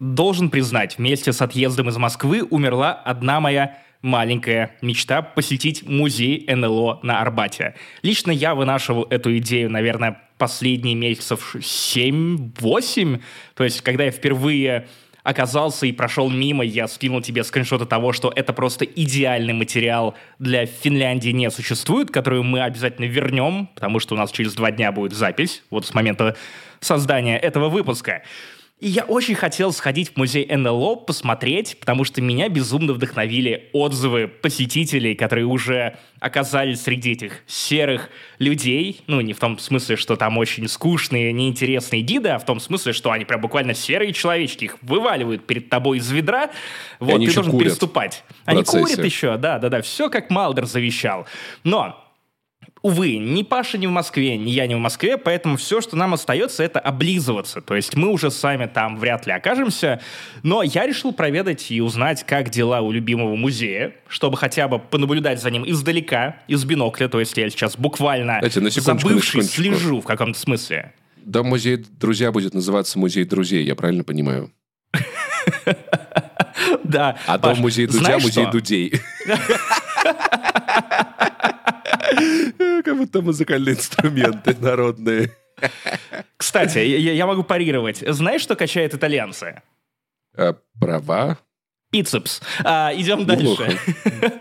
Должен 0.00 0.48
признать, 0.48 0.96
вместе 0.96 1.30
с 1.30 1.42
отъездом 1.42 1.90
из 1.90 1.98
Москвы 1.98 2.42
умерла 2.42 2.94
одна 2.94 3.38
моя 3.38 3.76
маленькая 4.00 4.74
мечта 4.80 5.20
посетить 5.20 5.86
музей 5.86 6.46
НЛО 6.48 7.00
на 7.02 7.20
Арбате. 7.20 7.74
Лично 8.00 8.30
я 8.30 8.54
вынашивал 8.54 9.06
эту 9.10 9.36
идею, 9.36 9.70
наверное, 9.70 10.22
последние 10.38 10.94
месяцев 10.94 11.54
7-8. 11.54 13.20
То 13.54 13.62
есть, 13.62 13.82
когда 13.82 14.04
я 14.04 14.10
впервые 14.10 14.88
оказался 15.22 15.84
и 15.84 15.92
прошел 15.92 16.30
мимо, 16.30 16.64
я 16.64 16.88
скинул 16.88 17.20
тебе 17.20 17.44
скриншоты 17.44 17.84
того, 17.84 18.14
что 18.14 18.32
это 18.34 18.54
просто 18.54 18.86
идеальный 18.86 19.52
материал 19.52 20.14
для 20.38 20.64
Финляндии 20.64 21.28
не 21.28 21.50
существует, 21.50 22.10
которую 22.10 22.42
мы 22.42 22.62
обязательно 22.62 23.04
вернем, 23.04 23.68
потому 23.74 24.00
что 24.00 24.14
у 24.14 24.16
нас 24.18 24.32
через 24.32 24.54
два 24.54 24.70
дня 24.70 24.92
будет 24.92 25.12
запись, 25.12 25.62
вот 25.68 25.84
с 25.84 25.92
момента 25.92 26.38
создания 26.80 27.36
этого 27.36 27.68
выпуска. 27.68 28.22
И 28.80 28.88
я 28.88 29.04
очень 29.04 29.34
хотел 29.34 29.72
сходить 29.72 30.12
в 30.14 30.16
музей 30.16 30.46
НЛО, 30.46 30.96
посмотреть, 30.96 31.76
потому 31.78 32.04
что 32.04 32.22
меня 32.22 32.48
безумно 32.48 32.94
вдохновили 32.94 33.68
отзывы 33.74 34.26
посетителей, 34.26 35.14
которые 35.14 35.44
уже 35.44 35.98
оказались 36.18 36.80
среди 36.82 37.12
этих 37.12 37.42
серых 37.46 38.08
людей. 38.38 39.02
Ну, 39.06 39.20
не 39.20 39.34
в 39.34 39.38
том 39.38 39.58
смысле, 39.58 39.96
что 39.96 40.16
там 40.16 40.38
очень 40.38 40.66
скучные, 40.66 41.30
неинтересные 41.34 42.00
гиды, 42.00 42.30
а 42.30 42.38
в 42.38 42.46
том 42.46 42.58
смысле, 42.58 42.94
что 42.94 43.10
они 43.10 43.26
прям 43.26 43.42
буквально 43.42 43.74
серые 43.74 44.14
человечки, 44.14 44.64
их 44.64 44.78
вываливают 44.80 45.46
перед 45.46 45.68
тобой 45.68 45.98
из 45.98 46.10
ведра, 46.10 46.50
вот, 47.00 47.18
ты 47.20 47.34
должен 47.34 47.50
курят 47.50 47.68
переступать. 47.68 48.24
Они 48.46 48.64
курят 48.64 49.04
еще, 49.04 49.36
да-да-да, 49.36 49.82
все 49.82 50.08
как 50.08 50.30
Малдер 50.30 50.64
завещал. 50.64 51.26
Но 51.64 52.09
Увы, 52.82 53.18
ни 53.18 53.42
Паша 53.42 53.76
не 53.76 53.86
в 53.86 53.90
Москве, 53.90 54.38
ни 54.38 54.50
я 54.50 54.66
не 54.66 54.74
в 54.74 54.78
Москве, 54.78 55.18
поэтому 55.18 55.58
все, 55.58 55.82
что 55.82 55.96
нам 55.96 56.14
остается, 56.14 56.62
это 56.62 56.80
облизываться. 56.80 57.60
То 57.60 57.76
есть 57.76 57.94
мы 57.94 58.08
уже 58.08 58.30
сами 58.30 58.66
там 58.66 58.96
вряд 58.96 59.26
ли 59.26 59.32
окажемся. 59.32 60.00
Но 60.42 60.62
я 60.62 60.86
решил 60.86 61.12
проведать 61.12 61.70
и 61.70 61.82
узнать, 61.82 62.24
как 62.24 62.48
дела 62.48 62.80
у 62.80 62.90
любимого 62.90 63.36
музея, 63.36 63.94
чтобы 64.08 64.38
хотя 64.38 64.66
бы 64.66 64.78
понаблюдать 64.78 65.42
за 65.42 65.50
ним 65.50 65.68
издалека, 65.68 66.36
из 66.48 66.64
бинокля. 66.64 67.08
То 67.08 67.20
есть 67.20 67.36
я 67.36 67.50
сейчас 67.50 67.76
буквально 67.76 68.38
Знаете, 68.38 68.60
на 68.60 68.70
забывший 68.70 69.42
слежу 69.42 70.00
в 70.00 70.04
каком-то 70.06 70.38
смысле. 70.38 70.94
Да, 71.22 71.42
музей 71.42 71.76
«Друзья» 71.76 72.32
будет 72.32 72.54
называться 72.54 72.98
«Музей 72.98 73.24
друзей», 73.24 73.62
я 73.62 73.74
правильно 73.74 74.04
понимаю? 74.04 74.50
Да. 76.84 77.16
А 77.26 77.38
то 77.38 77.54
музей 77.54 77.86
Дудя, 77.86 78.18
музей 78.18 78.46
Дудей. 78.50 78.92
Как 82.84 82.96
будто 82.96 83.22
музыкальные 83.22 83.74
инструменты 83.74 84.56
народные. 84.60 85.32
Кстати, 86.36 86.78
я, 86.78 87.12
я 87.12 87.26
могу 87.26 87.42
парировать. 87.42 88.02
Знаешь, 88.06 88.42
что 88.42 88.56
качает 88.56 88.94
итальянцы? 88.94 89.62
А, 90.36 90.54
права? 90.80 91.38
Бицепс. 91.92 92.40
А, 92.64 92.92
идем 92.94 93.26
дальше. 93.26 93.78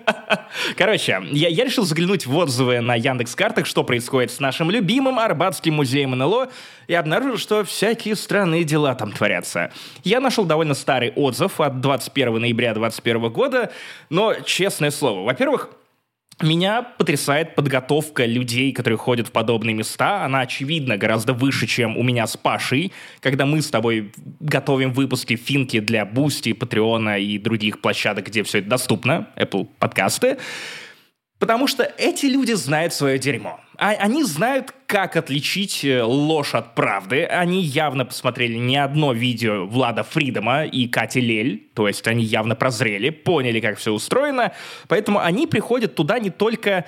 Короче, 0.78 1.20
я, 1.32 1.48
я 1.50 1.66
решил 1.66 1.84
заглянуть 1.84 2.28
в 2.28 2.36
отзывы 2.38 2.80
на 2.80 2.94
Яндекс 2.94 3.34
Картах, 3.34 3.66
что 3.66 3.84
происходит 3.84 4.32
с 4.32 4.40
нашим 4.40 4.70
любимым 4.70 5.18
Арбатским 5.18 5.74
музеем 5.74 6.12
НЛО, 6.12 6.50
и 6.88 6.94
обнаружил, 6.94 7.38
что 7.38 7.64
всякие 7.64 8.16
странные 8.16 8.64
дела 8.64 8.94
там 8.94 9.12
творятся. 9.12 9.72
Я 10.04 10.20
нашел 10.20 10.46
довольно 10.46 10.76
старый 10.76 11.12
отзыв 11.16 11.60
от 11.60 11.82
21 11.82 12.40
ноября 12.40 12.76
2021 12.76 13.32
года, 13.32 13.72
но, 14.10 14.36
честное 14.46 14.92
слово, 14.92 15.26
во-первых, 15.26 15.70
меня 16.42 16.84
потрясает 16.84 17.56
подготовка 17.56 18.26
людей, 18.26 18.72
которые 18.72 18.98
ходят 18.98 19.28
в 19.28 19.32
подобные 19.32 19.74
места. 19.74 20.24
Она, 20.24 20.42
очевидно, 20.42 20.98
гораздо 20.98 21.34
выше, 21.34 21.68
чем 21.68 21.98
у 21.98 22.04
меня 22.04 22.28
с 22.28 22.38
Пашей, 22.38 22.92
когда 23.20 23.46
мы 23.46 23.62
с 23.62 23.70
тобой 23.70 24.12
готовим 24.40 24.94
выпуски 24.94 25.36
финки 25.36 25.80
для 25.80 26.06
Boosty, 26.06 26.54
Patreon 26.54 27.10
а 27.10 27.18
и 27.20 27.38
других 27.38 27.82
площадок, 27.82 28.28
где 28.28 28.44
все 28.44 28.60
это 28.60 28.70
доступно, 28.70 29.28
Apple 29.36 29.68
подкасты. 29.80 30.38
Потому 31.40 31.68
что 31.68 31.84
эти 31.98 32.26
люди 32.26 32.54
знают 32.54 32.94
свое 32.94 33.18
дерьмо. 33.18 33.60
А 33.80 33.92
они 33.92 34.26
знают, 34.26 34.74
как 34.88 35.16
отличить 35.16 35.86
э, 35.86 36.04
ложь 36.04 36.54
от 36.54 36.76
правды. 36.76 37.24
Они 37.24 37.62
явно 37.62 38.04
посмотрели 38.04 38.58
не 38.58 38.76
одно 38.76 39.14
видео 39.14 39.66
Влада 39.66 40.04
Фридома 40.04 40.66
и 40.66 40.90
Кати 40.90 41.22
Лель, 41.22 41.70
то 41.74 41.88
есть 41.88 42.06
они 42.06 42.26
явно 42.26 42.58
прозрели, 42.58 43.10
поняли, 43.10 43.62
как 43.62 43.78
все 43.78 43.94
устроено. 43.94 44.52
Поэтому 44.90 45.20
они 45.20 45.48
приходят 45.48 45.96
туда 45.96 46.20
не 46.20 46.30
только 46.30 46.86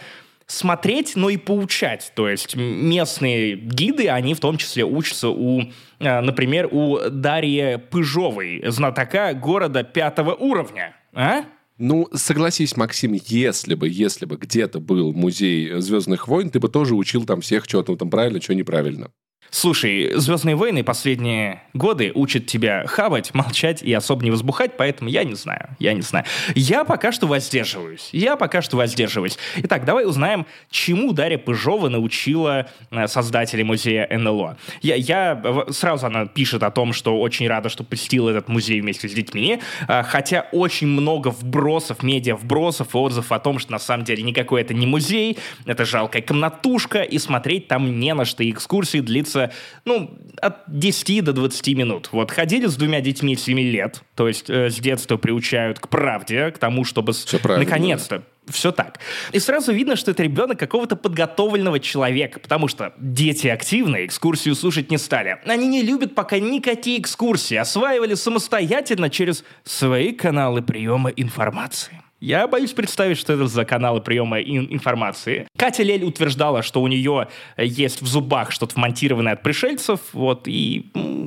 смотреть, 0.48 1.16
но 1.16 1.30
и 1.30 1.38
поучать. 1.38 2.12
То 2.14 2.28
есть 2.28 2.58
местные 2.58 3.56
гиды, 3.56 4.10
они 4.10 4.34
в 4.34 4.42
том 4.42 4.58
числе 4.58 4.84
учатся 4.84 5.30
у, 5.30 5.62
э, 6.00 6.20
например, 6.20 6.68
у 6.72 7.00
Дарьи 7.10 7.78
Пыжовой, 7.78 8.64
знатока 8.68 9.34
города 9.34 9.84
пятого 9.84 10.34
уровня. 10.34 10.94
А? 11.14 11.46
Ну, 11.78 12.08
согласись, 12.14 12.78
Максим, 12.78 13.14
если 13.14 13.76
бы, 13.76 13.90
если 13.90 14.26
бы 14.26 14.38
где-то 14.38 14.80
был 14.80 15.14
музей 15.14 15.80
Звездных 15.82 16.28
войн, 16.28 16.50
ты 16.50 16.60
бы 16.60 16.70
тоже 16.70 16.96
учил 16.96 17.26
там 17.26 17.42
всех, 17.42 17.66
что 17.66 17.82
там 17.84 18.10
правильно, 18.10 18.42
что 18.42 18.54
неправильно. 18.54 19.12
Слушай, 19.54 20.14
«Звездные 20.16 20.56
войны» 20.56 20.82
последние 20.82 21.62
годы 21.74 22.14
учат 22.16 22.46
тебя 22.46 22.86
хавать, 22.88 23.34
молчать 23.34 23.84
и 23.84 23.92
особо 23.92 24.24
не 24.24 24.32
возбухать, 24.32 24.78
поэтому 24.78 25.10
я 25.10 25.26
не 25.26 25.36
знаю, 25.36 25.76
я 25.78 25.94
не 25.94 26.02
знаю. 26.02 26.24
Я 26.56 26.86
пока 26.86 27.12
что 27.12 27.28
воздерживаюсь, 27.28 28.08
я 28.14 28.38
пока 28.38 28.62
что 28.62 28.78
воздерживаюсь. 28.78 29.38
Итак, 29.58 29.84
давай 29.84 30.06
узнаем, 30.06 30.46
чему 30.70 31.12
Дарья 31.12 31.38
Пыжова 31.38 31.90
научила 31.90 32.70
э, 32.92 33.08
создателей 33.08 33.66
музея 33.66 34.08
НЛО. 34.10 34.58
Я, 34.82 34.96
я, 34.96 35.66
сразу 35.72 36.08
она 36.08 36.28
пишет 36.28 36.64
о 36.64 36.72
том, 36.72 36.94
что 36.94 37.20
очень 37.20 37.46
рада, 37.50 37.68
что 37.68 37.84
посетила 37.84 38.30
этот 38.30 38.48
музей 38.48 38.80
вместе 38.80 39.10
с 39.10 39.14
детьми, 39.14 39.60
э, 39.86 40.04
хотя 40.04 40.48
очень 40.54 40.88
много 40.88 41.28
вбросов, 41.28 42.04
медиа 42.04 42.38
вбросов 42.38 42.96
и 42.96 42.98
отзывов 42.98 43.34
о 43.34 43.40
том, 43.40 43.60
что 43.60 43.74
на 43.74 43.80
самом 43.80 44.06
деле 44.06 44.24
никакой 44.24 44.62
это 44.62 44.74
не 44.74 44.88
музей, 44.88 45.38
это 45.66 45.84
жалкая 45.84 46.22
комнатушка, 46.22 47.02
и 47.02 47.18
смотреть 47.18 47.68
там 47.68 48.00
не 48.00 48.14
на 48.14 48.24
что, 48.24 48.44
и 48.44 48.52
экскурсии 48.52 49.00
длится 49.00 49.41
длится, 49.42 49.52
ну, 49.86 50.18
от 50.42 50.64
10 50.68 51.24
до 51.24 51.34
20 51.34 51.68
минут. 51.76 52.10
Вот 52.12 52.32
ходили 52.32 52.68
с 52.68 52.76
двумя 52.76 53.02
детьми 53.02 53.36
7 53.36 53.60
лет, 53.60 54.02
то 54.16 54.28
есть 54.28 54.50
э, 54.50 54.70
с 54.70 54.76
детства 54.80 55.18
приучают 55.18 55.80
к 55.80 55.88
правде, 55.88 56.52
к 56.52 56.58
тому, 56.58 56.84
чтобы 56.84 57.14
наконец-то 57.44 58.24
все 58.50 58.72
так. 58.72 59.00
И 59.32 59.40
сразу 59.40 59.72
видно, 59.72 59.96
что 59.96 60.12
это 60.12 60.24
ребенок 60.24 60.60
какого-то 60.60 60.96
подготовленного 60.96 61.80
человека, 61.80 62.40
потому 62.40 62.68
что 62.68 62.94
дети 62.98 63.48
активно 63.48 64.06
экскурсию 64.06 64.56
слушать 64.56 64.90
не 64.90 64.98
стали. 64.98 65.38
Они 65.46 65.68
не 65.68 65.84
любят 65.84 66.16
пока 66.16 66.40
никакие 66.40 67.00
экскурсии, 67.00 67.56
осваивали 67.56 68.16
самостоятельно 68.16 69.10
через 69.10 69.44
свои 69.64 70.12
каналы 70.12 70.62
приема 70.62 71.12
информации. 71.12 72.02
Я 72.22 72.48
боюсь 72.48 72.72
представить, 72.72 73.18
что 73.18 73.34
это 73.34 73.48
за 73.48 73.66
каналы 73.66 74.00
приема 74.00 74.40
информации. 74.40 75.48
Катя 75.58 75.82
Лель 75.82 76.04
утверждала, 76.04 76.62
что 76.62 76.80
у 76.84 76.88
нее 76.88 77.30
есть 77.58 78.04
в 78.04 78.06
зубах 78.06 78.52
что-то 78.52 78.76
вмонтированное 78.76 79.34
от 79.34 79.42
пришельцев, 79.42 80.00
вот, 80.14 80.48
и 80.48 80.86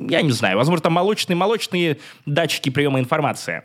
я 0.09 0.23
не 0.23 0.31
знаю, 0.31 0.57
возможно, 0.57 0.85
там 0.85 0.93
молочные-молочные 0.93 1.99
датчики 2.27 2.71
приема 2.71 3.01
информации. 3.01 3.65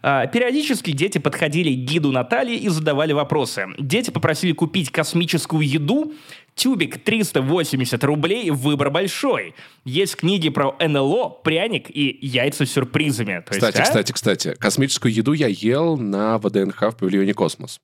А, 0.00 0.26
периодически 0.26 0.92
дети 0.92 1.18
подходили 1.18 1.74
к 1.74 1.90
гиду 1.90 2.10
Натальи 2.10 2.56
и 2.56 2.70
задавали 2.70 3.12
вопросы. 3.12 3.66
Дети 3.78 4.10
попросили 4.10 4.52
купить 4.52 4.90
космическую 4.90 5.68
еду, 5.68 6.14
Тюбик 6.54 7.02
380 7.02 8.04
рублей, 8.04 8.50
выбор 8.50 8.90
большой. 8.90 9.54
Есть 9.84 10.16
книги 10.16 10.48
про 10.48 10.76
НЛО, 10.78 11.40
пряник 11.42 11.88
и 11.88 12.18
яйца 12.20 12.66
с 12.66 12.72
сюрпризами. 12.72 13.42
То 13.46 13.52
кстати, 13.52 13.78
есть, 13.78 13.78
а? 13.78 13.82
кстати, 13.84 14.12
кстати, 14.12 14.54
космическую 14.58 15.12
еду 15.12 15.32
я 15.32 15.48
ел 15.48 15.96
на 15.96 16.38
ВДНХ 16.38 16.82
в 16.90 16.96
павильоне 16.96 17.34
«Космос». 17.34 17.80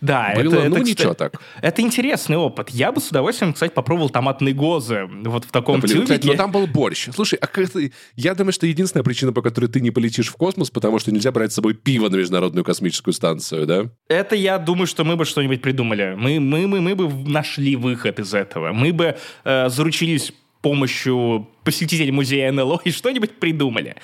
Да, 0.00 0.32
Было, 0.34 0.54
это, 0.54 0.68
ну, 0.68 0.76
это, 0.76 0.80
ничего 0.80 1.12
кстати, 1.12 1.32
так. 1.32 1.42
Это 1.62 1.82
интересный 1.82 2.36
опыт. 2.36 2.70
Я 2.70 2.92
бы 2.92 3.00
с 3.00 3.08
удовольствием, 3.08 3.52
кстати, 3.52 3.72
попробовал 3.72 4.10
томатные 4.10 4.54
гозы 4.54 5.08
вот 5.24 5.44
в 5.44 5.50
таком 5.50 5.76
да, 5.76 5.82
блин, 5.82 5.96
тюбике. 5.96 6.14
Кстати, 6.14 6.26
но 6.26 6.34
там 6.34 6.52
был 6.52 6.66
борщ. 6.66 7.08
Слушай, 7.14 7.38
а 7.40 7.46
как 7.46 7.68
ты... 7.70 7.92
я 8.14 8.34
думаю, 8.34 8.52
что 8.52 8.66
единственная 8.66 9.04
причина, 9.04 9.32
по 9.32 9.42
которой 9.42 9.66
ты 9.66 9.80
не 9.80 9.90
полетишь 9.90 10.28
в 10.28 10.36
космос, 10.36 10.70
потому 10.70 10.98
что 10.98 11.12
нельзя 11.12 11.32
брать 11.32 11.52
с 11.52 11.54
собой 11.54 11.74
пиво 11.74 12.08
на 12.08 12.16
Международную 12.16 12.64
космическую 12.64 13.14
станцию, 13.14 13.66
да? 13.66 13.84
Это 14.08 14.36
я 14.36 14.58
думаю, 14.58 14.86
что 14.86 15.04
мы 15.04 15.16
бы 15.16 15.24
что-нибудь 15.24 15.62
придумали. 15.62 16.14
Мы, 16.16 16.40
мы, 16.40 16.66
мы, 16.66 16.80
мы 16.80 16.94
бы 16.94 17.08
нашли 17.28 17.76
выход 17.76 18.18
из 18.18 18.34
этого. 18.34 18.72
Мы 18.72 18.92
бы 18.92 19.16
э, 19.44 19.68
заручились 19.68 20.32
помощью 20.66 21.48
посетителей 21.62 22.10
музея 22.10 22.50
НЛО 22.50 22.80
и 22.84 22.90
что-нибудь 22.90 23.38
придумали. 23.38 23.94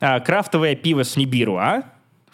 А, 0.00 0.18
крафтовое 0.20 0.74
пиво 0.74 1.02
с 1.02 1.14
Нибиру, 1.14 1.58
а? 1.58 1.82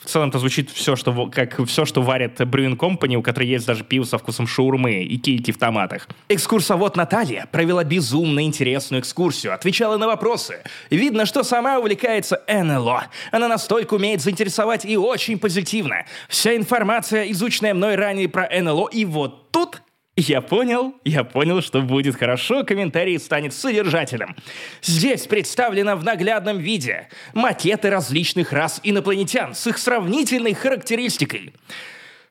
В 0.05 0.09
целом 0.09 0.31
это 0.31 0.39
звучит 0.39 0.71
все, 0.71 0.97
что, 0.97 1.27
как 1.29 1.65
все, 1.67 1.85
что 1.85 2.03
варят 2.03 2.41
Brewing 2.41 2.77
Company, 2.77 3.17
у 3.17 3.23
которой 3.23 3.49
есть 3.49 3.67
даже 3.67 3.85
пиво 3.85 4.05
со 4.05 4.19
вкусом 4.19 4.47
шаурмы 4.47 5.03
и 5.03 5.17
кильки 5.19 5.53
в 5.53 5.59
томатах. 5.59 6.09
Экскурсовод 6.29 6.97
Наталья 6.97 7.47
провела 7.51 7.85
безумно 7.85 8.45
интересную 8.45 9.01
экскурсию, 9.01 9.55
отвечала 9.55 9.97
на 9.97 10.07
вопросы. 10.07 10.63
Видно, 10.91 11.27
что 11.27 11.43
сама 11.43 11.79
увлекается 11.79 12.43
НЛО. 12.49 13.05
Она 13.31 13.49
настолько 13.49 13.95
умеет 13.95 14.21
заинтересовать 14.21 14.85
и 14.85 14.97
очень 14.97 15.39
позитивно. 15.39 16.05
Вся 16.29 16.57
информация, 16.57 17.31
изученная 17.31 17.75
мной 17.75 17.95
ранее 17.95 18.29
про 18.29 18.49
НЛО, 18.51 18.89
и 18.89 19.05
вот 19.05 19.51
тут 19.53 19.83
Я 20.17 20.43
понял, 20.43 20.95
я 21.05 21.25
понял, 21.25 21.63
что 21.63 21.81
будет 21.81 22.17
хорошо, 22.17 22.65
комментарий 22.65 23.19
станет 23.19 23.55
содержательным. 23.55 24.37
Здесь 24.83 25.27
представлено 25.27 25.97
в 25.97 26.05
наглядном 26.05 26.59
виде 26.59 27.09
макеты 27.33 27.89
различных 27.89 28.53
рас 28.53 28.79
инопланетян 28.83 29.55
с 29.55 29.67
их 29.67 29.79
сравнительной 29.79 30.53
характеристикой. 30.53 31.55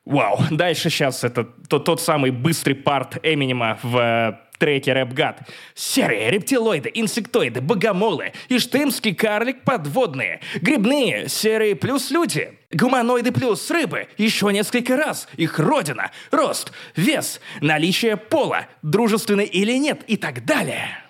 Вау, 0.04 0.38
дальше 0.50 0.90
сейчас 0.90 1.24
это 1.24 1.44
тот, 1.44 1.84
тот 1.84 2.00
самый 2.00 2.30
быстрый 2.30 2.74
парт 2.74 3.18
Эминема 3.24 3.78
в 3.82 3.96
э, 3.96 4.32
треке 4.58 4.92
Рэп 4.92 5.12
Гад. 5.12 5.48
Серые, 5.74 6.30
рептилоиды, 6.30 6.88
инсектоиды, 6.94 7.60
богомолы, 7.60 8.32
иштымский 8.48 9.12
карлик, 9.12 9.64
подводные, 9.64 10.40
грибные, 10.60 11.28
серые 11.28 11.74
плюс 11.74 12.12
люди, 12.12 12.58
гуманоиды 12.72 13.32
плюс 13.32 13.70
рыбы, 13.70 14.08
еще 14.18 14.52
несколько 14.52 14.96
раз, 14.96 15.28
их 15.36 15.58
родина, 15.58 16.10
рост, 16.30 16.72
вес, 16.96 17.40
наличие 17.60 18.16
пола, 18.16 18.66
дружественный 18.82 19.46
или 19.46 19.76
нет 19.76 20.02
и 20.06 20.16
так 20.16 20.44
далее. 20.44 21.02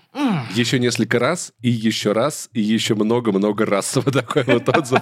Еще 0.54 0.78
несколько 0.78 1.18
раз, 1.18 1.52
и 1.62 1.70
еще 1.70 2.12
раз, 2.12 2.50
и 2.52 2.60
еще 2.60 2.94
много-много 2.94 3.64
раз. 3.64 3.96
Вот 4.02 4.12
такой 4.12 4.42
вот 4.44 4.68
отзыв 4.68 5.00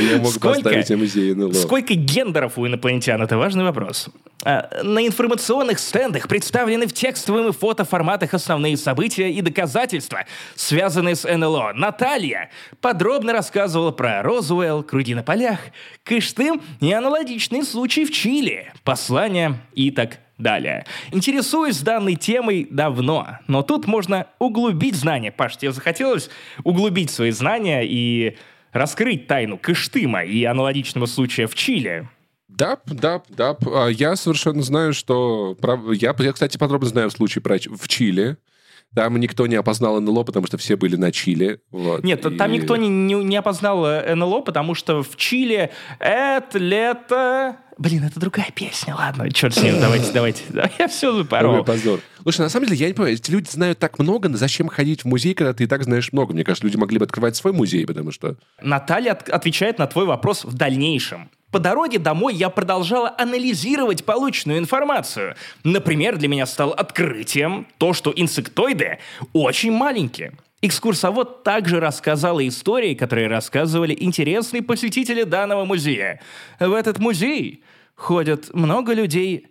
я 0.00 0.18
мог 0.18 0.38
поставить 0.40 0.90
о 0.90 0.96
музее 0.96 1.34
НЛО. 1.34 1.52
Сколько 1.54 1.94
гендеров 1.94 2.58
у 2.58 2.66
инопланетян? 2.66 3.22
Это 3.22 3.38
важный 3.38 3.64
вопрос. 3.64 4.08
А, 4.44 4.82
на 4.82 5.06
информационных 5.06 5.78
стендах 5.78 6.28
представлены 6.28 6.86
в 6.86 6.92
текстовом 6.92 7.48
и 7.48 7.52
фотоформатах 7.52 8.34
основные 8.34 8.76
события 8.76 9.30
и 9.30 9.40
доказательства, 9.40 10.24
связанные 10.56 11.14
с 11.14 11.24
НЛО. 11.24 11.72
Наталья 11.74 12.50
подробно 12.80 13.32
рассказывала 13.32 13.92
про 13.92 14.22
Розуэлл, 14.22 14.82
круги 14.82 15.14
на 15.14 15.22
полях, 15.22 15.60
Кыштым 16.02 16.60
и 16.80 16.92
аналогичные 16.92 17.64
случаи 17.64 18.04
в 18.04 18.10
Чили, 18.10 18.72
послания 18.82 19.60
и 19.74 19.90
так 19.90 20.18
далее. 20.38 20.84
Интересуюсь 21.12 21.80
данной 21.80 22.16
темой 22.16 22.66
давно, 22.70 23.38
но 23.46 23.62
тут 23.62 23.86
можно 23.86 24.26
углубить 24.38 24.96
знания. 24.96 25.32
Паш, 25.32 25.56
тебе 25.56 25.72
захотелось 25.72 26.30
углубить 26.62 27.10
свои 27.10 27.30
знания 27.30 27.82
и 27.84 28.36
раскрыть 28.72 29.26
тайну 29.26 29.58
Кыштыма 29.58 30.24
и 30.24 30.44
аналогичного 30.44 31.06
случая 31.06 31.46
в 31.46 31.54
Чили? 31.54 32.08
Да, 32.48 32.78
да, 32.86 33.22
да. 33.28 33.56
Я 33.90 34.16
совершенно 34.16 34.62
знаю, 34.62 34.92
что... 34.92 35.56
Я, 35.92 36.14
я 36.18 36.32
кстати, 36.32 36.56
подробно 36.56 36.88
знаю 36.88 37.10
случай 37.10 37.40
в 37.40 37.88
Чили. 37.88 38.36
Там 38.94 39.18
никто 39.18 39.46
не 39.46 39.56
опознал 39.56 40.00
НЛО, 40.00 40.24
потому 40.24 40.46
что 40.46 40.56
все 40.56 40.76
были 40.76 40.96
на 40.96 41.10
Чили. 41.10 41.60
Вот, 41.70 42.04
Нет, 42.04 42.24
и... 42.24 42.36
там 42.36 42.52
никто 42.52 42.76
не, 42.76 42.88
не, 42.88 43.14
не 43.14 43.36
опознал 43.36 43.84
э, 43.86 44.14
НЛО, 44.14 44.42
потому 44.42 44.74
что 44.74 45.02
в 45.02 45.16
Чили 45.16 45.70
это 45.98 46.58
лето... 46.58 47.56
Блин, 47.76 48.04
это 48.04 48.20
другая 48.20 48.52
песня, 48.54 48.94
ладно, 48.94 49.30
черт 49.32 49.54
с 49.54 49.62
ним, 49.62 49.80
давайте, 49.80 50.12
давайте. 50.12 50.42
Я 50.78 50.86
все 50.86 51.12
запорол. 51.12 51.64
позор. 51.64 52.00
Слушай, 52.22 52.42
на 52.42 52.48
самом 52.48 52.66
деле, 52.66 52.78
я 52.78 52.86
не 52.86 52.94
понимаю, 52.94 53.16
эти 53.16 53.30
люди 53.30 53.50
знают 53.50 53.78
так 53.78 53.98
много, 53.98 54.34
зачем 54.34 54.68
ходить 54.68 55.02
в 55.02 55.04
музей, 55.06 55.34
когда 55.34 55.52
ты 55.52 55.64
и 55.64 55.66
так 55.66 55.84
знаешь 55.84 56.10
много? 56.12 56.32
Мне 56.32 56.44
кажется, 56.44 56.64
люди 56.64 56.76
могли 56.76 56.98
бы 56.98 57.04
открывать 57.04 57.36
свой 57.36 57.52
музей, 57.52 57.84
потому 57.86 58.12
что... 58.12 58.36
Наталья 58.62 59.12
отвечает 59.12 59.78
на 59.78 59.86
твой 59.86 60.06
вопрос 60.06 60.44
в 60.44 60.54
дальнейшем. 60.54 61.28
По 61.54 61.60
дороге 61.60 62.00
домой 62.00 62.34
я 62.34 62.50
продолжала 62.50 63.14
анализировать 63.16 64.04
полученную 64.04 64.58
информацию. 64.58 65.36
Например, 65.62 66.16
для 66.16 66.26
меня 66.26 66.46
стало 66.46 66.74
открытием 66.74 67.68
то, 67.78 67.92
что 67.92 68.12
инсектоиды 68.16 68.98
очень 69.32 69.70
маленькие. 69.70 70.32
Экскурсовод 70.62 71.44
также 71.44 71.78
рассказала 71.78 72.44
истории, 72.48 72.94
которые 72.94 73.28
рассказывали 73.28 73.96
интересные 73.96 74.62
посетители 74.62 75.22
данного 75.22 75.64
музея. 75.64 76.20
В 76.58 76.72
этот 76.72 76.98
музей 76.98 77.62
ходят 77.94 78.52
много 78.52 78.92
людей 78.92 79.46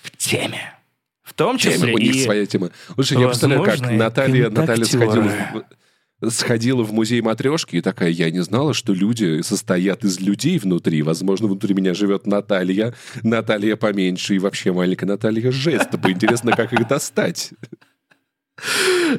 в 0.00 0.16
теме. 0.16 0.78
В 1.24 1.34
том 1.34 1.58
числе 1.58 1.92
у 1.92 1.98
них 1.98 2.14
и... 2.14 2.22
своя 2.22 2.46
тема. 2.46 2.70
Слушай, 2.94 3.18
я 3.18 3.26
представляю, 3.26 3.64
как 3.64 3.80
Наталья, 3.80 4.48
Наталья 4.48 4.84
сходила 4.84 5.28
сходила 6.26 6.82
в 6.82 6.92
музей 6.92 7.20
матрешки 7.20 7.76
и 7.76 7.80
такая, 7.80 8.10
я 8.10 8.30
не 8.30 8.42
знала, 8.42 8.74
что 8.74 8.92
люди 8.92 9.40
состоят 9.42 10.04
из 10.04 10.20
людей 10.20 10.58
внутри. 10.58 11.02
Возможно, 11.02 11.46
внутри 11.46 11.74
меня 11.74 11.94
живет 11.94 12.26
Наталья, 12.26 12.94
Наталья 13.22 13.76
поменьше 13.76 14.34
и 14.34 14.38
вообще 14.38 14.72
маленькая 14.72 15.06
Наталья 15.06 15.50
жесть. 15.52 15.88
Интересно, 16.06 16.52
как 16.52 16.72
их 16.72 16.88
достать. 16.88 17.52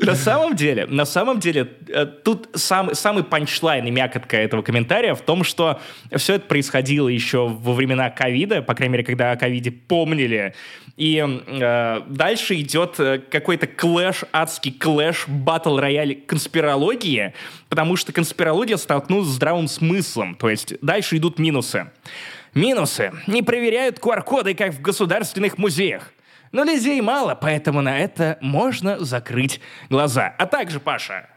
На 0.01 0.15
самом 0.15 0.55
деле, 0.55 0.85
на 0.85 1.05
самом 1.05 1.39
деле, 1.39 1.71
э, 1.87 2.05
тут 2.05 2.49
сам, 2.53 2.93
самый 2.93 3.23
панчлайн 3.23 3.85
и 3.85 3.91
мякотка 3.91 4.37
этого 4.37 4.61
комментария 4.61 5.15
в 5.15 5.21
том, 5.21 5.43
что 5.43 5.79
все 6.15 6.35
это 6.35 6.45
происходило 6.45 7.07
еще 7.07 7.47
во 7.47 7.73
времена 7.73 8.09
ковида, 8.09 8.61
по 8.61 8.75
крайней 8.75 8.93
мере, 8.93 9.03
когда 9.05 9.31
о 9.31 9.37
ковиде 9.37 9.71
помнили. 9.71 10.53
И 10.97 11.25
э, 11.25 12.01
дальше 12.07 12.55
идет 12.55 12.99
э, 12.99 13.19
какой-то 13.31 13.67
clash, 13.67 14.25
адский 14.33 14.73
clash, 14.73 15.27
battle 15.27 15.77
royale 15.77 16.15
конспирологии, 16.15 17.33
потому 17.69 17.95
что 17.95 18.11
конспирология 18.11 18.75
столкнулась 18.75 19.29
с 19.29 19.31
здравым 19.31 19.69
смыслом. 19.69 20.35
То 20.35 20.49
есть 20.49 20.73
дальше 20.81 21.15
идут 21.15 21.39
минусы. 21.39 21.89
Минусы. 22.53 23.13
Не 23.27 23.43
проверяют 23.43 23.99
QR-коды, 23.99 24.53
как 24.55 24.73
в 24.73 24.81
государственных 24.81 25.57
музеях. 25.57 26.11
Но 26.51 26.63
людей 26.63 26.99
мало, 27.01 27.35
поэтому 27.35 27.81
на 27.81 27.97
это 27.97 28.37
можно 28.41 28.99
закрыть 28.99 29.61
глаза. 29.89 30.33
А 30.37 30.45
также, 30.45 30.79
Паша, 30.79 31.29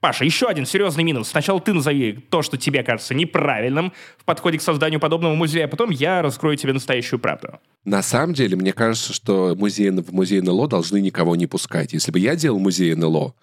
Паша, 0.00 0.24
еще 0.24 0.46
один 0.46 0.64
серьезный 0.64 1.02
минус. 1.02 1.28
Сначала 1.28 1.60
ты 1.60 1.72
назови 1.72 2.12
то, 2.12 2.42
что 2.42 2.56
тебе 2.56 2.84
кажется 2.84 3.14
неправильным 3.14 3.92
в 4.16 4.24
подходе 4.24 4.58
к 4.58 4.62
созданию 4.62 5.00
подобного 5.00 5.34
музея, 5.34 5.64
а 5.64 5.68
потом 5.68 5.90
я 5.90 6.22
раскрою 6.22 6.56
тебе 6.56 6.72
настоящую 6.72 7.18
правду. 7.18 7.58
На 7.84 8.02
самом 8.02 8.34
деле, 8.34 8.56
мне 8.56 8.72
кажется, 8.72 9.12
что 9.12 9.56
музей, 9.58 9.90
в 9.90 10.12
музей 10.12 10.40
НЛО 10.40 10.68
должны 10.68 11.00
никого 11.00 11.34
не 11.34 11.48
пускать. 11.48 11.94
Если 11.94 12.12
бы 12.12 12.20
я 12.20 12.36
делал 12.36 12.60
музей 12.60 12.94
НЛО, 12.94 13.34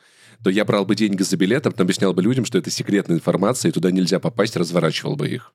то 0.43 0.49
я 0.49 0.63
брал 0.63 0.85
бы 0.85 0.95
деньги 0.95 1.23
за 1.23 1.35
билет, 1.35 1.67
а 1.67 1.71
потом 1.71 1.85
объяснял 1.85 2.13
бы 2.13 2.21
людям, 2.21 2.45
что 2.45 2.57
это 2.57 2.69
секретная 2.69 3.17
информация, 3.17 3.69
и 3.69 3.73
туда 3.73 3.91
нельзя 3.91 4.19
попасть, 4.19 4.55
разворачивал 4.55 5.17
бы 5.17 5.27
их. 5.27 5.51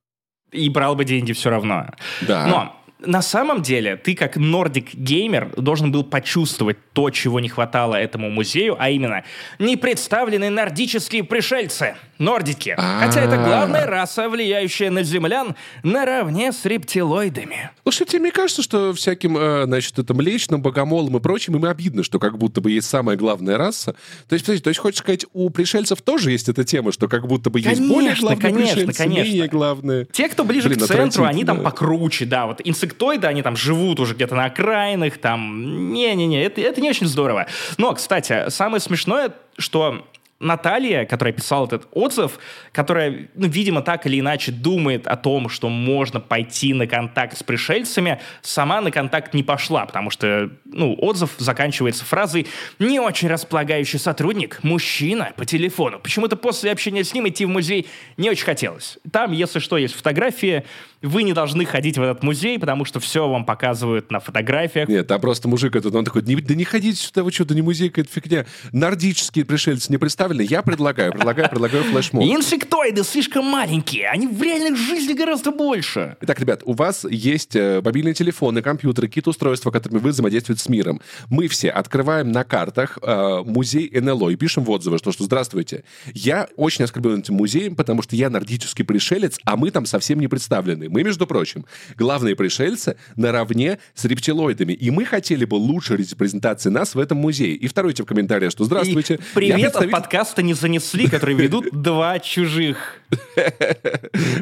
И 0.53 0.69
брал 0.69 0.97
бы 0.97 1.05
деньги 1.05 1.33
все 1.33 1.49
равно. 1.49 1.87
Да. 2.23 2.47
Но 2.47 2.80
на 3.05 3.23
самом 3.23 3.63
деле 3.63 3.97
ты 3.97 4.15
как 4.15 4.37
нордик-геймер 4.37 5.61
должен 5.61 5.93
был 5.93 6.05
почувствовать 6.05 6.79
то, 6.93 7.11
чего 7.11 7.41
не 7.41 7.49
хватало 7.49 7.95
этому 7.95 8.31
музею, 8.31 8.77
а 8.79 8.91
именно 8.91 9.25
не 9.59 9.77
представлены 9.77 10.51
нордические 10.51 11.25
пришельцы, 11.25 11.97
нордики. 12.19 12.77
Хотя 12.77 13.23
это 13.23 13.37
главная 13.37 13.87
раса, 13.87 14.29
влияющая 14.29 14.91
на 14.91 15.03
землян 15.03 15.55
наравне 15.83 16.53
с 16.53 16.65
рептилоидами. 16.65 17.71
Слушайте, 17.83 18.19
мне 18.19 18.31
кажется, 18.31 18.63
что 18.63 18.93
всяким, 18.93 19.37
э, 19.37 19.65
значит, 19.65 19.99
это 19.99 20.15
млечным, 20.15 20.63
богомолом 20.63 21.17
и 21.17 21.21
прочим 21.21 21.57
им 21.57 21.65
обидно, 21.65 22.03
что 22.03 22.19
как 22.19 22.39
будто 22.39 22.61
бы 22.61 22.71
есть 22.71 22.89
самая 22.89 23.17
главная 23.17 23.57
раса. 23.57 23.95
То 24.29 24.35
есть, 24.35 24.45
подожди, 24.45 24.63
то 24.63 24.69
есть 24.69 24.81
хочешь 24.81 25.01
сказать, 25.01 25.27
у 25.33 25.51
пришельцев 25.51 26.03
тоже 26.03 26.31
есть 26.31 26.49
эта 26.49 26.65
тема, 26.65 26.93
что 26.93 27.09
как 27.09 27.27
будто 27.27 27.51
бы 27.51 27.61
есть 27.61 27.81
более 27.81 28.15
главные 28.15 28.41
конечно, 28.41 28.75
пришельцы, 28.75 28.99
конечно. 28.99 29.25
менее 29.25 29.49
главные. 29.49 30.07
Те, 30.13 30.29
кто 30.29 30.45
ближе 30.45 30.71
к 30.71 30.79
центру, 30.87 31.25
они 31.25 31.45
там 31.45 31.63
покруче, 31.63 32.27
да, 32.27 32.47
вот 32.47 32.61
инсектоиды, 32.91 33.27
они 33.27 33.43
там 33.43 33.57
живут 33.57 34.01
уже 34.01 34.15
где-то 34.15 34.35
на 34.35 34.47
окраинах, 34.47 35.19
там, 35.19 35.93
не-не-не, 35.93 36.43
это, 36.43 36.61
это 36.61 36.81
не 36.81 36.91
очень 36.91 37.07
здорово. 37.07 37.47
Но, 37.79 37.95
кстати, 37.95 38.49
самое 38.51 38.81
смешное, 38.81 39.33
что 39.59 40.05
Наталья, 40.41 41.05
которая 41.05 41.35
писала 41.35 41.67
этот 41.67 41.87
отзыв, 41.93 42.39
которая, 42.73 43.29
ну, 43.35 43.47
видимо, 43.47 43.83
так 43.83 44.07
или 44.07 44.19
иначе 44.21 44.53
думает 44.53 45.07
о 45.07 45.17
том, 45.17 45.51
что 45.51 45.69
можно 45.69 46.19
пойти 46.19 46.73
на 46.73 46.87
контакт 46.87 47.37
с 47.37 47.43
пришельцами, 47.43 48.21
сама 48.41 48.81
на 48.81 48.91
контакт 48.91 49.35
не 49.35 49.43
пошла, 49.43 49.85
потому 49.85 50.09
что, 50.09 50.51
ну, 50.65 50.97
отзыв 50.99 51.33
заканчивается 51.37 52.07
фразой 52.07 52.47
«не 52.79 53.01
очень 53.01 53.29
располагающий 53.29 53.99
сотрудник, 53.99 54.61
мужчина 54.63 55.35
по 55.37 55.45
телефону». 55.45 55.99
Почему-то 55.99 56.37
после 56.37 56.73
общения 56.73 57.05
с 57.05 57.13
ним 57.13 57.29
идти 57.29 57.45
в 57.45 57.51
музей 57.51 57.87
не 58.17 58.31
очень 58.31 58.47
хотелось. 58.47 58.99
Там, 59.13 59.33
если 59.33 59.59
что, 59.59 59.77
есть 59.77 59.95
фотографии, 59.95 60.65
вы 61.03 61.23
не 61.23 61.33
должны 61.33 61.65
ходить 61.65 61.97
в 61.97 62.03
этот 62.03 62.23
музей, 62.23 62.59
потому 62.59 62.85
что 62.85 63.01
все 63.01 63.29
вам 63.29 63.45
показывают 63.45 64.11
на 64.11 64.21
фотографиях. 64.21 64.89
Нет, 64.89 65.07
там 65.07 65.21
просто 65.21 65.49
мужик 65.49 65.75
этот, 65.77 65.95
он 65.95 66.05
такой, 66.05 66.23
да 66.23 66.55
не 66.55 66.65
ходите 66.65 67.01
сюда, 67.01 67.23
вы 67.23 67.33
что-то 67.33 67.55
не 67.55 67.63
музей, 67.63 67.89
какая-то 67.89 68.13
фигня. 68.13 68.47
Нордические 68.73 69.45
пришельцы 69.45 69.91
не 69.91 69.99
представлены. 69.99 70.43
Я 70.43 70.63
предлагаю, 70.63 71.13
предлагаю, 71.13 71.49
предлагаю 71.49 71.85
флешмоб. 71.85 72.25
Инсектоиды 72.25 73.03
слишком 73.03 73.47
маленькие, 73.47 74.09
они 74.09 74.27
в 74.27 74.43
реальной 74.43 74.77
жизни 74.77 75.15
гораздо 75.15 75.51
больше. 75.51 76.17
Итак, 76.21 76.39
ребят, 76.41 76.63
у 76.65 76.73
вас 76.73 77.05
есть 77.09 77.57
э, 77.57 77.81
мобильные 77.83 78.15
телефоны, 78.15 78.63
компьютеры, 78.63 79.09
какие-то 79.09 79.31
устройства, 79.31 79.71
которыми 79.71 79.99
вы 79.99 80.11
взаимодействуете 80.11 80.63
с 80.63 80.69
миром. 80.69 81.01
Мы 81.31 81.49
все 81.49 81.71
открываем 81.71 82.31
на 82.31 82.45
картах 82.45 82.99
э, 83.01 83.43
музей 83.45 83.91
НЛО 83.91 84.31
и 84.31 84.37
пишем 84.37 84.65
в 84.65 84.71
отзывы, 84.71 84.99
что, 84.99 85.13
что 85.13 85.25
здравствуйте, 85.25 85.85
я 86.13 86.49
очень 86.57 86.85
оскорблен 86.85 87.21
этим 87.21 87.35
музеем, 87.35 87.75
потому 87.75 88.03
что 88.03 88.17
я 88.17 88.29
нордический 88.29 88.85
пришелец, 88.85 89.39
а 89.45 89.57
мы 89.57 89.71
там 89.71 89.87
совсем 89.87 90.21
не 90.21 90.29
представлены. 90.29 90.90
Мы, 90.91 91.03
между 91.03 91.27
прочим, 91.27 91.65
главные 91.97 92.37
пришельцы 92.37 92.97
наравне 93.17 93.79
с 93.95 94.05
рептилоидами. 94.05 94.73
И 94.73 94.91
мы 94.91 95.05
хотели 95.05 95.45
бы 95.45 95.55
лучшей 95.55 95.97
репрезентации 95.97 96.71
нас 96.71 96.95
в 96.95 96.99
этом 96.99 97.19
музее. 97.19 97.55
И 97.55 97.69
второй 97.69 97.93
тип 97.93 98.07
комментария, 98.07 98.51
что 98.51 98.65
здравствуйте. 98.65 99.15
И 99.15 99.19
привет 99.35 99.61
представитель... 99.61 99.95
от 99.95 100.03
подкаста 100.03 100.43
не 100.43 100.55
занесли, 100.55 101.09
который 101.09 101.35
ведут 101.35 101.69
два 101.73 102.19
чужих. 102.19 103.01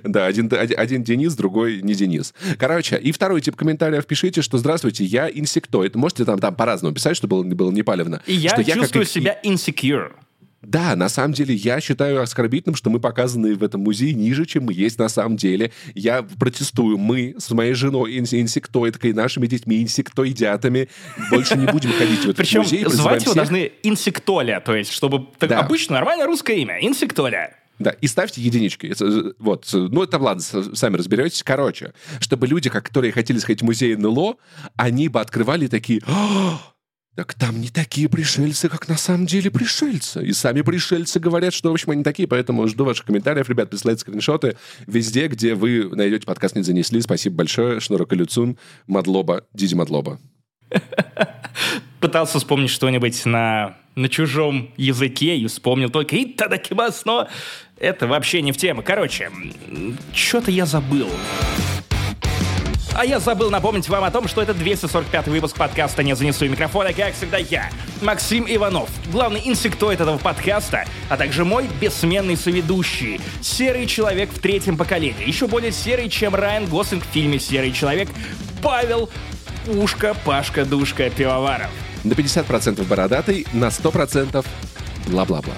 Да, 0.04 0.26
один, 0.26 0.50
один 0.52 1.02
Денис, 1.02 1.34
другой 1.34 1.82
не 1.82 1.94
Денис. 1.94 2.34
Короче, 2.58 2.96
и 2.96 3.12
второй 3.12 3.40
тип 3.40 3.56
комментариев 3.56 4.06
пишите, 4.06 4.42
что 4.42 4.58
«Здравствуйте, 4.58 5.04
я 5.04 5.28
инсектоид». 5.28 5.94
Можете 5.96 6.24
там, 6.24 6.38
там 6.38 6.54
по-разному 6.54 6.94
писать, 6.94 7.16
чтобы 7.16 7.42
было, 7.42 7.54
было 7.54 7.70
непалевно. 7.70 8.22
И 8.26 8.34
я 8.34 8.62
чувствую 8.62 9.04
себя 9.04 9.38
insecure. 9.44 10.12
Да, 10.62 10.96
на 10.96 11.08
самом 11.08 11.34
деле 11.34 11.54
я 11.54 11.80
считаю 11.80 12.20
оскорбительным, 12.20 12.74
что 12.74 12.90
мы 12.90 12.98
показаны 12.98 13.54
в 13.54 13.62
этом 13.62 13.80
музее 13.82 14.12
ниже, 14.12 14.44
чем 14.44 14.64
мы 14.64 14.72
есть 14.72 14.98
на 14.98 15.08
самом 15.08 15.36
деле. 15.36 15.70
Я 15.94 16.22
протестую. 16.22 16.98
Мы 16.98 17.36
с 17.38 17.50
моей 17.52 17.74
женой 17.74 18.18
инсектоидкой, 18.18 19.12
нашими 19.12 19.46
детьми 19.46 19.80
инсектоидятами 19.82 20.88
больше 21.30 21.56
не 21.56 21.66
будем 21.66 21.92
ходить 21.92 22.20
в 22.20 22.24
этот 22.24 22.36
Причем 22.38 22.62
музей. 22.62 22.84
звать 22.86 23.22
его 23.24 23.34
должны 23.34 23.70
инсектоля, 23.84 24.60
то 24.60 24.74
есть 24.74 24.90
чтобы 24.92 25.26
так, 25.38 25.48
Да. 25.50 25.60
обычно 25.60 25.94
нормальное 25.94 26.26
русское 26.26 26.56
имя, 26.56 26.78
инсектоля. 26.80 27.54
Да, 27.78 27.90
и 27.90 28.08
ставьте 28.08 28.40
единички. 28.40 28.88
Это, 28.88 29.34
Вот, 29.38 29.68
ну 29.72 30.02
это 30.02 30.18
ладно, 30.18 30.42
сами 30.42 30.96
разберетесь. 30.96 31.44
Короче, 31.44 31.92
чтобы 32.18 32.48
люди, 32.48 32.68
которые 32.68 33.12
хотели 33.12 33.38
сходить 33.38 33.62
в 33.62 33.64
музей 33.64 33.94
НЛО, 33.94 34.34
они 34.76 35.08
бы 35.08 35.20
открывали 35.20 35.68
такие... 35.68 36.00
«А, 36.06 36.58
Так 37.18 37.34
там 37.34 37.60
не 37.60 37.66
такие 37.66 38.08
пришельцы, 38.08 38.68
как 38.68 38.86
на 38.86 38.96
самом 38.96 39.26
деле 39.26 39.50
пришельцы. 39.50 40.24
И 40.24 40.32
сами 40.32 40.60
пришельцы 40.60 41.18
говорят, 41.18 41.52
что, 41.52 41.68
в 41.68 41.72
общем, 41.72 41.90
они 41.90 42.04
такие. 42.04 42.28
Поэтому 42.28 42.68
жду 42.68 42.84
ваших 42.84 43.06
комментариев, 43.06 43.48
ребят, 43.48 43.70
присылайте 43.70 44.02
скриншоты 44.02 44.56
везде, 44.86 45.26
где 45.26 45.56
вы 45.56 45.88
найдете 45.96 46.24
подкаст 46.24 46.54
«Не 46.54 46.62
занесли». 46.62 47.00
Спасибо 47.00 47.38
большое. 47.38 47.80
Шнурок 47.80 48.12
Люцун, 48.12 48.56
Мадлоба, 48.86 49.42
Диди 49.52 49.74
Мадлоба. 49.74 50.20
Пытался 52.00 52.38
вспомнить 52.38 52.70
что-нибудь 52.70 53.26
на, 53.26 53.76
на 53.96 54.08
чужом 54.08 54.70
языке 54.76 55.36
и 55.38 55.48
вспомнил 55.48 55.90
только 55.90 56.22
«Итадакимас», 56.22 57.04
но 57.04 57.28
это 57.80 58.06
вообще 58.06 58.42
не 58.42 58.52
в 58.52 58.56
тему. 58.58 58.84
Короче, 58.86 59.32
что-то 60.14 60.52
я 60.52 60.66
забыл. 60.66 61.08
А 62.98 63.04
я 63.04 63.20
забыл 63.20 63.48
напомнить 63.48 63.88
вам 63.88 64.02
о 64.02 64.10
том, 64.10 64.26
что 64.26 64.42
это 64.42 64.52
245 64.52 65.28
выпуск 65.28 65.54
подкаста 65.54 66.02
«Не 66.02 66.16
занесу 66.16 66.48
микрофона», 66.48 66.92
как 66.92 67.14
всегда 67.14 67.38
я, 67.38 67.70
Максим 68.02 68.44
Иванов, 68.48 68.90
главный 69.12 69.40
инсектоид 69.44 70.00
этого 70.00 70.18
подкаста, 70.18 70.84
а 71.08 71.16
также 71.16 71.44
мой 71.44 71.68
бессменный 71.80 72.36
соведущий, 72.36 73.20
серый 73.40 73.86
человек 73.86 74.32
в 74.32 74.40
третьем 74.40 74.76
поколении, 74.76 75.28
еще 75.28 75.46
более 75.46 75.70
серый, 75.70 76.08
чем 76.08 76.34
Райан 76.34 76.66
Гослинг 76.66 77.04
в 77.04 77.12
фильме 77.12 77.38
«Серый 77.38 77.70
человек», 77.70 78.08
Павел 78.64 79.08
Ушка, 79.68 80.16
Пашка, 80.24 80.64
Душка, 80.64 81.08
Пивоваров. 81.08 81.70
На 82.02 82.14
50% 82.14 82.84
бородатый, 82.84 83.46
на 83.52 83.68
100% 83.68 84.44
бла-бла-бла. 85.06 85.54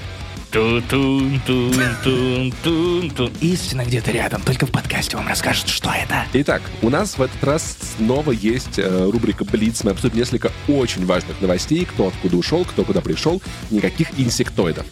Тун-тун-тун-тун-тун. 0.51 3.33
Истина 3.41 3.85
где-то 3.85 4.11
рядом, 4.11 4.43
только 4.43 4.67
в 4.67 4.73
подкасте 4.73 5.17
вам 5.17 5.29
расскажут, 5.29 5.69
что 5.69 5.91
это. 5.91 6.25
Итак, 6.33 6.63
у 6.83 6.91
нас 6.91 7.19
в 7.19 7.23
этот 7.23 7.45
раз 7.45 7.77
снова 7.97 8.33
есть 8.33 8.79
э, 8.79 9.11
рубрика 9.11 9.45
«Блиц». 9.45 9.85
Мы 9.85 9.93
обсудим 9.93 10.17
несколько 10.17 10.51
очень 10.67 11.07
важных 11.07 11.41
новостей. 11.41 11.85
Кто 11.85 12.09
откуда 12.09 12.37
ушел, 12.37 12.65
кто 12.65 12.83
куда 12.85 13.01
пришел. 13.01 13.41
Никаких 13.71 14.09
инсектоидов. 14.19 14.87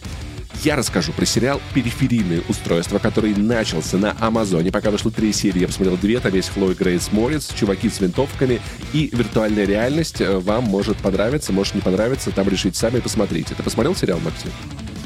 Я 0.63 0.77
расскажу 0.77 1.11
про 1.11 1.25
сериал 1.25 1.59
«Периферийные 1.73 2.41
устройства», 2.47 2.99
который 2.99 3.35
начался 3.35 3.97
на 3.97 4.15
Амазоне. 4.19 4.71
Пока 4.71 4.91
вышло 4.91 5.11
три 5.11 5.33
серии, 5.33 5.59
я 5.59 5.67
посмотрел 5.67 5.97
две. 5.97 6.19
Там 6.19 6.33
есть 6.33 6.53
Хлоя 6.53 6.73
Грейс 6.73 7.11
Морец, 7.11 7.53
чуваки 7.53 7.89
с 7.89 7.99
винтовками 7.99 8.61
и 8.93 9.09
виртуальная 9.13 9.65
реальность. 9.65 10.21
Э, 10.21 10.39
Вам 10.39 10.63
может 10.63 10.95
понравиться, 10.97 11.51
может 11.51 11.75
не 11.75 11.81
понравиться. 11.81 12.31
Там 12.31 12.47
решите 12.47 12.77
сами, 12.77 13.01
посмотрите. 13.01 13.55
Ты 13.55 13.63
посмотрел 13.63 13.93
сериал, 13.95 14.19
Максим? 14.23 14.51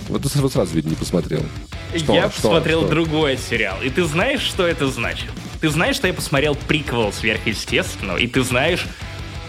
Вот 0.09 0.21
ты 0.21 0.39
вот 0.39 0.51
сразу, 0.51 0.75
видно, 0.75 0.89
не 0.89 0.95
посмотрел. 0.95 1.41
Что? 1.95 2.13
я 2.13 2.29
Что? 2.29 2.41
посмотрел 2.41 2.81
Что? 2.81 2.89
другой 2.89 3.37
сериал. 3.37 3.81
И 3.81 3.89
ты 3.89 4.03
знаешь, 4.05 4.41
что 4.41 4.67
это 4.67 4.87
значит? 4.87 5.29
Ты 5.61 5.69
знаешь, 5.69 5.95
что 5.95 6.07
я 6.07 6.13
посмотрел 6.13 6.55
приквел 6.55 7.13
сверхъестественного, 7.13 8.17
и 8.17 8.27
ты 8.27 8.43
знаешь, 8.43 8.85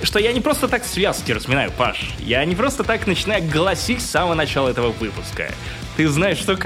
что 0.03 0.19
я 0.19 0.33
не 0.33 0.41
просто 0.41 0.69
так 0.69 0.85
связки 0.85 1.33
разминаю, 1.33 1.73
Паш. 1.73 2.11
Я 2.19 2.45
не 2.45 2.55
просто 2.55 2.85
так 2.85 3.07
начинаю 3.07 3.49
голосить 3.49 4.01
с 4.01 4.11
самого 4.11 4.35
начала 4.35 4.69
этого 4.69 4.93
выпуска. 4.93 5.53
Ты 5.97 6.09
знаешь, 6.09 6.39
что... 6.39 6.59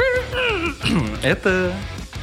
Это... 1.22 1.72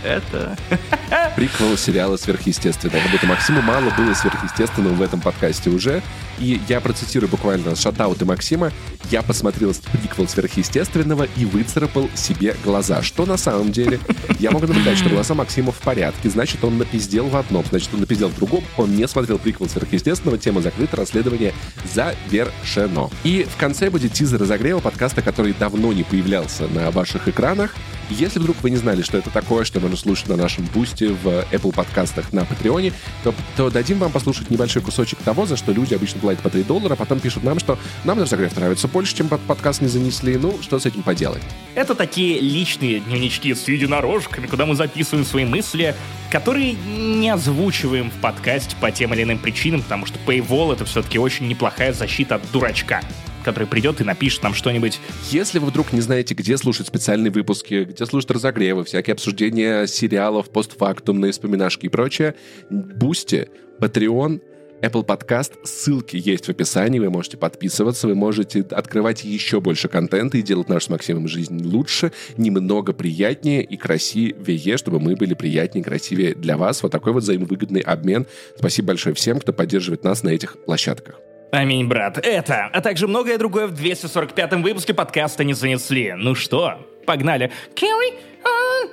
Это... 0.03 0.55
приквел 1.35 1.75
сериала 1.77 2.15
«Сверхъестественное». 2.15 3.01
Как 3.01 3.11
будто 3.11 3.25
Максиму 3.25 3.61
мало 3.63 3.89
было 3.97 4.13
сверхъестественного 4.13 4.93
в 4.93 5.01
этом 5.01 5.19
подкасте 5.19 5.71
уже. 5.71 6.03
И 6.39 6.59
я 6.67 6.81
процитирую 6.81 7.29
буквально 7.29 7.75
шатауты 7.75 8.25
Максима. 8.25 8.71
Я 9.11 9.21
посмотрел 9.21 9.73
приквел 9.91 10.27
«Сверхъестественного» 10.27 11.27
и 11.37 11.45
выцарапал 11.45 12.09
себе 12.15 12.55
глаза. 12.63 13.01
Что 13.01 13.25
на 13.25 13.37
самом 13.37 13.71
деле? 13.71 13.99
Я 14.39 14.51
могу 14.51 14.67
наблюдать, 14.67 14.97
что 14.97 15.09
глаза 15.09 15.33
Максима 15.33 15.71
в 15.71 15.77
порядке. 15.79 16.29
Значит, 16.29 16.63
он 16.63 16.77
напиздел 16.77 17.27
в 17.27 17.35
одном. 17.35 17.63
Значит, 17.69 17.89
он 17.93 18.01
напиздел 18.01 18.29
в 18.29 18.35
другом. 18.35 18.63
Он 18.77 18.95
не 18.95 19.07
смотрел 19.07 19.37
приквел 19.37 19.69
«Сверхъестественного». 19.69 20.37
Тема 20.37 20.61
закрыта. 20.61 20.97
Расследование 20.97 21.53
завершено. 21.93 23.09
И 23.23 23.45
в 23.49 23.57
конце 23.57 23.89
будет 23.89 24.13
тизер 24.13 24.39
разогрева 24.39 24.79
подкаста, 24.79 25.21
который 25.21 25.53
давно 25.53 25.93
не 25.93 26.03
появлялся 26.03 26.67
на 26.67 26.91
ваших 26.91 27.27
экранах. 27.27 27.75
Если 28.09 28.39
вдруг 28.39 28.57
вы 28.61 28.69
не 28.69 28.77
знали, 28.77 29.01
что 29.01 29.17
это 29.17 29.31
такое, 29.31 29.63
что 29.63 29.79
можно 29.79 29.97
слушать 29.97 30.27
на 30.27 30.35
нашем 30.35 30.65
бусте 30.65 31.09
в 31.09 31.27
Apple 31.51 31.73
подкастах 31.73 32.33
на 32.33 32.45
Патреоне, 32.45 32.93
то, 33.23 33.33
то 33.57 33.71
дадим 33.71 33.97
вам 33.97 34.11
послушать 34.11 34.51
небольшой 34.51 34.83
кусочек 34.83 35.19
того, 35.19 35.45
за 35.47 35.57
что 35.57 35.71
люди 35.71 35.95
обычно 35.95 36.19
платят 36.25 36.41
по 36.41 36.49
3 36.49 36.63
доллара, 36.63 36.95
потом 36.95 37.19
пишут 37.19 37.43
нам, 37.43 37.59
что 37.59 37.77
нам 38.03 38.19
разогрев 38.19 38.55
нравится 38.55 38.87
больше, 38.87 39.15
чем 39.15 39.29
под 39.29 39.41
подкаст 39.41 39.81
не 39.81 39.87
занесли. 39.87 40.37
Ну, 40.37 40.57
что 40.63 40.79
с 40.79 40.85
этим 40.87 41.03
поделать? 41.03 41.43
Это 41.75 41.93
такие 41.93 42.39
личные 42.39 42.99
дневнички 42.99 43.53
с 43.53 43.67
единорожками, 43.67 44.47
куда 44.47 44.65
мы 44.65 44.73
записываем 44.73 45.23
свои 45.23 45.45
мысли, 45.45 45.93
которые 46.31 46.73
не 46.73 47.29
озвучиваем 47.29 48.09
в 48.09 48.15
подкасте 48.21 48.75
по 48.81 48.89
тем 48.89 49.13
или 49.13 49.21
иным 49.21 49.37
причинам, 49.37 49.83
потому 49.83 50.07
что 50.07 50.17
Paywall— 50.25 50.73
это 50.73 50.85
все-таки 50.85 51.19
очень 51.19 51.47
неплохая 51.47 51.93
защита 51.93 52.35
от 52.35 52.51
дурачка, 52.51 53.01
который 53.43 53.67
придет 53.67 54.01
и 54.01 54.03
напишет 54.03 54.41
нам 54.41 54.55
что-нибудь 54.55 54.99
Если 55.29 55.59
вы 55.59 55.67
вдруг 55.67 55.93
не 55.93 56.01
знаете, 56.01 56.33
где 56.33 56.57
слушать 56.57 56.87
специальные 56.87 57.31
выпуски, 57.31 57.83
где 57.83 58.03
слушать 58.07 58.31
разогревы, 58.31 58.83
всякие 58.83 59.13
обсуждения 59.13 59.85
сериалов, 59.85 60.49
постфактумные 60.49 61.33
вспоминашки 61.33 61.85
и 61.85 61.89
прочее, 61.89 62.33
Boosty, 62.71 63.47
Patreon, 63.79 64.41
Apple 64.85 65.03
Podcast, 65.03 65.53
ссылки 65.63 66.15
есть 66.15 66.45
в 66.45 66.49
описании, 66.49 66.99
вы 66.99 67.09
можете 67.09 67.37
подписываться, 67.37 68.07
вы 68.07 68.13
можете 68.13 68.61
открывать 68.61 69.23
еще 69.23 69.59
больше 69.59 69.87
контента 69.87 70.37
и 70.37 70.43
делать 70.43 70.69
нашу 70.69 70.85
с 70.85 70.89
Максимом 70.89 71.27
жизнь 71.27 71.63
лучше, 71.65 72.11
немного 72.37 72.93
приятнее 72.93 73.63
и 73.63 73.77
красивее, 73.77 74.77
чтобы 74.77 74.99
мы 74.99 75.15
были 75.15 75.33
приятнее 75.33 75.81
и 75.81 75.85
красивее 75.85 76.35
для 76.35 76.55
вас. 76.57 76.83
Вот 76.83 76.91
такой 76.91 77.13
вот 77.13 77.23
взаимовыгодный 77.23 77.81
обмен. 77.81 78.27
Спасибо 78.57 78.89
большое 78.89 79.15
всем, 79.15 79.39
кто 79.39 79.53
поддерживает 79.53 80.03
нас 80.03 80.21
на 80.21 80.29
этих 80.29 80.63
площадках. 80.65 81.15
Аминь, 81.51 81.87
брат. 81.87 82.19
Это, 82.23 82.69
а 82.71 82.81
также 82.81 83.07
многое 83.07 83.37
другое 83.37 83.67
в 83.67 83.73
245-м 83.73 84.61
выпуске 84.61 84.93
подкаста 84.93 85.43
не 85.43 85.53
занесли. 85.53 86.13
Ну 86.15 86.35
что, 86.35 86.85
погнали. 87.05 87.51
Carry 87.75 88.19
on. 88.43 88.89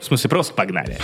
В 0.00 0.04
смысле, 0.04 0.30
просто 0.30 0.54
погнали. 0.54 0.98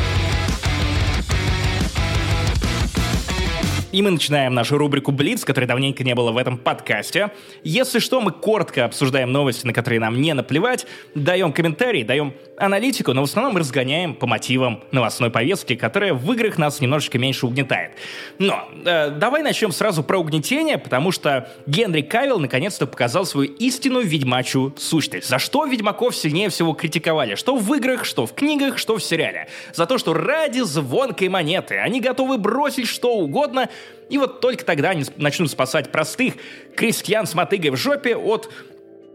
И 3.93 4.01
мы 4.01 4.11
начинаем 4.11 4.55
нашу 4.55 4.79
рубрику 4.79 5.13
«Блиц», 5.13 5.45
которой 5.45 5.67
давненько 5.67 6.03
не 6.03 6.15
было 6.15 6.33
в 6.33 6.39
этом 6.39 6.57
подкасте. 6.57 7.31
Если 7.63 7.99
что, 7.99 8.23
мы 8.23 8.33
коротко 8.33 8.87
обсуждаем 8.87 9.31
новости, 9.33 9.67
на 9.67 9.75
которые 9.75 10.01
нам 10.01 10.19
не 10.19 10.33
наплевать, 10.33 10.87
даем 11.15 11.53
комментарии, 11.53 12.03
даем 12.03 12.33
аналитику, 12.57 13.13
но 13.13 13.21
в 13.21 13.25
основном 13.25 13.59
разгоняем 13.59 14.15
по 14.15 14.27
мотивам 14.27 14.83
новостной 14.93 15.31
повестки, 15.31 15.77
которая 15.77 16.15
в 16.15 16.33
играх 16.33 16.57
нас 16.57 16.81
немножечко 16.81 17.19
меньше 17.19 17.47
угнетает. 17.47 17.93
Но 18.39 18.67
э, 18.83 19.11
давай 19.11 19.43
начнем 19.43 19.73
сразу 19.73 20.03
про 20.03 20.19
угнетение, 20.19 20.79
потому 20.79 21.13
что 21.13 21.51
Генри 21.67 22.01
Кавилл 22.01 22.39
наконец-то 22.39 22.87
показал 22.87 23.27
свою 23.27 23.51
истинную 23.53 24.07
ведьмачью 24.07 24.75
сущность. 24.79 25.29
За 25.29 25.39
что 25.39 25.67
ведьмаков 25.67 26.17
сильнее 26.17 26.49
всего 26.49 26.73
критиковали? 26.73 27.35
Что 27.35 27.57
в 27.57 27.75
играх, 27.75 28.07
что 28.07 28.25
в 28.25 28.33
книгах, 28.33 28.79
что 28.79 28.97
в 28.97 29.05
сериале. 29.05 29.49
За 29.75 29.85
то, 29.85 29.99
что 29.99 30.15
ради 30.15 30.61
звонкой 30.61 31.29
монеты 31.29 31.77
они 31.77 32.01
готовы 32.01 32.39
бросить 32.39 32.89
что 32.89 33.17
угодно, 33.17 33.69
и 34.09 34.19
вот 34.19 34.41
только 34.41 34.65
тогда 34.65 34.91
они 34.91 35.05
начнут 35.17 35.51
спасать 35.51 35.91
простых 35.91 36.35
крестьян 36.77 37.27
с 37.27 37.35
мотыгой 37.35 37.71
в 37.71 37.77
жопе 37.77 38.17
от 38.17 38.53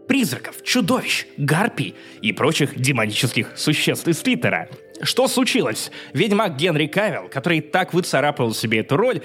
призраков, 0.08 0.62
чудовищ, 0.64 1.26
гарпий 1.36 1.94
и 2.22 2.32
прочих 2.32 2.78
демонических 2.78 3.52
существ 3.56 4.08
из 4.08 4.18
Твиттера. 4.18 4.68
Что 5.02 5.28
случилось? 5.28 5.92
Ведьмак 6.12 6.56
Генри 6.56 6.86
Кавилл, 6.86 7.28
который 7.28 7.60
так 7.60 7.94
выцарапывал 7.94 8.54
себе 8.54 8.80
эту 8.80 8.96
роль, 8.96 9.22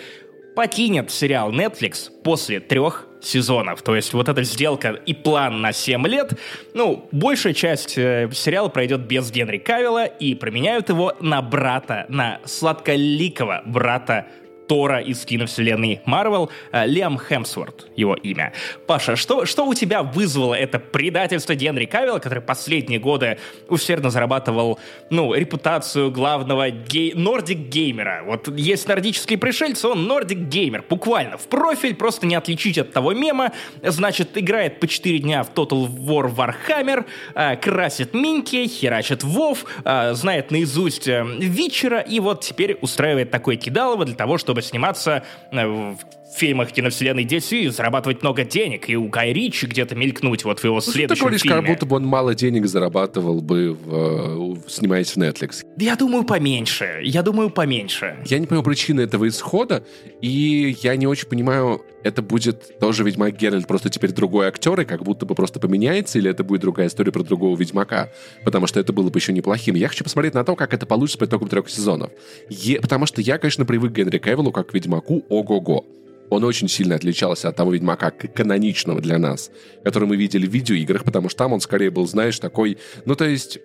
покинет 0.55 1.09
сериал 1.09 1.51
Netflix 1.51 2.11
после 2.23 2.59
трех 2.59 3.07
сезонов. 3.21 3.81
То 3.81 3.95
есть 3.95 4.13
вот 4.13 4.29
эта 4.29 4.43
сделка 4.43 4.89
и 4.89 5.13
план 5.13 5.61
на 5.61 5.71
7 5.71 6.05
лет, 6.07 6.33
ну, 6.73 7.07
большая 7.11 7.53
часть 7.53 7.97
э, 7.97 8.29
сериала 8.33 8.69
пройдет 8.69 9.01
без 9.01 9.31
Генри 9.31 9.57
Кавилла 9.57 10.05
и 10.05 10.35
променяют 10.35 10.89
его 10.89 11.13
на 11.19 11.41
брата, 11.41 12.05
на 12.09 12.39
сладколикого 12.45 13.63
брата 13.65 14.27
Тора 14.67 14.99
из 14.99 15.25
киновселенной 15.25 16.01
Марвел, 16.05 16.49
э, 16.71 16.87
Лиам 16.87 17.19
Хемсворт, 17.19 17.87
его 17.95 18.15
имя. 18.15 18.53
Паша, 18.87 19.15
что, 19.15 19.45
что 19.45 19.65
у 19.65 19.73
тебя 19.73 20.03
вызвало 20.03 20.53
это 20.53 20.79
предательство 20.79 21.55
Генри 21.55 21.85
Кавилла, 21.85 22.19
который 22.19 22.41
последние 22.41 22.99
годы 22.99 23.37
усердно 23.67 24.09
зарабатывал, 24.09 24.79
ну, 25.09 25.33
репутацию 25.33 26.11
главного 26.11 26.69
гей... 26.69 27.13
нордик-геймера? 27.13 28.23
Вот 28.25 28.47
есть 28.57 28.87
нордические 28.87 29.37
пришельцы, 29.37 29.87
он 29.87 30.07
нордик-геймер, 30.07 30.83
буквально, 30.87 31.37
в 31.37 31.47
профиль, 31.47 31.95
просто 31.95 32.25
не 32.25 32.35
отличить 32.35 32.77
от 32.77 32.91
того 32.93 33.13
мема, 33.13 33.51
значит, 33.81 34.37
играет 34.37 34.79
по 34.79 34.87
4 34.87 35.19
дня 35.19 35.43
в 35.43 35.51
Total 35.51 35.87
War 35.87 36.33
Warhammer, 36.33 37.05
э, 37.35 37.55
красит 37.57 38.13
минки, 38.13 38.67
херачит 38.67 39.23
Вов, 39.23 39.65
э, 39.83 40.13
знает 40.13 40.51
наизусть 40.51 41.07
Вичера, 41.07 41.99
и 41.99 42.19
вот 42.19 42.41
теперь 42.41 42.77
устраивает 42.81 43.31
такое 43.31 43.55
кидалово 43.55 44.05
для 44.05 44.15
того, 44.15 44.37
чтобы 44.37 44.52
сниматься 44.61 45.23
э, 45.51 45.65
в 45.65 45.97
фильмах 46.37 46.71
киновселенной 46.71 47.25
DC 47.25 47.69
зарабатывать 47.71 48.21
много 48.21 48.43
денег, 48.43 48.89
и 48.89 48.95
у 48.95 49.07
Гай 49.07 49.33
Ричи 49.33 49.65
где-то 49.67 49.95
мелькнуть 49.95 50.43
вот 50.45 50.59
в 50.59 50.63
его 50.63 50.75
Ну, 50.75 50.81
что 50.81 50.91
ты 50.91 50.97
следующем 50.97 51.21
говоришь, 51.21 51.41
фильме. 51.41 51.57
как 51.57 51.65
будто 51.67 51.85
бы 51.85 51.95
он 51.97 52.05
мало 52.05 52.35
денег 52.35 52.65
зарабатывал 52.67 53.41
бы, 53.41 53.73
в, 53.73 54.55
э, 54.55 54.69
снимаясь 54.69 55.11
в 55.11 55.17
Netflix. 55.17 55.63
Я 55.77 55.95
думаю, 55.95 56.23
поменьше. 56.23 56.99
Я 57.03 57.21
думаю, 57.23 57.49
поменьше. 57.49 58.17
Я 58.25 58.39
не 58.39 58.47
понимаю 58.47 58.63
причины 58.63 59.01
этого 59.01 59.27
исхода, 59.27 59.83
и 60.21 60.75
я 60.81 60.95
не 60.95 61.07
очень 61.07 61.27
понимаю, 61.27 61.81
это 62.03 62.21
будет 62.21 62.79
тоже 62.79 63.03
Ведьмак 63.03 63.37
Геральт, 63.37 63.65
просто 63.67 63.89
теперь 63.89 64.11
другой 64.11 64.47
актер, 64.47 64.79
и 64.81 64.85
как 64.85 65.03
будто 65.03 65.25
бы 65.25 65.35
просто 65.35 65.59
поменяется, 65.59 66.19
или 66.19 66.29
это 66.29 66.43
будет 66.43 66.61
другая 66.61 66.87
история 66.87 67.11
про 67.11 67.23
другого 67.23 67.57
Ведьмака, 67.57 68.09
потому 68.43 68.67
что 68.67 68.79
это 68.79 68.91
было 68.93 69.09
бы 69.09 69.19
еще 69.19 69.31
неплохим. 69.33 69.75
Я 69.75 69.87
хочу 69.87 70.03
посмотреть 70.03 70.33
на 70.33 70.43
то, 70.43 70.55
как 70.55 70.73
это 70.73 70.85
получится 70.85 71.17
по 71.19 71.25
итогам 71.25 71.47
трех 71.47 71.69
сезонов. 71.69 72.11
Е- 72.49 72.81
потому 72.81 73.05
что 73.05 73.21
я, 73.21 73.37
конечно, 73.37 73.65
привык 73.65 73.93
к 73.93 73.95
Генри 73.95 74.17
Кевиллу 74.17 74.51
как 74.51 74.67
к 74.71 74.73
Ведьмаку 74.73 75.23
ого-го. 75.29 75.85
Он 76.29 76.43
очень 76.43 76.67
сильно 76.67 76.95
отличался 76.95 77.49
от 77.49 77.55
того 77.55 77.73
Ведьмака 77.73 78.11
каноничного 78.11 79.01
для 79.01 79.17
нас, 79.19 79.51
который 79.83 80.07
мы 80.07 80.15
видели 80.15 80.47
в 80.47 80.51
видеоиграх, 80.51 81.03
потому 81.03 81.29
что 81.29 81.37
там 81.39 81.53
он 81.53 81.59
скорее 81.61 81.91
был, 81.91 82.07
знаешь, 82.07 82.39
такой... 82.39 82.77
Ну, 83.05 83.15
то 83.15 83.25
есть... 83.25 83.59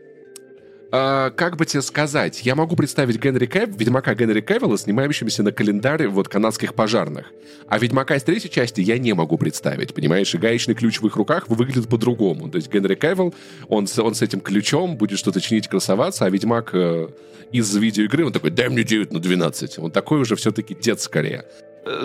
А, 0.91 1.31
как 1.31 1.57
бы 1.59 1.67
тебе 1.67 1.83
сказать, 1.83 2.47
я 2.47 2.55
могу 2.55 2.75
представить 2.75 3.23
Генри 3.23 3.45
Кэв, 3.45 3.69
Ведьмака 3.79 4.15
Генри 4.15 4.41
Кевилла, 4.41 4.79
снимающимся 4.79 5.43
на 5.43 5.53
календаре 5.53 6.09
вот 6.09 6.29
канадских 6.29 6.73
пожарных. 6.75 7.27
А 7.69 7.79
Ведьмака 7.79 8.17
из 8.17 8.23
третьей 8.23 8.51
части 8.51 8.81
я 8.81 8.97
не 8.99 9.13
могу 9.13 9.37
представить, 9.37 9.93
понимаешь? 9.93 10.35
И 10.35 10.39
гаечный 10.39 10.75
ключ 10.75 11.03
в 11.03 11.07
их 11.07 11.17
руках 11.17 11.49
выглядит 11.49 11.89
по-другому. 11.89 12.49
То 12.49 12.57
есть 12.57 12.73
Генри 12.73 12.95
Кевилл, 12.95 13.35
он, 13.69 13.87
с- 13.87 13.99
он 13.99 14.15
с 14.15 14.23
этим 14.23 14.41
ключом 14.41 14.97
будет 14.97 15.19
что-то 15.19 15.43
чинить, 15.43 15.69
красоваться, 15.69 16.25
а 16.25 16.31
Ведьмак 16.31 16.71
э, 16.73 17.09
из 17.53 17.75
видеоигры, 17.77 18.25
он 18.25 18.33
такой, 18.33 18.51
дай 18.51 18.71
мне 18.71 18.83
9 18.83 19.13
на 19.13 19.21
12. 19.21 19.79
Он 19.81 19.91
такой 19.91 20.21
уже 20.21 20.37
все-таки 20.37 20.75
дед 20.75 21.03
скорее. 21.03 21.45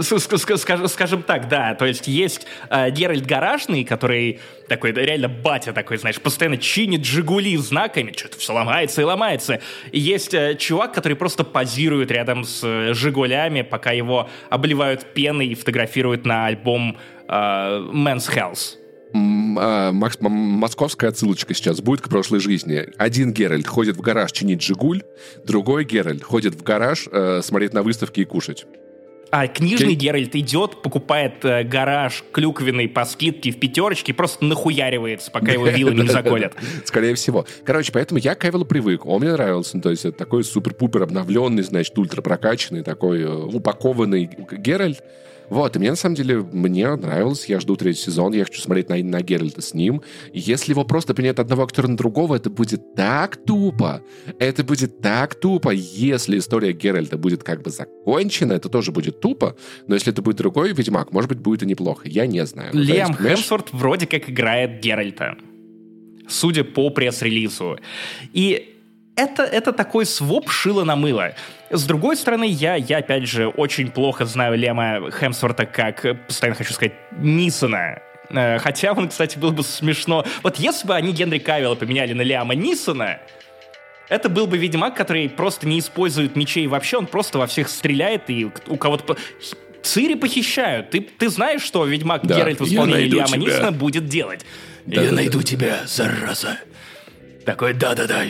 Скажем 0.02 1.24
так, 1.24 1.48
да, 1.48 1.76
то 1.76 1.86
есть 1.86 2.08
есть 2.08 2.48
э, 2.70 2.90
Геральт 2.92 3.26
Гаражный, 3.26 3.84
который 3.84 4.40
такой, 4.68 4.92
реально 4.92 5.28
батя 5.28 5.74
такой, 5.74 5.98
знаешь, 5.98 6.20
постоянно 6.20 6.58
чинит 6.58 7.06
Жигули 7.06 7.58
знаками, 7.58 8.14
что-то 8.16 8.38
все 8.38 8.54
ломается 8.54 9.02
и 9.02 9.04
ломается. 9.04 9.60
И 9.92 10.00
есть 10.00 10.34
э, 10.34 10.56
чувак, 10.56 10.94
который 10.94 11.16
просто 11.16 11.44
позирует 11.44 12.12
рядом 12.12 12.44
с 12.44 12.62
э, 12.64 12.94
Жигулями, 12.94 13.62
пока 13.62 13.92
его 13.92 14.30
обливают 14.50 15.14
пеной 15.14 15.48
и 15.48 15.56
фотографируют 15.56 16.26
на 16.26 16.48
альбом 16.48 16.98
э, 17.28 17.34
Men's 17.34 18.30
Health. 18.34 18.78
А, 19.16 19.92
московская 19.92 21.10
отсылочка 21.10 21.54
сейчас 21.54 21.82
будет 21.82 22.02
к 22.02 22.10
прошлой 22.10 22.40
жизни. 22.40 22.88
Один 22.98 23.32
Геральт 23.32 23.68
ходит 23.68 23.96
в 23.96 24.02
гараж 24.02 24.32
чинить 24.32 24.62
«Жигуль», 24.64 25.04
другой 25.46 25.86
Геральт 25.86 26.24
ходит 26.24 26.56
в 26.56 26.64
гараж 26.64 27.08
э, 27.12 27.42
смотреть 27.44 27.74
на 27.74 27.84
выставки 27.84 28.22
и 28.22 28.26
кушать. 28.26 28.66
А 29.36 29.48
книжный 29.48 29.94
Окей. 29.94 29.96
Геральт 29.96 30.36
идет, 30.36 30.84
покупает 30.84 31.44
э, 31.44 31.64
гараж 31.64 32.24
клюквенный 32.32 32.88
по 32.88 33.04
скидке 33.04 33.50
в 33.50 33.60
пятерочке 33.60 34.12
и 34.12 34.16
просто 34.16 34.46
нахуяривается, 34.46 35.32
пока 35.32 35.54
его 35.54 35.66
вилами 35.66 36.04
не 36.04 36.08
заколят. 36.08 36.54
Скорее 36.86 37.16
всего. 37.16 37.44
Короче, 37.66 37.92
поэтому 37.92 38.20
я 38.20 38.36
к 38.36 38.46
Эвелу 38.46 38.64
привык. 38.64 39.08
Он 39.08 39.22
мне 39.22 39.32
нравился. 39.32 39.82
То 39.82 39.90
есть 39.90 40.06
это 40.06 40.16
такой 40.16 40.44
супер-пупер 40.44 41.02
обновленный, 41.02 41.64
значит, 41.64 41.98
ультра 41.98 42.22
прокачанный, 42.22 42.84
такой 42.84 43.24
э, 43.24 43.28
упакованный 43.28 44.30
Геральт. 44.52 45.02
Вот, 45.54 45.76
и 45.76 45.80
мне 45.80 45.92
на 45.92 45.96
самом 45.96 46.16
деле, 46.16 46.40
мне 46.52 46.96
нравилось, 46.96 47.46
я 47.46 47.60
жду 47.60 47.76
третий 47.76 48.02
сезон, 48.02 48.34
я 48.34 48.44
хочу 48.44 48.60
смотреть 48.60 48.90
на, 48.90 48.98
на 48.98 49.22
Геральта 49.22 49.62
с 49.62 49.76
ним. 49.76 50.02
Если 50.34 50.72
его 50.72 50.84
просто 50.84 51.14
принять 51.14 51.38
одного 51.38 51.64
актера 51.64 51.88
на 51.88 51.96
другого, 51.96 52.34
это 52.34 52.50
будет 52.50 52.96
так 52.96 53.38
тупо. 53.38 54.02
Это 54.40 54.64
будет 54.64 55.00
так 55.00 55.36
тупо. 55.36 55.70
Если 55.70 56.40
история 56.40 56.74
Геральта 56.74 57.20
будет 57.20 57.44
как 57.44 57.62
бы 57.62 57.70
закончена, 57.70 58.54
это 58.54 58.68
тоже 58.68 58.92
будет 58.92 59.20
тупо. 59.20 59.56
Но 59.86 59.94
если 59.94 60.12
это 60.12 60.24
будет 60.24 60.38
другой 60.38 60.74
Ведьмак, 60.74 61.12
может 61.12 61.30
быть, 61.30 61.38
будет 61.38 61.62
и 61.62 61.68
неплохо. 61.68 62.08
Я 62.08 62.26
не 62.26 62.44
знаю. 62.48 62.72
Ну, 62.74 62.82
понимаешь? 62.84 63.16
Хемсворт 63.18 63.72
вроде 63.74 64.08
как 64.08 64.28
играет 64.32 64.80
Геральта. 64.80 65.36
Судя 66.28 66.64
по 66.64 66.90
пресс-релизу. 66.90 67.78
И 68.34 68.74
это, 69.16 69.44
это 69.44 69.72
такой 69.72 70.08
своп 70.08 70.50
шило 70.50 70.84
на 70.84 70.96
мыло. 70.96 71.36
С 71.74 71.86
другой 71.86 72.16
стороны, 72.16 72.46
я, 72.46 72.76
я, 72.76 73.00
опять 73.00 73.28
же, 73.28 73.48
очень 73.48 73.90
плохо 73.90 74.26
знаю 74.26 74.56
Лема 74.58 75.10
Хемсворта 75.12 75.66
как, 75.66 76.06
э, 76.06 76.14
постоянно 76.14 76.56
хочу 76.56 76.72
сказать, 76.72 76.94
Нисона. 77.20 78.00
Э, 78.30 78.60
Хотя 78.60 78.94
он, 78.94 79.10
кстати, 79.10 79.40
было 79.40 79.50
бы 79.50 79.64
смешно. 79.64 80.24
Вот 80.44 80.58
если 80.58 80.88
бы 80.88 80.94
они 80.94 81.12
Генри 81.12 81.40
Кавилла 81.40 81.74
поменяли 81.74 82.14
на 82.14 82.22
Лиама 82.22 82.54
Нисона, 82.54 83.20
это 84.08 84.30
был 84.30 84.46
бы 84.46 84.58
Ведьмак, 84.58 84.96
который 84.96 85.28
просто 85.30 85.68
не 85.68 85.80
использует 85.80 86.36
мечей 86.36 86.68
вообще, 86.68 86.98
он 86.98 87.08
просто 87.08 87.40
во 87.40 87.48
всех 87.48 87.68
стреляет 87.70 88.30
и 88.30 88.46
у 88.68 88.78
кого-то... 88.78 89.04
по- 89.04 89.18
Цири 89.82 90.14
похищают. 90.14 90.92
Ты, 90.92 91.02
ты 91.02 91.28
знаешь, 91.28 91.62
что 91.62 91.84
Ведьмак 91.86 92.26
Да, 92.26 92.38
Геральт 92.38 92.60
в 92.62 92.66
исполнении 92.66 93.06
Лиама 93.06 93.28
тебя. 93.28 93.40
Нисона 93.40 93.72
будет 93.72 94.08
делать? 94.08 94.46
Да, 94.86 95.02
я 95.02 95.10
да, 95.10 95.16
найду 95.16 95.40
да. 95.40 95.44
тебя, 95.44 95.80
зараза. 95.86 96.60
Такой, 97.46 97.74
да-да-да. 97.74 98.22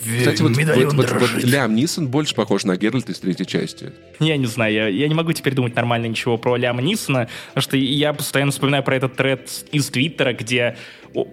Кстати, 0.00 0.42
вот, 0.42 0.56
вот- 0.56 0.94
вот- 0.94 1.10
вот. 1.12 1.44
Лям 1.44 1.74
Нисон 1.74 2.08
больше 2.08 2.34
похож 2.34 2.64
на 2.64 2.76
Геральта 2.76 3.12
из 3.12 3.18
третьей 3.20 3.46
части. 3.46 3.92
Я 4.18 4.36
не 4.36 4.46
знаю, 4.46 4.72
я, 4.72 4.88
я 4.88 5.08
не 5.08 5.14
могу 5.14 5.32
теперь 5.32 5.54
думать 5.54 5.74
нормально 5.74 6.06
ничего 6.06 6.38
про 6.38 6.56
Ляма 6.56 6.80
Нисона, 6.82 7.28
потому 7.48 7.62
что 7.62 7.76
я 7.76 8.12
постоянно 8.12 8.50
вспоминаю 8.52 8.82
про 8.82 8.96
этот 8.96 9.16
тред 9.16 9.50
из 9.72 9.88
Твиттера, 9.88 10.32
где 10.32 10.76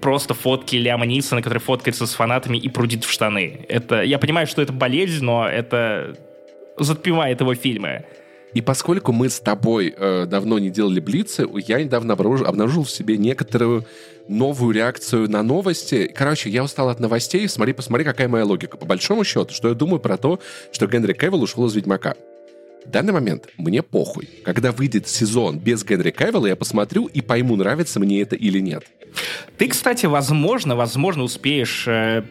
просто 0.02 0.34
фотки 0.34 0.76
Ляма 0.76 1.06
Нисона, 1.06 1.42
который 1.42 1.60
фоткается 1.60 2.06
с 2.06 2.14
фанатами 2.14 2.58
и 2.58 2.68
прудит 2.70 3.06
в 3.06 3.12
штаны. 3.12 3.66
Это, 3.70 4.02
я 4.02 4.20
понимаю, 4.20 4.48
что 4.48 4.62
это 4.62 4.74
болезнь, 4.74 5.24
но 5.24 5.48
это 5.48 6.18
затмевает 6.78 7.40
его 7.42 7.56
фильмы. 7.56 8.06
И 8.54 8.62
поскольку 8.62 9.12
мы 9.12 9.30
с 9.30 9.40
тобой 9.40 9.94
э, 9.96 10.26
давно 10.26 10.58
не 10.58 10.70
делали 10.70 11.00
блицы, 11.00 11.46
я 11.68 11.82
недавно 11.84 12.14
обнаружил, 12.14 12.48
обнаружил 12.48 12.84
в 12.84 12.90
себе 12.90 13.18
некоторую 13.18 13.86
новую 14.28 14.74
реакцию 14.74 15.30
на 15.30 15.44
новости. 15.44 16.12
Короче, 16.13 16.50
я 16.50 16.63
устал 16.63 16.90
от 16.90 17.00
новостей. 17.00 17.48
Смотри, 17.48 17.74
посмотри, 17.74 18.06
какая 18.06 18.28
моя 18.28 18.46
логика. 18.46 18.78
По 18.78 18.86
большому 18.86 19.24
счету, 19.24 19.54
что 19.54 19.70
я 19.70 19.74
думаю 19.74 20.00
про 20.00 20.18
то, 20.18 20.40
что 20.72 20.88
Генри 20.88 21.13
Кевилл 21.13 21.44
ушел 21.44 21.66
из 21.66 21.76
«Ведьмака». 21.76 22.16
В 22.86 22.90
данный 22.90 23.12
момент 23.12 23.50
мне 23.58 23.84
похуй. 23.84 24.30
Когда 24.46 24.72
выйдет 24.72 25.08
сезон 25.08 25.60
без 25.60 25.84
Генри 25.84 26.12
Кевилла, 26.12 26.48
я 26.48 26.56
посмотрю 26.56 27.08
и 27.08 27.22
пойму, 27.22 27.56
нравится 27.58 28.00
мне 28.00 28.22
это 28.22 28.36
или 28.36 28.60
нет. 28.60 28.86
Ты, 29.58 29.68
кстати, 29.68 30.06
возможно, 30.06 30.76
возможно, 30.76 31.24
успеешь 31.24 31.86
э, 31.88 32.24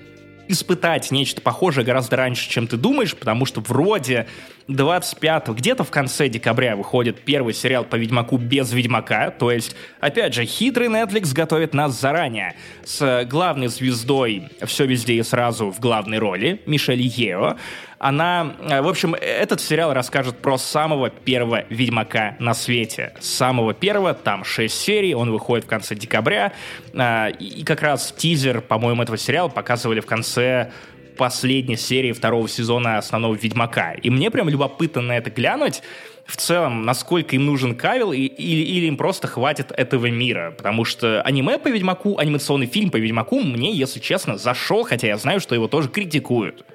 испытать 0.49 1.11
нечто 1.11 1.41
похожее 1.41 1.85
гораздо 1.85 2.17
раньше, 2.17 2.49
чем 2.49 2.67
ты 2.67 2.77
думаешь, 2.77 3.15
потому 3.17 3.47
что 3.47 3.61
вроде 3.61 4.27
25 4.69 5.49
где-то 5.49 5.85
в 5.85 5.91
конце 5.91 6.29
декабря 6.29 6.77
выходит 6.77 7.21
первый 7.21 7.55
сериал 7.55 7.85
по 7.85 7.97
Ведьмаку 7.97 8.37
без 8.37 8.73
Ведьмака, 8.73 9.31
то 9.31 9.51
есть, 9.51 9.77
опять 10.01 10.35
же, 10.35 10.45
хитрый 10.45 10.89
Netflix 10.89 11.33
готовит 11.33 11.75
нас 11.75 12.01
заранее 12.01 12.57
с 12.85 13.25
главной 13.25 13.69
звездой 13.69 14.49
«Все 14.65 14.87
везде 14.87 15.15
и 15.15 15.23
сразу» 15.23 15.71
в 15.71 15.81
главной 15.81 16.19
роли, 16.19 16.63
Мишель 16.67 17.03
Ео. 17.03 17.57
Она, 17.99 18.55
э, 18.61 18.83
в 18.83 18.89
общем, 18.89 19.15
этот 19.15 19.61
сериал 19.61 19.95
расскажет 19.95 20.39
про 20.39 20.59
самого 20.59 21.09
первого 21.09 21.65
Ведьмака 21.71 22.37
на 22.39 22.53
свете. 22.53 23.15
Самого 23.21 23.73
первого, 23.73 24.13
там 24.13 24.45
6 24.45 24.79
серий, 24.79 25.15
он 25.15 25.31
выходит 25.31 25.65
в 25.65 25.69
конце 25.69 25.95
декабря. 25.95 26.53
А, 26.95 27.29
И 27.29 27.65
как 27.65 27.83
раз 27.83 28.13
тизер, 28.17 28.61
по-моему, 28.61 29.03
этого 29.03 29.17
сериала 29.17 29.49
показывали 29.49 30.01
в 30.01 30.07
конце 30.07 30.71
последней 31.17 31.77
серии 31.77 32.13
второго 32.13 32.47
сезона 32.49 32.99
основного 32.99 33.35
Ведьмака. 33.35 33.93
И 33.93 34.11
мне 34.11 34.31
прям 34.31 34.51
любопытно 34.51 35.01
на 35.01 35.17
это 35.17 35.31
глянуть, 35.31 35.83
в 36.27 36.37
целом, 36.37 36.85
насколько 36.85 37.37
им 37.37 37.47
нужен 37.47 37.75
Кавил, 37.77 38.13
и- 38.13 38.19
или, 38.27 38.63
или 38.63 38.87
им 38.87 38.97
просто 38.99 39.27
хватит 39.29 39.73
этого 39.75 40.07
мира. 40.07 40.53
Потому 40.59 40.85
что 40.85 41.23
аниме 41.23 41.57
по 41.59 41.69
Ведьмаку, 41.69 42.19
анимационный 42.19 42.67
фильм 42.67 42.91
по 42.91 42.97
Ведьмаку 42.99 43.41
мне, 43.41 43.73
если 43.73 44.01
честно, 44.01 44.37
зашел, 44.37 44.83
хотя 44.85 45.07
я 45.07 45.17
знаю, 45.17 45.41
что 45.41 45.55
его 45.55 45.69
тоже 45.69 45.89
критикуют. 45.89 46.67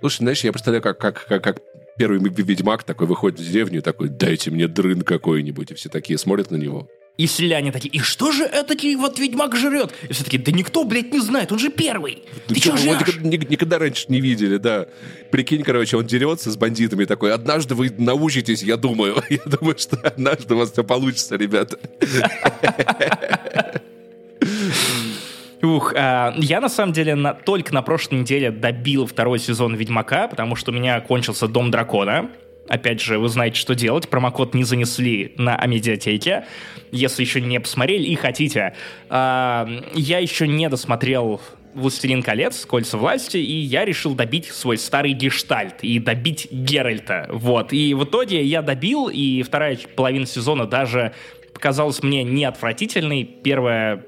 Слушай, 0.00 0.16
знаешь, 0.18 0.44
я 0.44 0.52
представляю, 0.52 0.82
как, 0.82 0.98
как, 0.98 1.26
как, 1.26 1.42
как 1.44 1.60
первый 1.96 2.18
ведьмак 2.20 2.82
такой 2.84 3.06
выходит 3.06 3.38
в 3.38 3.44
деревню 3.44 3.78
и 3.78 3.82
такой, 3.82 4.08
дайте 4.08 4.50
мне 4.50 4.66
дрын 4.66 5.02
какой-нибудь, 5.02 5.70
и 5.70 5.74
все 5.74 5.88
такие 5.90 6.18
смотрят 6.18 6.50
на 6.50 6.56
него. 6.56 6.88
И 7.18 7.26
селяне 7.26 7.70
такие, 7.70 7.90
и 7.90 7.98
что 7.98 8.32
же 8.32 8.44
это 8.44 8.74
вот 8.96 9.18
ведьмак 9.18 9.54
жрет? 9.54 9.92
И 10.08 10.12
все 10.14 10.24
такие, 10.24 10.42
да 10.42 10.52
никто, 10.52 10.84
блядь, 10.84 11.12
не 11.12 11.20
знает, 11.20 11.52
он 11.52 11.58
же 11.58 11.68
первый. 11.68 12.22
Ты 12.46 12.54
Да 12.54 12.60
что 12.60 12.70
чё, 12.70 12.76
жрешь? 12.78 12.98
никогда, 13.00 13.28
ни- 13.28 13.50
никогда 13.50 13.78
раньше 13.78 14.06
не 14.08 14.22
видели, 14.22 14.56
да. 14.56 14.86
Прикинь, 15.30 15.62
короче, 15.62 15.98
он 15.98 16.06
дерется 16.06 16.50
с 16.50 16.56
бандитами 16.56 17.04
такой, 17.04 17.34
однажды 17.34 17.74
вы 17.74 17.90
научитесь, 17.98 18.62
я 18.62 18.78
думаю. 18.78 19.22
Я 19.28 19.40
думаю, 19.44 19.76
что 19.76 19.96
однажды 19.98 20.54
у 20.54 20.58
вас 20.58 20.72
все 20.72 20.82
получится, 20.82 21.36
ребята. 21.36 21.78
Ух, 25.62 25.92
а, 25.94 26.34
я 26.36 26.60
на 26.60 26.68
самом 26.68 26.92
деле 26.92 27.14
на- 27.14 27.34
только 27.34 27.74
на 27.74 27.82
прошлой 27.82 28.20
неделе 28.20 28.50
добил 28.50 29.06
второй 29.06 29.38
сезон 29.38 29.74
Ведьмака, 29.74 30.26
потому 30.28 30.56
что 30.56 30.70
у 30.70 30.74
меня 30.74 31.00
кончился 31.00 31.48
Дом 31.48 31.70
Дракона. 31.70 32.30
Опять 32.68 33.00
же, 33.00 33.18
вы 33.18 33.28
знаете, 33.28 33.56
что 33.56 33.74
делать. 33.74 34.08
Промокод 34.08 34.54
не 34.54 34.64
занесли 34.64 35.34
на 35.36 35.56
Амедиатеке. 35.56 36.44
Если 36.92 37.22
еще 37.22 37.40
не 37.40 37.58
посмотрели 37.58 38.04
и 38.04 38.14
хотите. 38.14 38.74
А, 39.08 39.68
я 39.94 40.18
еще 40.18 40.46
не 40.46 40.68
досмотрел 40.68 41.40
«Властелин 41.74 42.22
колец. 42.22 42.64
Кольца 42.64 42.96
власти», 42.96 43.36
и 43.36 43.56
я 43.56 43.84
решил 43.84 44.14
добить 44.14 44.46
свой 44.46 44.78
старый 44.78 45.12
гештальт 45.12 45.82
и 45.82 45.98
добить 45.98 46.48
Геральта. 46.50 47.26
Вот. 47.28 47.72
И 47.72 47.92
в 47.94 48.04
итоге 48.04 48.42
я 48.44 48.62
добил, 48.62 49.08
и 49.08 49.42
вторая 49.42 49.78
половина 49.96 50.26
сезона 50.26 50.66
даже 50.66 51.12
показалась 51.52 52.02
мне 52.02 52.22
не 52.24 52.44
отвратительной. 52.44 53.24
Первая 53.24 54.04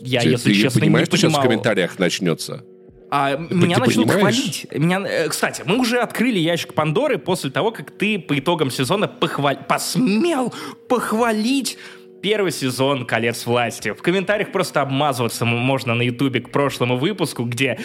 я, 0.00 0.20
Ты- 0.20 0.28
если 0.28 0.52
ты 0.52 0.60
честно, 0.60 0.80
понимаешь, 0.80 1.08
не 1.08 1.16
что 1.16 1.28
сейчас 1.28 1.38
в 1.38 1.42
комментариях 1.42 1.98
начнется? 1.98 2.64
А 3.10 3.36
меня 3.36 3.76
ты 3.76 3.82
начнут 3.82 4.08
понимаешь? 4.08 4.36
хвалить. 4.36 4.66
Меня, 4.72 5.00
э, 5.06 5.28
кстати, 5.28 5.62
мы 5.64 5.78
уже 5.78 5.98
открыли 5.98 6.38
ящик 6.38 6.74
Пандоры 6.74 7.18
после 7.18 7.50
того, 7.50 7.70
как 7.70 7.92
ты 7.92 8.18
по 8.18 8.36
итогам 8.38 8.70
сезона 8.70 9.06
похваль... 9.06 9.58
посмел 9.68 10.52
похвалить 10.88 11.78
первый 12.24 12.52
сезон 12.52 13.04
«Колец 13.04 13.44
власти». 13.44 13.92
В 13.92 14.00
комментариях 14.00 14.50
просто 14.50 14.80
обмазываться 14.80 15.44
можно 15.44 15.94
на 15.94 16.00
ютубе 16.00 16.40
к 16.40 16.50
прошлому 16.50 16.96
выпуску, 16.96 17.44
где 17.44 17.78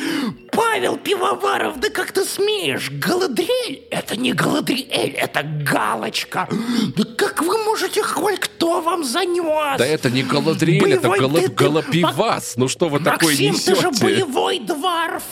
«Павел 0.54 0.96
Пивоваров, 0.96 1.78
да 1.82 1.90
как 1.90 2.14
ты 2.14 2.24
смеешь? 2.24 2.90
Галадриэль? 2.90 3.84
Это 3.92 4.16
не 4.16 4.32
Галадриэль, 4.32 5.12
это 5.12 5.44
Галочка. 5.44 6.48
Да 6.96 7.04
как 7.18 7.42
вы 7.42 7.62
можете 7.66 8.02
хвалить? 8.02 8.40
Кто 8.40 8.80
вам 8.80 9.04
занес?» 9.04 9.78
Да 9.78 9.86
это 9.86 10.10
не 10.10 10.24
Галадриэль, 10.24 10.94
это 10.94 11.10
Гала- 11.10 11.42
ты- 11.42 11.50
ты- 11.50 11.54
Галапивас. 11.54 12.56
Ну 12.56 12.70
что 12.70 12.88
вы 12.88 13.00
такое 13.00 13.32
Максим, 13.32 13.56
ты 13.56 13.76
же 13.76 13.92
боевой 13.92 14.60
дварф! 14.60 15.24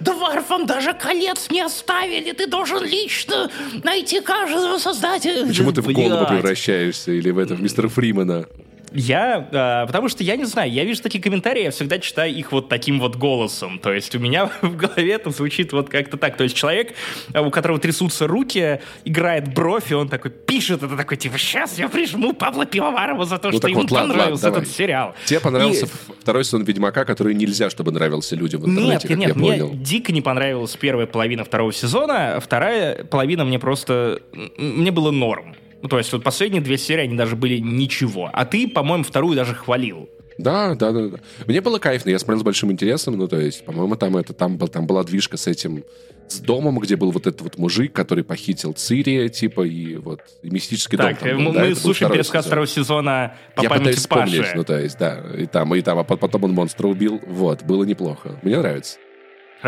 Дварфам 0.00 0.64
даже 0.64 0.94
колец 0.94 1.50
не 1.50 1.60
оставили! 1.60 2.32
Ты 2.32 2.46
должен 2.46 2.82
лично 2.82 3.50
найти 3.82 4.20
каждого 4.22 4.78
создателя! 4.78 5.46
Почему 5.46 5.70
ты 5.72 5.82
в 5.82 5.86
Блядь. 5.86 6.28
превращаешься 6.28 7.12
или 7.12 7.30
в 7.30 7.38
это, 7.38 7.54
в 7.56 7.60
мистера 7.62 7.88
Фримена? 7.88 8.46
Я, 8.94 9.48
а, 9.52 9.86
потому 9.86 10.08
что 10.08 10.22
я 10.22 10.36
не 10.36 10.44
знаю, 10.44 10.70
я 10.70 10.84
вижу 10.84 11.02
такие 11.02 11.20
комментарии, 11.22 11.64
я 11.64 11.70
всегда 11.72 11.98
читаю 11.98 12.32
их 12.32 12.52
вот 12.52 12.68
таким 12.68 13.00
вот 13.00 13.16
голосом. 13.16 13.80
То 13.80 13.92
есть 13.92 14.14
у 14.14 14.20
меня 14.20 14.46
в 14.62 14.76
голове 14.76 15.12
это 15.14 15.30
звучит 15.30 15.72
вот 15.72 15.88
как-то 15.90 16.16
так. 16.16 16.36
То 16.36 16.44
есть 16.44 16.54
человек, 16.56 16.94
а, 17.32 17.42
у 17.42 17.50
которого 17.50 17.80
трясутся 17.80 18.26
руки, 18.28 18.80
играет 19.04 19.52
бровь, 19.52 19.90
и 19.90 19.94
он 19.94 20.08
такой 20.08 20.30
пишет 20.30 20.82
это 20.84 20.96
такой, 20.96 21.16
типа, 21.16 21.38
сейчас 21.38 21.76
я 21.78 21.88
прижму 21.88 22.32
Павла 22.34 22.66
Пивоварова 22.66 23.24
за 23.24 23.38
то, 23.38 23.50
Ну 23.50 23.58
что 23.58 23.66
ему 23.68 23.80
вот, 23.80 23.90
понравился 23.90 24.44
ладно, 24.44 24.58
этот 24.58 24.64
давай. 24.64 24.76
сериал. 24.76 25.14
Тебе 25.24 25.40
понравился 25.40 25.86
И- 25.86 26.12
второй 26.20 26.44
сезон 26.44 26.62
Ведьмака, 26.62 27.04
который 27.04 27.34
нельзя, 27.34 27.70
чтобы 27.70 27.90
нравился 27.90 28.36
людям 28.36 28.60
в 28.60 28.68
Нет, 28.68 28.76
интернете, 28.78 29.08
как 29.08 29.16
нет, 29.16 29.28
я 29.30 29.34
мне 29.34 29.50
понял. 29.50 29.70
дико 29.74 30.12
не 30.12 30.22
понравилась 30.22 30.76
первая 30.76 31.06
половина 31.08 31.44
второго 31.44 31.72
сезона, 31.72 32.38
вторая 32.40 33.02
половина 33.04 33.44
мне 33.44 33.58
просто... 33.58 34.20
Мне 34.56 34.92
было 34.92 35.10
норм. 35.10 35.56
Ну, 35.84 35.88
то 35.90 35.98
есть 35.98 36.10
вот 36.14 36.24
последние 36.24 36.62
две 36.62 36.78
серии, 36.78 37.02
они 37.02 37.14
даже 37.14 37.36
были 37.36 37.58
ничего. 37.58 38.30
А 38.32 38.46
ты, 38.46 38.66
по-моему, 38.66 39.04
вторую 39.04 39.36
даже 39.36 39.54
хвалил. 39.54 40.08
Да, 40.38 40.74
да, 40.76 40.92
да, 40.92 41.08
да. 41.08 41.18
Мне 41.46 41.60
было 41.60 41.78
кайфно, 41.78 42.08
я 42.08 42.18
смотрел 42.18 42.40
с 42.40 42.42
большим 42.42 42.72
интересом, 42.72 43.18
ну, 43.18 43.28
то 43.28 43.38
есть, 43.38 43.66
по-моему, 43.66 43.94
там, 43.96 44.16
это, 44.16 44.32
там, 44.32 44.56
был, 44.56 44.68
там 44.68 44.86
была 44.86 45.04
движка 45.04 45.36
с 45.36 45.46
этим, 45.46 45.84
с 46.26 46.40
домом, 46.40 46.78
где 46.78 46.96
был 46.96 47.10
вот 47.10 47.26
этот 47.26 47.42
вот 47.42 47.58
мужик, 47.58 47.92
который 47.92 48.24
похитил 48.24 48.72
Цири, 48.72 49.28
типа, 49.28 49.60
и 49.66 49.96
вот, 49.96 50.20
и 50.42 50.48
мистический 50.48 50.96
Так, 50.96 51.20
дом. 51.20 51.28
там 51.28 51.42
мы, 51.42 51.52
да, 51.52 51.64
мы 51.66 51.74
слушаем 51.74 52.10
пересказ 52.10 52.44
сезон. 52.44 52.48
второго 52.48 52.66
сезона 52.66 53.34
по 53.54 53.62
Я 53.62 53.68
пытаюсь 53.68 53.96
вспомнить, 53.98 54.38
Паши. 54.38 54.56
ну, 54.56 54.64
то 54.64 54.80
есть, 54.80 54.98
да, 54.98 55.22
и 55.36 55.44
там, 55.44 55.74
и 55.74 55.82
там, 55.82 55.98
а 55.98 56.04
потом 56.04 56.44
он 56.44 56.52
монстра 56.52 56.88
убил, 56.88 57.20
вот, 57.26 57.62
было 57.62 57.84
неплохо. 57.84 58.40
Мне 58.40 58.56
нравится. 58.56 58.96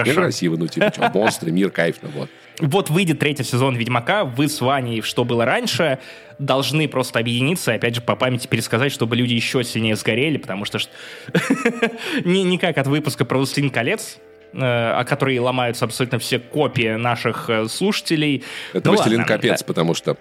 Мне 0.02 0.12
Хорошо. 0.12 0.20
красиво, 0.22 0.56
ну, 0.56 0.66
типа, 0.66 0.92
что, 0.92 1.10
монстры, 1.14 1.50
мир, 1.50 1.70
кайфно, 1.70 2.08
вот. 2.14 2.28
Вот 2.58 2.90
выйдет 2.90 3.18
третий 3.18 3.44
сезон 3.44 3.76
Ведьмака, 3.76 4.24
вы 4.24 4.48
с 4.48 4.60
Ваней, 4.60 5.02
что 5.02 5.24
было 5.24 5.44
раньше, 5.44 5.98
должны 6.38 6.88
просто 6.88 7.18
объединиться, 7.18 7.74
опять 7.74 7.94
же, 7.94 8.00
по 8.00 8.16
памяти 8.16 8.46
пересказать, 8.46 8.92
чтобы 8.92 9.16
люди 9.16 9.34
еще 9.34 9.62
сильнее 9.64 9.96
сгорели, 9.96 10.38
потому 10.38 10.64
что 10.64 10.78
не, 12.24 12.58
как 12.58 12.78
от 12.78 12.86
выпуска 12.86 13.24
про 13.24 13.38
«Властелин 13.38 13.70
колец», 13.70 14.18
э, 14.52 14.58
о 14.58 15.04
которой 15.04 15.38
ломаются 15.38 15.84
абсолютно 15.84 16.18
все 16.18 16.38
копии 16.38 16.96
наших 16.96 17.50
э, 17.50 17.66
слушателей. 17.68 18.42
Это 18.72 18.88
Ну 18.88 18.96
«Властелин 18.96 19.24
капец», 19.24 19.60
да. 19.60 19.66
потому 19.66 19.94
что 19.94 20.16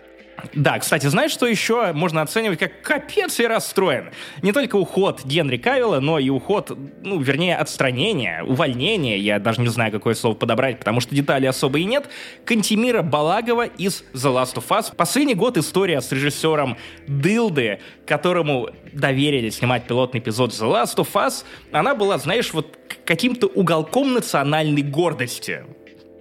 Да, 0.53 0.79
кстати, 0.79 1.07
знаешь, 1.07 1.31
что 1.31 1.45
еще 1.45 1.93
можно 1.93 2.21
оценивать 2.21 2.59
как 2.59 2.81
капец 2.81 3.39
я 3.39 3.49
расстроен? 3.49 4.11
Не 4.41 4.51
только 4.51 4.75
уход 4.75 5.23
Генри 5.25 5.57
Кавилла, 5.57 5.99
но 5.99 6.19
и 6.19 6.29
уход, 6.29 6.71
ну, 7.01 7.19
вернее, 7.19 7.57
отстранение, 7.57 8.43
увольнение, 8.43 9.17
я 9.19 9.39
даже 9.39 9.61
не 9.61 9.67
знаю, 9.67 9.91
какое 9.91 10.13
слово 10.13 10.35
подобрать, 10.35 10.79
потому 10.79 11.01
что 11.01 11.15
деталей 11.15 11.47
особо 11.47 11.79
и 11.79 11.85
нет, 11.85 12.09
Кантимира 12.45 13.01
Балагова 13.01 13.65
из 13.65 14.03
The 14.13 14.33
Last 14.33 14.55
of 14.55 14.67
Us. 14.69 14.95
Последний 14.95 15.35
год 15.35 15.57
история 15.57 16.01
с 16.01 16.11
режиссером 16.11 16.77
Дылды, 17.07 17.79
которому 18.05 18.69
доверили 18.93 19.49
снимать 19.49 19.87
пилотный 19.87 20.19
эпизод 20.19 20.51
The 20.51 20.71
Last 20.71 20.95
of 20.97 21.11
Us, 21.13 21.43
она 21.71 21.95
была, 21.95 22.17
знаешь, 22.17 22.53
вот 22.53 22.77
каким-то 23.05 23.47
уголком 23.47 24.13
национальной 24.13 24.81
гордости 24.81 25.63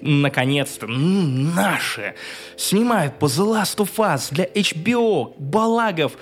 наконец-то, 0.04 0.86
наши, 0.86 2.14
снимают 2.56 3.18
по 3.18 3.24
The 3.24 3.44
Last 3.44 3.78
of 3.78 3.96
Us 3.96 4.32
для 4.32 4.44
HBO, 4.44 5.34
Балагов. 5.38 6.12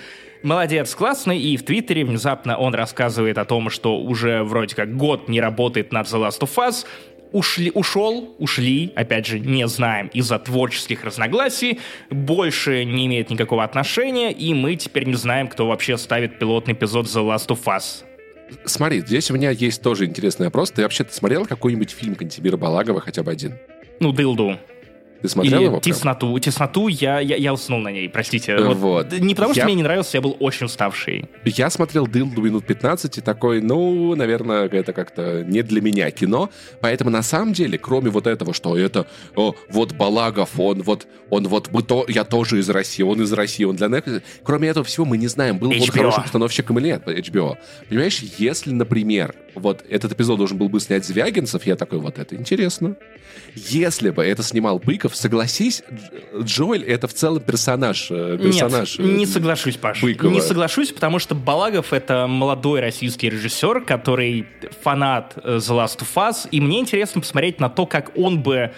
Молодец, 0.43 0.95
классный. 0.95 1.39
И 1.39 1.57
в 1.57 1.65
Твиттере 1.65 2.05
внезапно 2.05 2.57
он 2.57 2.75
рассказывает 2.75 3.39
о 3.39 3.45
том, 3.45 3.71
что 3.71 3.99
уже 3.99 4.43
вроде 4.43 4.75
как 4.75 4.97
год 4.97 5.29
не 5.29 5.41
работает 5.41 5.93
над 5.93 6.07
The 6.07 6.29
Last 6.29 6.41
of 6.41 6.55
Us. 6.57 6.87
Ушли, 7.33 7.71
ушел, 7.75 8.35
ушли, 8.39 8.93
опять 8.95 9.27
же, 9.27 9.41
не 9.41 9.67
знаем, 9.67 10.09
из-за 10.09 10.39
творческих 10.39 11.03
разногласий, 11.03 11.81
больше 12.11 12.85
не 12.85 13.07
имеет 13.07 13.31
никакого 13.31 13.65
отношения, 13.65 14.31
и 14.33 14.53
мы 14.53 14.77
теперь 14.77 15.07
не 15.07 15.15
знаем, 15.15 15.49
кто 15.49 15.67
вообще 15.67 15.97
ставит 15.97 16.39
пилотный 16.39 16.75
эпизод 16.75 17.07
The 17.07 17.27
Last 17.27 17.49
of 17.49 17.65
Us. 17.65 18.05
Смотри, 18.65 19.01
здесь 19.01 19.31
у 19.31 19.35
меня 19.35 19.51
есть 19.51 19.83
тоже 19.83 20.07
интересный 20.07 20.47
вопрос. 20.47 20.71
Ты 20.71 20.83
вообще-то 20.83 21.13
смотрел 21.15 21.47
какой-нибудь 21.47 21.91
фильм 21.91 22.15
Кантемира 22.15 22.57
Балагова, 22.57 23.01
хотя 23.01 23.23
бы 23.23 23.31
один? 23.31 23.59
Ну, 24.01 24.13
Дылду. 24.13 24.59
Ты 25.23 25.29
смотрел 25.29 25.61
и 25.61 25.65
его? 25.65 25.81
тесноту. 25.81 26.37
Тесноту 26.39 26.89
я, 26.89 27.21
я, 27.21 27.37
я 27.37 27.53
уснул 27.55 27.81
на 27.81 27.91
ней, 27.93 28.09
простите. 28.09 28.53
Э, 28.53 28.63
Вот. 28.65 28.77
вот. 28.77 29.13
Не 29.13 29.35
потому, 29.35 29.55
что 29.55 29.61
Я- 29.61 29.67
мне 29.67 29.75
не 29.77 29.83
нравился, 29.83 30.17
я 30.17 30.21
был 30.21 30.37
очень 30.41 30.67
уставший. 30.67 31.27
Я 31.45 31.71
смотрел 31.71 32.07
«Дылду» 32.07 32.43
минут 32.43 32.67
15 32.67 33.19
и 33.19 33.21
такой, 33.21 33.61
ну, 33.63 34.15
наверное, 34.17 34.67
это 34.69 34.93
как-то 34.93 35.45
не 35.45 35.63
для 35.63 35.81
меня 35.81 36.11
кино. 36.11 36.51
Поэтому 36.81 37.11
на 37.11 37.23
самом 37.23 37.53
деле, 37.53 37.79
кроме 37.79 38.11
вот 38.11 38.27
этого, 38.27 38.53
что 38.53 38.77
это, 38.77 39.07
о, 39.37 39.55
вот 39.71 39.93
Балагов, 39.93 40.59
он 40.59 40.83
вот, 40.83 41.07
он 41.31 41.47
вот, 41.49 41.71
мы 41.73 41.83
то, 41.83 42.05
я 42.09 42.25
тоже 42.25 42.59
из 42.59 42.69
России, 42.69 43.03
он 43.03 43.23
из 43.23 43.33
России, 43.33 43.65
он 43.65 43.77
для 43.77 43.87
Netflix. 43.87 44.23
Кроме 44.43 44.69
этого 44.69 44.85
всего 44.85 45.07
мы 45.07 45.19
не 45.19 45.29
знаем, 45.29 45.59
был 45.59 45.71
он 45.71 45.77
HBO. 45.77 45.93
хорошим 45.93 46.23
постановщиком 46.25 46.79
или 46.81 46.87
нет, 46.89 47.07
HBO. 47.07 47.57
Понимаешь, 47.89 48.21
если, 48.39 48.73
например, 48.73 49.35
вот 49.55 49.85
этот 49.89 50.13
эпизод 50.13 50.39
должен 50.39 50.59
был 50.59 50.69
бы 50.69 50.81
снять 50.81 51.05
Звягинцев, 51.05 51.65
я 51.67 51.77
такой, 51.77 51.99
вот 52.01 52.19
это 52.19 52.35
интересно. 52.35 52.97
Если 53.55 54.11
бы 54.11 54.25
это 54.25 54.43
снимал 54.43 54.79
Быков, 54.79 55.12
согласись, 55.15 55.83
Дж- 55.91 56.43
Джоэль 56.45 56.85
это 56.85 57.09
в 57.09 57.15
целом 57.15 57.41
персонаж. 57.43 58.09
э, 58.11 58.39
персонаж 58.43 58.99
Нет, 58.99 59.09
э, 59.09 59.13
не 59.13 59.27
соглашусь, 59.27 59.77
Паш. 59.77 60.03
Быкова. 60.03 60.31
Не 60.31 60.41
соглашусь, 60.41 60.93
потому 60.93 61.19
что 61.19 61.35
Балагов— 61.35 61.93
это 61.95 62.27
молодой 62.27 62.81
российский 62.81 63.31
режиссер, 63.31 63.83
который 63.83 64.47
фанат 64.83 65.35
э, 65.43 65.57
The 65.57 65.85
Last 65.85 65.99
of 66.01 66.09
Us, 66.17 66.49
и 66.51 66.61
мне 66.61 66.81
интересно 66.81 67.21
посмотреть 67.21 67.61
на 67.61 67.69
то, 67.69 67.87
как 67.87 68.17
он 68.17 68.43
бы 68.43 68.73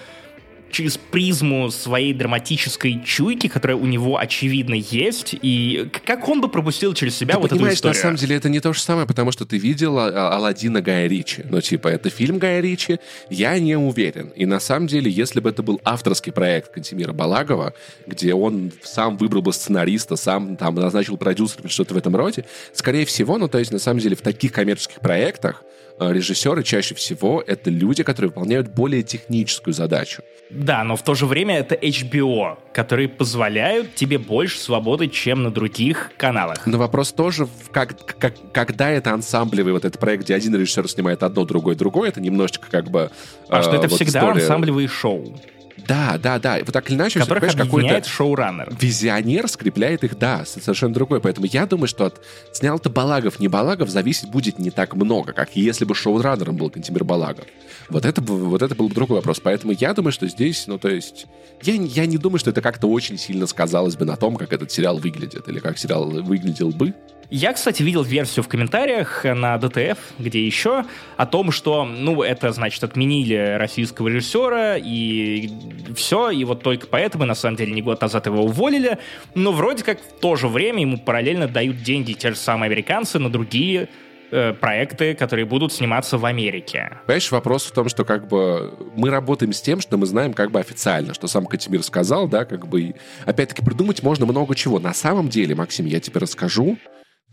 через 0.75 0.99
призму 0.99 1.71
своей 1.71 2.13
драматической 2.13 3.01
чуйки, 3.05 3.47
которая 3.47 3.77
у 3.77 3.87
него 3.87 4.19
очевидно 4.19 4.75
есть, 4.75 5.37
и 5.41 5.89
как 6.05 6.29
он 6.29 6.41
бы 6.41 6.49
пропустил 6.49 6.95
через 6.95 7.17
себя 7.17 7.35
Ты 7.35 7.41
вот 7.41 7.47
эту 7.47 7.55
понимаешь, 7.57 7.77
историю. 7.77 7.97
на 7.97 8.03
самом 8.03 8.17
деле 8.17 8.37
это 8.37 8.49
не 8.49 8.59
то 8.59 8.73
же 8.73 8.81
самое, 8.81 9.07
потому 9.07 9.31
что 9.31 9.47
ты 9.47 9.57
видел 9.57 9.99
а- 9.99 10.09
а- 10.09 10.37
Аладдина 10.37 10.83
Гая 10.83 11.07
Ричи. 11.07 11.45
Ну, 11.49 11.61
типа, 11.61 11.89
это 11.89 12.11
фильм 12.11 12.39
Гая 12.39 12.61
Ричи, 12.61 12.99
я 13.31 13.57
не 13.61 13.77
уверен. 13.77 14.33
И 14.35 14.47
на 14.47 14.59
самом 14.59 14.89
деле, 14.89 15.09
если 15.11 15.39
бы 15.39 15.49
это 15.51 15.63
был 15.63 15.81
авторский 15.85 16.33
проект 16.33 16.73
Кантемира 16.73 17.13
Балагова, 17.13 17.73
где 18.09 18.35
он 18.35 18.73
сам 18.83 19.17
выбрал 19.17 19.43
бы 19.43 19.53
сценариста, 19.53 20.17
сам 20.17 20.57
там 20.57 20.75
назначил 20.75 21.17
продюсера 21.17 21.63
или 21.63 21.71
что-то 21.71 21.95
в 21.95 21.97
этом 21.97 22.17
роде, 22.17 22.45
скорее 22.73 23.07
всего, 23.07 23.39
ну, 23.39 23.47
то 23.49 23.59
есть, 23.61 23.71
на 23.71 23.79
самом 23.79 24.01
деле, 24.01 24.17
в 24.17 24.23
таких 24.23 24.51
коммерческих 24.53 24.99
проектах 24.99 25.63
режиссеры 25.99 26.63
чаще 26.63 26.95
всего 26.95 27.43
это 27.47 27.71
люди, 27.71 28.03
которые 28.03 28.31
выполняют 28.31 28.69
более 28.69 29.03
техническую 29.03 29.75
задачу. 29.75 30.23
Да, 30.51 30.85
но 30.85 30.97
в 30.97 31.03
то 31.03 31.15
же 31.15 31.27
время 31.27 31.59
это 31.59 31.75
HBO, 31.75 32.59
которые 32.73 33.09
позволяют 33.09 33.95
тебе 33.95 34.19
больше 34.19 34.59
свободы, 34.59 35.09
чем 35.09 35.43
на 35.43 35.51
других 35.51 36.13
каналах. 36.17 36.67
Но 36.67 36.79
вопрос 36.79 37.13
тоже, 37.13 37.49
как, 37.73 37.97
как, 38.19 38.35
когда 38.53 38.91
это 38.91 39.13
ансамблевый 39.13 39.73
вот 39.73 39.85
этот 39.85 40.01
проект, 40.01 40.25
где 40.25 40.35
один 40.35 40.55
режиссер 40.55 40.89
снимает 40.89 41.23
одно, 41.23 41.45
другой, 41.45 41.75
другое, 41.77 42.11
это 42.11 42.21
немножечко 42.21 42.69
как 42.71 42.91
бы... 42.91 43.11
А 43.49 43.61
э, 43.61 43.63
что 43.63 43.77
это 43.77 43.89
вот 43.89 44.01
всегда 44.01 44.21
история... 44.21 44.43
ансамблевые 44.43 44.89
шоу. 44.89 45.37
Да, 45.77 46.19
да, 46.23 46.39
да. 46.39 46.59
Вот 46.59 46.73
так 46.73 46.89
или 46.89 46.97
иначе, 46.97 47.21
которых 47.21 47.43
объединяет 47.55 48.07
шоураннер. 48.07 48.73
Визионер 48.81 49.49
скрепляет 49.49 50.05
их, 50.05 50.19
да, 50.19 50.45
совершенно 50.45 50.95
другой. 50.95 51.21
Поэтому 51.21 51.47
я 51.47 51.67
думаю, 51.67 51.89
что 51.89 52.07
от 52.07 52.21
снял-то 52.53 52.91
Балагов, 52.91 53.41
не 53.41 53.49
Балагов, 53.49 53.89
зависеть 53.89 54.31
будет 54.31 54.59
не 54.59 54.71
так 54.71 54.95
много, 54.95 55.33
как 55.33 55.57
если 55.57 55.85
бы 55.85 55.95
шоураннером 55.95 56.57
был 56.57 56.71
Кантимир 56.71 57.05
Балагов. 57.05 57.45
Вот 57.89 58.05
это, 58.05 58.21
вот 58.23 58.63
это 58.63 58.75
был 58.75 58.89
бы 58.89 58.95
другой 58.95 59.17
вопрос. 59.19 59.41
Поэтому 59.41 59.73
я 59.73 59.93
думаю, 59.95 60.13
что 60.13 60.27
здесь, 60.29 60.67
ну, 60.67 60.79
то 60.79 60.89
есть... 60.89 61.27
Я, 61.63 61.75
я 61.75 62.07
не 62.07 62.19
думаю, 62.19 62.39
что 62.39 62.51
это 62.51 62.61
как-то 62.61 62.89
очень 62.89 63.19
сильно 63.19 63.47
сказалось 63.47 63.97
бы 63.97 64.05
на 64.05 64.17
том, 64.17 64.37
как 64.37 64.53
этот 64.53 64.71
сериал 64.71 64.99
выглядит, 64.99 65.49
или 65.49 65.61
как 65.61 65.79
сериал 65.79 66.09
выглядел 66.11 66.71
бы. 66.71 66.95
Я, 67.37 67.53
кстати, 67.53 67.83
видел 67.83 68.05
версию 68.05 68.45
в 68.45 68.49
комментариях 68.49 69.25
на 69.25 69.59
ДТФ, 69.59 69.99
где 70.21 70.47
еще, 70.47 70.85
о 71.17 71.27
том, 71.27 71.51
что, 71.51 71.85
ну, 71.85 72.23
это, 72.23 72.53
значит, 72.53 72.85
отменили 72.85 73.57
российского 73.59 74.07
режиссера, 74.07 74.77
и 74.77 75.51
все, 75.97 76.31
и 76.31 76.45
вот 76.45 76.63
только 76.63 76.87
поэтому, 76.87 77.25
на 77.25 77.35
самом 77.35 77.57
деле, 77.57 77.73
не 77.73 77.83
год 77.83 78.01
назад 78.01 78.27
его 78.27 78.45
уволили, 78.45 78.99
но 79.35 79.51
вроде 79.51 79.83
как 79.83 79.99
в 80.01 80.21
то 80.21 80.37
же 80.37 80.47
время 80.47 80.83
ему 80.83 80.97
параллельно 80.97 81.49
дают 81.49 81.83
деньги 81.83 82.13
те 82.13 82.31
же 82.31 82.37
самые 82.37 82.69
американцы 82.69 83.19
на 83.19 83.29
другие 83.29 83.89
э, 84.31 84.53
проекты, 84.53 85.15
которые 85.15 85.45
будут 85.45 85.73
сниматься 85.73 86.19
в 86.19 86.25
Америке. 86.27 86.99
Понимаешь, 87.07 87.33
вопрос 87.33 87.65
в 87.65 87.73
том, 87.73 87.89
что 87.89 88.05
как 88.05 88.29
бы 88.29 88.79
мы 88.95 89.11
работаем 89.11 89.53
с 89.53 89.61
тем, 89.61 89.81
что 89.81 89.97
мы 89.97 90.07
знаем 90.07 90.35
как 90.35 90.53
бы 90.53 90.61
официально, 90.61 91.15
что 91.15 91.27
сам 91.27 91.47
Катимир 91.47 91.83
сказал, 91.83 92.29
да, 92.29 92.45
как 92.45 92.69
бы 92.69 92.95
опять-таки 93.27 93.65
придумать 93.65 94.05
можно 94.05 94.25
много 94.25 94.55
чего. 94.55 94.79
На 94.79 94.95
самом 94.95 95.31
деле, 95.31 95.57
Максим, 95.57 95.87
я 95.87 95.99
тебе 95.99 96.21
расскажу, 96.21 96.79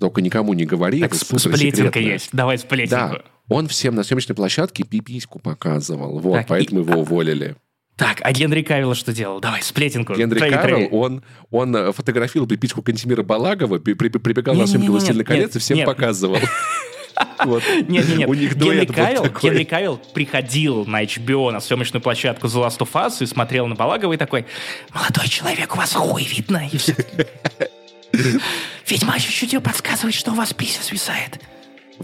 только 0.02 0.22
никому 0.22 0.54
не 0.54 0.66
говори. 0.66 1.00
Так 1.00 1.14
это 1.16 1.40
сплетинка 1.40 2.00
есть. 2.00 2.30
Давай 2.34 2.58
сплетинку. 2.58 3.16
Да. 3.16 3.22
Он 3.50 3.68
всем 3.68 3.96
на 3.96 4.04
съемочной 4.04 4.36
площадке 4.36 4.84
пипиську 4.84 5.40
показывал. 5.40 6.20
Вот, 6.20 6.34
так, 6.34 6.48
поэтому 6.48 6.82
и... 6.82 6.84
его 6.84 7.02
уволили. 7.02 7.56
Так, 7.98 8.18
а 8.24 8.32
Генри 8.32 8.64
Кавилл 8.64 8.96
что 8.96 9.14
делал? 9.14 9.40
Давай, 9.40 9.62
сплетинку. 9.62 10.16
Генри 10.16 10.40
трои, 10.40 10.50
Кавилл, 10.50 10.88
он, 10.92 11.24
он 11.52 11.76
э, 11.76 11.92
фотографировал 11.92 12.48
пипиську 12.48 12.82
Кантемира 12.82 13.22
Балагова, 13.22 13.78
при, 13.78 13.94
при, 13.94 14.10
прибегал 14.10 14.56
не, 14.56 14.62
на 14.62 14.68
съемки 14.68 14.88
«Властелина 14.88 15.24
колец» 15.24 15.56
и 15.56 15.60
всем 15.60 15.78
нет. 15.78 15.86
показывал. 15.86 16.38
Нет, 17.46 17.64
нет, 17.88 18.18
нет. 18.18 18.30
У 18.30 18.34
них 18.34 18.56
Генри 18.56 18.86
Кавилл, 18.86 19.28
Генри 19.42 19.66
Кавилл 19.66 20.02
приходил 20.14 20.86
на 20.86 21.04
HBO, 21.04 21.52
на 21.52 21.60
съемочную 21.60 22.02
площадку 22.02 22.48
The 22.48 22.68
Last 22.68 22.80
of 22.80 22.92
Us 22.94 23.22
и 23.22 23.28
смотрел 23.28 23.68
на 23.68 23.76
Балагова 23.76 24.14
и 24.14 24.18
такой, 24.18 24.46
молодой 24.94 25.28
человек, 25.28 25.76
у 25.76 25.78
вас 25.78 25.94
хуй 25.94 26.24
видно. 26.24 26.64
И 26.72 26.78
все 26.78 26.96
Ведьма 28.88 29.20
чуть-чуть 29.20 29.62
подсказывает, 29.64 30.16
что 30.16 30.32
у 30.32 30.36
вас 30.36 30.54
пися 30.54 30.84
свисает. 30.84 31.40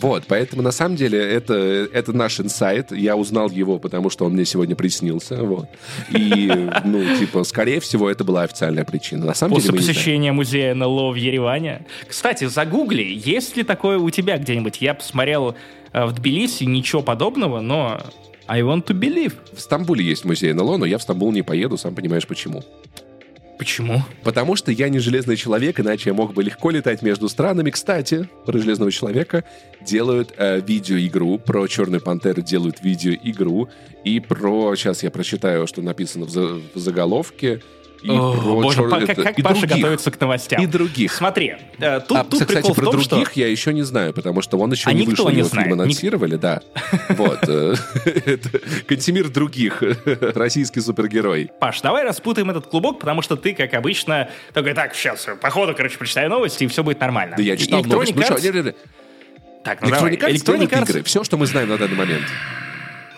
Вот, 0.02 0.26
поэтому 0.28 0.62
на 0.62 0.72
самом 0.72 0.96
деле 0.96 1.20
это, 1.20 1.54
это 1.92 2.14
наш 2.14 2.40
инсайт. 2.40 2.92
Я 2.92 3.16
узнал 3.16 3.50
его, 3.50 3.80
потому 3.80 4.12
что 4.12 4.26
он 4.26 4.34
мне 4.34 4.46
сегодня 4.46 4.76
приснился. 4.76 5.44
Вот. 5.44 5.68
И, 6.12 6.52
ну, 6.86 7.18
типа, 7.18 7.44
скорее 7.44 7.80
всего, 7.80 8.10
это 8.10 8.24
была 8.24 8.44
официальная 8.44 8.86
причина. 8.86 9.26
На 9.26 9.34
самом 9.34 9.56
После 9.56 9.72
деле, 9.72 9.84
посещения 9.84 10.32
музея 10.32 10.76
НЛО 10.76 11.14
в 11.14 11.16
Ереване. 11.16 11.86
Кстати, 12.08 12.46
загугли, 12.46 13.02
есть 13.02 13.58
ли 13.58 13.64
такое 13.64 13.98
у 13.98 14.10
тебя 14.12 14.38
где-нибудь? 14.38 14.82
Я 14.82 14.94
посмотрел 14.94 15.56
э, 15.94 16.06
в 16.06 16.14
Тбилиси, 16.14 16.66
ничего 16.66 17.02
подобного, 17.02 17.60
но 17.62 18.00
I 18.48 18.62
want 18.62 18.86
to 18.86 18.94
believe. 18.94 19.34
В 19.54 19.60
Стамбуле 19.60 20.06
есть 20.06 20.26
музей 20.26 20.54
НЛО, 20.54 20.78
но 20.78 20.86
я 20.86 21.00
в 21.00 21.02
Стамбул 21.02 21.32
не 21.32 21.42
поеду, 21.42 21.78
сам 21.78 21.96
понимаешь 21.96 22.28
почему. 22.28 22.64
Почему? 23.58 24.04
Потому 24.24 24.56
что 24.56 24.72
я 24.72 24.90
не 24.90 25.00
железный 25.00 25.36
человек, 25.36 25.80
иначе 25.80 26.12
я 26.12 26.14
мог 26.14 26.34
бы 26.34 26.44
легко 26.44 26.70
летать 26.70 27.02
между 27.02 27.28
странами. 27.28 27.72
Кстати, 27.72 28.30
про 28.46 28.58
железного 28.58 28.92
человека 28.92 29.44
делают 29.82 30.34
э, 30.38 30.62
видеоигру, 30.62 31.40
про 31.40 31.68
Черную 31.68 32.02
пантеру 32.02 32.42
делают 32.42 32.84
видеоигру, 32.84 33.70
и 34.04 34.20
про, 34.20 34.76
сейчас 34.76 35.04
я 35.04 35.10
прочитаю, 35.10 35.66
что 35.66 35.82
написано 35.82 36.26
в, 36.26 36.30
за, 36.30 36.60
в 36.74 36.78
заголовке, 36.78 37.62
и 38.02 38.10
О, 38.10 38.34
про 38.34 38.62
боже, 38.62 38.78
чер... 38.78 38.90
как, 38.90 39.16
как 39.16 39.40
и 39.40 39.42
Паша 39.42 39.62
других. 39.62 39.78
готовится 39.78 40.12
к 40.12 40.20
новостям. 40.20 40.62
И 40.62 40.66
других. 40.68 41.12
Смотри, 41.12 41.56
э, 41.80 42.00
тут, 42.00 42.18
а, 42.18 42.24
тут 42.24 42.42
кстати, 42.42 42.54
прикол 42.54 42.76
про 42.76 42.82
в 42.82 42.86
том, 42.86 42.92
других 42.94 43.32
что... 43.32 43.40
я 43.40 43.48
еще 43.48 43.74
не 43.74 43.84
знаю, 43.84 44.14
потому 44.14 44.42
что 44.42 44.58
он 44.58 44.72
еще 44.72 44.90
а 44.90 44.94
не 44.94 45.06
вышел, 45.06 45.30
не 45.30 45.38
его 45.38 45.48
знает. 45.48 45.68
фильм 45.68 45.80
анонсировали, 45.80 46.34
Ник... 46.34 46.42
да. 46.42 46.62
Вот. 47.10 47.40
Э, 47.48 47.76
Кантемир 48.88 49.30
других, 49.30 49.82
российский 50.06 50.80
супергерой. 50.80 51.50
Паш, 51.60 51.82
давай 51.82 52.04
распутаем 52.04 52.50
этот 52.52 52.68
клубок, 52.68 53.00
потому 53.00 53.22
что 53.22 53.36
ты, 53.36 53.54
как 53.54 53.74
обычно, 53.74 54.30
такой, 54.54 54.74
так, 54.74 54.96
сейчас, 54.96 55.28
походу, 55.42 55.74
короче, 55.76 55.98
прочитаю 55.98 56.30
новости, 56.30 56.66
и 56.66 56.68
все 56.68 56.84
будет 56.84 57.00
нормально. 57.00 57.36
Да 57.38 57.44
я 57.44 57.58
читал 57.58 57.84
новости. 57.84 58.14
Ну 58.14 58.22
что, 58.24 58.74
так, 59.64 59.82
ну 59.82 59.90
Electronic 59.90 60.20
Arts 60.20 60.32
Electronic 60.32 60.70
Arts... 60.70 60.90
игры. 60.90 61.04
Все, 61.04 61.24
что 61.26 61.36
мы 61.36 61.46
знаем 61.46 61.68
на 61.68 61.78
данный 61.78 61.98
момент. 61.98 62.24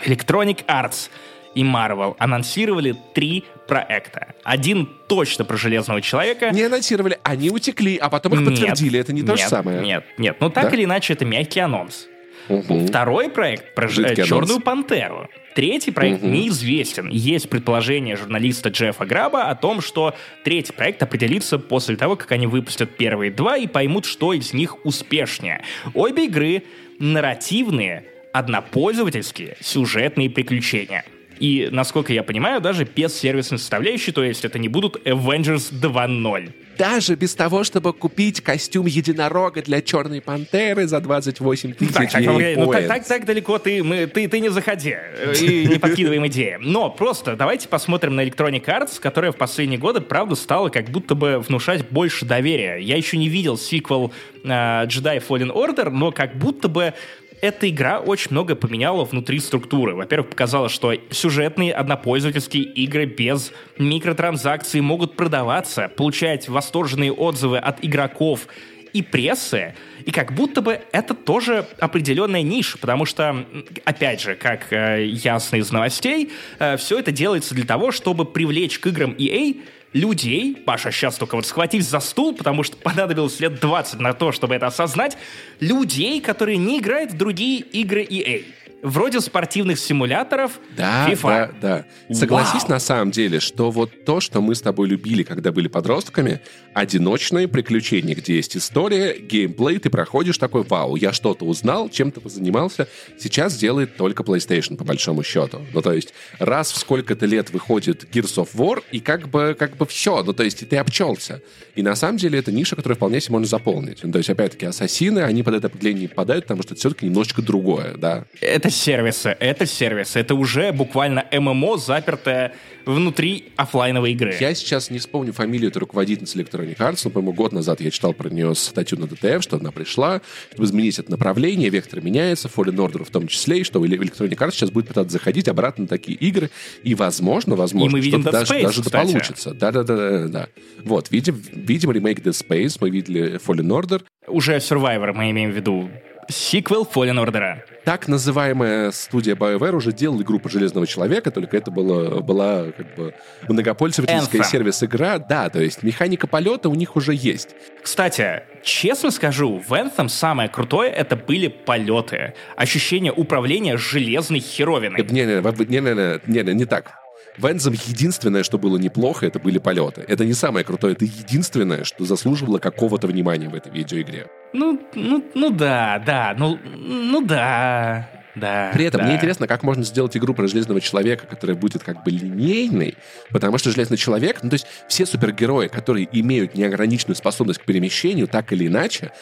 Electronic 0.05 0.65
Arts 0.65 1.09
и 1.55 1.63
Marvel 1.63 2.15
анонсировали 2.19 2.95
три 3.13 3.45
проекта. 3.67 4.35
Один 4.43 4.89
точно 5.07 5.45
про 5.45 5.57
Железного 5.57 6.01
Человека. 6.01 6.51
Не 6.51 6.63
анонсировали, 6.63 7.19
они 7.23 7.49
утекли, 7.49 7.97
а 7.97 8.09
потом 8.09 8.33
их 8.33 8.39
нет, 8.39 8.49
подтвердили. 8.49 8.99
Это 8.99 9.13
не 9.13 9.21
то 9.21 9.33
нет, 9.33 9.39
же 9.39 9.47
самое. 9.47 9.81
Нет, 9.81 10.03
нет. 10.17 10.37
Ну 10.39 10.49
так 10.49 10.69
да? 10.69 10.75
или 10.75 10.85
иначе, 10.85 11.13
это 11.13 11.25
мягкий 11.25 11.59
анонс. 11.59 12.07
Угу. 12.49 12.87
Второй 12.87 13.29
проект 13.29 13.75
про 13.75 13.87
Жидкий 13.87 14.25
Черную 14.25 14.57
анонс. 14.57 14.63
Пантеру. 14.63 15.29
Третий 15.53 15.91
проект 15.91 16.23
угу. 16.23 16.31
неизвестен. 16.31 17.09
Есть 17.09 17.49
предположение 17.49 18.15
журналиста 18.15 18.69
Джеффа 18.69 19.05
Граба 19.05 19.49
о 19.49 19.55
том, 19.55 19.81
что 19.81 20.15
третий 20.43 20.73
проект 20.73 21.03
определится 21.03 21.59
после 21.59 21.95
того, 21.95 22.15
как 22.15 22.31
они 22.31 22.47
выпустят 22.47 22.95
первые 22.97 23.31
два 23.31 23.57
и 23.57 23.67
поймут, 23.67 24.05
что 24.05 24.33
из 24.33 24.53
них 24.53 24.83
успешнее. 24.85 25.63
Обе 25.93 26.25
игры 26.25 26.63
нарративные, 26.97 28.05
однопользовательские, 28.33 29.57
сюжетные 29.61 30.29
приключения— 30.29 31.05
и, 31.39 31.69
насколько 31.71 32.13
я 32.13 32.23
понимаю, 32.23 32.61
даже 32.61 32.83
без 32.85 33.15
сервисной 33.15 33.59
составляющей, 33.59 34.11
то 34.11 34.23
есть 34.23 34.45
это 34.45 34.59
не 34.59 34.67
будут 34.67 34.97
Avengers 35.05 35.71
2.0. 35.71 36.53
Даже 36.77 37.15
без 37.15 37.35
того, 37.35 37.65
чтобы 37.65 37.91
купить 37.91 38.39
костюм 38.39 38.85
единорога 38.85 39.61
для 39.61 39.81
Черной 39.81 40.21
Пантеры 40.21 40.87
за 40.87 41.01
28 41.01 41.73
тысяч 41.73 41.93
так, 41.93 42.09
так, 42.09 42.23
ну, 42.23 42.71
так, 42.71 42.87
так, 42.87 43.05
так 43.05 43.25
далеко 43.25 43.57
ты, 43.57 43.83
мы, 43.83 44.07
ты, 44.07 44.29
ты 44.29 44.39
не 44.39 44.47
заходи 44.47 44.95
э, 44.95 45.33
и 45.41 45.65
не 45.65 45.77
подкидываем 45.77 46.25
идеи. 46.27 46.57
Но 46.61 46.89
просто 46.89 47.35
давайте 47.35 47.67
посмотрим 47.67 48.15
на 48.15 48.25
Electronic 48.25 48.63
Arts, 48.63 49.01
которая 49.01 49.33
в 49.33 49.35
последние 49.35 49.77
годы, 49.77 49.99
правда, 49.99 50.35
стала 50.35 50.69
как 50.69 50.85
будто 50.85 51.15
бы 51.15 51.39
внушать 51.39 51.89
больше 51.89 52.25
доверия. 52.25 52.77
Я 52.77 52.95
еще 52.95 53.17
не 53.17 53.27
видел 53.27 53.57
сиквел 53.57 54.13
э, 54.45 54.47
Jedi 54.47 55.21
Fallen 55.27 55.51
Order, 55.51 55.89
но 55.89 56.13
как 56.13 56.37
будто 56.37 56.69
бы 56.69 56.93
эта 57.41 57.69
игра 57.69 57.99
очень 57.99 58.31
много 58.31 58.55
поменяла 58.55 59.05
внутри 59.05 59.39
структуры. 59.39 59.95
Во-первых, 59.95 60.29
показала, 60.29 60.69
что 60.69 60.93
сюжетные 61.09 61.73
однопользовательские 61.73 62.63
игры 62.63 63.05
без 63.05 63.51
микротранзакций 63.77 64.81
могут 64.81 65.15
продаваться, 65.15 65.89
получать 65.89 66.49
восторженные 66.49 67.11
отзывы 67.11 67.57
от 67.57 67.83
игроков 67.83 68.47
и 68.93 69.03
прессы, 69.03 69.75
и 70.03 70.11
как 70.11 70.33
будто 70.33 70.61
бы 70.61 70.81
это 70.91 71.13
тоже 71.13 71.67
определенная 71.79 72.41
ниша, 72.41 72.77
потому 72.79 73.05
что, 73.05 73.45
опять 73.85 74.21
же, 74.21 74.35
как 74.35 74.73
э, 74.73 75.05
ясно 75.05 75.57
из 75.57 75.71
новостей, 75.71 76.31
э, 76.57 76.75
все 76.77 76.97
это 76.97 77.11
делается 77.11 77.53
для 77.53 77.65
того, 77.65 77.91
чтобы 77.91 78.25
привлечь 78.25 78.79
к 78.79 78.87
играм 78.87 79.11
EA 79.11 79.57
людей, 79.93 80.55
Паша 80.55 80.91
сейчас 80.91 81.17
только 81.17 81.35
вот 81.35 81.45
схватись 81.45 81.87
за 81.87 81.99
стул, 81.99 82.35
потому 82.35 82.63
что 82.63 82.77
понадобилось 82.77 83.39
лет 83.39 83.59
20 83.59 83.99
на 83.99 84.13
то, 84.13 84.31
чтобы 84.31 84.55
это 84.55 84.67
осознать, 84.67 85.17
людей, 85.59 86.21
которые 86.21 86.57
не 86.57 86.79
играют 86.79 87.11
в 87.11 87.17
другие 87.17 87.59
игры 87.59 88.03
EA 88.03 88.43
вроде 88.81 89.21
спортивных 89.21 89.79
симуляторов 89.79 90.59
да, 90.75 91.09
FIFA. 91.09 91.53
Да, 91.61 91.85
да. 92.09 92.15
Согласись 92.15 92.63
Вау. 92.63 92.71
на 92.71 92.79
самом 92.79 93.11
деле, 93.11 93.39
что 93.39 93.71
вот 93.71 94.05
то, 94.05 94.19
что 94.19 94.41
мы 94.41 94.55
с 94.55 94.61
тобой 94.61 94.87
любили, 94.87 95.23
когда 95.23 95.51
были 95.51 95.67
подростками, 95.67 96.41
одиночные 96.73 97.47
приключения, 97.47 98.15
где 98.15 98.35
есть 98.35 98.55
история, 98.55 99.17
геймплей, 99.19 99.79
ты 99.79 99.89
проходишь 99.89 100.37
такой, 100.37 100.63
вау, 100.63 100.95
я 100.95 101.13
что-то 101.13 101.45
узнал, 101.45 101.89
чем-то 101.89 102.21
позанимался, 102.21 102.87
сейчас 103.17 103.57
делает 103.57 103.97
только 103.97 104.23
PlayStation, 104.23 104.77
по 104.77 104.83
большому 104.83 105.23
счету. 105.23 105.61
Ну, 105.73 105.81
то 105.81 105.93
есть, 105.93 106.13
раз 106.39 106.71
в 106.71 106.77
сколько-то 106.77 107.25
лет 107.25 107.51
выходит 107.51 108.03
Gears 108.13 108.35
of 108.35 108.49
War, 108.55 108.83
и 108.91 108.99
как 108.99 109.29
бы, 109.29 109.55
как 109.57 109.77
бы 109.77 109.85
все, 109.85 110.23
ну, 110.23 110.33
то 110.33 110.43
есть 110.43 110.67
ты 110.67 110.77
обчелся. 110.77 111.41
И 111.75 111.81
на 111.81 111.95
самом 111.95 112.17
деле 112.17 112.39
это 112.39 112.51
ниша, 112.51 112.75
которую 112.75 112.95
вполне 112.95 113.21
себе 113.21 113.33
можно 113.33 113.47
заполнить. 113.47 113.99
Ну, 114.03 114.11
то 114.11 114.17
есть, 114.17 114.29
опять-таки, 114.29 114.65
ассасины, 114.65 115.19
они 115.19 115.43
под 115.43 115.55
это 115.55 115.67
определение 115.67 116.03
не 116.03 116.07
попадают, 116.07 116.45
потому 116.45 116.63
что 116.63 116.73
это 116.73 116.79
все-таки 116.79 117.05
немножечко 117.05 117.41
другое, 117.41 117.95
да. 117.97 118.25
Это 118.41 118.68
сервисы, 118.69 119.35
это 119.39 119.65
сервисы. 119.65 120.19
Это 120.19 120.35
уже 120.35 120.71
буквально 120.71 121.25
ММО, 121.31 121.77
запертое 121.77 122.53
внутри 122.85 123.51
офлайновой 123.55 124.13
игры. 124.13 124.35
Я 124.39 124.53
сейчас 124.55 124.89
не 124.89 124.99
вспомню 124.99 125.33
фамилию 125.33 125.69
этой 125.69 125.79
руководительницы 125.79 126.39
Electronic 126.39 126.77
Arts, 126.77 127.01
но, 127.03 127.11
по-моему, 127.11 127.33
год 127.33 127.51
назад 127.51 127.81
я 127.81 127.91
читал 127.91 128.13
про 128.13 128.29
нее 128.29 128.55
статью 128.55 128.97
на 128.99 129.07
ДТФ, 129.07 129.43
что 129.43 129.57
она 129.57 129.71
пришла, 129.71 130.21
чтобы 130.51 130.65
изменить 130.65 130.97
это 130.97 131.11
направление, 131.11 131.69
вектор 131.69 132.01
меняется, 132.01 132.47
Fallen 132.47 132.75
Order 132.75 133.03
в 133.03 133.09
том 133.09 133.27
числе, 133.27 133.59
и 133.59 133.63
что 133.63 133.83
Electronic 133.83 134.37
Arts 134.37 134.51
сейчас 134.51 134.71
будет 134.71 134.87
пытаться 134.87 135.13
заходить 135.13 135.47
обратно 135.47 135.83
на 135.83 135.87
такие 135.87 136.17
игры, 136.17 136.49
и, 136.83 136.95
возможно, 136.95 137.55
возможно, 137.55 137.97
и 137.97 137.99
мы 137.99 138.05
видим 138.05 138.21
Dead 138.21 138.31
даже, 138.31 138.53
Space, 138.53 138.63
даже 138.63 138.81
кстати. 138.81 139.11
получится. 139.11 139.53
Да-да-да. 139.53 140.27
да. 140.27 140.47
Вот, 140.83 141.11
видим, 141.11 141.41
видим 141.53 141.91
ремейк 141.91 142.19
Dead 142.19 142.31
Space, 142.31 142.77
мы 142.81 142.89
видели 142.89 143.39
Fallen 143.45 143.67
Order. 143.67 144.03
Уже 144.27 144.57
Survivor 144.57 145.13
мы 145.13 145.31
имеем 145.31 145.51
в 145.51 145.55
виду. 145.55 145.89
Сиквел 146.29 146.87
Fallen 146.91 147.23
Order. 147.23 147.57
Так 147.85 148.07
называемая 148.07 148.91
студия 148.91 149.35
BioWare 149.35 149.75
уже 149.75 149.91
делала 149.91 150.21
игру 150.21 150.39
по 150.39 150.47
Железного 150.47 150.85
Человека, 150.85 151.31
только 151.31 151.57
это 151.57 151.71
было, 151.71 152.21
была 152.21 152.65
как 152.71 152.95
бы 152.95 153.13
многопользовательская 153.47 154.43
сервис-игра. 154.43 155.17
Да, 155.17 155.49
то 155.49 155.59
есть 155.59 155.81
механика 155.81 156.27
полета 156.27 156.69
у 156.69 156.75
них 156.75 156.95
уже 156.95 157.15
есть. 157.15 157.55
Кстати, 157.81 158.43
честно 158.63 159.09
скажу, 159.09 159.61
в 159.67 159.73
Anthem 159.73 160.07
самое 160.07 160.49
крутое 160.49 160.91
это 160.91 161.15
были 161.15 161.47
полеты. 161.47 162.33
Ощущение 162.55 163.11
управления 163.11 163.77
железной 163.77 164.39
херовиной. 164.39 165.03
Не-не-не, 165.03 166.21
не, 166.27 166.43
не, 166.43 166.53
не 166.53 166.65
так. 166.65 166.93
В 167.39 167.45
Anthem 167.45 167.73
единственное, 167.87 168.43
что 168.43 168.57
было 168.57 168.77
неплохо, 168.77 169.25
это 169.25 169.39
были 169.39 169.59
полеты. 169.59 170.03
Это 170.05 170.25
не 170.25 170.33
самое 170.33 170.65
крутое, 170.65 170.91
это 170.91 171.05
единственное, 171.05 171.85
что 171.85 172.03
заслуживало 172.03 172.59
какого-то 172.59 173.07
внимания 173.07 173.47
в 173.47 173.55
этой 173.55 173.71
видеоигре. 173.71 174.27
Ну, 174.51 174.81
ну, 174.93 175.23
ну 175.33 175.49
да, 175.49 176.03
да, 176.05 176.35
ну, 176.37 176.59
ну 176.65 177.21
да, 177.21 178.09
да. 178.35 178.71
При 178.73 178.83
этом 178.83 178.99
да. 178.99 179.07
мне 179.07 179.15
интересно, 179.15 179.47
как 179.47 179.63
можно 179.63 179.85
сделать 179.85 180.17
игру 180.17 180.33
про 180.33 180.47
Железного 180.47 180.81
Человека, 180.81 181.27
которая 181.27 181.55
будет 181.55 181.81
как 181.81 182.03
бы 182.03 182.11
линейной, 182.11 182.97
потому 183.29 183.57
что 183.57 183.71
Железный 183.71 183.95
Человек, 183.95 184.43
ну 184.43 184.49
то 184.49 184.55
есть 184.55 184.67
все 184.89 185.05
супергерои, 185.05 185.69
которые 185.69 186.09
имеют 186.11 186.55
неограниченную 186.55 187.15
способность 187.15 187.61
к 187.61 187.63
перемещению, 187.63 188.27
так 188.27 188.51
или 188.51 188.67
иначе, 188.67 189.13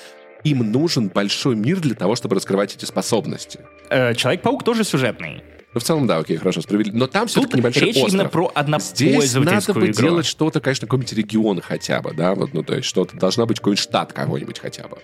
им 0.43 0.71
нужен 0.71 1.09
большой 1.09 1.55
мир 1.55 1.81
для 1.81 1.93
того, 1.93 2.15
чтобы 2.15 2.35
раскрывать 2.35 2.75
эти 2.75 2.85
способности. 2.85 3.59
Э, 3.91 4.15
Человек-паук 4.15 4.63
тоже 4.63 4.83
сюжетный. 4.83 5.43
Ну, 5.73 5.79
в 5.79 5.83
целом, 5.83 6.07
да, 6.07 6.17
окей, 6.17 6.37
хорошо, 6.37 6.61
справедливо. 6.61 6.97
Но 6.97 7.07
там 7.07 7.27
все-таки 7.27 7.57
небольшой 7.57 7.83
речь 7.83 7.97
остров. 7.97 8.13
именно 8.13 8.29
про 8.29 8.43
Здесь 8.45 8.53
надо 8.53 8.59
однопользовательскую 8.59 9.85
бы 9.85 9.91
игру. 9.91 10.01
делать 10.01 10.25
что-то, 10.25 10.59
конечно, 10.61 10.87
какой-нибудь 10.87 11.13
регион 11.13 11.61
хотя 11.61 12.01
бы, 12.01 12.13
да, 12.13 12.35
вот, 12.35 12.53
ну, 12.53 12.63
то 12.63 12.75
есть 12.75 12.87
что-то, 12.87 13.17
должна 13.17 13.45
быть 13.45 13.57
какой-нибудь 13.57 13.83
штат 13.83 14.13
какой-нибудь 14.13 14.59
хотя 14.59 14.87
бы. 14.87 14.97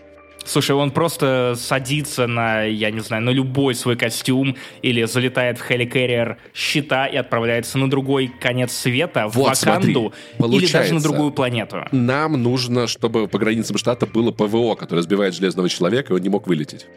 Слушай, 0.45 0.75
он 0.75 0.91
просто 0.91 1.55
садится 1.57 2.27
на, 2.27 2.63
я 2.63 2.91
не 2.91 2.99
знаю, 2.99 3.23
на 3.23 3.29
любой 3.29 3.75
свой 3.75 3.95
костюм 3.95 4.57
или 4.81 5.03
залетает 5.05 5.57
в 5.57 5.65
helicarrier 5.65 6.37
щита 6.53 7.07
и 7.07 7.15
отправляется 7.15 7.77
на 7.77 7.89
другой 7.89 8.31
конец 8.41 8.73
света, 8.73 9.29
в 9.29 9.35
Вот, 9.35 9.57
смотри, 9.57 9.93
Ваканду 9.93 10.13
или 10.57 10.71
даже 10.71 10.93
на 10.93 11.01
другую 11.01 11.31
планету. 11.31 11.85
Нам 11.91 12.41
нужно, 12.41 12.87
чтобы 12.87 13.27
по 13.27 13.39
границам 13.39 13.77
штата 13.77 14.05
было 14.05 14.31
ПВО, 14.31 14.75
которое 14.75 15.01
сбивает 15.01 15.33
Железного 15.33 15.69
Человека, 15.69 16.13
и 16.13 16.15
он 16.17 16.21
не 16.21 16.29
мог 16.29 16.45
вылететь. 16.47 16.87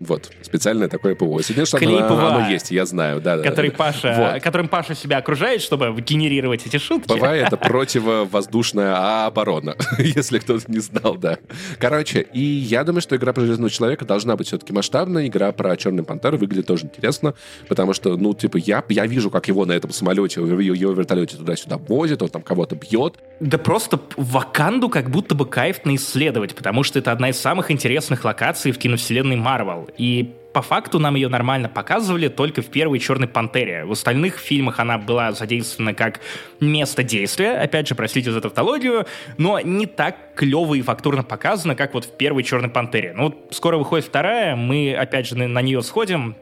Вот, 0.00 0.30
специальное 0.42 0.88
такое 0.88 1.14
ПВО. 1.14 1.40
Соединенные 1.40 1.66
Штаты, 1.66 1.84
Клей 1.86 1.98
оно, 1.98 2.08
ПВА. 2.16 2.36
оно 2.36 2.48
есть, 2.50 2.70
я 2.70 2.86
знаю, 2.86 3.20
да, 3.20 3.36
да. 3.36 3.42
Который 3.42 3.70
да. 3.70 3.76
Паша, 3.76 4.32
Вот. 4.34 4.42
которым 4.42 4.68
Паша 4.68 4.94
себя 4.94 5.18
окружает, 5.18 5.62
чтобы 5.62 5.94
генерировать 6.00 6.66
эти 6.66 6.78
шутки. 6.78 7.08
ПВА— 7.08 7.26
это 7.36 7.56
противовоздушная 7.56 9.26
оборона, 9.26 9.76
если 9.98 10.38
кто-то 10.38 10.70
не 10.70 10.80
знал, 10.80 11.16
да. 11.16 11.38
Короче, 11.78 12.20
и 12.32 12.40
я 12.40 12.84
думаю, 12.84 13.02
что 13.02 13.16
игра 13.16 13.32
про 13.32 13.42
Железного 13.42 13.70
Человека 13.70 14.04
должна 14.04 14.36
быть 14.36 14.48
все-таки 14.48 14.72
масштабная. 14.72 15.26
Игра 15.26 15.52
про 15.52 15.76
Черную 15.76 16.04
Пантеру 16.04 16.38
выглядит 16.38 16.66
тоже 16.66 16.86
интересно, 16.86 17.34
потому 17.68 17.92
что, 17.92 18.16
ну, 18.16 18.34
типа, 18.34 18.56
я, 18.58 18.82
я 18.88 19.06
вижу, 19.06 19.30
как 19.30 19.48
его 19.48 19.64
на 19.66 19.72
этом 19.72 19.92
самолете, 19.92 20.40
его 20.40 20.92
вертолете 20.92 21.36
туда-сюда 21.36 21.78
возит, 21.78 22.22
он 22.22 22.28
там 22.28 22.42
кого-то 22.42 22.76
бьет. 22.76 23.18
Да 23.40 23.58
просто 23.58 24.00
Ваканду 24.16 24.88
как 24.88 25.10
будто 25.10 25.34
бы 25.34 25.46
кайфно 25.46 25.94
исследовать, 25.96 26.54
потому 26.54 26.82
что 26.82 26.98
это 26.98 27.12
одна 27.12 27.30
из 27.30 27.38
самых 27.38 27.70
интересных 27.70 28.24
локаций 28.24 28.72
в 28.72 28.78
киновселенной 28.78 29.36
Марвел. 29.36 29.83
И 29.96 30.34
по 30.54 30.62
факту 30.62 31.00
нам 31.00 31.16
ее 31.16 31.28
нормально 31.28 31.68
показывали 31.68 32.28
только 32.28 32.62
в 32.62 32.66
первой 32.66 33.00
«Черной 33.00 33.26
пантере». 33.26 33.84
В 33.84 33.92
остальных 33.92 34.38
фильмах 34.38 34.78
она 34.78 34.98
была 34.98 35.32
задействована 35.32 35.94
как 35.94 36.20
место 36.60 37.02
действия, 37.02 37.56
опять 37.58 37.88
же, 37.88 37.96
простите 37.96 38.30
за 38.30 38.40
тавтологию, 38.40 39.04
но 39.36 39.58
не 39.58 39.86
так 39.86 40.34
клево 40.36 40.74
и 40.74 40.82
фактурно 40.82 41.24
показано, 41.24 41.74
как 41.74 41.94
вот 41.94 42.04
в 42.04 42.16
первой 42.16 42.44
«Черной 42.44 42.70
пантере». 42.70 43.12
Ну, 43.16 43.24
вот 43.24 43.48
скоро 43.50 43.76
выходит 43.78 44.06
вторая, 44.06 44.54
мы 44.54 44.94
опять 44.94 45.26
же 45.26 45.36
на 45.36 45.60
нее 45.60 45.82
сходим, 45.82 46.36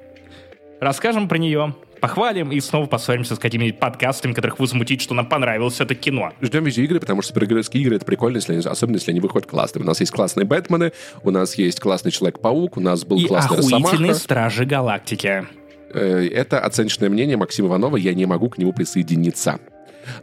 расскажем 0.83 1.29
про 1.29 1.39
нее, 1.39 1.75
похвалим 2.01 2.51
и 2.53 2.61
снова 2.61 2.87
поссоримся 2.87 3.37
с 3.37 3.39
какими-нибудь 3.39 3.79
подкастами, 3.79 4.33
которых 4.33 4.59
возмутить, 4.59 5.01
что 5.01 5.15
нам 5.15 5.29
понравилось 5.29 5.81
это 5.81 5.95
кино. 5.95 6.33
Ждем 6.41 6.65
видеоигры, 6.65 7.01
потому 7.01 7.23
что 7.23 7.29
супергеройские 7.33 7.83
игры— 7.83 7.97
это 7.97 8.05
прикольно, 8.05 8.37
если 8.37 8.55
они- 8.55 8.65
особенно 8.67 8.97
если 8.97 9.13
они 9.13 9.21
выходят 9.21 9.49
классными. 9.49 9.85
У 9.85 9.87
нас 9.87 10.01
есть 10.01 10.13
классные 10.13 10.45
Бэтмены, 10.45 10.93
у 11.23 11.31
нас 11.31 11.55
есть 11.55 11.81
классный 11.81 12.11
Человек-паук, 12.11 12.77
у 12.77 12.81
нас 12.81 13.05
был 13.05 13.19
и 13.19 13.25
классный 13.27 13.59
охуительные 13.59 13.83
Росомаха. 13.93 14.15
Стражи 14.15 14.65
Галактики. 14.65 15.47
Э, 15.95 16.27
Это 16.33 16.59
оценочное 16.61 17.09
мнение 17.09 17.37
Максима 17.37 17.69
Иванова, 17.69 17.97
я 17.97 18.15
не 18.15 18.27
могу 18.27 18.49
к 18.51 18.59
нему 18.59 18.73
присоединиться. 18.73 19.61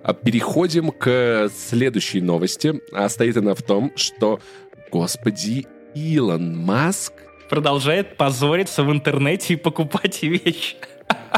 А 0.04 0.14
Переходим 0.14 0.92
к 0.92 1.50
следующей 1.56 2.20
новости. 2.20 2.82
А 2.94 3.08
стоит 3.08 3.38
она 3.38 3.54
в 3.56 3.62
том, 3.62 3.94
что, 3.96 4.42
господи, 4.92 5.66
Илон 5.96 6.58
Маск 6.58 7.14
Продолжает 7.50 8.16
позориться 8.18 8.84
в 8.84 8.92
интернете 8.92 9.54
и 9.54 9.58
покупать 9.58 10.22
вещи. 10.24 10.76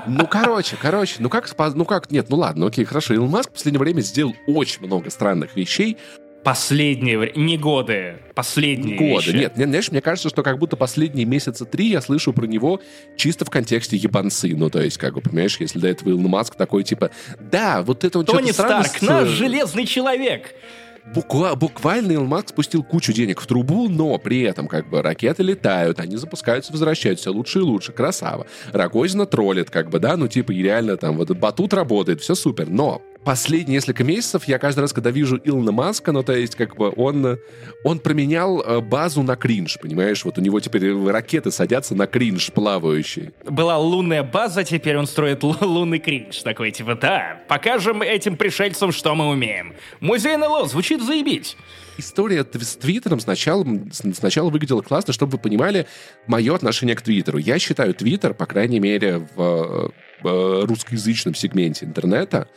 Ну, 0.05 0.27
короче, 0.27 0.75
короче, 0.81 1.15
ну 1.19 1.29
как, 1.29 1.49
ну 1.75 1.85
как, 1.85 2.11
нет, 2.11 2.27
ну 2.29 2.37
ладно, 2.37 2.67
окей, 2.67 2.83
хорошо. 2.85 3.13
Илон 3.13 3.29
Маск 3.29 3.49
в 3.49 3.53
последнее 3.53 3.79
время 3.79 4.01
сделал 4.01 4.35
очень 4.47 4.85
много 4.85 5.09
странных 5.09 5.55
вещей. 5.55 5.97
Последние 6.43 7.31
не 7.35 7.55
годы, 7.55 8.17
последние 8.33 8.97
Годы. 8.97 9.27
вещи. 9.27 9.35
Нет, 9.35 9.57
не- 9.57 9.65
знаешь, 9.65 9.91
мне 9.91 10.01
кажется, 10.01 10.27
что 10.27 10.41
как 10.41 10.57
будто 10.57 10.75
последние 10.75 11.25
месяца 11.27 11.65
три 11.65 11.89
я 11.89 12.01
слышу 12.01 12.33
про 12.33 12.47
него 12.47 12.81
чисто 13.15 13.45
в 13.45 13.51
контексте 13.51 13.95
ебанцы. 13.95 14.55
Ну, 14.55 14.71
то 14.71 14.81
есть, 14.81 14.97
как 14.97 15.13
бы, 15.13 15.21
понимаешь, 15.21 15.57
если 15.59 15.77
до 15.77 15.87
этого 15.87 16.09
Илон 16.09 16.23
Маск 16.31 16.55
такой, 16.55 16.83
типа, 16.83 17.11
да, 17.39 17.83
вот 17.83 18.03
это 18.03 18.17
он 18.17 18.25
Тони 18.25 18.51
странно 18.51 18.83
Старк, 18.85 18.97
с- 18.97 19.01
наш 19.07 19.27
железный 19.29 19.85
человек. 19.85 20.55
Буква- 21.05 21.55
буквально 21.55 22.11
Илон 22.11 22.27
Маск 22.27 22.49
спустил 22.49 22.83
кучу 22.83 23.11
денег 23.11 23.41
в 23.41 23.47
трубу, 23.47 23.89
но 23.89 24.17
при 24.17 24.41
этом 24.41 24.67
как 24.67 24.89
бы 24.89 25.01
ракеты 25.01 25.43
летают, 25.43 25.99
они 25.99 26.15
запускаются, 26.15 26.71
возвращаются 26.71 27.31
лучше 27.31 27.59
и 27.59 27.61
лучше, 27.63 27.91
красава. 27.91 28.45
Рогозина 28.71 29.25
троллит, 29.25 29.69
как 29.69 29.89
бы, 29.89 29.99
да, 29.99 30.15
ну 30.15 30.27
типа 30.27 30.51
и 30.51 30.61
реально 30.61 30.97
там 30.97 31.17
вот 31.17 31.31
батут 31.31 31.73
работает, 31.73 32.21
все 32.21 32.35
супер, 32.35 32.69
но 32.69 33.01
последние 33.23 33.75
несколько 33.75 34.03
месяцев 34.03 34.45
я 34.45 34.57
каждый 34.57 34.81
раз, 34.81 34.93
когда 34.93 35.11
вижу 35.11 35.39
Илона 35.43 35.71
Маска, 35.71 36.11
ну 36.11 36.23
то 36.23 36.33
есть 36.33 36.55
как 36.55 36.75
бы 36.75 36.91
он, 36.95 37.37
он 37.83 37.99
променял 37.99 38.61
э, 38.61 38.81
базу 38.81 39.23
на 39.23 39.35
кринж, 39.35 39.77
понимаешь, 39.81 40.25
вот 40.25 40.37
у 40.37 40.41
него 40.41 40.59
теперь 40.59 40.93
ракеты 41.07 41.51
садятся 41.51 41.95
на 41.95 42.07
кринж 42.07 42.51
плавающий. 42.51 43.31
Была 43.43 43.77
лунная 43.77 44.23
база, 44.23 44.63
теперь 44.63 44.97
он 44.97 45.07
строит 45.07 45.43
лу- 45.43 45.63
лунный 45.63 45.99
кринж. 45.99 46.41
Такой, 46.41 46.71
типа, 46.71 46.95
да, 46.95 47.41
покажем 47.47 48.01
этим 48.01 48.37
пришельцам, 48.37 48.91
что 48.91 49.15
мы 49.15 49.29
умеем. 49.29 49.73
Музей 49.99 50.37
НЛО 50.37 50.67
звучит 50.67 51.01
заебись. 51.01 51.55
История 51.97 52.43
с 52.43 52.75
Твиттером 52.77 53.19
сначала, 53.19 53.65
сначала 53.91 54.49
выглядела 54.49 54.81
классно, 54.81 55.13
чтобы 55.13 55.33
вы 55.33 55.37
понимали 55.37 55.85
мое 56.25 56.55
отношение 56.55 56.95
к 56.95 57.01
Твиттеру. 57.01 57.37
Я 57.37 57.59
считаю 57.59 57.93
Твиттер, 57.93 58.33
по 58.33 58.45
крайней 58.45 58.79
мере, 58.79 59.27
в, 59.35 59.91
э, 60.23 60.65
русскоязычном 60.65 61.35
сегменте 61.35 61.85
интернета, 61.85 62.47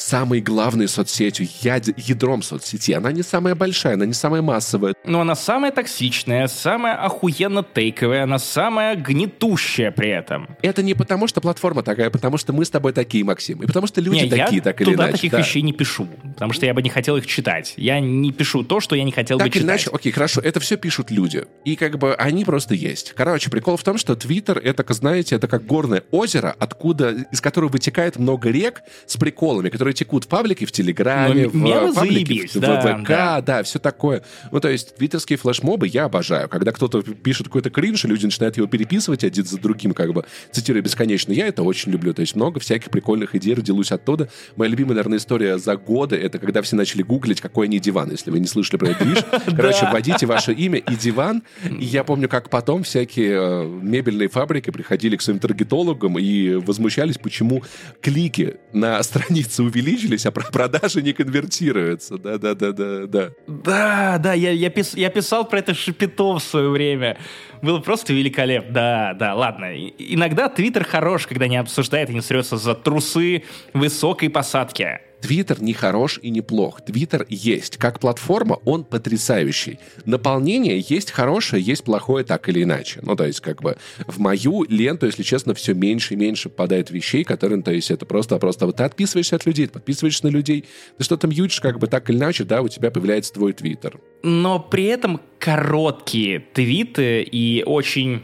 самой 0.00 0.40
главной 0.40 0.88
соцсетью, 0.88 1.46
яд- 1.62 1.92
ядром 1.96 2.42
соцсети. 2.42 2.92
Она 2.92 3.12
не 3.12 3.22
самая 3.22 3.54
большая, 3.54 3.94
она 3.94 4.06
не 4.06 4.14
самая 4.14 4.42
массовая. 4.42 4.94
Но 5.04 5.20
она 5.20 5.34
самая 5.34 5.70
токсичная, 5.72 6.46
самая 6.48 6.94
охуенно 6.96 7.62
тейковая, 7.62 8.24
она 8.24 8.38
самая 8.38 8.96
гнетущая 8.96 9.90
при 9.90 10.08
этом. 10.10 10.48
Это 10.62 10.82
не 10.82 10.94
потому, 10.94 11.26
что 11.28 11.40
платформа 11.40 11.82
такая, 11.82 12.08
а 12.08 12.10
потому 12.10 12.38
что 12.38 12.52
мы 12.52 12.64
с 12.64 12.70
тобой 12.70 12.92
такие, 12.92 13.24
Максим. 13.24 13.62
И 13.62 13.66
потому 13.66 13.86
что 13.86 14.00
люди 14.00 14.24
Не, 14.24 14.30
такие, 14.30 14.56
я 14.56 14.62
так 14.62 14.80
или 14.80 14.90
туда 14.90 15.04
иначе. 15.04 15.12
таких 15.18 15.32
да. 15.32 15.38
вещей 15.38 15.62
не 15.62 15.72
пишу, 15.72 16.06
потому 16.34 16.52
что 16.52 16.66
я 16.66 16.74
бы 16.74 16.82
не 16.82 16.88
хотел 16.90 17.16
их 17.16 17.26
читать. 17.26 17.74
Я 17.76 18.00
не 18.00 18.32
пишу 18.32 18.64
то, 18.64 18.80
что 18.80 18.96
я 18.96 19.04
не 19.04 19.12
хотел 19.12 19.36
бы 19.38 19.44
Так 19.44 19.54
или 19.54 19.62
читать. 19.62 19.68
иначе, 19.68 19.90
окей, 19.92 20.12
хорошо, 20.12 20.40
это 20.40 20.60
все 20.60 20.76
пишут 20.76 21.10
люди. 21.10 21.44
И 21.64 21.76
как 21.76 21.98
бы 21.98 22.14
они 22.14 22.44
просто 22.44 22.74
есть. 22.74 23.12
Короче, 23.14 23.50
прикол 23.50 23.76
в 23.76 23.82
том, 23.84 23.98
что 23.98 24.16
Твиттер, 24.16 24.58
это, 24.58 24.84
знаете, 24.94 25.36
это 25.36 25.46
как 25.46 25.66
горное 25.66 26.04
озеро, 26.10 26.54
откуда, 26.58 27.14
из 27.30 27.40
которого 27.40 27.70
вытекает 27.70 28.16
много 28.18 28.50
рек 28.50 28.82
с 29.06 29.16
приколами, 29.16 29.68
которые 29.68 29.89
текут 29.92 30.24
в 30.24 30.28
паблике, 30.28 30.66
в 30.66 30.72
Телеграме, 30.72 31.44
Ну, 31.44 31.50
в 31.50 31.54
мемы 31.54 31.94
паблике, 31.94 32.24
заебись, 32.24 32.54
в, 32.54 32.60
да, 32.60 32.80
в 32.80 33.02
ВК, 33.02 33.08
да. 33.08 33.40
да. 33.40 33.62
все 33.62 33.78
такое. 33.78 34.22
Ну, 34.50 34.60
то 34.60 34.68
есть. 34.68 34.96
Твиттерские 34.96 35.38
флешмобы 35.38 35.86
я 35.86 36.04
обожаю. 36.04 36.48
Когда 36.48 36.72
кто-то 36.72 37.02
пишет 37.02 37.46
какой-то 37.46 37.70
кринж, 37.70 38.04
и 38.04 38.08
люди 38.08 38.24
начинают 38.26 38.56
его 38.56 38.66
переписывать 38.66 39.24
один 39.24 39.44
за 39.44 39.58
другим, 39.58 39.92
как 39.92 40.12
бы, 40.12 40.24
цитируя 40.52 40.82
бесконечно, 40.82 41.32
я 41.32 41.46
это 41.46 41.62
очень 41.62 41.92
люблю. 41.92 42.12
То 42.12 42.20
есть 42.20 42.36
много 42.36 42.60
всяких 42.60 42.90
прикольных 42.90 43.34
идей 43.34 43.54
родилось 43.54 43.92
оттуда. 43.92 44.28
Моя 44.56 44.70
любимая, 44.70 44.94
наверное, 44.94 45.18
история 45.18 45.58
за 45.58 45.76
годы, 45.76 46.16
это 46.16 46.38
когда 46.38 46.62
все 46.62 46.76
начали 46.76 47.02
гуглить, 47.02 47.40
какой 47.40 47.66
они 47.66 47.78
диван, 47.78 48.10
если 48.10 48.30
вы 48.30 48.40
не 48.40 48.46
слышали 48.46 48.76
про 48.78 48.90
это 48.90 49.04
движ. 49.04 49.18
Короче, 49.56 49.88
вводите 49.90 50.26
ваше 50.26 50.52
имя 50.52 50.78
и 50.78 50.96
диван. 50.96 51.42
И 51.64 51.84
я 51.84 52.04
помню, 52.04 52.28
как 52.28 52.50
потом 52.50 52.82
всякие 52.82 53.32
э, 53.32 53.64
мебельные 53.66 54.28
фабрики 54.28 54.70
приходили 54.70 55.16
к 55.16 55.22
своим 55.22 55.38
таргетологам 55.38 56.18
и 56.18 56.54
возмущались, 56.54 57.18
почему 57.18 57.62
клики 58.00 58.56
на 58.72 59.02
странице 59.02 59.62
увеличились, 59.70 60.26
а 60.26 60.30
продажи 60.30 61.02
не 61.02 61.12
конвертируются. 61.12 62.18
Да-да-да-да. 62.18 63.30
Да, 63.46 64.18
да, 64.18 64.34
я, 64.34 64.50
я, 64.50 64.70
пис, 64.70 64.94
я 64.94 65.10
писал 65.10 65.48
про 65.48 65.60
это 65.60 65.74
шипито 65.74 66.34
в 66.34 66.40
свое 66.40 66.68
время. 66.68 67.18
Было 67.62 67.80
просто 67.80 68.12
великолепно. 68.12 68.72
Да, 68.72 69.14
да, 69.14 69.34
ладно. 69.34 69.74
Иногда 69.98 70.48
Твиттер 70.48 70.84
хорош, 70.84 71.26
когда 71.26 71.46
не 71.46 71.56
обсуждает 71.56 72.10
и 72.10 72.14
не 72.14 72.20
срется 72.20 72.56
за 72.56 72.74
трусы 72.74 73.44
высокой 73.72 74.28
посадки. 74.30 75.00
Твиттер 75.20 75.62
не 75.62 75.72
хорош 75.72 76.18
и 76.22 76.30
не 76.30 76.40
плох. 76.40 76.80
Твиттер 76.80 77.26
есть. 77.28 77.76
Как 77.76 78.00
платформа 78.00 78.58
он 78.64 78.84
потрясающий. 78.84 79.78
Наполнение 80.04 80.84
есть 80.88 81.10
хорошее, 81.10 81.62
есть 81.62 81.84
плохое 81.84 82.24
так 82.24 82.48
или 82.48 82.62
иначе. 82.62 83.00
Ну, 83.02 83.16
то 83.16 83.26
есть, 83.26 83.40
как 83.40 83.62
бы 83.62 83.76
в 84.06 84.18
мою 84.18 84.64
ленту, 84.68 85.06
если 85.06 85.22
честно, 85.22 85.54
все 85.54 85.74
меньше 85.74 86.14
и 86.14 86.16
меньше 86.16 86.48
попадает 86.48 86.90
вещей, 86.90 87.24
которые, 87.24 87.62
то 87.62 87.72
есть, 87.72 87.90
это 87.90 88.06
просто, 88.06 88.38
просто 88.38 88.66
вот 88.66 88.76
ты 88.76 88.84
отписываешься 88.84 89.36
от 89.36 89.46
людей, 89.46 89.68
подписываешься 89.68 90.26
на 90.26 90.30
людей, 90.30 90.64
ты 90.96 91.04
что-то 91.04 91.26
мьютишь, 91.26 91.60
как 91.60 91.78
бы 91.78 91.86
так 91.86 92.08
или 92.10 92.16
иначе, 92.16 92.44
да, 92.44 92.62
у 92.62 92.68
тебя 92.68 92.90
появляется 92.90 93.32
твой 93.32 93.52
твиттер. 93.52 94.00
Но 94.22 94.58
при 94.58 94.84
этом 94.84 95.20
короткие 95.38 96.40
твиты 96.40 97.22
и 97.22 97.62
очень... 97.66 98.22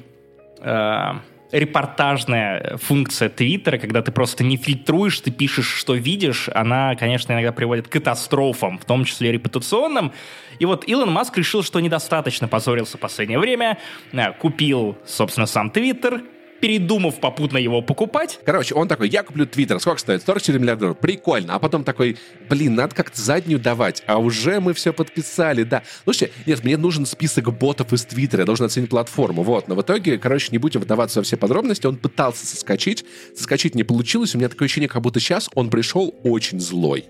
Э 0.60 1.14
репортажная 1.52 2.76
функция 2.78 3.28
Твиттера, 3.28 3.78
когда 3.78 4.02
ты 4.02 4.12
просто 4.12 4.44
не 4.44 4.56
фильтруешь, 4.56 5.20
ты 5.20 5.30
пишешь, 5.30 5.68
что 5.68 5.94
видишь, 5.94 6.48
она, 6.52 6.94
конечно, 6.96 7.32
иногда 7.32 7.52
приводит 7.52 7.88
к 7.88 7.92
катастрофам, 7.92 8.78
в 8.78 8.84
том 8.84 9.04
числе 9.04 9.32
репутационным. 9.32 10.12
И 10.58 10.64
вот 10.64 10.88
Илон 10.88 11.12
Маск 11.12 11.36
решил, 11.36 11.62
что 11.62 11.80
недостаточно 11.80 12.48
позорился 12.48 12.96
в 12.96 13.00
последнее 13.00 13.38
время, 13.38 13.78
э, 14.12 14.32
купил, 14.32 14.96
собственно, 15.06 15.46
сам 15.46 15.70
Твиттер, 15.70 16.22
передумав 16.60 17.20
попутно 17.20 17.58
его 17.58 17.82
покупать. 17.82 18.40
Короче, 18.44 18.74
он 18.74 18.88
такой, 18.88 19.08
я 19.08 19.22
куплю 19.22 19.46
Твиттер, 19.46 19.80
сколько 19.80 20.00
стоит? 20.00 20.22
44 20.22 20.58
миллиарда 20.58 20.80
долларов. 20.80 21.00
Прикольно. 21.00 21.54
А 21.54 21.58
потом 21.58 21.84
такой, 21.84 22.16
блин, 22.48 22.74
надо 22.74 22.94
как-то 22.94 23.20
заднюю 23.20 23.58
давать. 23.60 24.02
А 24.06 24.18
уже 24.18 24.60
мы 24.60 24.74
все 24.74 24.92
подписали, 24.92 25.62
да. 25.62 25.82
Слушайте, 26.04 26.32
нет, 26.46 26.64
мне 26.64 26.76
нужен 26.76 27.06
список 27.06 27.52
ботов 27.56 27.92
из 27.92 28.04
Твиттера, 28.04 28.42
я 28.42 28.46
должен 28.46 28.66
оценить 28.66 28.90
платформу. 28.90 29.42
Вот, 29.42 29.68
но 29.68 29.74
в 29.74 29.82
итоге, 29.82 30.18
короче, 30.18 30.48
не 30.52 30.58
будем 30.58 30.80
вдаваться 30.80 31.20
во 31.20 31.24
все 31.24 31.36
подробности. 31.36 31.86
Он 31.86 31.96
пытался 31.96 32.46
соскочить, 32.46 33.04
соскочить 33.34 33.74
не 33.74 33.84
получилось. 33.84 34.34
У 34.34 34.38
меня 34.38 34.48
такое 34.48 34.66
ощущение, 34.66 34.88
как 34.88 35.02
будто 35.02 35.20
сейчас 35.20 35.50
он 35.54 35.70
пришел 35.70 36.14
очень 36.22 36.60
злой. 36.60 37.06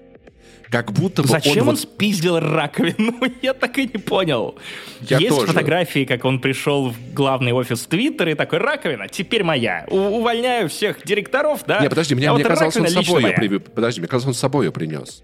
Как 0.71 0.93
будто 0.93 1.23
бы 1.23 1.29
Зачем 1.29 1.63
он, 1.63 1.69
он 1.69 1.75
вот... 1.77 1.81
спиздил 1.81 2.41
раковину? 2.41 3.15
Я 3.43 3.55
так 3.55 3.79
и 3.79 3.83
не 3.83 3.99
понял. 3.99 4.57
Я 5.01 5.19
Есть 5.19 5.35
тоже. 5.35 5.49
фотографии, 5.49 6.05
как 6.05 6.25
он 6.25 6.41
пришел 6.41 6.91
в 6.91 7.15
главный 7.15 7.53
офис 7.53 7.87
Твиттера 7.87 8.33
и 8.33 8.35
такой, 8.35 8.59
раковина, 8.59 9.09
теперь 9.09 9.45
моя. 9.45 9.87
У 9.89 9.97
увольняю 9.97 10.69
всех 10.69 11.05
директоров, 11.05 11.65
да? 11.67 11.81
Не, 11.81 11.89
подожди, 11.89 12.15
мне, 12.15 12.29
а 12.29 12.35
мне 12.35 12.43
вот 12.43 12.51
казалось, 12.51 12.77
он 12.77 12.89
с 12.89 12.93
собой 12.93 13.23
ее 13.23 13.33
при... 13.33 13.59
Подожди, 13.59 14.01
мне 14.01 14.09
казалось, 14.09 14.27
он 14.29 14.35
с 14.35 14.39
собой 14.39 14.67
ее 14.67 14.73
принес. 14.73 15.23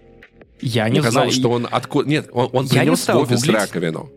Я 0.61 0.85
не 0.85 0.91
мне 0.91 1.01
знаю. 1.01 1.13
казалось, 1.13 1.35
что 1.35 1.49
он 1.49 1.67
откуда... 1.69 2.09
Нет, 2.09 2.29
он, 2.31 2.49
он 2.53 2.69
принес 2.69 3.05
в 3.05 3.15
офис 3.17 3.41
гуглить. 3.41 3.55
раковину 3.55 4.09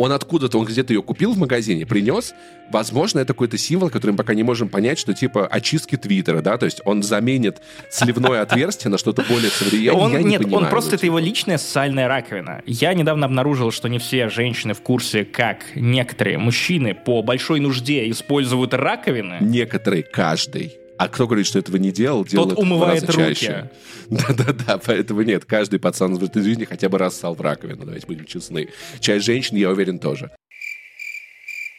он 0.00 0.12
откуда-то, 0.12 0.58
он 0.58 0.64
где-то 0.64 0.94
ее 0.94 1.02
купил 1.02 1.34
в 1.34 1.38
магазине, 1.38 1.84
принес. 1.84 2.34
Возможно, 2.70 3.18
это 3.18 3.34
какой-то 3.34 3.58
символ, 3.58 3.90
который 3.90 4.12
мы 4.12 4.16
пока 4.16 4.32
не 4.32 4.42
можем 4.42 4.70
понять, 4.70 4.98
что 4.98 5.12
типа 5.12 5.46
очистки 5.46 5.96
Твиттера, 5.96 6.40
да, 6.40 6.56
то 6.56 6.64
есть 6.64 6.80
он 6.86 7.02
заменит 7.02 7.60
сливное 7.90 8.40
отверстие 8.40 8.90
на 8.90 8.96
что-то 8.96 9.22
более 9.28 9.50
современное. 9.50 10.00
Он, 10.00 10.12
я 10.12 10.22
нет, 10.22 10.26
не 10.26 10.38
понимаю, 10.38 10.64
он 10.64 10.70
просто, 10.70 10.96
это 10.96 11.04
его 11.04 11.18
личная 11.18 11.58
социальная 11.58 12.08
раковина. 12.08 12.62
Я 12.64 12.94
недавно 12.94 13.26
обнаружил, 13.26 13.70
что 13.72 13.88
не 13.88 13.98
все 13.98 14.30
женщины 14.30 14.72
в 14.72 14.80
курсе, 14.80 15.26
как 15.26 15.58
некоторые 15.74 16.38
мужчины 16.38 16.94
по 16.94 17.22
большой 17.22 17.60
нужде 17.60 18.10
используют 18.10 18.72
раковины. 18.72 19.36
Некоторые, 19.40 20.02
каждый. 20.02 20.79
А 21.00 21.08
кто 21.08 21.26
говорит, 21.26 21.46
что 21.46 21.58
этого 21.58 21.78
не 21.78 21.92
делал, 21.92 22.26
делает 22.26 22.56
Тот 22.56 22.58
умывает 22.58 23.02
руки. 23.04 23.34
чаще. 23.34 23.70
Да-да-да, 24.10 24.76
поэтому 24.76 25.22
нет, 25.22 25.46
каждый 25.46 25.80
пацан 25.80 26.14
в 26.16 26.22
этой 26.22 26.42
жизни 26.42 26.66
хотя 26.66 26.90
бы 26.90 26.98
раз 26.98 27.16
ссал 27.16 27.34
в 27.34 27.40
раковину, 27.40 27.86
давайте 27.86 28.06
будем 28.06 28.26
честны. 28.26 28.68
Часть 28.98 29.24
женщин, 29.24 29.56
я 29.56 29.70
уверен, 29.70 29.98
тоже. 29.98 30.30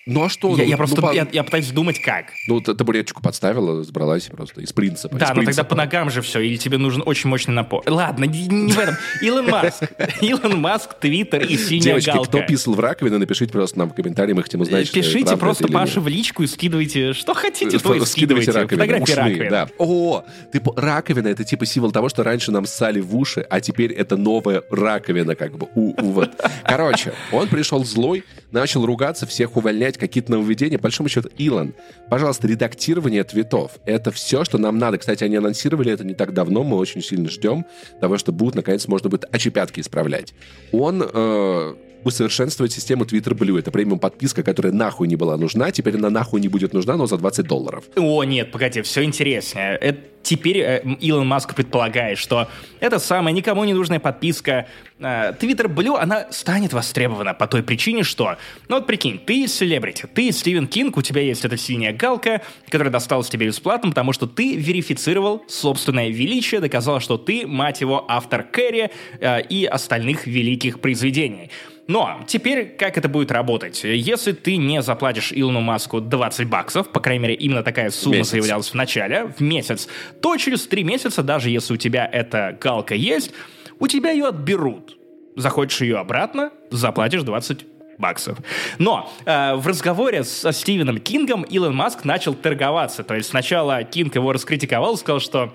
Ну 0.07 0.23
а 0.23 0.29
что? 0.29 0.49
Я, 0.55 0.63
ну, 0.63 0.69
я 0.69 0.77
просто 0.77 0.99
ну, 0.99 1.11
я, 1.11 1.27
я 1.31 1.43
пытаюсь 1.43 1.69
думать, 1.69 1.99
как. 1.99 2.33
Ну, 2.47 2.59
табуреточку 2.59 3.21
подставила, 3.21 3.83
сбралась 3.83 4.25
просто 4.25 4.61
из 4.61 4.73
принципа. 4.73 5.15
Да, 5.15 5.25
из 5.25 5.29
но 5.29 5.35
принципа. 5.35 5.55
тогда 5.55 5.69
по 5.69 5.75
ногам 5.75 6.09
же 6.09 6.21
все, 6.21 6.39
или 6.39 6.57
тебе 6.57 6.77
нужен 6.77 7.03
очень 7.05 7.29
мощный 7.29 7.53
напор. 7.53 7.83
Ладно, 7.85 8.25
не, 8.25 8.47
не 8.47 8.73
в 8.73 8.79
этом. 8.79 8.95
Илон 9.21 9.49
Маск. 9.49 9.83
Илон 10.21 10.59
Маск, 10.59 10.99
Твиттер 10.99 11.43
и 11.43 11.55
синяя 11.55 11.81
Девочки, 11.81 12.09
галка. 12.09 12.29
кто 12.29 12.41
писал 12.41 12.73
в 12.73 12.79
раковину, 12.79 13.19
напишите 13.19 13.51
просто 13.51 13.77
нам 13.77 13.91
в 13.91 13.93
комментарии, 13.93 14.33
мы 14.33 14.41
хотим 14.41 14.61
узнать, 14.61 14.91
Пишите 14.91 15.27
что 15.27 15.37
просто 15.37 15.67
Паше 15.67 16.01
в 16.01 16.07
личку 16.07 16.43
и 16.43 16.47
скидывайте, 16.47 17.13
что 17.13 17.33
хотите, 17.33 17.77
то 17.77 17.93
и 17.93 17.99
скидывайте. 18.05 18.51
Фотографии 18.51 19.13
раковины. 19.13 19.49
Да. 19.49 19.69
О, 19.77 20.23
ты, 20.51 20.61
раковина— 20.75 21.27
это 21.29 21.43
типа 21.43 21.65
символ 21.65 21.91
того, 21.91 22.09
что 22.09 22.23
раньше 22.23 22.51
нам 22.51 22.65
ссали 22.65 22.99
в 22.99 23.15
уши, 23.15 23.45
а 23.49 23.61
теперь 23.61 23.91
это 23.93 24.17
новая 24.17 24.63
раковина 24.71 25.35
как 25.35 25.57
бы. 25.57 25.67
У, 25.75 25.93
у, 26.01 26.11
вот. 26.11 26.31
Короче, 26.63 27.13
он 27.31 27.47
пришел 27.47 27.83
злой, 27.85 28.23
начал 28.51 28.85
ругаться, 28.85 29.27
всех 29.27 29.55
увольнять, 29.57 29.90
какие-то 29.97 30.31
нововведения. 30.31 30.77
По 30.77 30.83
большому 30.83 31.09
счету, 31.09 31.29
Илон, 31.37 31.73
пожалуйста, 32.09 32.47
редактирование 32.47 33.23
твитов. 33.23 33.79
Это 33.85 34.11
все, 34.11 34.43
что 34.43 34.57
нам 34.57 34.77
надо. 34.77 34.97
Кстати, 34.97 35.23
они 35.23 35.35
анонсировали 35.35 35.91
это 35.91 36.03
не 36.03 36.13
так 36.13 36.33
давно. 36.33 36.63
Мы 36.63 36.77
очень 36.77 37.01
сильно 37.01 37.29
ждем 37.29 37.65
того, 37.99 38.17
что 38.17 38.31
будут, 38.31 38.55
наконец, 38.55 38.87
можно 38.87 39.09
будет 39.09 39.25
очепятки 39.33 39.79
исправлять. 39.79 40.33
Он 40.71 41.03
э, 41.03 41.75
усовершенствовать 42.03 42.71
систему 42.71 43.03
Twitter 43.03 43.33
Blue. 43.33 43.59
Это 43.59 43.71
премиум 43.71 43.99
подписка, 43.99 44.43
которая 44.43 44.73
нахуй 44.73 45.07
не 45.07 45.15
была 45.15 45.37
нужна. 45.37 45.71
Теперь 45.71 45.95
она 45.95 46.09
нахуй 46.09 46.41
не 46.41 46.47
будет 46.47 46.73
нужна, 46.73 46.97
но 46.97 47.07
за 47.07 47.17
20 47.17 47.45
долларов. 47.45 47.83
О, 47.95 48.23
нет, 48.23 48.51
погоди, 48.51 48.81
все 48.81 49.03
интереснее. 49.03 49.77
Это 49.77 49.99
теперь 50.23 50.59
э, 50.59 50.81
Илон 50.99 51.27
Маск 51.27 51.55
предполагает, 51.55 52.17
что 52.17 52.47
эта 52.79 52.99
самая 52.99 53.33
никому 53.33 53.63
не 53.63 53.73
нужная 53.73 53.99
подписка 53.99 54.67
э, 54.99 55.33
Twitter 55.33 55.67
Blue, 55.67 55.97
она 55.97 56.27
станет 56.31 56.73
востребована 56.73 57.33
по 57.33 57.47
той 57.47 57.63
причине, 57.63 58.03
что, 58.03 58.37
ну 58.67 58.77
вот 58.77 58.87
прикинь, 58.87 59.19
ты 59.19 59.47
селебрити, 59.47 60.07
ты 60.13 60.31
Стивен 60.31 60.67
Кинг, 60.67 60.97
у 60.97 61.01
тебя 61.01 61.21
есть 61.21 61.45
эта 61.45 61.57
синяя 61.57 61.93
галка, 61.93 62.41
которая 62.69 62.91
досталась 62.91 63.29
тебе 63.29 63.47
бесплатно, 63.47 63.89
потому 63.89 64.13
что 64.13 64.27
ты 64.27 64.55
верифицировал 64.55 65.43
собственное 65.47 66.09
величие, 66.09 66.61
доказал, 66.61 66.99
что 66.99 67.17
ты, 67.17 67.47
мать 67.47 67.81
его, 67.81 68.05
автор 68.07 68.43
Кэрри 68.43 68.91
э, 69.19 69.41
и 69.41 69.65
остальных 69.65 70.27
великих 70.27 70.79
произведений. 70.79 71.49
Но 71.87 72.21
теперь 72.27 72.75
как 72.77 72.97
это 72.97 73.09
будет 73.09 73.31
работать? 73.31 73.83
Если 73.83 74.31
ты 74.31 74.57
не 74.57 74.81
заплатишь 74.81 75.31
Илону 75.33 75.61
Маску 75.61 75.99
20 75.99 76.47
баксов, 76.47 76.89
по 76.89 76.99
крайней 76.99 77.23
мере, 77.23 77.35
именно 77.35 77.63
такая 77.63 77.89
сумма 77.89 78.17
месяц. 78.17 78.31
заявлялась 78.31 78.69
в 78.69 78.75
начале, 78.75 79.33
в 79.37 79.41
месяц, 79.41 79.87
то 80.21 80.37
через 80.37 80.67
3 80.67 80.83
месяца, 80.83 81.23
даже 81.23 81.49
если 81.49 81.73
у 81.73 81.77
тебя 81.77 82.09
эта 82.11 82.57
галка 82.59 82.95
есть, 82.95 83.31
у 83.79 83.87
тебя 83.87 84.11
ее 84.11 84.27
отберут. 84.27 84.97
Захочешь 85.35 85.81
ее 85.81 85.97
обратно, 85.97 86.51
заплатишь 86.69 87.23
20 87.23 87.65
баксов. 87.97 88.37
Но 88.79 89.11
э, 89.25 89.55
в 89.55 89.65
разговоре 89.67 90.23
со 90.23 90.51
Стивеном 90.51 90.97
Кингом 90.97 91.43
Илон 91.43 91.75
Маск 91.75 92.03
начал 92.03 92.33
торговаться. 92.33 93.03
То 93.03 93.15
есть 93.15 93.29
сначала 93.29 93.83
Кинг 93.83 94.15
его 94.15 94.33
раскритиковал, 94.33 94.97
сказал, 94.97 95.19
что 95.19 95.53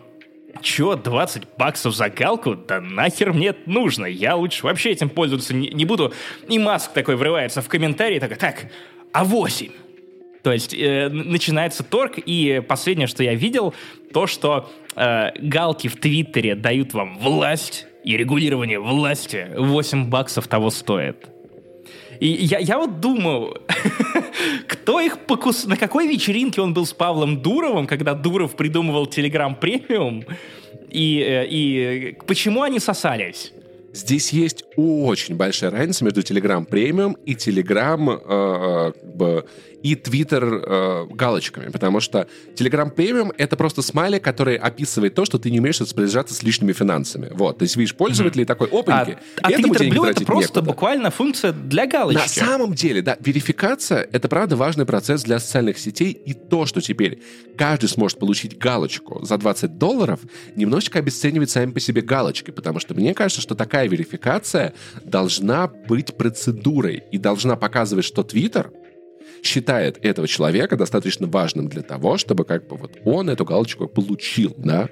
Чё, 0.62 0.96
20 0.96 1.42
баксов 1.58 1.94
за 1.94 2.08
галку? 2.08 2.54
Да 2.54 2.80
нахер 2.80 3.32
мне 3.32 3.48
это 3.48 3.68
нужно? 3.68 4.06
Я 4.06 4.36
лучше 4.36 4.64
вообще 4.64 4.90
этим 4.90 5.08
пользоваться 5.08 5.54
не, 5.54 5.68
не 5.70 5.84
буду. 5.84 6.12
И 6.48 6.58
Маск 6.58 6.92
такой 6.92 7.16
врывается 7.16 7.62
в 7.62 7.68
комментарии, 7.68 8.18
такой, 8.18 8.36
так, 8.36 8.66
а 9.12 9.24
8? 9.24 9.70
То 10.42 10.52
есть 10.52 10.74
э, 10.74 11.08
начинается 11.08 11.82
торг, 11.82 12.18
и 12.18 12.62
последнее, 12.66 13.08
что 13.08 13.24
я 13.24 13.34
видел, 13.34 13.74
то, 14.12 14.26
что 14.26 14.70
э, 14.94 15.30
галки 15.40 15.88
в 15.88 15.96
Твиттере 15.96 16.54
дают 16.54 16.94
вам 16.94 17.18
власть, 17.18 17.86
и 18.06 18.16
регулирование 18.16 18.78
власти 18.78 19.48
8 19.56 20.08
баксов 20.08 20.46
того 20.46 20.70
стоит. 20.70 21.28
И 22.20 22.26
я, 22.26 22.58
я 22.58 22.78
вот 22.78 23.00
думаю, 23.00 23.60
кто 24.68 25.00
их 25.00 25.18
покус... 25.26 25.66
На 25.66 25.76
какой 25.76 26.06
вечеринке 26.06 26.60
он 26.60 26.74
был 26.74 26.86
с 26.86 26.92
Павлом 26.92 27.42
Дуровым, 27.42 27.86
когда 27.86 28.14
Дуров 28.14 28.56
придумывал 28.56 29.06
Телеграм 29.06 29.54
Премиум? 29.54 30.24
И, 30.90 31.20
э, 31.20 31.46
и 31.46 32.18
почему 32.26 32.62
они 32.62 32.78
сосались? 32.78 33.52
Здесь 33.92 34.30
есть 34.30 34.64
очень 34.76 35.36
большая 35.36 35.70
разница 35.70 36.04
между 36.04 36.20
Telegram 36.20 36.68
Premium 36.68 37.16
и 37.24 37.34
Telegram 37.34 38.20
э, 38.22 38.92
как 38.92 39.16
бы, 39.16 39.46
и 39.86 39.94
Twitter 39.94 40.42
э, 40.42 41.06
галочками, 41.14 41.70
потому 41.70 42.00
что 42.00 42.26
Telegram 42.56 42.92
Premium— 42.92 43.32
это 43.38 43.56
просто 43.56 43.82
смайлик, 43.82 44.24
который 44.24 44.56
описывает 44.56 45.14
то, 45.14 45.24
что 45.24 45.38
ты 45.38 45.48
не 45.48 45.60
умеешь 45.60 45.80
распоряжаться 45.80 46.34
с 46.34 46.42
лишними 46.42 46.72
финансами. 46.72 47.30
Вот, 47.32 47.58
то 47.58 47.62
есть 47.62 47.76
видишь 47.76 47.94
пользователей 47.94 48.42
mm-hmm. 48.42 48.46
такой 48.46 48.68
опеньки, 48.68 49.18
а, 49.40 49.46
а 49.46 49.50
Twitter 49.52 49.88
Blue— 49.88 50.06
это 50.10 50.24
просто 50.24 50.58
некуда. 50.58 50.62
буквально 50.62 51.10
функция 51.12 51.52
для 51.52 51.86
галочки. 51.86 52.20
На 52.20 52.46
самом 52.46 52.74
деле, 52.74 53.00
да, 53.00 53.16
верификация— 53.20 54.08
это, 54.12 54.26
правда, 54.28 54.56
важный 54.56 54.86
процесс 54.86 55.22
для 55.22 55.38
социальных 55.38 55.78
сетей, 55.78 56.10
и 56.10 56.34
то, 56.34 56.66
что 56.66 56.80
теперь 56.80 57.22
каждый 57.56 57.88
сможет 57.88 58.18
получить 58.18 58.58
галочку 58.58 59.24
за 59.24 59.38
20 59.38 59.78
долларов, 59.78 60.18
немножечко 60.56 60.98
обесценивает 60.98 61.50
сами 61.50 61.70
по 61.70 61.78
себе 61.78 62.02
галочки, 62.02 62.50
потому 62.50 62.80
что 62.80 62.94
мне 62.94 63.14
кажется, 63.14 63.40
что 63.40 63.54
такая 63.54 63.88
верификация 63.88 64.74
должна 65.04 65.68
быть 65.68 66.16
процедурой 66.16 67.04
и 67.12 67.18
должна 67.18 67.54
показывать, 67.54 68.04
что 68.04 68.22
Twitter— 68.22 68.72
считает 69.46 70.04
этого 70.04 70.28
человека 70.28 70.76
достаточно 70.76 71.26
важным 71.26 71.68
для 71.68 71.82
того, 71.82 72.18
чтобы 72.18 72.44
как 72.44 72.66
бы 72.66 72.76
вот 72.76 72.92
он 73.04 73.30
эту 73.30 73.44
галочку 73.44 73.86
получил, 73.86 74.54
да. 74.56 74.88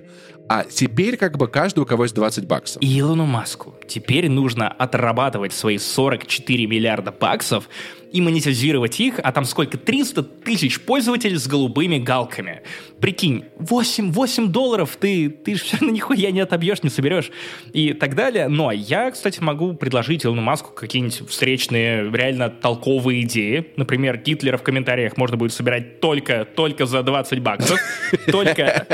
А 0.49 0.65
теперь 0.65 1.17
как 1.17 1.39
бы 1.39 1.49
каждый, 1.49 1.81
у 1.81 1.87
кого 1.87 2.05
есть 2.05 2.15
20 2.15 2.47
баксов. 2.47 2.83
И 2.83 2.99
Илону 3.01 3.25
Маску 3.25 3.75
теперь 3.89 4.29
нужно 4.29 4.69
отрабатывать 4.69 5.53
свои 5.53 5.79
44 5.79 6.67
миллиарда 6.67 7.13
баксов 7.13 7.69
и 8.15 8.21
монетизировать 8.21 9.01
их, 9.01 9.19
а 9.21 9.33
там 9.33 9.45
сколько? 9.45 9.77
300 9.77 10.23
тысяч 10.23 10.81
пользователей 10.81 11.37
с 11.37 11.49
голубыми 11.49 11.99
галками. 11.99 12.63
Прикинь, 13.01 13.45
8, 13.59 14.13
8 14.13 14.53
долларов 14.53 14.97
ты, 15.01 15.29
ты 15.29 15.57
же 15.57 15.65
все 15.65 15.79
равно 15.79 15.93
нихуя 15.93 16.31
не 16.31 16.39
отобьешь, 16.39 16.85
не 16.85 16.91
соберешь 16.91 17.33
и 17.73 17.93
так 17.93 18.15
далее. 18.15 18.47
Но 18.47 18.71
я, 18.71 19.11
кстати, 19.11 19.41
могу 19.41 19.75
предложить 19.75 20.25
Илону 20.25 20.43
Маску 20.43 20.71
какие-нибудь 20.73 21.29
встречные, 21.29 22.09
реально 22.09 22.51
толковые 22.51 23.23
идеи. 23.23 23.67
Например, 23.77 24.17
Гитлера 24.17 24.59
в 24.59 24.63
комментариях 24.63 25.17
можно 25.17 25.37
будет 25.37 25.53
собирать 25.53 25.99
только, 25.99 26.45
только 26.45 26.87
за 26.87 27.03
20 27.03 27.41
баксов. 27.41 27.81
Только, 28.27 28.87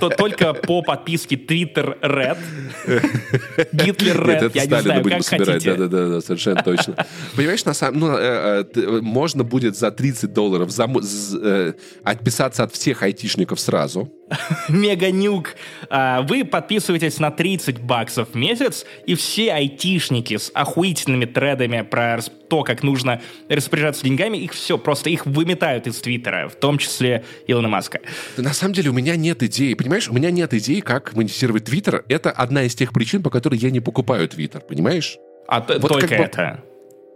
то, 0.00 0.08
только 0.08 0.52
по 0.54 0.82
подписке 0.82 1.36
Twitter 1.36 1.98
Red. 2.00 2.38
Гитлер 3.72 4.20
Red, 4.20 4.50
я 4.54 4.66
не 4.66 4.80
знаю, 4.80 5.04
как 5.04 5.24
хотите. 5.24 5.74
Да-да-да, 5.74 6.20
совершенно 6.20 6.62
точно. 6.62 7.06
Понимаешь, 7.36 7.64
на 7.64 7.74
самом... 7.74 8.00
Ну, 8.00 8.16
э, 8.16 8.55
Э, 8.55 8.55
можно 9.02 9.44
будет 9.44 9.76
за 9.76 9.90
30 9.90 10.32
долларов 10.32 10.70
зам... 10.70 10.98
э, 10.98 11.72
отписаться 12.04 12.64
от 12.64 12.72
всех 12.72 13.02
айтишников 13.02 13.60
сразу. 13.60 14.12
Мега-нюк. 14.68 15.54
А, 15.88 16.22
вы 16.22 16.44
подписываетесь 16.44 17.18
на 17.18 17.30
30 17.30 17.80
баксов 17.80 18.30
в 18.32 18.34
месяц, 18.34 18.84
и 19.06 19.14
все 19.14 19.52
айтишники 19.52 20.36
с 20.36 20.50
охуительными 20.52 21.24
тредами 21.24 21.82
про 21.82 22.18
то, 22.48 22.62
как 22.62 22.82
нужно 22.82 23.20
распоряжаться 23.48 24.04
деньгами, 24.04 24.38
их 24.38 24.52
все, 24.52 24.78
просто 24.78 25.10
их 25.10 25.26
выметают 25.26 25.86
из 25.86 26.00
Твиттера, 26.00 26.48
в 26.48 26.56
том 26.56 26.78
числе 26.78 27.24
Илона 27.46 27.68
Маска. 27.68 28.00
На 28.36 28.52
самом 28.52 28.74
деле 28.74 28.90
у 28.90 28.92
меня 28.92 29.16
нет 29.16 29.42
идеи, 29.42 29.74
понимаешь? 29.74 30.08
У 30.08 30.14
меня 30.14 30.30
нет 30.30 30.54
идеи, 30.54 30.80
как 30.80 31.14
монетизировать 31.14 31.64
Твиттер. 31.64 32.04
Это 32.08 32.30
одна 32.30 32.62
из 32.62 32.74
тех 32.74 32.92
причин, 32.92 33.22
по 33.22 33.30
которой 33.30 33.58
я 33.58 33.70
не 33.70 33.80
покупаю 33.80 34.28
Твиттер, 34.28 34.60
понимаешь? 34.60 35.18
А 35.48 35.60
вот 35.60 35.80
только 35.80 36.08
как 36.08 36.18
бы... 36.18 36.24
это? 36.24 36.64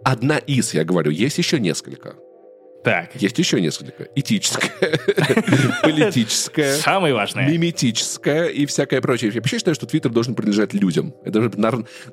Одна 0.03 0.37
из, 0.37 0.73
я 0.73 0.83
говорю, 0.83 1.11
есть 1.11 1.37
еще 1.37 1.59
несколько. 1.59 2.15
Так. 2.83 3.15
Есть 3.15 3.37
еще 3.37 3.61
несколько. 3.61 4.07
Этическое, 4.15 4.69
политическое. 5.83 6.75
Самое 6.75 7.13
важное. 7.13 7.47
Миметическое 7.47 8.47
и 8.47 8.65
всякое 8.65 9.01
прочее. 9.01 9.31
Я 9.33 9.39
вообще 9.39 9.57
считаю, 9.57 9.75
что 9.75 9.85
Твиттер 9.85 10.11
должен 10.11 10.33
принадлежать 10.33 10.73
людям. 10.73 11.13
Это 11.23 11.41
быть 11.41 11.57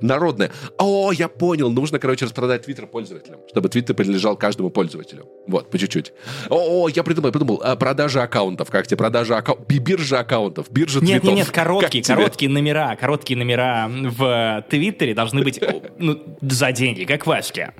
народное. 0.01 0.51
О, 0.77 1.11
я 1.13 1.29
понял. 1.29 1.71
Нужно, 1.71 1.99
короче, 1.99 2.27
распродать 2.27 2.63
Твиттер 2.67 2.87
пользователям, 2.87 3.41
чтобы 3.49 3.69
Твиттер 3.69 3.97
принадлежал 3.97 4.37
каждому 4.37 4.71
пользователю. 4.71 5.27
Вот, 5.47 5.71
по 5.71 5.79
чуть-чуть. 5.79 6.13
О, 6.51 6.89
я 6.89 7.03
придумал, 7.03 7.33
придумал. 7.33 7.63
А, 7.65 7.77
продажа 7.77 8.23
аккаунтов. 8.23 8.71
Как 8.71 8.87
тебе? 8.87 8.99
Продажа 8.99 9.39
аккаунтов. 9.39 9.67
Биржа 9.67 10.21
аккаунтов. 10.21 10.71
Биржа 10.71 11.01
нет, 11.01 11.25
Нет, 11.25 11.35
нет, 11.35 11.51
короткие, 11.51 12.05
короткие 12.05 12.51
номера. 12.51 12.95
Короткие 12.97 13.39
номера 13.39 13.89
в 13.89 14.65
Твиттере 14.69 15.15
должны 15.15 15.43
быть 15.43 15.61
ну, 15.99 16.23
за 16.43 16.73
деньги, 16.73 17.05
как 17.05 17.27
Ваське. 17.27 17.73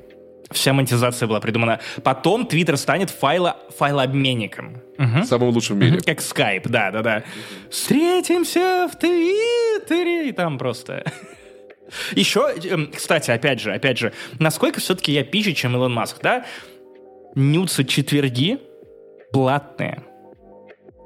Вся 0.51 0.73
монетизация 0.73 1.27
была 1.27 1.41
придумана. 1.41 1.81
Потом 2.03 2.47
Twitter 2.47 2.77
станет 2.77 3.11
файло, 3.11 3.57
файлообменником. 3.77 4.83
Угу. 4.99 5.25
Самым 5.25 5.51
лучшим 5.51 5.77
в 5.77 5.83
мире. 5.83 6.01
Как 6.01 6.19
Skype, 6.19 6.69
да, 6.69 6.91
да, 6.91 7.03
да. 7.03 7.25
Встретимся 7.71 8.89
в 8.91 8.97
Твиттере. 8.97 10.29
И 10.29 10.33
там 10.33 10.59
просто... 10.59 11.05
Еще, 12.13 12.41
эм, 12.65 12.91
кстати, 12.95 13.31
опять 13.31 13.61
же, 13.61 13.73
опять 13.73 13.99
же, 13.99 14.13
насколько 14.39 14.79
все-таки 14.81 15.13
я 15.13 15.25
пизже, 15.25 15.53
чем 15.53 15.75
Илон 15.75 15.93
Маск, 15.93 16.19
да? 16.23 16.45
Нюцы 17.35 17.85
четверги 17.85 18.59
платные. 19.33 20.03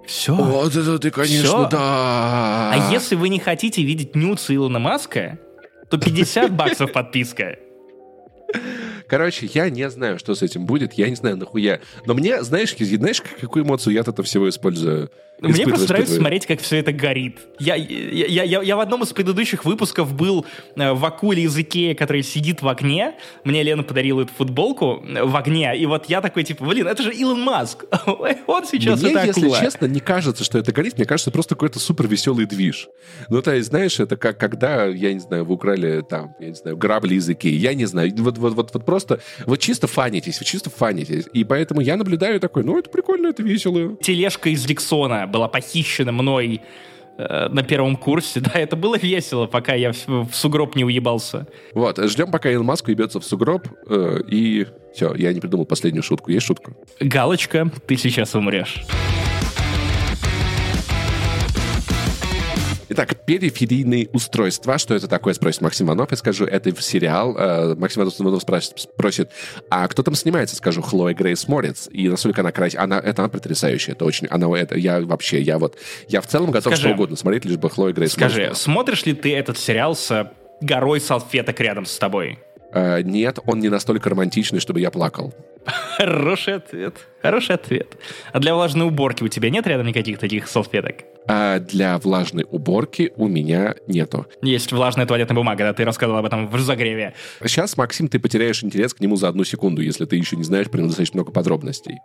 Все. 0.06 0.34
О, 0.34 0.68
да, 0.68 0.98
ты, 0.98 1.10
конечно, 1.10 1.48
Все. 1.48 1.68
да. 1.68 2.72
А 2.72 2.88
если 2.90 3.14
вы 3.14 3.28
не 3.28 3.38
хотите 3.38 3.82
видеть 3.82 4.16
нюцы 4.16 4.54
Илона 4.54 4.78
Маска, 4.78 5.38
то 5.90 5.98
50 5.98 6.52
баксов 6.52 6.92
подписка. 6.92 7.56
Короче, 9.06 9.48
я 9.52 9.70
не 9.70 9.88
знаю, 9.90 10.18
что 10.18 10.34
с 10.34 10.42
этим 10.42 10.66
будет, 10.66 10.94
я 10.94 11.08
не 11.08 11.16
знаю 11.16 11.36
нахуя. 11.36 11.80
Но 12.06 12.14
мне, 12.14 12.42
знаешь, 12.42 12.74
знаешь, 12.76 13.22
какую 13.40 13.64
эмоцию 13.64 13.94
я 13.94 14.00
от 14.00 14.08
этого 14.08 14.24
всего 14.24 14.48
использую? 14.48 15.10
Мне 15.42 15.64
просто 15.66 15.88
нравится 15.88 16.14
смотреть, 16.14 16.46
как 16.46 16.60
все 16.60 16.76
это 16.76 16.92
горит. 16.92 17.38
Я, 17.58 17.74
я, 17.74 18.44
я, 18.44 18.62
я 18.62 18.76
в 18.76 18.80
одном 18.80 19.02
из 19.02 19.12
предыдущих 19.12 19.64
выпусков 19.64 20.14
был 20.14 20.46
э, 20.76 20.92
в 20.92 21.04
акуле 21.04 21.42
из 21.42 21.58
Икеи, 21.58 21.94
который 21.94 22.22
сидит 22.22 22.62
в 22.62 22.68
окне. 22.68 23.14
Мне 23.42 23.64
Лена 23.64 23.82
подарила 23.82 24.22
эту 24.22 24.32
футболку 24.32 25.04
э, 25.04 25.24
в 25.24 25.36
огне. 25.36 25.76
И 25.76 25.84
вот 25.86 26.06
я 26.06 26.20
такой, 26.20 26.44
типа, 26.44 26.64
блин, 26.64 26.86
это 26.86 27.02
же 27.02 27.12
Илон 27.12 27.40
Маск. 27.42 27.84
Он 28.46 28.64
сейчас 28.66 29.02
Мне, 29.02 29.10
это 29.10 29.26
если 29.26 29.50
честно, 29.50 29.86
не 29.86 29.98
кажется, 29.98 30.44
что 30.44 30.58
это 30.58 30.70
горит. 30.70 30.96
Мне 30.96 31.06
кажется, 31.06 31.32
просто 31.32 31.56
какой-то 31.56 31.80
супер 31.80 32.06
веселый 32.06 32.46
движ. 32.46 32.88
Ну, 33.28 33.42
то 33.42 33.52
есть, 33.52 33.68
знаешь, 33.68 33.98
это 33.98 34.16
как 34.16 34.38
когда, 34.38 34.84
я 34.86 35.12
не 35.12 35.20
знаю, 35.20 35.44
вы 35.44 35.54
украли 35.54 36.04
там, 36.08 36.36
я 36.38 36.48
не 36.50 36.54
знаю, 36.54 36.76
грабли 36.76 37.16
из 37.16 37.28
Икеи. 37.28 37.54
Я 37.54 37.74
не 37.74 37.86
знаю. 37.86 38.12
Вот, 38.18 38.38
вот, 38.38 38.54
вот, 38.54 38.70
вот 38.72 38.86
просто, 38.86 39.01
вот 39.46 39.58
чисто 39.60 39.86
фанитесь, 39.86 40.38
вы 40.38 40.44
чисто 40.44 40.70
фанитесь. 40.70 41.26
И 41.32 41.44
поэтому 41.44 41.80
я 41.80 41.96
наблюдаю 41.96 42.40
такой, 42.40 42.64
ну, 42.64 42.78
это 42.78 42.90
прикольно, 42.90 43.28
это 43.28 43.42
весело. 43.42 43.96
Тележка 43.96 44.50
из 44.50 44.66
Лексона 44.66 45.26
была 45.26 45.48
похищена 45.48 46.12
мной 46.12 46.62
э, 47.18 47.48
на 47.48 47.62
первом 47.62 47.96
курсе. 47.96 48.40
Да, 48.52 48.58
это 48.58 48.76
было 48.76 48.96
весело, 48.96 49.46
пока 49.46 49.74
я 49.74 49.92
в, 49.92 50.06
в 50.06 50.34
сугроб 50.34 50.76
не 50.76 50.84
уебался. 50.84 51.46
Вот, 51.72 51.98
ждем, 51.98 52.30
пока 52.30 52.50
Илон 52.50 52.66
Маск 52.66 52.88
уебется 52.88 53.20
в 53.20 53.24
сугроб, 53.24 53.66
э, 53.88 54.20
и 54.28 54.66
все, 54.94 55.14
я 55.14 55.32
не 55.32 55.40
придумал 55.40 55.64
последнюю 55.64 56.02
шутку. 56.02 56.30
Есть 56.30 56.46
шутка? 56.46 56.74
Галочка, 57.00 57.70
ты 57.86 57.96
сейчас 57.96 58.34
умрешь. 58.34 58.84
Итак, 62.92 63.24
периферийные 63.24 64.08
устройства. 64.12 64.76
Что 64.76 64.94
это 64.94 65.08
такое, 65.08 65.32
спросит 65.32 65.62
Максим 65.62 65.86
Иванов. 65.86 66.10
Я 66.10 66.16
скажу, 66.18 66.44
это 66.44 66.78
сериал. 66.82 67.34
Э, 67.38 67.74
Максим 67.74 68.02
Иванов 68.02 68.42
спросит, 68.42 69.30
а 69.70 69.88
кто 69.88 70.02
там 70.02 70.14
снимается? 70.14 70.56
Скажу, 70.56 70.82
Хлоя 70.82 71.14
Грейс 71.14 71.48
Морец. 71.48 71.88
И 71.90 72.10
насколько 72.10 72.42
она 72.42 72.52
красивая. 72.52 72.84
Она, 72.84 72.98
это 72.98 73.22
она 73.22 73.30
потрясающая. 73.30 73.94
Это 73.94 74.04
очень... 74.04 74.26
Она, 74.26 74.46
это, 74.58 74.76
я 74.76 75.00
вообще, 75.00 75.40
я 75.40 75.58
вот... 75.58 75.78
Я 76.08 76.20
в 76.20 76.26
целом 76.26 76.50
готов 76.50 76.74
скажи, 76.74 76.82
что 76.82 76.90
угодно 76.92 77.16
смотреть, 77.16 77.46
лишь 77.46 77.56
бы 77.56 77.70
Хлоя 77.70 77.94
Грейс 77.94 78.12
Скажи, 78.12 78.42
Морец. 78.42 78.58
смотришь 78.58 79.06
ли 79.06 79.14
ты 79.14 79.34
этот 79.34 79.56
сериал 79.56 79.96
с 79.96 80.30
горой 80.60 81.00
салфеток 81.00 81.58
рядом 81.60 81.86
с 81.86 81.96
тобой? 81.96 82.40
Uh, 82.74 83.02
нет, 83.02 83.38
он 83.46 83.60
не 83.60 83.70
настолько 83.70 84.10
романтичный, 84.10 84.60
чтобы 84.60 84.80
я 84.80 84.90
плакал. 84.90 85.32
Хороший 85.96 86.56
ответ. 86.56 86.96
Хороший 87.22 87.54
ответ. 87.54 87.96
А 88.32 88.38
для 88.38 88.54
влажной 88.54 88.86
уборки 88.86 89.22
у 89.22 89.28
тебя 89.28 89.48
нет 89.48 89.66
рядом 89.66 89.86
никаких 89.86 90.18
таких 90.18 90.46
салфеток? 90.46 90.96
А 91.28 91.58
для 91.58 91.98
влажной 91.98 92.46
уборки 92.50 93.12
у 93.16 93.28
меня 93.28 93.74
нету. 93.86 94.26
Есть 94.42 94.72
влажная 94.72 95.06
туалетная 95.06 95.36
бумага, 95.36 95.64
да, 95.64 95.72
ты 95.72 95.84
рассказывал 95.84 96.18
об 96.18 96.26
этом 96.26 96.48
в 96.48 96.54
разогреве. 96.54 97.14
Сейчас, 97.44 97.76
Максим, 97.76 98.08
ты 98.08 98.18
потеряешь 98.18 98.62
интерес 98.64 98.94
к 98.94 99.00
нему 99.00 99.16
за 99.16 99.28
одну 99.28 99.44
секунду, 99.44 99.82
если 99.82 100.04
ты 100.04 100.16
еще 100.16 100.36
не 100.36 100.44
знаешь 100.44 100.70
про 100.70 100.82
достаточно 100.82 101.18
много 101.18 101.32
подробностей. 101.32 101.98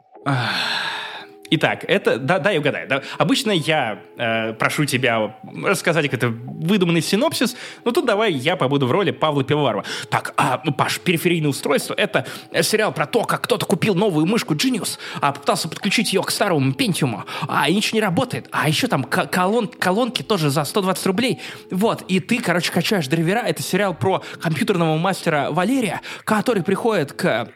Итак, 1.50 1.86
это, 1.88 2.18
да, 2.18 2.40
да, 2.40 2.52
я 2.52 2.60
угадаю. 2.60 2.88
Да. 2.88 3.02
Обычно 3.18 3.52
я 3.52 4.02
э, 4.18 4.54
прошу 4.54 4.86
тебя 4.86 5.38
рассказать 5.64 6.06
какой-то 6.06 6.30
выдуманный 6.30 7.02
синопсис, 7.02 7.56
но 7.86 7.92
тут 7.92 8.06
давай 8.06 8.34
я 8.34 8.56
побуду 8.56 8.88
в 8.88 8.92
роли 8.92 9.12
Павла 9.12 9.44
Пивоварова. 9.44 9.86
Так, 10.10 10.34
а, 10.38 10.62
ну, 10.66 10.74
Паш, 10.74 11.00
периферийное 11.00 11.50
устройство— 11.50 11.94
это 11.98 12.26
сериал 12.62 12.92
про 12.92 13.06
то, 13.06 13.24
как 13.24 13.42
кто-то 13.42 13.66
купил 13.66 13.96
новую 13.96 14.26
мышку 14.26 14.56
Genius, 14.56 14.98
а 15.22 15.32
попытался 15.32 15.70
подключить 15.70 16.14
ее 16.14 16.22
к 16.22 16.32
старому 16.32 16.72
Pentium, 16.72 17.24
а 17.48 17.70
ничего 17.70 17.98
не 17.98 18.02
работает. 18.02 18.48
А 18.52 18.68
еще 18.68 18.88
там 18.88 19.04
колон, 19.04 19.68
колонки 19.68 20.24
тоже 20.24 20.50
за 20.50 20.64
120 20.64 21.06
рублей. 21.08 21.40
Вот, 21.72 22.04
и 22.08 22.20
ты, 22.20 22.40
короче, 22.42 22.72
качаешь 22.72 23.08
драйвера. 23.08 23.40
Это 23.40 23.62
сериал 23.62 23.94
про 23.94 24.22
компьютерного 24.42 24.98
мастера 24.98 25.50
Валерия, 25.52 26.02
который 26.26 26.64
приходит 26.64 27.14
к 27.14 27.50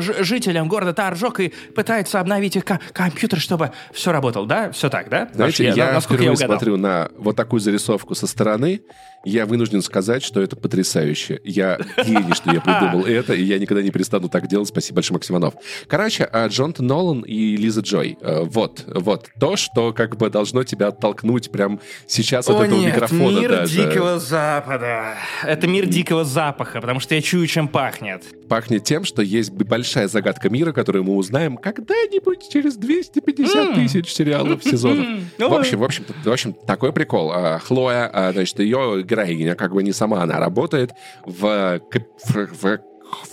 жителям 0.00 0.68
города 0.68 0.92
Таржок 0.92 1.40
и 1.40 1.52
пытается 1.74 2.20
обновить 2.20 2.56
их 2.56 2.64
компьютер, 2.92 3.38
чтобы 3.40 3.72
все 3.92 4.12
работало, 4.12 4.46
да? 4.46 4.70
Все 4.70 4.88
так, 4.88 5.08
да? 5.08 5.28
Знаете, 5.32 5.64
я, 5.64 5.74
я 5.74 5.92
насколько 5.92 6.22
я 6.22 6.36
смотрю 6.36 6.76
на 6.76 7.10
вот 7.16 7.36
такую 7.36 7.60
зарисовку 7.60 8.14
со 8.14 8.26
стороны, 8.26 8.82
я 9.24 9.46
вынужден 9.46 9.82
сказать, 9.82 10.22
что 10.22 10.40
это 10.40 10.56
потрясающе. 10.56 11.40
Я 11.44 11.78
гений, 12.04 12.34
что 12.34 12.52
я 12.52 12.60
придумал 12.60 13.04
это, 13.06 13.34
и 13.34 13.42
я 13.42 13.58
никогда 13.58 13.82
не 13.82 13.90
перестану 13.90 14.28
так 14.28 14.48
делать. 14.48 14.68
Спасибо 14.68 14.96
большое, 14.96 15.16
Максиманов. 15.16 15.54
Короче, 15.86 16.24
а, 16.24 16.46
Джонатан 16.48 16.86
Нолан 16.86 17.20
и 17.20 17.56
Лиза 17.56 17.80
Джой. 17.80 18.18
Э, 18.20 18.42
вот, 18.42 18.84
вот. 18.86 19.28
То, 19.38 19.56
что 19.56 19.92
как 19.92 20.16
бы 20.16 20.30
должно 20.30 20.64
тебя 20.64 20.88
оттолкнуть 20.88 21.50
прям 21.50 21.80
сейчас 22.06 22.48
от 22.48 22.60
этого 22.60 22.78
нет, 22.78 22.94
микрофона. 22.94 23.40
мир 23.40 23.50
даже. 23.50 23.76
Дикого 23.76 24.18
Запада. 24.18 25.16
Это 25.44 25.66
мир 25.66 25.86
дикого 25.86 26.24
запаха, 26.24 26.80
потому 26.80 27.00
что 27.00 27.14
я 27.14 27.22
чую, 27.22 27.46
чем 27.46 27.68
пахнет. 27.68 28.24
Пахнет 28.48 28.84
тем, 28.84 29.04
что 29.04 29.22
есть 29.22 29.50
большая 29.52 30.08
загадка 30.08 30.50
мира, 30.50 30.72
которую 30.72 31.04
мы 31.04 31.16
узнаем 31.16 31.56
когда-нибудь 31.56 32.48
через 32.50 32.76
250 32.76 33.54
mm. 33.54 33.74
тысяч 33.74 34.12
сериалов, 34.12 34.62
сезонов. 34.62 35.06
Mm. 35.06 35.22
В 35.48 35.54
общем, 35.54 35.78
в 35.78 35.84
общем, 35.84 36.04
в 36.24 36.30
общем, 36.30 36.52
такой 36.52 36.92
прикол. 36.92 37.32
А, 37.32 37.58
Хлоя, 37.58 38.10
а, 38.12 38.32
значит, 38.32 38.58
ее 38.60 39.02
героиня, 39.12 39.54
как 39.54 39.72
бы 39.72 39.82
не 39.82 39.92
сама 39.92 40.22
она 40.22 40.38
работает 40.38 40.94
в, 41.26 41.80
в, 41.80 42.46
в 42.62 42.78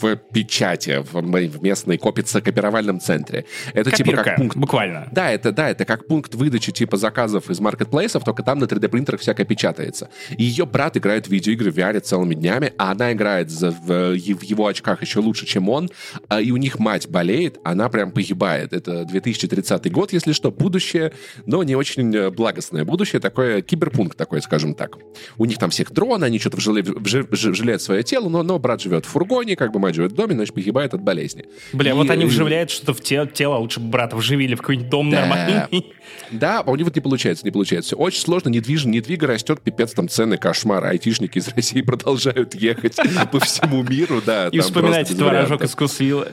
в 0.02 0.16
печати, 0.16 1.04
в, 1.04 1.14
в 1.14 1.64
местной 1.64 1.98
копировальном 1.98 3.00
центре. 3.00 3.46
Это 3.74 3.92
Копирка, 3.92 4.12
типа 4.12 4.24
как 4.24 4.36
пункт... 4.38 4.58
буквально. 4.58 5.08
Да, 5.12 5.32
это, 5.32 5.52
да, 5.52 5.70
это 5.70 5.86
как 5.86 6.08
пункт 6.08 6.36
выдачи 6.36 6.72
типа 6.72 6.98
заказов 6.98 7.50
из 7.50 7.60
маркетплейсов, 7.60 8.24
только 8.24 8.44
там 8.44 8.60
на 8.60 8.66
3D-принтерах 8.66 9.22
всякое 9.22 9.46
печатается. 9.46 10.10
И 10.38 10.44
ее 10.44 10.66
брат 10.66 10.98
играет 10.98 11.28
в 11.28 11.32
видеоигры 11.32 11.72
в 11.72 11.78
VR 11.78 12.00
целыми 12.00 12.36
днями, 12.36 12.74
а 12.78 12.92
она 12.92 13.14
играет 13.14 13.52
в, 13.52 13.72
в 13.72 14.14
его 14.44 14.68
очках 14.68 15.02
еще 15.02 15.20
лучше, 15.20 15.46
чем 15.46 15.70
он, 15.70 15.90
а, 16.28 16.42
и 16.42 16.52
у 16.52 16.58
них 16.58 16.80
мать 16.80 17.08
болеет, 17.08 17.60
она 17.64 17.90
прям 17.90 18.12
погибает. 18.12 18.74
Это 18.74 19.06
2030 19.06 19.92
год, 19.92 20.14
если 20.14 20.34
что, 20.34 20.52
будущее, 20.52 21.14
но 21.46 21.64
не 21.64 21.76
очень 21.76 22.16
э, 22.16 22.30
благостное 22.30 22.86
будущее, 22.86 23.20
такое 23.20 23.62
киберпункт 23.62 24.18
такой, 24.18 24.42
скажем 24.42 24.74
так. 24.74 24.98
У 25.38 25.46
них 25.46 25.58
там 25.58 25.70
всех 25.70 25.92
дрон, 25.92 26.24
они 26.24 26.40
что-то 26.40 26.58
вжалеют 26.58 27.82
свое 27.82 28.04
тело, 28.04 28.30
но, 28.30 28.44
но 28.44 28.60
брат 28.60 28.82
живет 28.82 29.06
в 29.06 29.10
фургоне, 29.10 29.56
как 29.56 29.69
как 29.70 29.74
бы 29.76 29.80
мать 29.80 29.94
живет 29.94 30.14
в 30.14 30.16
доме, 30.16 30.34
значит, 30.34 30.56
погибает 30.56 30.94
от 30.96 31.02
болезни. 31.02 31.46
Бля, 31.74 31.92
и, 31.92 31.94
вот 31.94 32.10
они 32.10 32.26
вживляют 32.26 32.72
что-то 32.72 32.94
в 32.94 33.02
тело, 33.02 33.28
тело 33.28 33.58
лучше 33.58 33.80
брата 33.80 34.16
вживили 34.16 34.56
в 34.56 34.62
какой-нибудь 34.62 34.90
дом 34.90 35.12
да. 35.12 35.22
нормальный. 35.22 35.86
Да, 36.32 36.64
а 36.66 36.72
у 36.72 36.76
них 36.76 36.86
вот 36.86 36.96
не 36.96 37.02
получается, 37.02 37.46
не 37.46 37.52
получается. 37.52 37.96
Очень 37.96 38.22
сложно, 38.22 38.50
недвижно, 38.50 38.90
недвига 38.90 39.28
растет, 39.28 39.62
пипец, 39.62 39.94
там 39.94 40.10
цены, 40.10 40.38
кошмар. 40.38 40.84
Айтишники 40.86 41.38
из 41.38 41.48
России 41.50 41.82
продолжают 41.84 42.56
ехать 42.56 42.98
по 43.32 43.40
всему 43.40 43.84
миру, 43.84 44.22
да. 44.26 44.48
И 44.48 44.60
вспоминайте 44.60 45.14
творожок 45.14 45.64
из 45.64 45.76
Кусвилла. 45.76 46.30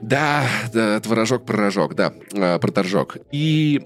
Да, 0.00 0.44
да, 0.74 1.00
творожок-пророжок, 1.00 1.94
да, 1.94 2.12
э, 2.34 2.58
проторжок. 2.58 3.16
И 3.32 3.80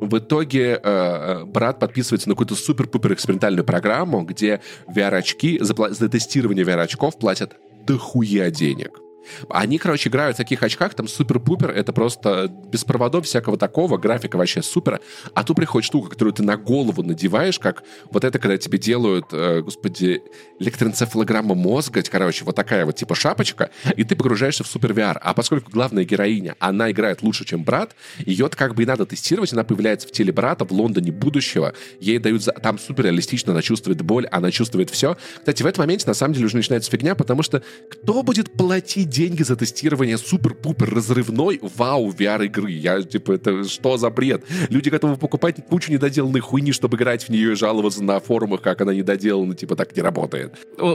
в 0.00 0.18
итоге 0.18 0.72
э, 0.74 0.78
э, 0.82 1.44
брат 1.44 1.78
подписывается 1.78 2.28
на 2.28 2.34
какую-то 2.34 2.54
супер-пупер 2.54 3.14
экспериментальную 3.14 3.64
программу, 3.64 4.22
где 4.22 4.60
VR-очки, 4.88 5.58
за, 5.60 5.74
за 5.94 6.08
тестирование 6.08 6.64
VR-очков 6.64 7.18
платят 7.18 7.56
дохуя 7.86 8.50
денег. 8.50 9.03
Они, 9.48 9.78
короче, 9.78 10.08
играют 10.08 10.36
в 10.36 10.38
таких 10.38 10.62
очках, 10.62 10.94
там 10.94 11.08
супер-пупер, 11.08 11.70
это 11.70 11.92
просто 11.92 12.48
без 12.48 12.84
проводов 12.84 13.26
всякого 13.26 13.56
такого, 13.56 13.98
графика 13.98 14.36
вообще 14.36 14.62
супер. 14.62 15.00
А 15.34 15.44
тут 15.44 15.56
приходит 15.56 15.86
штука, 15.86 16.10
которую 16.10 16.32
ты 16.34 16.42
на 16.42 16.56
голову 16.56 17.02
надеваешь, 17.02 17.58
как 17.58 17.82
вот 18.10 18.24
это, 18.24 18.38
когда 18.38 18.56
тебе 18.56 18.78
делают, 18.78 19.26
э, 19.32 19.60
господи, 19.60 20.22
электроэнцефалограмма 20.58 21.54
мозга, 21.54 22.02
короче, 22.02 22.44
вот 22.44 22.56
такая 22.56 22.86
вот 22.86 22.96
типа 22.96 23.14
шапочка, 23.14 23.70
и 23.96 24.04
ты 24.04 24.16
погружаешься 24.16 24.64
в 24.64 24.66
супер 24.66 24.92
VR. 24.92 25.18
А 25.20 25.34
поскольку 25.34 25.70
главная 25.70 26.04
героиня, 26.04 26.56
она 26.58 26.90
играет 26.90 27.22
лучше, 27.22 27.44
чем 27.44 27.64
брат, 27.64 27.94
ее 28.18 28.48
как 28.48 28.74
бы 28.74 28.82
и 28.82 28.86
надо 28.86 29.06
тестировать, 29.06 29.52
она 29.52 29.64
появляется 29.64 30.08
в 30.08 30.12
теле 30.12 30.32
брата 30.32 30.64
в 30.64 30.72
Лондоне 30.72 31.12
будущего, 31.12 31.74
ей 32.00 32.18
дают, 32.18 32.42
за... 32.42 32.52
там 32.52 32.78
супер 32.78 33.04
реалистично, 33.04 33.52
она 33.52 33.62
чувствует 33.62 34.02
боль, 34.02 34.26
она 34.26 34.50
чувствует 34.50 34.90
все. 34.90 35.16
Кстати, 35.38 35.62
в 35.62 35.66
этом 35.66 35.82
моменте 35.82 36.06
на 36.06 36.14
самом 36.14 36.34
деле 36.34 36.46
уже 36.46 36.56
начинается 36.56 36.90
фигня, 36.90 37.14
потому 37.14 37.42
что 37.42 37.62
кто 37.90 38.22
будет 38.22 38.52
платить 38.52 39.08
деньги 39.14 39.44
за 39.44 39.54
тестирование 39.54 40.18
супер-пупер 40.18 40.92
разрывной 40.92 41.60
вау 41.62 42.10
VR-игры. 42.10 42.72
Я, 42.72 43.00
типа, 43.02 43.32
это 43.32 43.62
что 43.64 43.96
за 43.96 44.10
бред? 44.10 44.44
Люди 44.70 44.88
готовы 44.88 45.16
покупать 45.16 45.64
кучу 45.68 45.92
недоделанной 45.92 46.40
хуйни, 46.40 46.72
чтобы 46.72 46.96
играть 46.96 47.22
в 47.24 47.28
нее 47.28 47.52
и 47.52 47.54
жаловаться 47.54 48.02
на 48.02 48.18
форумах, 48.18 48.60
как 48.60 48.80
она 48.80 48.92
недоделана, 48.92 49.54
типа, 49.54 49.76
так 49.76 49.94
не 49.94 50.02
работает. 50.02 50.54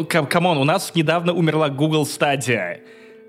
Come 0.10 0.37
on, 0.37 0.58
у 0.58 0.66
нас 0.66 0.92
недавно 0.96 1.34
умерла 1.34 1.70
Google 1.70 2.04
Stadia 2.04 2.80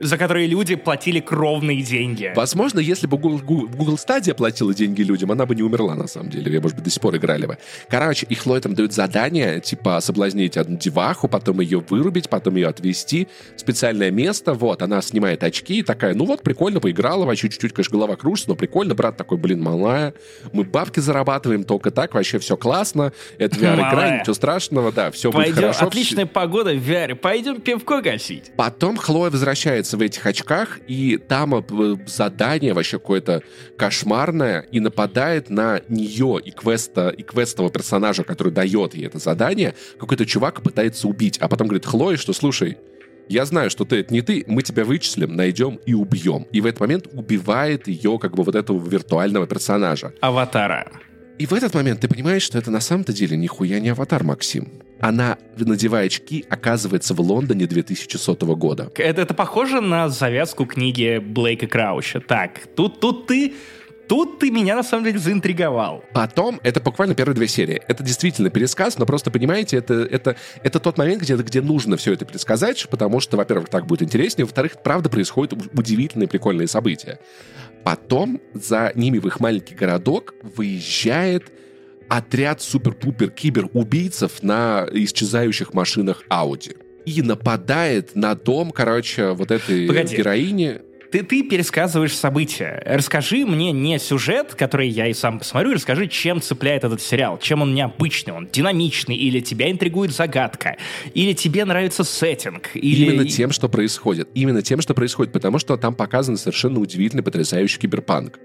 за 0.01 0.16
которые 0.16 0.46
люди 0.46 0.76
платили 0.76 1.20
кровные 1.20 1.82
деньги. 1.82 2.32
Возможно, 2.34 2.80
если 2.80 3.07
бы 3.07 3.18
Google, 3.18 3.68
Google 3.68 3.96
Stadia 3.96 4.34
платила 4.34 4.72
деньги 4.72 5.03
людям, 5.03 5.30
она 5.30 5.44
бы 5.44 5.55
не 5.55 5.62
умерла, 5.62 5.94
на 5.94 6.07
самом 6.07 6.30
деле. 6.30 6.51
Я, 6.51 6.61
может 6.62 6.76
быть, 6.76 6.84
до 6.84 6.90
сих 6.90 7.03
пор 7.03 7.16
играли 7.16 7.44
бы. 7.44 7.59
Короче, 7.88 8.26
их 8.26 8.44
там 8.62 8.74
дают 8.74 8.94
задание, 8.94 9.61
типа, 9.61 10.01
соблазнить 10.01 10.57
одну 10.57 10.78
деваху, 10.78 11.28
потом 11.28 11.61
ее 11.61 11.84
вырубить, 11.86 12.30
потом 12.30 12.57
ее 12.57 12.68
отвезти 12.68 13.28
в 13.57 13.61
специальное 13.61 14.11
место. 14.11 14.55
Вот, 14.55 14.80
она 14.80 15.03
снимает 15.03 15.44
очки 15.44 15.80
и 15.80 15.82
такая, 15.82 16.14
ну 16.14 16.24
вот, 16.24 16.42
прикольно, 16.42 16.80
поиграла, 16.80 17.26
вообще 17.26 17.51
чуть-чуть, 17.51 17.74
конечно, 17.74 17.92
голова 17.92 18.16
кружится, 18.16 18.48
но 18.48 18.57
прикольно. 18.57 18.94
Брат 18.94 19.18
такой, 19.18 19.36
блин, 19.36 19.62
малая. 19.62 20.14
Мы 20.53 20.64
бабки 20.64 21.01
зарабатываем 21.01 21.64
только 21.64 21.90
так, 21.90 22.14
вообще 22.14 22.38
все 22.38 22.57
классно. 22.57 23.12
Это 23.36 23.57
VR-игра, 23.61 24.20
ничего 24.20 24.34
страшного, 24.34 24.92
да, 24.92 25.11
все 25.11 25.30
Пойдем, 25.30 25.55
будет 25.55 25.64
хорошо. 25.64 25.86
Отличная 25.86 26.26
погода 26.26 26.72
в 26.72 26.88
VR, 26.88 27.14
пойдем 27.16 27.61
пивко 27.61 28.01
гасить. 28.01 28.53
Потом 28.57 28.96
Хлоя 28.96 29.30
возвращается 29.30 29.89
появляется 29.91 29.97
в 29.97 30.01
этих 30.01 30.26
очках, 30.26 30.78
и 30.86 31.18
там 31.18 31.55
э, 31.55 31.97
задание 32.07 32.72
вообще 32.72 32.99
какое-то 32.99 33.43
кошмарное, 33.76 34.66
и 34.72 34.80
нападает 34.80 35.51
на 35.51 35.80
нее 35.88 36.41
и 36.45 36.51
квеста, 36.51 37.09
и 37.09 37.22
квестового 37.22 37.72
персонажа, 37.72 38.24
который 38.24 38.53
дает 38.53 38.95
ей 38.95 39.07
это 39.07 39.18
задание, 39.18 39.74
какой-то 39.99 40.26
чувак 40.26 40.62
пытается 40.62 41.09
убить, 41.09 41.38
а 41.38 41.49
потом 41.49 41.68
говорит 41.68 41.86
Хлое, 41.86 42.16
что 42.16 42.32
слушай, 42.32 42.76
я 43.28 43.45
знаю, 43.45 43.70
что 43.70 43.84
ты 43.84 43.97
это 43.97 44.12
не 44.12 44.22
ты, 44.22 44.45
мы 44.49 44.62
тебя 44.62 44.84
вычислим, 44.84 45.36
найдем 45.36 45.78
и 45.86 45.95
убьем. 45.95 46.47
И 46.53 46.61
в 46.61 46.66
этот 46.66 46.80
момент 46.80 47.07
убивает 47.12 47.86
ее, 47.86 48.18
как 48.18 48.34
бы, 48.34 48.43
вот 48.43 48.57
этого 48.57 48.88
виртуального 48.88 49.47
персонажа. 49.47 50.12
Аватара. 50.20 50.91
И 51.41 51.47
в 51.47 51.55
этот 51.55 51.72
момент 51.72 52.01
ты 52.01 52.07
понимаешь, 52.07 52.43
что 52.43 52.59
это 52.59 52.70
на 52.70 52.80
самом-то 52.80 53.14
деле 53.14 53.34
нихуя 53.34 53.80
не 53.80 53.88
аватар, 53.88 54.24
Максим. 54.24 54.68
Она, 55.01 55.38
надевая 55.57 56.05
очки, 56.05 56.45
оказывается 56.51 57.14
в 57.14 57.20
Лондоне 57.22 57.66
2100 57.66 58.34
года. 58.57 58.93
Это, 58.95 59.22
это 59.22 59.32
похоже 59.32 59.80
на 59.80 60.11
завязку 60.11 60.66
книги 60.66 61.16
Блейка 61.16 61.66
Крауча. 61.66 62.20
Так, 62.20 62.66
тут, 62.76 63.01
тут 63.01 63.26
ты 63.26 63.55
Тут 64.07 64.41
ты 64.41 64.51
меня 64.51 64.74
на 64.74 64.82
самом 64.82 65.05
деле 65.05 65.20
заинтриговал. 65.20 66.03
Потом, 66.12 66.59
это 66.64 66.80
буквально 66.80 67.14
первые 67.14 67.36
две 67.36 67.47
серии. 67.47 67.80
Это 67.86 68.03
действительно 68.03 68.51
пересказ, 68.51 68.99
но 68.99 69.07
просто 69.07 69.30
понимаете, 69.30 69.76
это, 69.76 69.95
это, 69.95 70.34
это 70.64 70.80
тот 70.80 70.99
момент, 70.99 71.22
где, 71.22 71.36
где 71.36 71.62
нужно 71.62 71.97
все 71.97 72.14
это 72.14 72.24
пересказать, 72.24 72.88
потому 72.91 73.20
что, 73.20 73.36
во-первых, 73.36 73.68
так 73.68 73.86
будет 73.86 74.03
интереснее, 74.03 74.47
во-вторых, 74.47 74.82
правда 74.82 75.09
происходят 75.09 75.55
удивительные 75.72 76.26
прикольные 76.26 76.66
события. 76.66 77.20
Потом 77.85 78.41
за 78.55 78.93
ними 78.95 79.18
в 79.18 79.26
их 79.26 79.41
маленький 79.41 79.74
городок 79.74 80.35
выезжает 80.43 81.45
отряд 82.09 82.61
супер-пупер 82.61 83.31
кибер-убийцев 83.31 84.43
на 84.43 84.87
исчезающих 84.93 85.72
машинах 85.74 86.24
Audi. 86.28 86.76
И 87.07 87.22
нападает 87.22 88.14
на 88.14 88.35
дом, 88.35 88.72
короче, 88.72 89.31
вот 89.31 89.51
этой 89.51 89.87
Погоди. 89.87 90.16
героини 90.16 90.81
ты, 91.11 91.22
ты 91.22 91.42
пересказываешь 91.42 92.16
события. 92.16 92.82
Расскажи 92.86 93.44
мне 93.44 93.72
не 93.72 93.98
сюжет, 93.98 94.54
который 94.54 94.88
я 94.88 95.06
и 95.08 95.12
сам 95.12 95.38
посмотрю, 95.38 95.74
расскажи, 95.74 96.06
чем 96.06 96.40
цепляет 96.40 96.84
этот 96.84 97.02
сериал, 97.02 97.38
чем 97.38 97.62
он 97.62 97.74
необычный, 97.74 98.32
он 98.32 98.48
динамичный, 98.50 99.16
или 99.16 99.40
тебя 99.40 99.70
интригует 99.70 100.12
загадка, 100.12 100.76
или 101.14 101.32
тебе 101.32 101.64
нравится 101.64 102.04
сеттинг. 102.04 102.70
Или... 102.74 103.04
Именно 103.04 103.28
тем, 103.28 103.52
что 103.52 103.68
происходит. 103.68 104.28
Именно 104.34 104.62
тем, 104.62 104.80
что 104.80 104.94
происходит, 104.94 105.32
потому 105.32 105.58
что 105.58 105.76
там 105.76 105.94
показан 105.94 106.36
совершенно 106.36 106.80
удивительный, 106.80 107.22
потрясающий 107.22 107.78
киберпанк. 107.78 108.38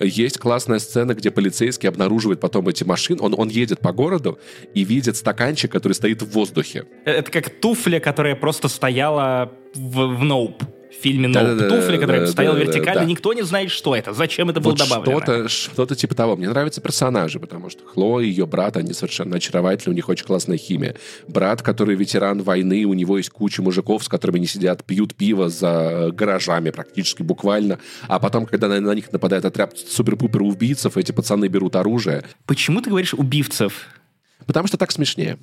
Есть 0.00 0.38
классная 0.38 0.78
сцена, 0.78 1.14
где 1.14 1.30
полицейский 1.30 1.88
обнаруживает 1.88 2.40
потом 2.40 2.68
эти 2.68 2.84
машины, 2.84 3.20
он, 3.20 3.34
он 3.36 3.48
едет 3.48 3.80
по 3.80 3.92
городу 3.92 4.38
и 4.72 4.84
видит 4.84 5.16
стаканчик, 5.16 5.70
который 5.70 5.92
стоит 5.92 6.22
в 6.22 6.30
воздухе. 6.30 6.84
Это 7.04 7.30
как 7.30 7.50
туфля, 7.50 8.00
которая 8.00 8.34
просто 8.34 8.68
стояла 8.68 9.52
в, 9.74 10.16
в 10.16 10.24
ноуп 10.24 10.62
фильме 10.94 11.28
«Ноуп» 11.28 11.46
да, 11.46 11.54
да, 11.54 11.68
туфли, 11.68 11.96
которые 11.98 12.22
да, 12.22 12.26
стоял 12.26 12.54
да, 12.54 12.60
вертикально, 12.60 13.02
да. 13.02 13.06
никто 13.06 13.32
не 13.32 13.42
знает, 13.42 13.70
что 13.70 13.94
это, 13.94 14.12
зачем 14.12 14.50
это 14.50 14.60
было 14.60 14.72
вот 14.72 14.78
добавлено. 14.78 15.20
Что-то, 15.20 15.48
что-то 15.48 15.96
типа 15.96 16.14
того. 16.14 16.36
Мне 16.36 16.48
нравятся 16.48 16.80
персонажи, 16.80 17.38
потому 17.38 17.70
что 17.70 17.84
Хлоя 17.84 18.24
и 18.24 18.28
ее 18.28 18.46
брат, 18.46 18.76
они 18.76 18.92
совершенно 18.92 19.36
очаровательны, 19.36 19.92
у 19.92 19.96
них 19.96 20.08
очень 20.08 20.26
классная 20.26 20.56
химия. 20.56 20.96
Брат, 21.28 21.62
который 21.62 21.94
ветеран 21.96 22.42
войны, 22.42 22.84
у 22.84 22.94
него 22.94 23.16
есть 23.18 23.30
куча 23.30 23.62
мужиков, 23.62 24.04
с 24.04 24.08
которыми 24.08 24.38
они 24.38 24.46
сидят, 24.46 24.84
пьют 24.84 25.14
пиво 25.14 25.48
за 25.48 26.10
гаражами 26.12 26.70
практически, 26.70 27.22
буквально. 27.22 27.78
А 28.08 28.18
потом, 28.18 28.46
когда 28.46 28.68
на, 28.68 28.80
на 28.80 28.94
них 28.94 29.12
нападает 29.12 29.44
отряд 29.44 29.76
супер-пупер 29.78 30.42
убийцев, 30.42 30.96
эти 30.96 31.12
пацаны 31.12 31.48
берут 31.48 31.76
оружие. 31.76 32.24
Почему 32.46 32.80
ты 32.80 32.90
говоришь 32.90 33.14
«убивцев»? 33.14 33.86
Потому 34.46 34.66
что 34.66 34.76
так 34.76 34.90
смешнее. 34.90 35.38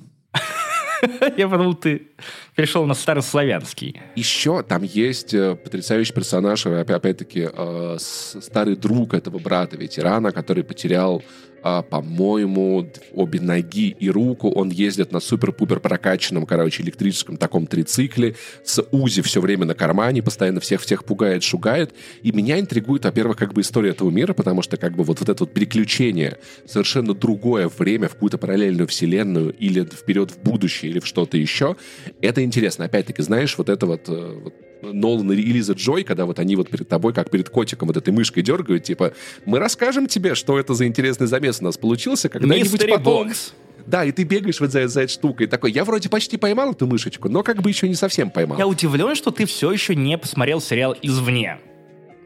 Я 1.36 1.48
подумал, 1.48 1.74
ты 1.74 2.08
перешел 2.54 2.86
на 2.86 2.94
старославянский. 2.94 4.00
Еще 4.16 4.62
там 4.62 4.82
есть 4.82 5.34
э, 5.34 5.54
потрясающий 5.54 6.12
персонаж, 6.12 6.66
опять-таки, 6.66 7.48
э, 7.52 7.96
старый 7.98 8.76
друг 8.76 9.14
этого 9.14 9.38
брата-ветерана, 9.38 10.32
который 10.32 10.64
потерял 10.64 11.22
а, 11.62 11.82
по-моему, 11.82 12.88
обе 13.12 13.40
ноги 13.40 13.96
и 13.98 14.10
руку. 14.10 14.50
Он 14.50 14.70
ездит 14.70 15.12
на 15.12 15.20
супер-пупер 15.20 15.80
прокачанном, 15.80 16.46
короче, 16.46 16.82
электрическом 16.82 17.36
таком 17.36 17.66
трицикле 17.66 18.36
с 18.64 18.82
УЗИ 18.90 19.22
все 19.22 19.40
время 19.40 19.66
на 19.66 19.74
кармане, 19.74 20.22
постоянно 20.22 20.60
всех-всех 20.60 21.04
пугает, 21.04 21.42
шугает. 21.42 21.92
И 22.22 22.32
меня 22.32 22.58
интригует, 22.58 23.04
во-первых, 23.04 23.36
как 23.36 23.54
бы 23.54 23.60
история 23.60 23.90
этого 23.90 24.10
мира, 24.10 24.32
потому 24.34 24.62
что 24.62 24.76
как 24.76 24.94
бы 24.94 25.04
вот, 25.04 25.20
вот 25.20 25.28
это 25.28 25.44
вот 25.44 25.52
переключение 25.52 26.38
совершенно 26.66 27.14
другое 27.14 27.68
время, 27.68 28.08
в 28.08 28.14
какую-то 28.14 28.38
параллельную 28.38 28.86
вселенную 28.86 29.52
или 29.52 29.84
вперед 29.84 30.30
в 30.30 30.38
будущее 30.42 30.90
или 30.90 31.00
в 31.00 31.06
что-то 31.06 31.36
еще, 31.36 31.76
это 32.20 32.42
интересно. 32.42 32.84
Опять-таки, 32.84 33.22
знаешь, 33.22 33.56
вот 33.58 33.68
это 33.68 33.86
вот, 33.86 34.08
э, 34.08 34.40
вот 34.42 34.54
Нолан 34.82 35.32
и 35.32 35.36
Лиза 35.36 35.72
Джой, 35.72 36.04
когда 36.04 36.26
вот 36.26 36.38
они 36.38 36.56
вот 36.56 36.68
перед 36.68 36.88
тобой, 36.88 37.12
как 37.12 37.30
перед 37.30 37.48
котиком, 37.48 37.88
вот 37.88 37.96
этой 37.96 38.10
мышкой 38.10 38.42
дергают, 38.42 38.84
типа, 38.84 39.12
мы 39.44 39.58
расскажем 39.58 40.06
тебе, 40.06 40.34
что 40.34 40.58
это 40.58 40.74
за 40.74 40.86
интересный 40.86 41.26
замес 41.26 41.60
у 41.60 41.64
нас 41.64 41.76
получился 41.76 42.28
когда-нибудь 42.28 42.88
потом. 42.88 43.28
Бокс. 43.28 43.54
Да, 43.86 44.04
и 44.04 44.12
ты 44.12 44.24
бегаешь 44.24 44.60
вот 44.60 44.70
за, 44.70 44.86
за 44.86 45.02
этой 45.02 45.12
штукой. 45.12 45.46
Такой, 45.46 45.72
я 45.72 45.84
вроде 45.84 46.10
почти 46.10 46.36
поймал 46.36 46.72
эту 46.72 46.86
мышечку, 46.86 47.30
но 47.30 47.42
как 47.42 47.62
бы 47.62 47.70
еще 47.70 47.88
не 47.88 47.94
совсем 47.94 48.30
поймал. 48.30 48.58
Я 48.58 48.66
удивлен, 48.66 49.14
что 49.14 49.30
ты 49.30 49.46
все 49.46 49.72
еще 49.72 49.94
не 49.94 50.18
посмотрел 50.18 50.60
сериал 50.60 50.94
«Извне» 51.02 51.58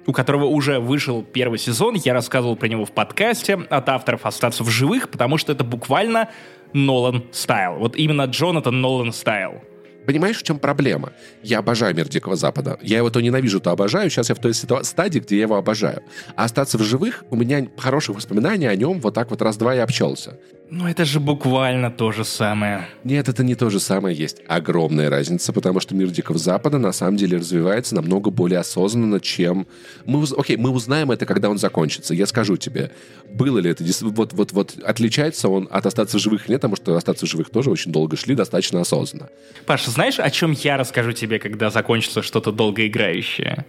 у 0.04 0.12
которого 0.12 0.46
уже 0.46 0.80
вышел 0.80 1.22
первый 1.22 1.60
сезон. 1.60 1.94
Я 1.94 2.12
рассказывал 2.12 2.56
про 2.56 2.66
него 2.66 2.84
в 2.84 2.90
подкасте 2.90 3.54
от 3.54 3.88
авторов 3.88 4.26
«Остаться 4.26 4.64
в 4.64 4.68
живых», 4.68 5.08
потому 5.08 5.38
что 5.38 5.52
это 5.52 5.62
буквально 5.62 6.28
Нолан 6.72 7.24
стайл. 7.30 7.74
Вот 7.74 7.96
именно 7.96 8.24
Джонатан 8.24 8.80
Нолан 8.80 9.12
стайл. 9.12 9.62
Понимаешь, 10.06 10.38
в 10.38 10.42
чем 10.42 10.58
проблема? 10.58 11.12
Я 11.42 11.58
обожаю 11.58 11.94
мир 11.94 12.08
Дикого 12.08 12.36
Запада. 12.36 12.78
Я 12.82 12.98
его 12.98 13.10
то 13.10 13.20
ненавижу, 13.20 13.60
то 13.60 13.70
обожаю. 13.70 14.10
Сейчас 14.10 14.28
я 14.28 14.34
в 14.34 14.38
той 14.38 14.54
стадии, 14.54 15.20
где 15.20 15.36
я 15.36 15.42
его 15.42 15.56
обожаю. 15.56 16.02
А 16.36 16.44
остаться 16.44 16.78
в 16.78 16.82
живых, 16.82 17.24
у 17.30 17.36
меня 17.36 17.66
хороших 17.78 18.16
воспоминаний 18.16 18.66
о 18.66 18.76
нем 18.76 19.00
вот 19.00 19.14
так 19.14 19.30
вот 19.30 19.42
раз-два 19.42 19.74
и 19.74 19.78
общался. 19.78 20.38
Ну, 20.74 20.88
это 20.88 21.04
же 21.04 21.20
буквально 21.20 21.90
то 21.90 22.12
же 22.12 22.24
самое. 22.24 22.88
Нет, 23.04 23.28
это 23.28 23.44
не 23.44 23.54
то 23.54 23.68
же 23.68 23.78
самое. 23.78 24.16
Есть 24.16 24.38
огромная 24.48 25.10
разница, 25.10 25.52
потому 25.52 25.80
что 25.80 25.94
мир 25.94 26.08
Дикого 26.08 26.38
Запада 26.38 26.78
на 26.78 26.92
самом 26.92 27.18
деле 27.18 27.36
развивается 27.36 27.94
намного 27.94 28.30
более 28.30 28.58
осознанно, 28.58 29.20
чем... 29.20 29.66
Мы, 30.06 30.24
окей, 30.34 30.56
мы 30.56 30.70
узнаем 30.70 31.10
это, 31.10 31.26
когда 31.26 31.50
он 31.50 31.58
закончится. 31.58 32.14
Я 32.14 32.24
скажу 32.24 32.56
тебе, 32.56 32.90
было 33.30 33.58
ли 33.58 33.68
это... 33.68 33.84
Вот, 34.00 34.32
вот, 34.32 34.52
вот 34.52 34.78
отличается 34.82 35.50
он 35.50 35.68
от 35.70 35.84
«Остаться 35.84 36.16
в 36.16 36.22
живых» 36.22 36.48
нет, 36.48 36.62
потому 36.62 36.76
что 36.76 36.96
«Остаться 36.96 37.26
в 37.26 37.28
живых» 37.28 37.50
тоже 37.50 37.68
очень 37.68 37.92
долго 37.92 38.16
шли, 38.16 38.34
достаточно 38.34 38.80
осознанно. 38.80 39.28
Паша, 39.66 39.90
знаешь, 39.90 40.18
о 40.18 40.30
чем 40.30 40.52
я 40.52 40.78
расскажу 40.78 41.12
тебе, 41.12 41.38
когда 41.38 41.68
закончится 41.68 42.22
что-то 42.22 42.50
долгоиграющее? 42.50 43.66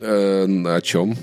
Э, 0.00 0.46
о 0.46 0.80
чем? 0.82 1.16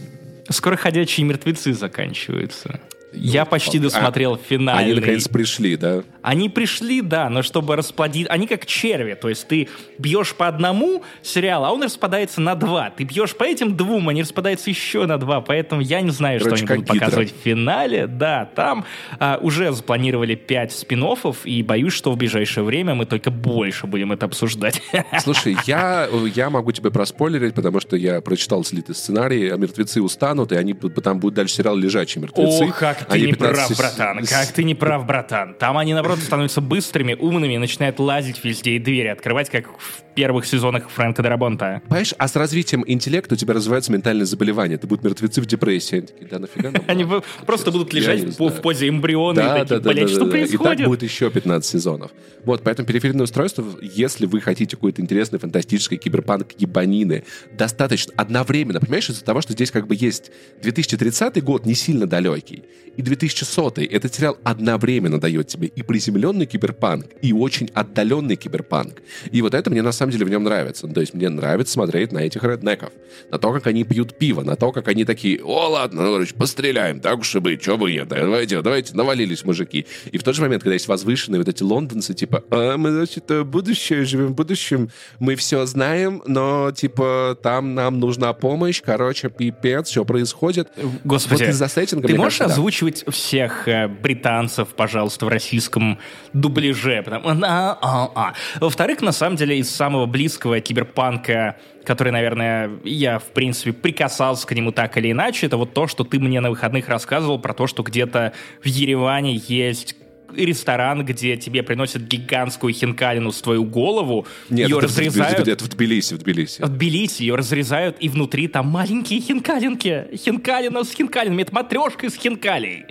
Скоро 0.50 0.76
«Ходячие 0.76 1.26
мертвецы» 1.26 1.74
заканчиваются. 1.74 2.82
Я 3.14 3.46
почти 3.46 3.78
а, 3.78 3.82
досмотрел 3.82 4.38
финальный. 4.38 4.92
Они 4.92 4.94
наконец 4.94 5.28
пришли, 5.28 5.76
да? 5.76 6.04
Они 6.22 6.50
пришли, 6.50 7.02
да, 7.02 7.30
но 7.30 7.42
чтобы 7.42 7.76
расплодить... 7.76 8.28
Они 8.30 8.48
как 8.48 8.66
черви, 8.66 9.14
то 9.14 9.30
есть 9.30 9.48
ты 9.48 9.70
бьешь 9.98 10.36
по 10.36 10.48
одному 10.48 11.04
сериалу, 11.22 11.66
а 11.66 11.72
он 11.72 11.84
распадается 11.84 12.42
на 12.42 12.56
два. 12.56 12.90
Ты 12.90 13.04
бьешь 13.04 13.36
по 13.36 13.44
этим 13.44 13.76
двум, 13.76 14.10
они 14.10 14.22
распадаются 14.22 14.70
еще 14.70 15.06
на 15.06 15.18
два, 15.18 15.42
поэтому 15.42 15.82
я 15.82 16.02
не 16.02 16.12
знаю, 16.12 16.40
Короче, 16.40 16.66
что 16.66 16.74
они 16.74 16.84
будут 16.84 16.94
гидра. 16.94 17.06
показывать 17.06 17.34
в 17.34 17.44
финале. 17.44 18.08
Да, 18.08 18.50
там 18.56 18.86
а, 19.20 19.40
уже 19.42 19.72
запланировали 19.72 20.36
пять 20.36 20.72
спин 20.72 21.02
и 21.46 21.64
боюсь, 21.64 21.94
что 21.94 22.12
в 22.12 22.18
ближайшее 22.18 22.64
время 22.64 22.94
мы 22.94 23.06
только 23.06 23.32
больше 23.32 23.88
будем 23.88 24.12
это 24.12 24.28
обсуждать. 24.28 24.82
Слушай, 25.20 25.58
я, 25.66 26.08
я 26.36 26.50
могу 26.50 26.72
тебе 26.72 26.92
проспойлерить, 26.92 27.56
потому 27.56 27.80
что 27.80 27.96
я 27.96 28.22
прочитал 28.22 28.64
слитый 28.64 28.94
сценарий, 28.94 29.50
а 29.50 29.58
мертвецы 29.58 30.02
устанут, 30.02 30.52
и 30.52 30.56
они 30.56 30.74
там 30.74 31.20
будут 31.20 31.36
дальше 31.36 31.56
сериал 31.56 31.76
«Лежачие 31.76 32.22
мертвецы». 32.22 32.66
О, 32.66 32.72
как 32.72 33.06
ты 33.06 33.22
не 33.22 33.34
прав, 33.34 33.76
братан, 33.78 34.26
как 34.26 34.48
ты 34.48 34.64
не 34.64 34.76
прав, 34.76 35.06
братан. 35.06 35.56
Там 35.56 35.78
они, 35.78 35.94
наоборот, 35.94 36.11
становятся 36.20 36.62
быстрыми, 36.62 37.14
умными, 37.14 37.58
начинают 37.58 38.00
лазить 38.00 38.44
везде 38.44 38.72
и 38.72 38.80
двери 38.80 39.08
открывать, 39.08 39.50
как 39.50 39.68
в 39.78 40.04
первых 40.16 40.46
сезонах 40.46 40.90
Фрэнка 40.90 41.24
Дарабонта. 41.24 41.82
Понимаешь, 41.88 42.14
а 42.18 42.28
с 42.28 42.36
развитием 42.36 42.84
интеллекта 42.86 43.36
у 43.36 43.38
тебя 43.38 43.54
развиваются 43.54 43.92
ментальные 43.92 44.26
заболевания. 44.26 44.76
Это 44.76 44.88
будут 44.88 45.04
мертвецы 45.04 45.42
в 45.42 45.46
депрессии. 45.46 45.96
Они 45.96 46.08
такие, 46.08 46.28
да 46.28 46.40
нафига 46.40 46.72
нам 46.72 46.84
Они 46.88 47.06
просто 47.46 47.72
будут 47.72 47.94
лежать 47.94 48.38
в 48.38 48.62
позе 48.62 48.90
эмбриона 48.90 49.40
и 49.40 49.66
такие, 49.66 49.80
блядь, 49.80 50.10
что 50.10 50.26
происходит? 50.26 50.74
И 50.74 50.78
так 50.78 50.88
будет 50.88 51.04
еще 51.04 51.30
15 51.30 51.70
сезонов. 51.70 52.12
Вот, 52.44 52.64
поэтому 52.64 52.88
периферийное 52.88 53.24
устройство, 53.24 53.66
если 53.82 54.26
вы 54.26 54.42
хотите 54.42 54.76
какой-то 54.76 55.02
интересный, 55.02 55.40
фантастический 55.40 55.98
киберпанк 55.98 56.54
ебанины, 56.58 57.24
достаточно 57.52 58.14
одновременно, 58.18 58.80
понимаешь, 58.80 59.10
из-за 59.10 59.24
того, 59.24 59.42
что 59.42 59.54
здесь 59.54 59.72
как 59.72 59.88
бы 59.88 59.96
есть 59.98 60.32
2030 60.62 61.44
год 61.44 61.66
не 61.66 61.76
сильно 61.76 62.08
далекий, 62.08 62.64
и 62.98 63.02
2100 63.02 63.74
этот 63.90 64.14
сериал 64.14 64.38
одновременно 64.44 65.20
дает 65.20 65.48
тебе 65.48 65.68
и 65.68 65.84
приземленный 66.02 66.48
киберпанк, 66.48 67.06
и 67.22 67.32
очень 67.32 67.70
отдаленный 67.74 68.36
киберпанк. 68.36 69.02
И 69.32 69.42
вот 69.42 69.54
это 69.54 69.70
мне 69.70 69.82
на 69.84 69.92
самом 69.92 70.12
деле 70.12 70.26
в 70.26 70.30
нем 70.30 70.44
нравится. 70.44 70.88
То 70.88 71.02
есть 71.02 71.14
мне 71.14 71.30
нравится 71.30 71.74
смотреть 71.74 72.12
на 72.12 72.20
этих 72.20 72.44
реднеков, 72.44 72.90
на 73.30 73.38
то, 73.38 73.54
как 73.54 73.68
они 73.68 73.84
пьют 73.84 74.18
пиво, 74.18 74.42
на 74.42 74.56
то, 74.56 74.72
как 74.72 74.88
они 74.88 75.06
такие, 75.06 75.40
о, 75.44 75.68
ладно, 75.70 76.04
ну, 76.04 76.14
короче, 76.14 76.34
постреляем, 76.34 77.00
так 77.00 77.20
уж 77.20 77.36
и 77.36 77.40
быть, 77.40 77.62
что 77.62 77.78
бы 77.78 77.92
нет, 77.92 78.08
давайте, 78.08 78.62
давайте, 78.62 78.96
навалились 78.96 79.46
мужики. 79.46 79.86
И 80.12 80.18
в 80.18 80.24
тот 80.24 80.36
же 80.36 80.42
момент, 80.42 80.64
когда 80.64 80.74
есть 80.74 80.88
возвышенные 80.88 81.40
вот 81.40 81.48
эти 81.48 81.62
лондонцы, 81.62 82.16
типа, 82.16 82.44
а, 82.50 82.78
мы, 82.78 82.92
значит, 82.92 83.46
будущее, 83.46 84.04
живем 84.06 84.28
в 84.28 84.36
будущем, 84.36 84.90
мы 85.20 85.36
все 85.36 85.66
знаем, 85.68 86.24
но, 86.26 86.72
типа, 86.72 87.38
там 87.44 87.76
нам 87.76 88.00
нужна 88.00 88.34
помощь, 88.34 88.82
короче, 88.84 89.30
пипец, 89.30 89.90
что 89.90 90.04
происходит. 90.04 90.70
Господи, 91.04 91.44
вот 91.44 91.50
из-за 91.50 91.68
сеттинга, 91.68 92.08
ты 92.08 92.16
можешь 92.16 92.40
кажется, 92.40 92.56
озвучивать 92.56 93.04
да. 93.06 93.12
всех 93.12 93.68
э, 93.68 93.88
британцев, 93.88 94.70
пожалуйста, 94.70 95.26
в 95.26 95.30
российском 95.30 95.91
дубляже? 96.34 97.02
Потому... 97.04 97.30
А, 97.44 97.78
а, 97.82 98.12
а. 98.16 98.34
Во-вторых, 98.60 99.02
на 99.02 99.12
самом 99.12 99.36
деле, 99.36 99.58
из 99.58 99.70
самого 99.70 100.06
близкого 100.06 100.60
киберпанка, 100.60 101.58
который, 101.84 102.12
наверное, 102.12 102.72
я, 102.84 103.20
в 103.20 103.26
принципе, 103.26 103.74
прикасался 103.74 104.46
к 104.48 104.54
нему 104.54 104.72
так 104.72 104.98
или 104.98 105.12
иначе, 105.12 105.48
это 105.48 105.58
вот 105.58 105.74
то, 105.74 105.88
что 105.88 106.04
ты 106.04 106.20
мне 106.20 106.40
на 106.42 106.50
выходных 106.50 106.88
рассказывал 106.90 107.40
про 107.40 107.54
то, 107.54 107.68
что 107.68 107.84
где-то 107.84 108.34
в 108.62 108.68
Ереване 108.68 109.36
есть 109.48 109.96
ресторан, 110.36 111.06
где 111.06 111.38
тебе 111.38 111.64
приносят 111.64 112.04
гигантскую 112.04 112.74
хинкалину 112.74 113.32
с 113.32 113.42
твою 113.42 113.64
голову, 113.64 114.26
Нет, 114.50 114.70
ее 114.70 114.78
это 114.78 114.88
разрезают. 114.88 115.48
В, 115.48 115.50
это 115.50 115.64
в 115.64 115.70
Тбилиси, 115.70 116.14
в 116.16 116.20
Тбилиси. 116.20 116.62
В 116.62 116.70
Тбилиси 116.70 117.24
ее 117.24 117.36
разрезают, 117.36 117.98
и 118.00 118.10
внутри 118.10 118.48
там 118.48 118.68
маленькие 118.68 119.22
хинкалинки. 119.22 120.08
Хинкалина 120.16 120.84
с 120.84 120.92
хинкалинами. 120.92 121.44
Это 121.44 121.54
матрешка 121.54 122.06
из 122.08 122.16
хинкалей. 122.16 122.86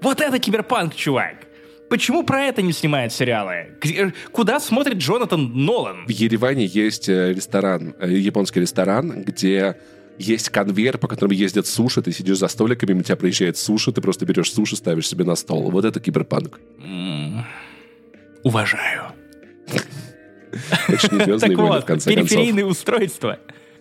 Вот 0.00 0.20
это 0.20 0.38
киберпанк, 0.38 0.94
чувак. 0.94 1.47
Почему 1.88 2.22
про 2.22 2.44
это 2.44 2.62
не 2.62 2.72
снимают 2.72 3.12
сериалы? 3.12 3.68
Куда 4.32 4.60
смотрит 4.60 4.98
Джонатан 4.98 5.64
Нолан? 5.64 6.06
В 6.06 6.10
Ереване 6.10 6.66
есть 6.66 7.08
э, 7.08 7.32
ресторан, 7.32 7.94
э, 7.98 8.10
японский 8.12 8.60
ресторан, 8.60 9.22
где 9.22 9.76
есть 10.18 10.50
конвейер, 10.50 10.98
по 10.98 11.08
которому 11.08 11.34
ездят 11.34 11.66
суши, 11.66 12.02
ты 12.02 12.12
сидишь 12.12 12.38
за 12.38 12.48
столиками, 12.48 12.90
мимо 12.92 13.04
тебя 13.04 13.16
приезжает 13.16 13.56
суши, 13.56 13.92
ты 13.92 14.00
просто 14.00 14.26
берешь 14.26 14.52
суши, 14.52 14.76
ставишь 14.76 15.08
себе 15.08 15.24
на 15.24 15.36
стол. 15.36 15.70
Вот 15.70 15.84
это 15.84 16.00
киберпанк. 16.00 16.60
Уважаю. 18.42 19.12
Это 20.88 21.14
не 21.14 21.24
звездные 21.24 21.56
войны, 21.56 21.80
в 21.80 21.84
конце 21.84 22.14
концов. 22.14 22.30
периферийные 22.30 22.66
устройства. 22.66 23.38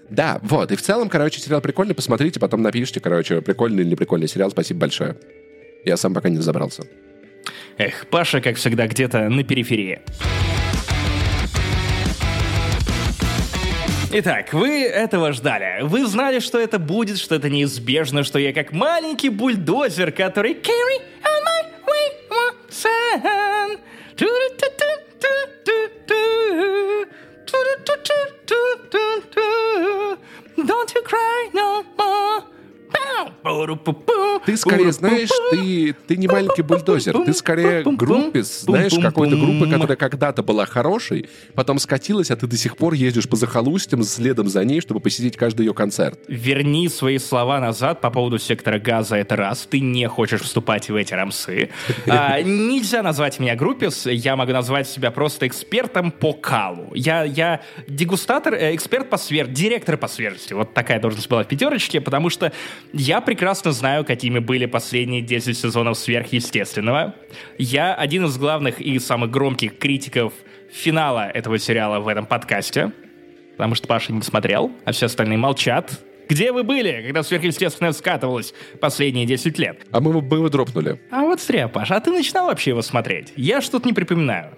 Да, 0.10 0.40
вот. 0.44 0.72
И 0.72 0.76
в 0.76 0.82
целом, 0.82 1.10
короче, 1.10 1.42
сериал 1.42 1.62
прикольный. 1.62 1.96
Посмотрите, 1.96 2.40
потом 2.40 2.62
напишите, 2.62 3.00
короче, 3.00 3.42
прикольный 3.42 3.84
или 3.84 3.90
неприкольный 3.90 4.28
сериал. 4.28 4.52
Спасибо 4.52 4.82
большое. 4.82 5.18
Я 5.86 5.98
сам 5.98 6.14
пока 6.14 6.30
не 6.30 6.38
разобрался. 6.38 6.84
Эх, 7.78 8.08
Паша, 8.10 8.42
как 8.42 8.56
всегда, 8.56 8.88
где-то 8.88 9.30
на 9.30 9.44
периферии. 9.44 10.02
Итак, 14.12 14.54
вы 14.54 14.84
этого 14.84 15.32
ждали. 15.34 15.84
Вы 15.84 16.08
знали, 16.08 16.40
что 16.40 16.60
это 16.60 16.80
будет, 16.80 17.20
что 17.20 17.36
это 17.36 17.50
неизбежно, 17.50 18.24
что 18.24 18.40
я 18.40 18.54
как 18.54 18.72
маленький 18.72 19.30
бульдозер, 19.30 20.12
который 20.12 20.54
carry 20.54 21.02
on 21.22 21.44
my 21.46 21.62
way 21.86 22.18
son. 22.70 23.78
Don't 30.66 30.94
you 30.94 31.02
cry 31.04 31.50
no 31.54 31.84
more. 31.98 32.57
Ты 34.46 34.58
скорее, 34.58 34.92
знаешь, 34.92 35.30
ты, 35.52 35.96
ты 36.08 36.18
не 36.18 36.28
маленький 36.28 36.62
бульдозер, 36.62 37.24
ты 37.24 37.34
скорее 37.34 37.84
группис, 37.84 38.62
знаешь, 38.62 38.94
какой-то 38.94 39.36
группы, 39.36 39.70
которая 39.70 39.98
когда-то 39.98 40.44
была 40.44 40.66
хорошей, 40.66 41.30
потом 41.54 41.80
скатилась, 41.80 42.32
а 42.32 42.36
ты 42.36 42.48
до 42.48 42.58
сих 42.58 42.78
пор 42.78 42.94
ездишь 42.94 43.28
по 43.28 43.36
захолустьям 43.36 44.04
следом 44.04 44.48
за 44.48 44.64
ней, 44.64 44.82
чтобы 44.82 45.00
посетить 45.00 45.38
каждый 45.38 45.66
ее 45.66 45.74
концерт. 45.74 46.20
Верни 46.28 46.90
свои 46.90 47.18
слова 47.18 47.60
назад 47.60 48.02
по 48.02 48.10
поводу 48.10 48.38
сектора 48.40 48.80
газа, 48.80 49.16
это 49.16 49.36
раз. 49.36 49.68
Ты 49.70 49.80
не 49.80 50.08
хочешь 50.08 50.42
вступать 50.42 50.90
в 50.90 50.96
эти 50.96 51.14
рамсы. 51.14 51.70
А, 52.08 52.42
нельзя 52.42 53.04
назвать 53.04 53.40
меня 53.40 53.56
группис, 53.56 54.06
я 54.06 54.36
могу 54.36 54.52
назвать 54.52 54.88
себя 54.88 55.12
просто 55.12 55.48
экспертом 55.48 56.12
по 56.12 56.34
калу. 56.34 56.92
Я, 56.94 57.24
я 57.24 57.62
дегустатор, 57.88 58.56
эксперт 58.56 59.10
по 59.10 59.18
свер... 59.18 59.48
директор 59.48 59.98
по 59.98 60.08
свежести. 60.08 60.54
Вот 60.54 60.74
такая 60.74 61.00
должность 61.00 61.30
была 61.30 61.44
в 61.44 61.48
пятерочке, 61.48 62.02
потому 62.02 62.30
что 62.30 62.52
я 62.94 63.22
прекрасно 63.22 63.72
знаю, 63.72 64.06
какими 64.06 64.40
были 64.40 64.66
последние 64.66 65.22
10 65.22 65.58
сезонов 65.58 65.98
сверхъестественного. 65.98 67.16
Я 67.58 67.94
один 67.94 68.26
из 68.26 68.38
главных 68.38 68.80
и 68.82 69.00
самых 69.00 69.32
громких 69.32 69.78
критиков 69.78 70.34
финала 70.72 71.30
этого 71.30 71.60
сериала 71.60 72.00
в 72.00 72.08
этом 72.08 72.26
подкасте, 72.26 72.92
потому 73.56 73.76
что 73.76 73.88
Паша 73.88 74.14
не 74.14 74.22
смотрел, 74.22 74.72
а 74.86 74.92
все 74.92 75.08
остальные 75.08 75.38
молчат. 75.38 76.00
Где 76.30 76.52
вы 76.52 76.64
были, 76.64 77.04
когда 77.06 77.24
сверхъестественное 77.24 77.94
скатывалось 77.94 78.54
последние 78.82 79.26
10 79.26 79.58
лет? 79.60 79.86
А 79.92 80.02
мы, 80.02 80.22
мы 80.22 80.38
его 80.38 80.50
дропнули. 80.50 81.00
А 81.10 81.22
вот 81.22 81.42
зря, 81.42 81.68
Паша, 81.70 81.96
а 81.96 82.00
ты 82.02 82.12
начинал 82.12 82.48
вообще 82.48 82.72
его 82.72 82.82
смотреть? 82.82 83.32
Я 83.38 83.62
что-то 83.62 83.88
не 83.88 83.94
припоминаю. 83.94 84.58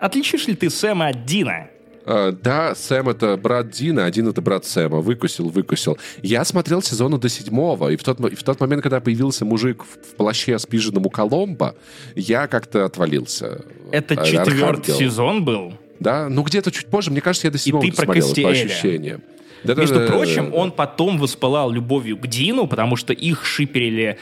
Отличишь 0.00 0.46
ли 0.46 0.54
ты 0.54 0.70
Сэма 0.70 1.08
от 1.08 1.26
Дина? 1.26 1.68
Uh, 2.04 2.32
да, 2.42 2.74
Сэм 2.74 3.10
это 3.10 3.36
брат 3.36 3.70
Дина, 3.70 4.04
один 4.04 4.28
это 4.28 4.42
брат 4.42 4.64
Сэма. 4.64 5.00
Выкусил, 5.00 5.48
выкусил. 5.48 5.98
Я 6.20 6.44
смотрел 6.44 6.82
сезону 6.82 7.18
до 7.18 7.28
седьмого, 7.28 7.90
и 7.90 7.96
в 7.96 8.02
тот, 8.02 8.18
и 8.20 8.34
в 8.34 8.42
тот 8.42 8.58
момент, 8.60 8.82
когда 8.82 9.00
появился 9.00 9.44
мужик 9.44 9.84
в, 9.84 10.12
в 10.12 10.16
плаще 10.16 10.58
с 10.58 10.66
пижином 10.66 11.06
у 11.06 11.10
Коломбо, 11.10 11.76
я 12.16 12.48
как-то 12.48 12.84
отвалился. 12.84 13.64
Это 13.92 14.20
а, 14.20 14.24
четвертый 14.24 14.94
сезон 14.94 15.44
был? 15.44 15.74
Да, 16.00 16.28
ну 16.28 16.42
где-то 16.42 16.72
чуть 16.72 16.86
позже. 16.86 17.12
Мне 17.12 17.20
кажется, 17.20 17.46
я 17.46 17.52
до 17.52 17.58
седьмого 17.58 17.84
смотрел, 17.92 18.34
по 18.34 18.50
ощущениям. 18.50 19.22
Да, 19.62 19.74
Между 19.74 20.00
да, 20.00 20.06
прочим, 20.06 20.50
да, 20.50 20.56
он 20.56 20.72
потом 20.72 21.18
воспылал 21.18 21.70
любовью 21.70 22.16
к 22.16 22.26
Дину, 22.26 22.66
потому 22.66 22.96
что 22.96 23.12
их 23.12 23.44
шиперили 23.44 24.18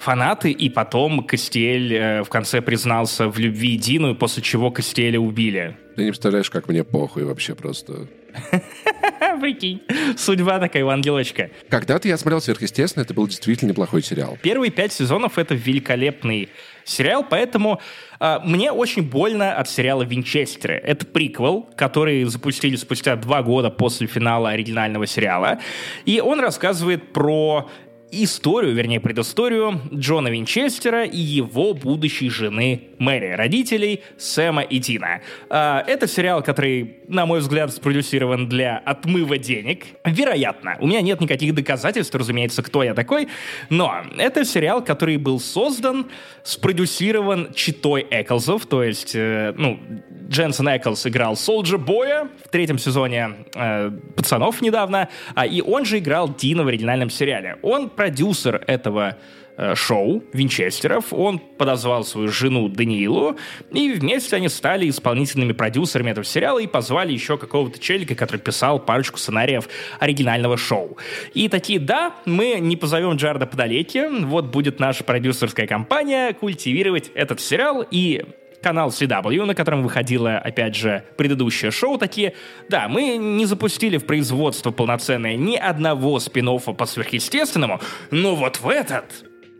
фанаты, 0.00 0.50
и 0.50 0.68
потом 0.68 1.24
Костель 1.24 1.94
э, 1.94 2.22
в 2.22 2.28
конце 2.28 2.60
признался 2.60 3.28
в 3.28 3.38
любви 3.38 3.76
Дину, 3.76 4.14
после 4.14 4.42
чего 4.42 4.70
Костеля 4.70 5.18
убили. 5.18 5.76
Ты 5.96 6.04
не 6.04 6.10
представляешь, 6.10 6.50
как 6.50 6.68
мне 6.68 6.84
похуй 6.84 7.24
вообще 7.24 7.54
просто. 7.54 8.08
Прикинь, 9.40 9.80
судьба 10.16 10.58
такая 10.58 10.84
у 10.84 10.88
ангелочка. 10.88 11.50
Когда-то 11.68 12.08
я 12.08 12.18
смотрел 12.18 12.40
«Сверхъестественно», 12.40 13.02
это 13.02 13.14
был 13.14 13.26
действительно 13.26 13.70
неплохой 13.70 14.02
сериал. 14.02 14.36
Первые 14.42 14.70
пять 14.70 14.92
сезонов— 14.92 15.38
это 15.38 15.54
великолепный 15.54 16.50
сериал, 16.84 17.24
поэтому 17.28 17.80
э, 18.20 18.38
мне 18.44 18.72
очень 18.72 19.02
больно 19.02 19.54
от 19.54 19.68
сериала 19.68 20.02
«Винчестеры». 20.02 20.74
Это 20.74 21.06
приквел, 21.06 21.62
который 21.76 22.24
запустили 22.24 22.76
спустя 22.76 23.16
два 23.16 23.42
года 23.42 23.70
после 23.70 24.06
финала 24.06 24.50
оригинального 24.50 25.06
сериала, 25.06 25.60
и 26.04 26.20
он 26.20 26.40
рассказывает 26.40 27.12
про 27.12 27.70
историю, 28.10 28.74
вернее, 28.74 29.00
предысторию 29.00 29.80
Джона 29.92 30.28
Винчестера 30.28 31.04
и 31.04 31.18
его 31.18 31.74
будущей 31.74 32.30
жены 32.30 32.82
Мэри, 32.98 33.32
родителей 33.32 34.02
Сэма 34.16 34.62
и 34.62 34.80
Тина. 34.80 35.20
А, 35.50 35.84
это 35.86 36.06
сериал, 36.06 36.42
который, 36.42 37.00
на 37.08 37.26
мой 37.26 37.40
взгляд, 37.40 37.72
спродюсирован 37.72 38.48
для 38.48 38.78
отмыва 38.78 39.38
денег. 39.38 39.86
Вероятно. 40.04 40.76
У 40.80 40.86
меня 40.86 41.00
нет 41.00 41.20
никаких 41.20 41.54
доказательств, 41.54 42.14
разумеется, 42.14 42.62
кто 42.62 42.82
я 42.82 42.94
такой, 42.94 43.28
но 43.70 44.02
это 44.16 44.44
сериал, 44.44 44.84
который 44.84 45.16
был 45.16 45.40
создан, 45.40 46.06
спродюсирован 46.42 47.52
читой 47.54 48.06
Эклзов, 48.10 48.66
то 48.66 48.82
есть, 48.82 49.14
э, 49.14 49.52
ну, 49.56 49.80
Дженсен 50.28 50.68
Эклс 50.68 51.06
играл 51.06 51.36
Солджа 51.36 51.78
Боя 51.78 52.28
в 52.44 52.48
третьем 52.48 52.78
сезоне 52.78 53.30
э, 53.54 53.90
«Пацанов» 54.16 54.60
недавно, 54.62 55.08
а, 55.34 55.46
и 55.46 55.60
он 55.60 55.84
же 55.84 55.98
играл 55.98 56.34
Дина 56.34 56.64
в 56.64 56.68
оригинальном 56.68 57.10
сериале. 57.10 57.58
Он 57.62 57.90
продюсер 57.96 58.62
этого 58.66 59.16
э, 59.56 59.74
шоу 59.74 60.22
Винчестеров. 60.32 61.12
Он 61.12 61.38
подозвал 61.38 62.04
свою 62.04 62.28
жену 62.28 62.68
Даниилу, 62.68 63.36
и 63.72 63.92
вместе 63.92 64.36
они 64.36 64.48
стали 64.48 64.88
исполнительными 64.88 65.52
продюсерами 65.52 66.10
этого 66.10 66.24
сериала 66.24 66.58
и 66.58 66.66
позвали 66.66 67.12
еще 67.12 67.38
какого-то 67.38 67.78
челика, 67.78 68.14
который 68.14 68.40
писал 68.40 68.78
парочку 68.78 69.18
сценариев 69.18 69.68
оригинального 69.98 70.56
шоу. 70.56 70.96
И 71.34 71.48
такие, 71.48 71.80
да, 71.80 72.14
мы 72.26 72.58
не 72.60 72.76
позовем 72.76 73.16
Джарда 73.16 73.46
Подалеки, 73.46 74.06
вот 74.24 74.46
будет 74.46 74.78
наша 74.78 75.02
продюсерская 75.04 75.66
компания 75.66 76.34
культивировать 76.34 77.10
этот 77.14 77.40
сериал, 77.40 77.84
и 77.90 78.24
канал 78.62 78.88
CW, 78.88 79.44
на 79.44 79.54
котором 79.54 79.82
выходило, 79.82 80.38
опять 80.38 80.74
же, 80.74 81.04
предыдущее 81.16 81.70
шоу, 81.70 81.98
такие, 81.98 82.34
да, 82.68 82.88
мы 82.88 83.16
не 83.16 83.46
запустили 83.46 83.96
в 83.96 84.06
производство 84.06 84.70
полноценное 84.70 85.36
ни 85.36 85.56
одного 85.56 86.18
спин 86.20 86.46
по 86.46 86.86
сверхъестественному, 86.86 87.80
но 88.10 88.36
вот 88.36 88.60
в 88.60 88.68
этот 88.68 89.04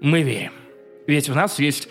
мы 0.00 0.22
верим. 0.22 0.52
Ведь 1.06 1.28
у 1.28 1.34
нас 1.34 1.58
есть 1.58 1.88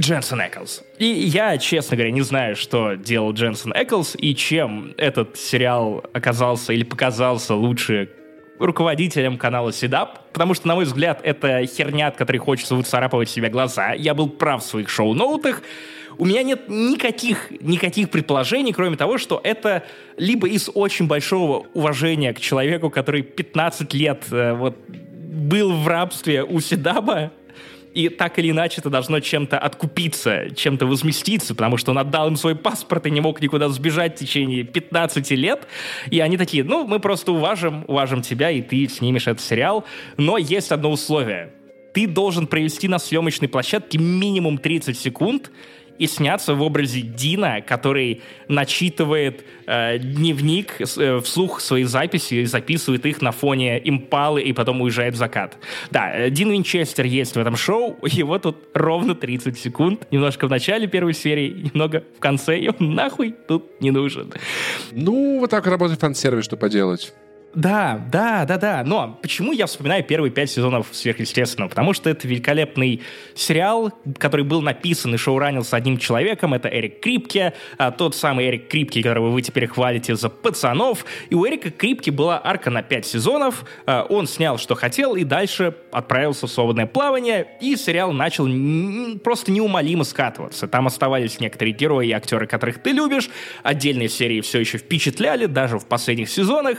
Дженсен 0.00 0.40
Эклс. 0.40 0.82
И 0.98 1.04
я, 1.04 1.58
честно 1.58 1.96
говоря, 1.96 2.10
не 2.12 2.22
знаю, 2.22 2.56
что 2.56 2.94
делал 2.94 3.32
Дженсен 3.32 3.72
Эклс 3.72 4.16
и 4.18 4.34
чем 4.34 4.94
этот 4.96 5.36
сериал 5.36 6.04
оказался 6.12 6.72
или 6.72 6.84
показался 6.84 7.54
лучше 7.54 8.08
руководителем 8.58 9.38
канала 9.38 9.72
Седап, 9.72 10.20
потому 10.32 10.54
что, 10.54 10.68
на 10.68 10.74
мой 10.74 10.84
взгляд, 10.84 11.20
это 11.22 11.64
херня, 11.66 12.08
от 12.08 12.16
которой 12.16 12.38
хочется 12.38 12.74
выцарапывать 12.74 13.28
себе 13.28 13.48
глаза. 13.48 13.92
Я 13.92 14.14
был 14.14 14.28
прав 14.28 14.62
в 14.62 14.66
своих 14.66 14.88
шоу-ноутах, 14.88 15.62
у 16.18 16.24
меня 16.24 16.42
нет 16.42 16.68
никаких, 16.68 17.50
никаких 17.62 18.10
предположений, 18.10 18.72
кроме 18.72 18.96
того, 18.96 19.18
что 19.18 19.40
это 19.42 19.84
либо 20.16 20.48
из 20.48 20.70
очень 20.72 21.06
большого 21.06 21.66
уважения 21.74 22.34
к 22.34 22.40
человеку, 22.40 22.90
который 22.90 23.22
15 23.22 23.94
лет 23.94 24.24
э, 24.30 24.52
вот, 24.52 24.76
был 24.88 25.72
в 25.72 25.88
рабстве 25.88 26.44
у 26.44 26.60
Седаба, 26.60 27.32
и 27.94 28.08
так 28.08 28.38
или 28.38 28.50
иначе 28.50 28.80
это 28.80 28.90
должно 28.90 29.20
чем-то 29.20 29.58
откупиться, 29.58 30.50
чем-то 30.54 30.86
возместиться, 30.86 31.54
потому 31.54 31.76
что 31.76 31.90
он 31.90 31.98
отдал 31.98 32.28
им 32.28 32.36
свой 32.36 32.54
паспорт 32.56 33.06
и 33.06 33.10
не 33.10 33.20
мог 33.20 33.40
никуда 33.40 33.68
сбежать 33.68 34.16
в 34.16 34.20
течение 34.20 34.64
15 34.64 35.30
лет. 35.32 35.66
И 36.10 36.20
они 36.20 36.36
такие, 36.36 36.64
ну, 36.64 36.86
мы 36.86 37.00
просто 37.00 37.32
уважим, 37.32 37.84
уважим 37.86 38.22
тебя, 38.22 38.50
и 38.50 38.62
ты 38.62 38.88
снимешь 38.88 39.26
этот 39.26 39.42
сериал. 39.42 39.84
Но 40.16 40.38
есть 40.38 40.72
одно 40.72 40.90
условие. 40.90 41.52
Ты 41.92 42.06
должен 42.06 42.46
провести 42.46 42.88
на 42.88 42.98
съемочной 42.98 43.48
площадке 43.48 43.98
минимум 43.98 44.56
30 44.56 44.98
секунд, 44.98 45.50
и 46.02 46.08
сняться 46.08 46.54
в 46.54 46.62
образе 46.62 47.00
Дина, 47.00 47.60
который 47.60 48.22
начитывает 48.48 49.44
э, 49.66 49.98
дневник 49.98 50.80
э, 50.80 51.20
вслух 51.20 51.60
свои 51.60 51.84
записи 51.84 52.34
и 52.34 52.44
записывает 52.44 53.06
их 53.06 53.22
на 53.22 53.30
фоне 53.30 53.80
импалы 53.88 54.42
и 54.42 54.52
потом 54.52 54.80
уезжает 54.80 55.14
в 55.14 55.16
закат. 55.16 55.58
Да, 55.92 56.12
э, 56.12 56.30
Дин 56.30 56.50
Винчестер 56.50 57.04
есть 57.04 57.36
в 57.36 57.38
этом 57.38 57.54
шоу, 57.54 57.96
его 58.02 58.38
тут 58.40 58.56
ровно 58.74 59.14
30 59.14 59.56
секунд, 59.56 60.08
немножко 60.10 60.48
в 60.48 60.50
начале 60.50 60.88
первой 60.88 61.14
серии, 61.14 61.70
немного 61.72 62.02
в 62.16 62.18
конце, 62.18 62.58
и 62.58 62.68
он 62.68 62.94
нахуй 62.96 63.36
тут 63.46 63.80
не 63.80 63.92
нужен. 63.92 64.32
Ну, 64.90 65.38
вот 65.38 65.50
так 65.50 65.68
работает 65.68 66.00
фан-сервис, 66.00 66.44
что 66.44 66.56
поделать. 66.56 67.14
Да, 67.54 68.02
да, 68.10 68.46
да, 68.46 68.56
да. 68.56 68.82
Но 68.84 69.18
почему 69.20 69.52
я 69.52 69.66
вспоминаю 69.66 70.02
первые 70.04 70.30
пять 70.30 70.50
сезонов 70.50 70.88
сверхъестественного? 70.90 71.68
Потому 71.68 71.92
что 71.92 72.08
это 72.08 72.26
великолепный 72.26 73.02
сериал, 73.34 73.92
который 74.18 74.44
был 74.44 74.62
написан 74.62 75.14
и 75.14 75.18
шоуранился 75.18 75.76
одним 75.76 75.98
человеком. 75.98 76.54
Это 76.54 76.68
Эрик 76.68 77.00
Крипке, 77.00 77.52
а, 77.76 77.90
тот 77.90 78.16
самый 78.16 78.48
Эрик 78.48 78.68
Крипке, 78.68 79.02
которого 79.02 79.28
вы 79.30 79.42
теперь 79.42 79.66
хвалите 79.66 80.16
за 80.16 80.30
пацанов. 80.30 81.04
И 81.28 81.34
у 81.34 81.46
Эрика 81.46 81.70
Крипке 81.70 82.10
была 82.10 82.40
арка 82.42 82.70
на 82.70 82.82
пять 82.82 83.04
сезонов. 83.04 83.64
А, 83.84 84.06
он 84.08 84.26
снял, 84.26 84.56
что 84.56 84.74
хотел, 84.74 85.14
и 85.14 85.24
дальше 85.24 85.74
отправился 85.90 86.46
в 86.46 86.50
свободное 86.50 86.86
плавание. 86.86 87.48
И 87.60 87.76
сериал 87.76 88.12
начал 88.12 88.48
просто 89.18 89.52
неумолимо 89.52 90.04
скатываться. 90.04 90.68
Там 90.68 90.86
оставались 90.86 91.38
некоторые 91.38 91.74
герои 91.74 92.08
и 92.08 92.12
актеры, 92.12 92.46
которых 92.46 92.82
ты 92.82 92.92
любишь. 92.92 93.28
Отдельные 93.62 94.08
серии 94.08 94.40
все 94.40 94.60
еще 94.60 94.78
впечатляли, 94.78 95.44
даже 95.44 95.78
в 95.78 95.84
последних 95.84 96.30
сезонах 96.30 96.78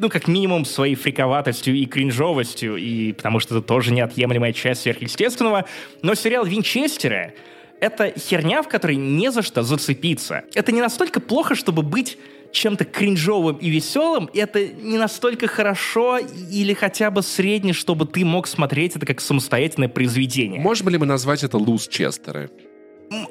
ну, 0.00 0.08
как 0.08 0.28
минимум, 0.28 0.64
своей 0.64 0.94
фриковатостью 0.94 1.74
и 1.74 1.86
кринжовостью, 1.86 2.76
и 2.76 3.12
потому 3.12 3.38
что 3.40 3.56
это 3.58 3.66
тоже 3.66 3.92
неотъемлемая 3.92 4.52
часть 4.52 4.82
сверхъестественного. 4.82 5.66
Но 6.02 6.14
сериал 6.14 6.44
«Винчестеры»— 6.44 7.34
это 7.80 8.12
херня, 8.18 8.62
в 8.62 8.68
которой 8.68 8.96
не 8.96 9.30
за 9.30 9.42
что 9.42 9.62
зацепиться. 9.62 10.44
Это 10.54 10.72
не 10.72 10.80
настолько 10.80 11.20
плохо, 11.20 11.54
чтобы 11.54 11.82
быть 11.82 12.18
чем-то 12.52 12.84
кринжовым 12.84 13.56
и 13.56 13.68
веселым, 13.70 14.26
и 14.26 14.38
это 14.38 14.66
не 14.66 14.98
настолько 14.98 15.46
хорошо 15.46 16.18
или 16.18 16.74
хотя 16.74 17.10
бы 17.10 17.22
средне, 17.22 17.72
чтобы 17.72 18.06
ты 18.06 18.24
мог 18.24 18.46
смотреть 18.46 18.96
это 18.96 19.06
как 19.06 19.20
самостоятельное 19.20 19.88
произведение. 19.88 20.60
Можем 20.60 20.88
ли 20.88 20.98
мы 20.98 21.06
назвать 21.06 21.44
это 21.44 21.58
луз 21.58 21.86
Честеры? 21.86 22.50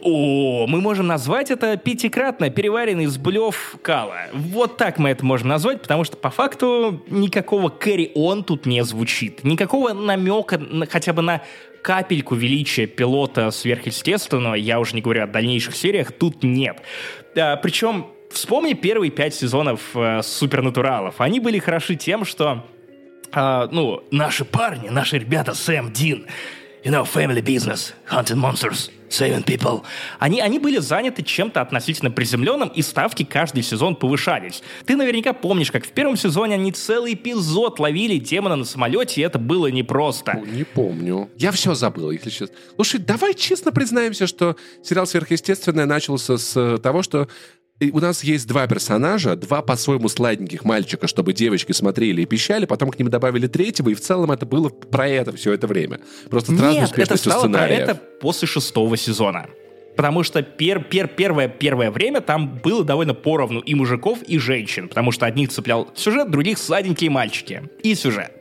О, 0.02 0.68
мы 0.68 0.82
можем 0.82 1.08
назвать 1.08 1.52
это 1.52 1.78
пятикратно 1.78 2.50
переваренный 2.50 3.06
с 3.06 3.18
блев 3.18 3.78
кала. 3.82 4.18
Вот 4.34 4.76
так 4.76 4.98
мы 4.98 5.10
это 5.10 5.24
можем 5.26 5.48
назвать, 5.48 5.82
потому 5.82 6.04
что 6.04 6.18
по 6.18 6.30
факту 6.30 7.02
никакого 7.08 7.70
carry-on 7.70 8.44
тут 8.44 8.66
не 8.66 8.84
звучит. 8.84 9.46
Никакого 9.46 9.94
намека 9.94 10.58
на, 10.58 10.86
хотя 10.86 11.14
бы 11.14 11.22
на 11.22 11.42
капельку 11.82 12.36
величия 12.36 12.88
пилота 12.88 13.52
сверхъестественного, 13.52 14.56
я 14.56 14.82
уже 14.82 14.96
не 14.96 15.02
говорю 15.02 15.24
о 15.24 15.28
дальнейших 15.28 15.78
сериях, 15.78 16.12
тут 16.12 16.44
нет. 16.44 16.82
А, 17.38 17.56
причем, 17.56 18.08
вспомни 18.32 18.74
первые 18.74 19.12
пять 19.12 19.34
сезонов 19.34 19.96
э, 19.96 20.22
Супернатуралов. 20.22 21.22
Они 21.22 21.40
были 21.40 21.58
хороши 21.58 21.96
тем, 21.96 22.26
что 22.26 22.66
а, 23.32 23.70
ну, 23.72 24.04
наши 24.12 24.44
парни, 24.44 24.90
наши 24.90 25.20
ребята, 25.20 25.54
Сэм, 25.54 25.94
Дин, 25.94 26.26
you 26.84 26.92
know, 26.92 27.06
family 27.06 27.42
business, 27.42 27.94
hunting 28.10 28.38
monsters, 28.38 28.90
saving 29.10 29.44
people. 29.44 29.84
Они, 30.20 30.40
они 30.42 30.60
были 30.60 30.78
заняты 30.78 31.24
чем-то 31.24 31.62
относительно 31.62 32.12
приземленным, 32.12 32.70
и 32.70 32.82
ставки 32.82 33.24
каждый 33.24 33.64
сезон 33.64 33.96
повышались. 33.96 34.64
Ты 34.86 34.96
наверняка 34.96 35.34
помнишь, 35.34 35.72
как 35.72 35.86
в 35.86 35.92
первом 35.92 36.16
сезоне 36.16 36.56
они 36.56 36.72
целый 36.72 37.14
эпизод 37.14 37.80
ловили 37.80 38.18
демона 38.18 38.56
на 38.56 38.66
самолете, 38.66 39.22
и 39.22 39.24
это 39.24 39.40
было 39.40 39.68
непросто. 39.68 40.42
Не 40.46 40.64
помню. 40.64 41.30
Я 41.38 41.52
все 41.52 41.74
забыл, 41.74 42.12
если 42.12 42.30
честно. 42.30 42.56
Слушай, 42.76 43.00
давай 43.00 43.34
честно 43.34 43.72
признаемся, 43.72 44.28
что 44.28 44.56
сериал 44.84 45.08
«Сверхъестественное» 45.08 45.86
начался 45.86 46.38
с 46.38 46.78
того, 46.80 47.04
что 47.04 47.28
и 47.80 47.92
у 47.92 48.00
нас 48.00 48.24
есть 48.24 48.48
два 48.48 48.68
персонажа, 48.68 49.36
два 49.36 49.62
по-своему 49.62 50.10
сладеньких 50.10 50.66
мальчика, 50.66 51.08
чтобы 51.08 51.34
девочки 51.34 51.72
смотрели 51.72 52.22
и 52.22 52.26
пищали, 52.26 52.66
потом 52.66 52.92
к 52.92 53.00
ним 53.00 53.10
добавили 53.10 53.48
третьего, 53.48 53.90
и 53.90 53.94
в 53.94 54.02
целом 54.02 54.32
это 54.32 54.46
было 54.46 54.70
про 54.70 55.08
это 55.08 55.32
все 55.36 55.54
это 55.54 55.68
время. 55.68 56.00
Просто 56.30 56.52
Нет, 56.52 56.92
это 56.98 57.16
стало 57.18 57.40
сценариев. 57.42 57.86
про 57.86 57.92
это 57.92 58.02
после 58.22 58.48
шестого 58.48 58.98
сезона. 58.98 59.48
Потому 59.96 60.24
что 60.24 60.42
пер, 60.42 60.84
пер, 60.84 61.08
первое, 61.08 61.48
первое 61.48 61.92
время 61.92 62.22
там 62.22 62.60
было 62.64 62.84
довольно 62.86 63.14
поровну 63.14 63.60
и 63.60 63.76
мужиков, 63.76 64.22
и 64.24 64.38
женщин. 64.38 64.88
Потому 64.88 65.12
что 65.12 65.26
одних 65.26 65.50
цеплял 65.50 65.90
сюжет, 65.96 66.30
других 66.32 66.58
сладенькие 66.58 67.10
мальчики. 67.10 67.64
И 67.84 67.96
сюжет. 67.96 68.32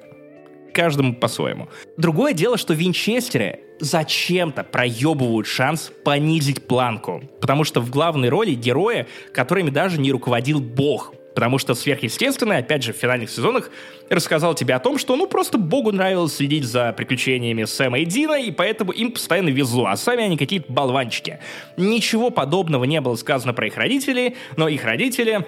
Каждому 0.72 1.14
по-своему. 1.14 1.68
Другое 1.96 2.32
дело, 2.32 2.58
что 2.58 2.74
Винчестеры 2.74 3.60
зачем-то 3.80 4.64
проебывают 4.64 5.46
шанс 5.46 5.92
понизить 6.04 6.66
планку. 6.66 7.22
Потому 7.40 7.64
что 7.64 7.80
в 7.80 7.90
главной 7.90 8.28
роли 8.28 8.54
герои, 8.54 9.06
которыми 9.32 9.70
даже 9.70 10.00
не 10.00 10.12
руководил 10.12 10.60
бог. 10.60 11.14
Потому 11.34 11.58
что 11.58 11.74
сверхъестественное, 11.74 12.58
опять 12.58 12.82
же, 12.82 12.92
в 12.92 12.96
финальных 12.96 13.30
сезонах 13.30 13.70
рассказал 14.10 14.54
тебе 14.54 14.74
о 14.74 14.80
том, 14.80 14.98
что 14.98 15.14
ну 15.14 15.28
просто 15.28 15.56
богу 15.56 15.92
нравилось 15.92 16.34
следить 16.34 16.64
за 16.64 16.92
приключениями 16.92 17.62
Сэма 17.62 18.00
и 18.00 18.04
Дина, 18.04 18.40
и 18.40 18.50
поэтому 18.50 18.90
им 18.90 19.12
постоянно 19.12 19.50
везло, 19.50 19.86
а 19.86 19.96
сами 19.96 20.24
они 20.24 20.36
какие-то 20.36 20.72
болванчики. 20.72 21.38
Ничего 21.76 22.30
подобного 22.30 22.84
не 22.84 23.00
было 23.00 23.14
сказано 23.14 23.54
про 23.54 23.68
их 23.68 23.76
родителей, 23.76 24.36
но 24.56 24.66
их 24.66 24.84
родители 24.84 25.46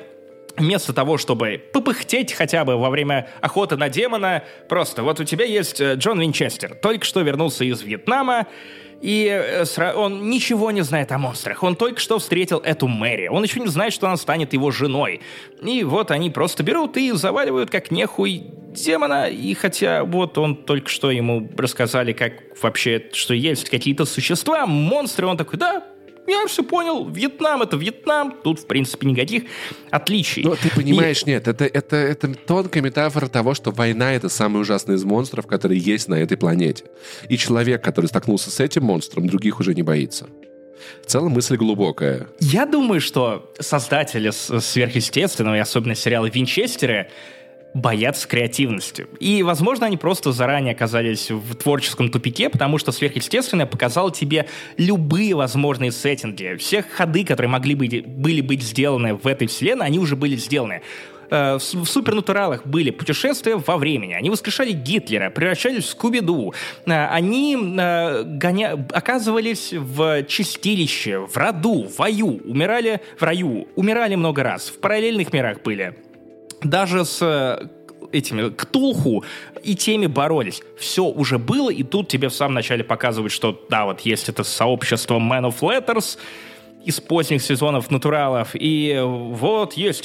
вместо 0.57 0.93
того, 0.93 1.19
чтобы 1.19 1.63
попыхтеть 1.73 2.33
хотя 2.33 2.65
бы 2.65 2.77
во 2.77 2.91
время 2.91 3.29
охоты 3.41 3.77
на 3.77 3.89
демона, 3.89 4.45
просто 4.69 5.03
вот 5.03 5.21
у 5.21 5.25
тебя 5.25 5.45
есть 5.45 5.81
э, 5.81 5.95
Джон 5.95 6.21
Винчестер, 6.21 6.75
только 6.75 7.05
что 7.05 7.21
вернулся 7.21 7.65
из 7.65 7.83
Вьетнама, 7.83 8.47
и 9.01 9.27
э, 9.29 9.93
он 9.95 10.29
ничего 10.29 10.71
не 10.71 10.83
знает 10.83 11.11
о 11.13 11.19
монстрах. 11.19 11.63
Он 11.63 11.75
только 11.75 12.01
что 12.01 12.19
встретил 12.19 12.59
эту 12.59 12.87
Мэри. 12.87 13.29
Он 13.29 13.43
еще 13.43 13.61
не 13.61 13.69
знает, 13.69 13.93
что 13.93 14.07
она 14.07 14.17
станет 14.17 14.53
его 14.53 14.71
женой. 14.71 15.21
И 15.63 15.85
вот 15.85 16.11
они 16.11 16.31
просто 16.31 16.63
берут 16.63 16.97
и 16.97 17.13
заваливают 17.13 17.71
как 17.71 17.91
нехуй 17.91 18.45
демона. 18.75 19.29
И 19.29 19.55
хотя 19.55 20.05
вот 20.05 20.37
он 20.37 20.55
только 20.55 20.91
что 20.91 21.11
ему 21.11 21.49
рассказали, 21.57 22.13
как 22.13 22.33
вообще, 22.63 23.07
что 23.13 23.33
есть 23.33 23.71
какие-то 23.71 24.05
существа, 24.05 24.67
монстры, 24.67 25.27
он 25.27 25.39
такой, 25.39 25.59
да, 25.59 25.85
я 26.31 26.47
все 26.47 26.63
понял, 26.63 27.09
Вьетнам 27.09 27.63
это 27.63 27.77
Вьетнам, 27.77 28.35
тут, 28.43 28.61
в 28.61 28.67
принципе, 28.67 29.07
никаких 29.07 29.45
отличий. 29.91 30.43
Но 30.43 30.55
ты 30.55 30.71
понимаешь, 30.71 31.23
и... 31.23 31.31
нет, 31.31 31.49
это, 31.49 31.65
это, 31.65 31.97
это 31.97 32.35
тонкая 32.35 32.83
метафора 32.83 33.29
того, 33.29 33.55
что 33.55 33.71
война— 33.71 34.13
это 34.15 34.29
самый 34.29 34.61
ужасный 34.63 34.97
из 34.97 35.05
монстров, 35.05 35.47
которые 35.47 35.81
есть 35.81 36.09
на 36.09 36.15
этой 36.15 36.37
планете. 36.37 36.85
И 37.29 37.37
человек, 37.37 37.83
который 37.83 38.07
столкнулся 38.07 38.51
с 38.51 38.61
этим 38.61 38.85
монстром, 38.85 39.27
других 39.29 39.61
уже 39.61 39.75
не 39.75 39.83
боится. 39.83 40.27
В 41.03 41.07
целом 41.07 41.33
мысль 41.33 41.57
глубокая. 41.57 42.29
Я 42.41 42.67
думаю, 42.67 43.01
что 43.01 43.53
создатели 43.59 44.31
сверхъестественного, 44.31 45.57
и 45.57 45.59
особенно 45.59 45.95
сериала 45.95 46.27
«Винчестеры», 46.27 47.11
боятся 47.75 48.27
креативности. 48.27 49.07
И, 49.21 49.43
возможно, 49.43 49.87
они 49.87 49.97
просто 49.97 50.33
заранее 50.33 50.75
оказались 50.75 51.31
в 51.31 51.55
творческом 51.55 52.11
тупике, 52.11 52.49
потому 52.49 52.79
что 52.79 52.93
сверхъестественное 52.93 53.67
показало 53.67 54.11
тебе 54.11 54.47
любые 54.77 55.35
возможные 55.35 55.93
сеттинги. 55.93 56.57
Все 56.57 56.83
ходы, 56.83 57.25
которые 57.25 57.51
могли 57.51 57.75
быть, 57.75 58.07
были 58.07 58.41
быть 58.41 58.63
сделаны 58.63 59.15
в 59.15 59.27
этой 59.27 59.47
вселенной, 59.47 59.87
они 59.87 59.99
уже 59.99 60.17
были 60.17 60.37
сделаны 60.37 60.83
э, 61.31 61.59
в 61.59 61.85
супернатуралах 61.87 62.67
были 62.67 62.91
путешествия 62.91 63.57
во 63.57 63.77
времени. 63.77 64.15
Они 64.15 64.31
воскрешали 64.31 64.73
Гитлера, 64.73 65.31
превращались 65.31 65.85
в 65.85 65.89
Скуби-Ду. 65.91 66.55
Э, 66.87 67.07
они 67.07 67.57
э, 67.57 68.23
гоня... 68.25 68.85
оказывались 68.93 69.73
в 69.73 70.25
чистилище, 70.25 71.21
в 71.21 71.37
роду, 71.37 71.85
в 71.85 72.01
раю, 72.01 72.41
умирали 72.45 73.01
в 73.17 73.23
раю, 73.23 73.69
умирали 73.77 74.17
много 74.17 74.43
раз, 74.43 74.71
в 74.71 74.81
параллельных 74.81 75.33
мирах 75.33 75.63
были 75.63 75.95
даже 76.63 77.05
с 77.05 77.19
э, 77.23 77.69
этими 78.13 78.51
Ктулху 78.51 79.25
и 79.63 79.75
теми 79.75 80.07
боролись. 80.07 80.63
Все 80.79 81.05
уже 81.05 81.39
было, 81.39 81.71
и 81.71 81.83
тут 81.83 82.09
тебе 82.09 82.29
в 82.29 82.35
самом 82.35 82.55
начале 82.55 82.85
показывают, 82.85 83.33
что 83.33 83.59
да, 83.69 83.85
вот 83.85 84.01
есть 84.01 84.29
это 84.29 84.45
сообщество 84.45 85.19
Man 85.19 85.51
of 85.51 85.61
Letters 85.61 86.19
из 86.85 87.01
поздних 87.01 87.43
сезонов 87.43 87.91
натуралов, 87.91 88.51
и 88.55 88.99
вот 89.05 89.75
есть 89.75 90.05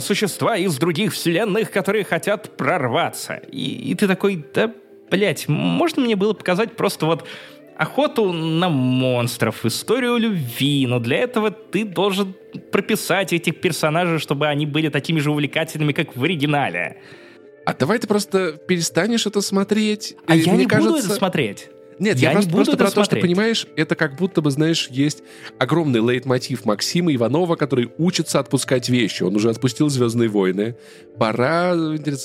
существа 0.00 0.56
из 0.56 0.78
других 0.78 1.12
вселенных, 1.12 1.72
которые 1.72 2.04
хотят 2.04 2.56
прорваться. 2.56 3.34
И, 3.50 3.90
и 3.90 3.94
ты 3.96 4.06
такой, 4.06 4.44
да, 4.54 4.72
блять, 5.10 5.48
можно 5.48 6.02
мне 6.02 6.14
было 6.14 6.34
показать 6.34 6.76
просто 6.76 7.06
вот 7.06 7.24
охоту 7.78 8.32
на 8.32 8.68
монстров, 8.68 9.64
историю 9.64 10.16
любви, 10.18 10.86
но 10.86 10.98
для 10.98 11.18
этого 11.18 11.50
ты 11.50 11.84
должен 11.84 12.34
прописать 12.72 13.32
этих 13.32 13.60
персонажей, 13.60 14.18
чтобы 14.18 14.48
они 14.48 14.66
были 14.66 14.88
такими 14.88 15.20
же 15.20 15.30
увлекательными, 15.30 15.92
как 15.92 16.16
в 16.16 16.24
оригинале. 16.24 17.00
А 17.64 17.74
давай 17.74 17.98
ты 17.98 18.06
просто 18.06 18.52
перестанешь 18.52 19.26
это 19.26 19.40
смотреть. 19.40 20.16
А 20.26 20.34
и, 20.34 20.40
я 20.40 20.56
не 20.56 20.66
кажется... 20.66 20.90
буду 20.90 21.04
это 21.04 21.14
смотреть. 21.14 21.70
Нет, 21.98 22.18
я, 22.18 22.30
я 22.30 22.36
просто, 22.36 22.50
просто 22.50 22.76
про 22.76 22.90
то, 22.90 23.04
что, 23.04 23.16
понимаешь, 23.16 23.66
это 23.76 23.94
как 23.94 24.16
будто 24.16 24.40
бы, 24.40 24.50
знаешь, 24.50 24.88
есть 24.90 25.22
огромный 25.58 26.00
лейтмотив 26.00 26.64
Максима 26.64 27.14
Иванова, 27.14 27.56
который 27.56 27.90
учится 27.98 28.38
отпускать 28.38 28.88
вещи. 28.88 29.22
Он 29.22 29.34
уже 29.36 29.50
отпустил 29.50 29.88
«Звездные 29.88 30.28
войны». 30.28 30.76
Пора, 31.18 31.74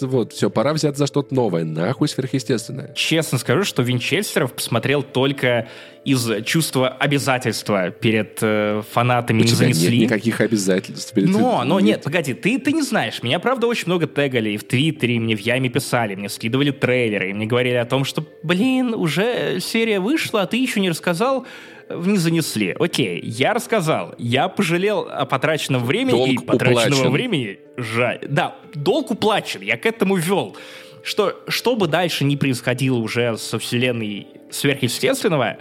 вот, 0.02 0.34
все, 0.34 0.50
пора 0.50 0.74
взять 0.74 0.98
за 0.98 1.08
что-то 1.08 1.34
новое. 1.34 1.64
Нахуй 1.64 2.08
сверхъестественное. 2.08 2.94
Честно 2.94 3.38
скажу, 3.38 3.64
что 3.64 3.82
Винчестеров 3.82 4.54
посмотрел 4.54 5.02
только 5.02 5.68
из 6.06 6.44
чувства 6.46 6.90
обязательства 6.90 7.90
перед 7.90 8.40
э, 8.42 8.82
фанатами 8.92 9.42
У 9.42 9.44
не 9.44 9.52
занесли. 9.52 10.00
нет 10.00 10.10
никаких 10.12 10.42
обязательств 10.42 11.14
перед 11.14 11.30
Но, 11.30 11.64
но 11.64 11.80
нет, 11.80 12.04
погоди, 12.04 12.34
ты, 12.34 12.60
ты 12.60 12.74
не 12.74 12.82
знаешь. 12.82 13.24
Меня, 13.24 13.40
правда, 13.40 13.68
очень 13.68 13.86
много 13.88 14.06
тегали 14.08 14.52
и 14.52 14.58
в 14.58 14.64
Твиттере, 14.64 15.16
и 15.16 15.20
мне 15.20 15.36
в 15.36 15.40
Яме 15.40 15.70
писали, 15.70 16.16
мне 16.16 16.30
скидывали 16.30 16.72
трейлеры, 16.72 17.30
и 17.30 17.34
мне 17.34 17.46
говорили 17.46 17.76
о 17.76 17.86
том, 17.86 18.04
что, 18.06 18.26
блин, 18.44 18.94
уже 18.94 19.60
серия 19.60 20.00
вышла, 20.00 20.42
а 20.42 20.48
ты 20.48 20.58
еще 20.58 20.80
не 20.80 20.90
рассказал, 20.90 21.46
не 21.90 22.18
занесли. 22.18 22.76
Окей, 22.80 23.22
я 23.24 23.54
рассказал. 23.54 24.16
Я 24.18 24.48
пожалел 24.50 25.08
о 25.10 25.26
потраченном 25.26 25.84
времени 25.84 26.12
долг 26.18 26.30
и 26.30 26.38
потраченного 26.38 26.88
уплачен. 26.88 27.12
времени. 27.12 27.60
Жаль. 27.78 28.20
Да, 28.28 28.56
долг 28.74 29.12
уплачен. 29.12 29.62
Я 29.62 29.78
к 29.78 29.86
этому 29.86 30.16
вел. 30.16 30.56
Что, 31.04 31.42
что 31.50 31.76
бы 31.76 31.88
дальше 31.88 32.24
ни 32.24 32.36
происходило 32.38 32.98
уже 32.98 33.38
со 33.38 33.60
вселенной 33.60 34.28
сверхъестественного, 34.50 35.58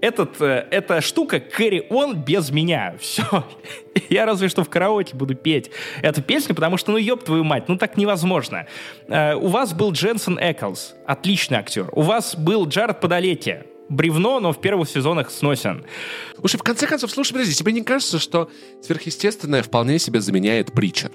этот, 0.00 0.40
э, 0.40 0.66
эта 0.70 1.00
штука 1.00 1.40
Кэрри 1.40 1.86
Он 1.90 2.16
без 2.16 2.50
меня. 2.50 2.94
Все. 3.00 3.22
Я 4.08 4.26
разве 4.26 4.48
что 4.48 4.64
в 4.64 4.70
караоке 4.70 5.16
буду 5.16 5.34
петь 5.34 5.70
эту 6.02 6.22
песню, 6.22 6.54
потому 6.54 6.76
что, 6.76 6.92
ну, 6.92 6.98
ёб 6.98 7.24
твою 7.24 7.44
мать, 7.44 7.68
ну 7.68 7.76
так 7.76 7.96
невозможно. 7.96 8.66
Э, 9.08 9.34
у 9.34 9.48
вас 9.48 9.72
был 9.72 9.92
Дженсен 9.92 10.38
Эклс, 10.38 10.94
отличный 11.06 11.58
актер. 11.58 11.88
У 11.92 12.02
вас 12.02 12.34
был 12.36 12.66
Джаред 12.66 13.00
Падалетти, 13.00 13.58
бревно, 13.88 14.40
но 14.40 14.52
в 14.52 14.60
первых 14.60 14.88
сезонах 14.88 15.30
сносен. 15.30 15.84
Слушай, 16.38 16.56
в 16.56 16.62
конце 16.62 16.86
концов, 16.86 17.10
слушай, 17.10 17.32
подожди, 17.32 17.54
тебе 17.54 17.72
не 17.72 17.82
кажется, 17.82 18.18
что 18.18 18.50
сверхъестественное 18.82 19.62
вполне 19.62 19.98
себе 19.98 20.20
заменяет 20.20 20.72
Притчер? 20.72 21.10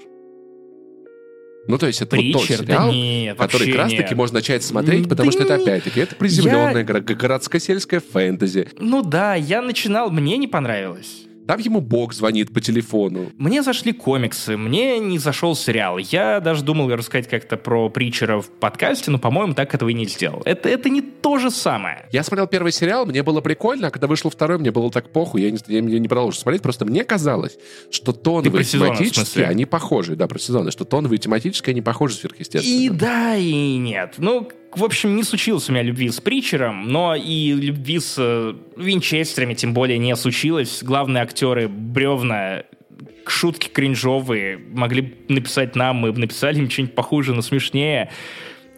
Ну, 1.66 1.78
то 1.78 1.86
есть 1.86 2.00
это 2.00 2.16
Притчер, 2.16 2.32
вот 2.32 2.48
тот 2.48 2.58
сериал, 2.58 2.88
да 2.88 2.92
нет, 2.92 3.38
который 3.38 3.66
как 3.68 3.76
раз-таки 3.76 4.14
можно 4.14 4.36
начать 4.36 4.62
смотреть, 4.62 5.08
потому 5.08 5.30
да 5.30 5.32
что 5.32 5.44
это 5.44 5.54
опять-таки 5.62 6.00
это 6.00 6.14
приземленная 6.14 6.86
я... 6.86 7.14
городско-сельская 7.14 8.00
фэнтези. 8.00 8.68
Ну 8.78 9.02
да, 9.02 9.34
я 9.34 9.62
начинал, 9.62 10.10
мне 10.10 10.36
не 10.36 10.46
понравилось. 10.48 11.25
Там 11.46 11.60
ему 11.60 11.80
Бог 11.80 12.12
звонит 12.12 12.52
по 12.52 12.60
телефону. 12.60 13.30
Мне 13.38 13.62
зашли 13.62 13.92
комиксы, 13.92 14.56
мне 14.56 14.98
не 14.98 15.18
зашел 15.18 15.54
сериал. 15.54 15.98
Я 15.98 16.40
даже 16.40 16.64
думал 16.64 16.90
рассказать 16.90 17.28
как-то 17.28 17.56
про 17.56 17.88
Притчера 17.88 18.40
в 18.40 18.48
подкасте, 18.48 19.10
но, 19.10 19.18
по-моему, 19.18 19.54
так 19.54 19.72
этого 19.74 19.88
и 19.90 19.94
не 19.94 20.06
сделал. 20.06 20.42
Это, 20.44 20.68
это 20.68 20.88
не 20.88 21.02
то 21.02 21.38
же 21.38 21.50
самое. 21.50 22.08
Я 22.12 22.24
смотрел 22.24 22.46
первый 22.46 22.72
сериал, 22.72 23.06
мне 23.06 23.22
было 23.22 23.40
прикольно, 23.40 23.88
а 23.88 23.90
когда 23.90 24.08
вышел 24.08 24.30
второй, 24.30 24.58
мне 24.58 24.72
было 24.72 24.90
так 24.90 25.12
похуй, 25.12 25.42
я 25.42 25.50
не, 25.50 25.58
я, 25.68 25.78
я 25.78 25.98
не 25.98 26.08
продолжил 26.08 26.40
смотреть, 26.40 26.62
просто 26.62 26.84
мне 26.84 27.04
казалось, 27.04 27.56
что 27.90 28.12
тоновые 28.12 28.64
тематически 28.64 29.40
они 29.40 29.66
похожи, 29.66 30.16
да, 30.16 30.26
про 30.26 30.38
сезоны, 30.38 30.70
что 30.70 30.84
тоновые 30.84 31.18
тематически 31.18 31.70
они 31.70 31.82
похожи 31.82 32.14
сверхъестественно. 32.14 32.74
И 32.74 32.88
да, 32.88 33.36
и 33.36 33.76
нет. 33.76 34.14
Ну, 34.18 34.48
в 34.76 34.84
общем, 34.84 35.16
не 35.16 35.22
случилось 35.22 35.68
у 35.68 35.72
меня 35.72 35.82
любви 35.82 36.10
с 36.10 36.20
Притчером, 36.20 36.88
но 36.88 37.14
и 37.14 37.52
любви 37.52 37.98
с 37.98 38.16
э, 38.18 38.54
Винчестерами 38.76 39.54
тем 39.54 39.72
более 39.72 39.96
не 39.96 40.14
случилось. 40.16 40.82
Главные 40.82 41.22
актеры 41.22 41.66
бревна, 41.66 42.64
шутки 43.26 43.68
кринжовые, 43.68 44.58
могли 44.58 45.16
написать 45.28 45.76
нам, 45.76 45.96
мы 45.96 46.12
написали 46.12 46.58
им 46.58 46.70
что-нибудь 46.70 46.94
похуже, 46.94 47.32
но 47.32 47.40
смешнее. 47.40 48.10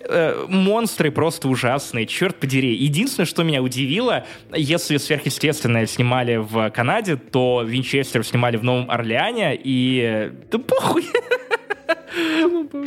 Э, 0.08 0.46
монстры 0.48 1.10
просто 1.10 1.48
ужасные, 1.48 2.06
черт 2.06 2.38
подери. 2.38 2.74
Единственное, 2.76 3.26
что 3.26 3.42
меня 3.42 3.60
удивило, 3.60 4.24
если 4.54 4.98
сверхъестественное 4.98 5.86
снимали 5.86 6.36
в 6.36 6.70
Канаде, 6.70 7.16
то 7.16 7.64
Винчестер 7.66 8.24
снимали 8.24 8.56
в 8.56 8.62
Новом 8.62 8.88
Орлеане, 8.88 9.58
и... 9.60 10.30
Да 10.48 10.58
похуй! 10.58 11.04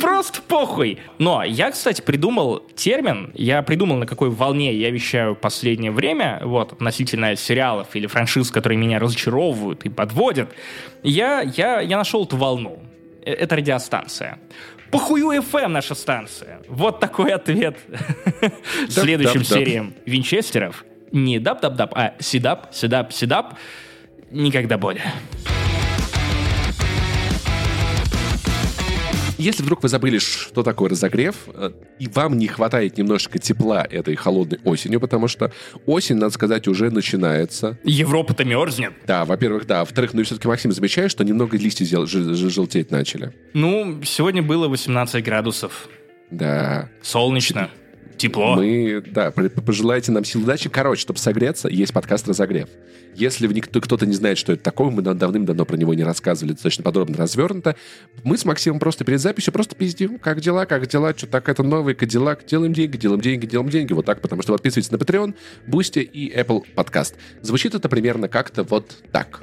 Просто 0.00 0.40
похуй. 0.42 0.98
Но 1.18 1.42
я, 1.44 1.70
кстати, 1.70 2.00
придумал 2.00 2.60
термин, 2.74 3.32
я 3.34 3.62
придумал, 3.62 3.96
на 3.96 4.06
какой 4.06 4.30
волне 4.30 4.74
я 4.74 4.90
вещаю 4.90 5.34
последнее 5.34 5.90
время, 5.90 6.40
вот, 6.42 6.72
относительно 6.72 7.36
сериалов 7.36 7.88
или 7.94 8.06
франшиз, 8.06 8.50
которые 8.50 8.78
меня 8.78 8.98
разочаровывают 8.98 9.84
и 9.84 9.88
подводят. 9.88 10.50
Я, 11.02 11.40
я, 11.40 11.80
я 11.80 11.98
нашел 11.98 12.24
эту 12.24 12.36
волну. 12.36 12.82
Э, 13.24 13.32
это 13.32 13.56
радиостанция. 13.56 14.38
Похую 14.90 15.30
FM 15.40 15.68
наша 15.68 15.94
станция. 15.94 16.60
Вот 16.68 17.00
такой 17.00 17.32
ответ 17.32 17.78
следующим 18.88 19.44
сериям 19.44 19.94
Винчестеров. 20.04 20.84
Не 21.12 21.38
дап-дап-дап, 21.38 21.92
а 21.94 22.14
сидап, 22.18 22.74
сидап, 22.74 23.12
сидап. 23.12 23.54
Никогда 24.30 24.78
более. 24.78 25.12
Если 29.42 29.62
вдруг 29.62 29.82
вы 29.82 29.88
забыли, 29.88 30.18
что 30.18 30.62
такое 30.62 30.90
разогрев, 30.90 31.34
э, 31.48 31.72
и 31.98 32.06
вам 32.08 32.38
не 32.38 32.46
хватает 32.46 32.96
немножечко 32.96 33.38
тепла 33.40 33.84
этой 33.88 34.14
холодной 34.14 34.60
осенью, 34.64 35.00
потому 35.00 35.26
что 35.26 35.52
осень, 35.84 36.14
надо 36.16 36.32
сказать, 36.32 36.68
уже 36.68 36.90
начинается. 36.90 37.76
Европа-то 37.82 38.44
мерзнет. 38.44 38.92
Да, 39.06 39.24
во-первых, 39.24 39.66
да. 39.66 39.80
Во-вторых, 39.80 40.14
ну 40.14 40.20
и 40.20 40.24
все-таки, 40.24 40.46
Максим, 40.46 40.70
замечаешь, 40.70 41.10
что 41.10 41.24
немного 41.24 41.56
листья 41.56 41.84
жел- 41.84 42.06
желтеть 42.06 42.90
начали? 42.92 43.32
Ну, 43.52 44.00
сегодня 44.04 44.42
было 44.42 44.68
18 44.68 45.24
градусов. 45.24 45.88
Да. 46.30 46.88
Солнечно. 47.02 47.68
Тепло. 48.22 48.54
Мы, 48.54 49.02
да, 49.04 49.32
пожелайте 49.32 50.12
нам 50.12 50.24
сил 50.24 50.42
удачи. 50.42 50.68
Короче, 50.68 51.00
чтобы 51.02 51.18
согреться, 51.18 51.68
есть 51.68 51.92
подкаст 51.92 52.28
«Разогрев». 52.28 52.68
Если 53.16 53.48
никто, 53.48 53.80
кто-то 53.80 54.06
не 54.06 54.14
знает, 54.14 54.38
что 54.38 54.52
это 54.52 54.62
такое, 54.62 54.90
мы 54.90 55.02
давным-давно 55.02 55.64
про 55.64 55.76
него 55.76 55.92
не 55.92 56.04
рассказывали, 56.04 56.52
достаточно 56.52 56.84
подробно 56.84 57.16
развернуто. 57.16 57.74
Мы 58.22 58.38
с 58.38 58.44
Максимом 58.44 58.78
просто 58.78 59.04
перед 59.04 59.20
записью 59.20 59.52
просто 59.52 59.74
пиздим, 59.74 60.20
как 60.20 60.40
дела, 60.40 60.66
как 60.66 60.86
дела, 60.86 61.12
что 61.16 61.26
так 61.26 61.48
это 61.48 61.64
новый 61.64 61.94
Кадиллак, 61.94 62.46
делаем 62.46 62.72
деньги, 62.72 62.96
делаем 62.96 63.20
деньги, 63.20 63.44
делаем 63.44 63.68
деньги. 63.68 63.92
Вот 63.92 64.06
так, 64.06 64.20
потому 64.20 64.42
что 64.42 64.52
подписывайтесь 64.52 64.92
на 64.92 64.96
Patreon, 64.96 65.34
Boosty 65.66 66.02
и 66.02 66.32
Apple 66.32 66.62
Podcast. 66.76 67.14
Звучит 67.40 67.74
это 67.74 67.88
примерно 67.88 68.28
как-то 68.28 68.62
вот 68.62 68.98
так. 69.10 69.42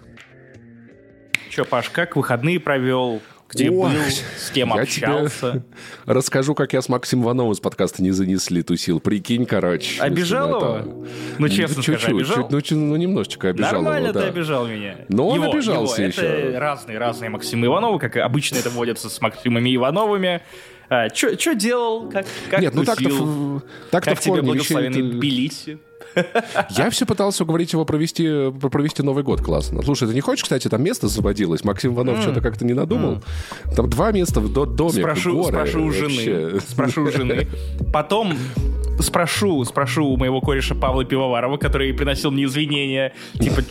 Че, 1.50 1.66
Паш, 1.66 1.90
как 1.90 2.16
выходные 2.16 2.62
провел? 2.62 3.22
Где 3.50 3.70
Ой, 3.70 3.92
был, 3.92 4.02
с 4.38 4.52
кем 4.52 4.74
я 4.76 4.82
общался. 4.82 5.64
Расскажу, 6.06 6.54
как 6.56 6.74
я 6.74 6.82
с 6.82 6.90
Максимом 6.90 7.26
Ивановым 7.26 7.56
с 7.56 7.60
подкаста 7.60 8.04
не 8.04 8.12
занесли, 8.12 8.62
тусил. 8.62 9.00
Прикинь, 9.00 9.46
короче. 9.46 10.02
Обижал 10.02 10.50
его? 10.50 10.78
Это... 10.78 10.88
Ну, 11.40 11.50
честно 11.50 11.84
чуть-чуть, 11.84 12.02
скажи, 12.02 12.16
обижал? 12.16 12.50
Чуть, 12.50 12.72
ну, 12.72 12.86
ну, 12.86 12.96
немножечко 12.96 13.50
обижал 13.50 13.82
Нормально 13.82 14.10
его, 14.10 14.20
ты 14.20 14.26
обижал 14.26 14.68
меня. 14.68 14.98
Но 15.10 15.28
он 15.28 15.42
его, 15.42 15.52
обижался 15.52 16.04
его. 16.04 16.12
еще. 16.12 16.22
Это 16.22 16.60
разные-разные 16.60 17.30
Максимы 17.30 17.68
Ивановы, 17.68 18.00
как 18.00 18.18
обычно 18.18 18.58
это 18.58 18.70
водятся 18.70 19.10
с 19.10 19.20
Максимами 19.20 19.76
Ивановыми. 19.76 20.42
А, 20.90 21.10
что 21.10 21.54
делал? 21.54 22.10
Как, 22.10 22.26
как 22.50 22.62
Нет, 22.62 22.74
ну 22.74 22.84
так-то, 22.84 23.62
так-то 23.92 24.12
как 24.12 24.20
в 24.20 24.24
тебе 24.24 24.42
благословенный 24.42 25.02
вещей... 25.02 25.18
Тбилиси? 25.18 25.80
Я 26.72 26.90
все 26.90 27.06
пытался 27.06 27.44
уговорить 27.44 27.74
его 27.74 27.86
провести, 27.86 28.52
провести 28.52 29.04
Новый 29.04 29.24
год 29.24 29.42
классно. 29.42 29.84
Слушай, 29.84 30.08
ты 30.08 30.14
не 30.14 30.22
хочешь, 30.22 30.44
кстати, 30.44 30.68
там 30.68 30.84
место 30.84 31.08
освободилось? 31.08 31.64
Максим 31.64 31.94
Иванов 31.94 32.18
mm. 32.18 32.22
что-то 32.22 32.42
как-то 32.42 32.66
не 32.66 32.74
надумал. 32.74 33.22
Mm. 33.66 33.76
Там 33.76 33.90
два 33.90 34.12
места 34.12 34.40
в 34.40 34.52
доме, 34.52 35.02
спрошу, 35.02 35.44
горы. 35.44 35.52
Спрошу 35.52 35.86
у 35.86 35.92
жены. 35.92 36.60
Спрошу 36.68 37.04
у 37.04 37.12
жены. 37.12 37.48
Потом 37.94 38.36
спрошу, 39.00 39.64
спрошу 39.66 40.06
у 40.06 40.18
моего 40.18 40.42
кореша 40.42 40.76
Павла 40.76 41.06
Пивоварова, 41.06 41.58
который 41.58 41.94
приносил 41.94 42.32
мне 42.32 42.46
извинения. 42.46 43.14
Типа, 43.40 43.62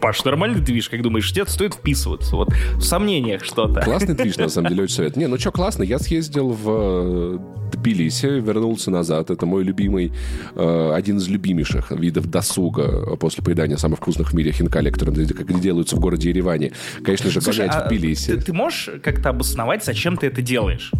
Паш, 0.00 0.24
нормальный 0.24 0.60
движ, 0.60 0.88
как 0.88 1.02
думаешь, 1.02 1.30
где 1.30 1.44
стоит 1.46 1.74
вписываться? 1.74 2.36
Вот 2.36 2.48
в 2.74 2.82
сомнениях 2.82 3.44
что-то. 3.44 3.80
Классный 3.80 4.14
движ, 4.14 4.36
на 4.36 4.48
самом 4.48 4.68
деле, 4.70 4.84
очень 4.84 4.94
совет. 4.94 5.16
Не, 5.16 5.26
ну 5.26 5.38
что, 5.38 5.52
классно. 5.52 5.82
Я 5.82 5.98
съездил 5.98 6.50
в 6.50 6.68
э, 6.68 7.38
Тбилиси, 7.70 8.26
вернулся 8.26 8.90
назад. 8.90 9.30
Это 9.30 9.46
мой 9.46 9.64
любимый, 9.64 10.12
э, 10.54 10.92
один 10.94 11.18
из 11.18 11.28
любимейших 11.28 11.90
видов 11.92 12.26
досуга 12.26 13.16
после 13.16 13.42
поедания 13.42 13.76
самых 13.76 13.98
вкусных 13.98 14.32
в 14.32 14.34
мире 14.34 14.52
хинкали, 14.52 14.90
которые 14.90 15.26
где 15.26 15.60
делаются 15.60 15.96
в 15.96 16.00
городе 16.00 16.28
Ереване. 16.30 16.72
Конечно 17.02 17.30
же, 17.30 17.40
Слушай, 17.40 17.66
гонять 17.66 17.76
а 17.76 17.86
в 17.86 17.88
Тбилиси. 17.88 18.36
Ты, 18.36 18.40
ты 18.42 18.52
можешь 18.52 18.90
как-то 19.02 19.30
обосновать, 19.30 19.84
зачем 19.84 20.16
ты 20.16 20.26
это 20.26 20.42
делаешь? 20.42 20.92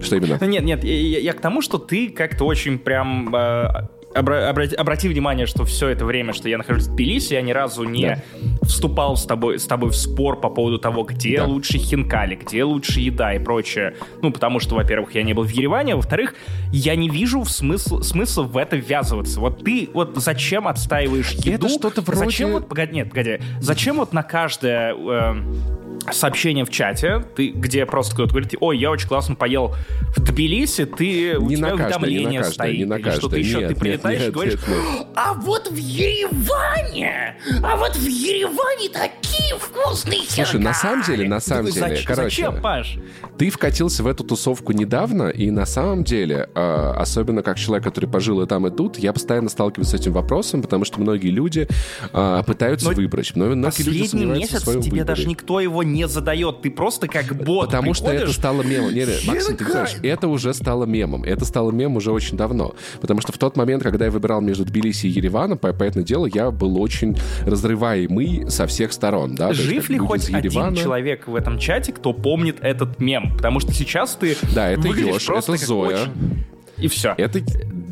Что 0.00 0.16
именно? 0.16 0.38
Нет, 0.44 0.64
нет, 0.64 0.84
я, 0.84 1.18
я 1.20 1.32
к 1.32 1.40
тому, 1.40 1.62
что 1.62 1.78
ты 1.78 2.08
как-то 2.10 2.44
очень 2.44 2.78
прям 2.78 3.34
э, 3.34 3.88
обра- 4.14 4.48
обрати, 4.48 4.74
обрати 4.74 5.08
внимание, 5.08 5.46
что 5.46 5.64
все 5.64 5.88
это 5.88 6.04
время, 6.04 6.32
что 6.32 6.48
я 6.48 6.58
нахожусь 6.58 6.86
в 6.86 6.94
Тбилиси, 6.94 7.34
я 7.34 7.42
ни 7.42 7.52
разу 7.52 7.84
не 7.84 8.06
да. 8.06 8.22
вступал 8.62 9.16
с 9.16 9.26
тобой, 9.26 9.58
с 9.58 9.66
тобой 9.66 9.90
в 9.90 9.96
спор 9.96 10.40
по 10.40 10.48
поводу 10.48 10.78
того, 10.78 11.02
где 11.02 11.38
да. 11.38 11.44
лучше 11.44 11.78
хинкали, 11.78 12.36
где 12.36 12.64
лучше 12.64 13.00
еда 13.00 13.34
и 13.34 13.38
прочее. 13.38 13.94
Ну, 14.22 14.32
потому 14.32 14.60
что, 14.60 14.74
во-первых, 14.76 15.14
я 15.14 15.22
не 15.22 15.34
был 15.34 15.44
в 15.44 15.50
Ереване, 15.50 15.94
а 15.94 15.96
во-вторых, 15.96 16.34
я 16.72 16.96
не 16.96 17.08
вижу 17.08 17.44
смысл, 17.44 18.00
смысла 18.00 18.42
в 18.44 18.56
это 18.56 18.76
ввязываться. 18.76 19.40
Вот 19.40 19.64
ты 19.64 19.90
вот 19.92 20.12
зачем 20.16 20.68
отстаиваешь 20.68 21.32
еду? 21.32 21.66
Это 21.66 21.68
что-то 21.68 22.00
вроде... 22.02 22.24
Зачем 22.24 22.52
вот, 22.52 22.68
погоди, 22.68 22.94
нет, 22.94 23.10
погоди, 23.10 23.40
зачем 23.60 23.96
вот 23.96 24.12
на 24.12 24.22
каждое... 24.22 24.94
Э, 24.94 25.34
сообщение 26.12 26.64
в 26.64 26.70
чате, 26.70 27.24
ты, 27.34 27.48
где 27.48 27.86
просто 27.86 28.14
кто-то 28.14 28.30
говорит, 28.30 28.54
ой, 28.60 28.78
я 28.78 28.90
очень 28.90 29.08
классно 29.08 29.34
поел 29.34 29.74
в 30.14 30.20
Тбилиси, 30.20 30.84
ты, 30.84 31.38
у 31.38 31.48
не 31.48 31.56
тебя 31.56 31.70
на 31.70 31.76
каждое, 31.76 31.98
уведомление 31.98 32.30
не 32.30 32.38
на 32.38 32.44
каждое, 32.44 32.52
стоит, 32.52 32.78
не 32.78 32.84
на 32.84 32.94
или 32.96 33.10
что-то 33.10 33.36
еще, 33.36 33.58
нет, 33.58 33.78
ты 33.78 33.88
нет, 33.88 34.03
и 34.12 34.30
говоришь, 34.30 34.54
нет, 34.54 34.68
нет. 34.68 35.06
а 35.14 35.34
вот 35.34 35.70
в 35.70 35.76
Ереване, 35.76 37.36
а 37.62 37.76
вот 37.76 37.96
в 37.96 38.06
Ереване 38.06 38.88
такие 38.88 39.58
вкусные 39.58 40.20
Слушай, 40.28 40.60
на 40.60 40.74
самом 40.74 41.02
деле, 41.04 41.28
на 41.28 41.40
самом 41.40 41.66
деле, 41.66 41.88
зачем, 41.88 42.06
короче, 42.06 42.42
зачем, 42.42 42.62
Паш? 42.62 42.98
ты 43.38 43.50
вкатился 43.50 44.02
в 44.02 44.06
эту 44.06 44.24
тусовку 44.24 44.72
недавно, 44.72 45.28
и 45.28 45.50
на 45.50 45.66
самом 45.66 46.04
деле, 46.04 46.48
э, 46.54 46.92
особенно 46.96 47.42
как 47.42 47.58
человек, 47.58 47.84
который 47.84 48.08
пожил 48.08 48.42
и 48.42 48.46
там, 48.46 48.66
и 48.66 48.70
тут, 48.70 48.98
я 48.98 49.12
постоянно 49.12 49.48
сталкиваюсь 49.48 49.88
с 49.88 49.94
этим 49.94 50.12
вопросом, 50.12 50.62
потому 50.62 50.84
что 50.84 51.00
многие 51.00 51.30
люди 51.30 51.68
э, 52.12 52.42
пытаются 52.46 52.90
Но 52.90 52.94
выбрать, 52.94 53.32
но 53.34 53.46
многие 53.46 53.82
люди 53.82 54.06
сомневаются 54.06 54.54
месяц 54.54 54.62
в 54.62 54.64
своем 54.64 54.82
тебе 54.82 54.90
выборе. 54.92 55.04
даже 55.04 55.28
никто 55.28 55.60
его 55.60 55.82
не 55.82 56.08
задает, 56.08 56.62
ты 56.62 56.70
просто 56.70 57.08
как 57.08 57.34
бот 57.36 57.66
Потому 57.66 57.92
приходишь... 57.92 58.18
что 58.18 58.24
это 58.24 58.32
стало 58.32 58.62
мемом. 58.62 58.94
Не, 58.94 59.06
Максим, 59.26 59.56
ты 59.56 59.64
знаешь, 59.64 59.96
это 60.02 60.28
уже 60.28 60.54
стало 60.54 60.84
мемом. 60.84 61.24
Это 61.24 61.44
стало 61.44 61.70
мемом 61.70 61.96
уже 61.96 62.12
очень 62.12 62.36
давно. 62.36 62.74
Потому 63.00 63.20
что 63.20 63.32
в 63.32 63.38
тот 63.38 63.56
момент, 63.56 63.82
когда 63.82 63.93
я 64.02 64.10
выбирал 64.10 64.40
между 64.40 64.64
Тбилиси 64.64 65.06
и 65.06 65.10
Ереваном, 65.10 65.58
по, 65.58 65.72
понятное 65.72 66.04
дело, 66.04 66.26
я 66.32 66.50
был 66.50 66.80
очень 66.80 67.16
разрываемый 67.46 68.50
со 68.50 68.66
всех 68.66 68.92
сторон. 68.92 69.34
Да? 69.34 69.52
Жив 69.52 69.88
ли 69.88 69.98
хоть 69.98 70.28
Еревана... 70.28 70.68
один 70.68 70.82
человек 70.82 71.28
в 71.28 71.34
этом 71.34 71.58
чате, 71.58 71.92
кто 71.92 72.12
помнит 72.12 72.58
этот 72.60 72.98
мем? 72.98 73.32
Потому 73.36 73.60
что 73.60 73.72
сейчас 73.72 74.14
ты 74.14 74.36
Да, 74.54 74.70
это 74.70 74.88
Ёж, 74.88 75.28
это 75.28 75.56
Зоя. 75.56 76.02
Очень... 76.02 76.44
И 76.78 76.88
все. 76.88 77.14
Это 77.16 77.40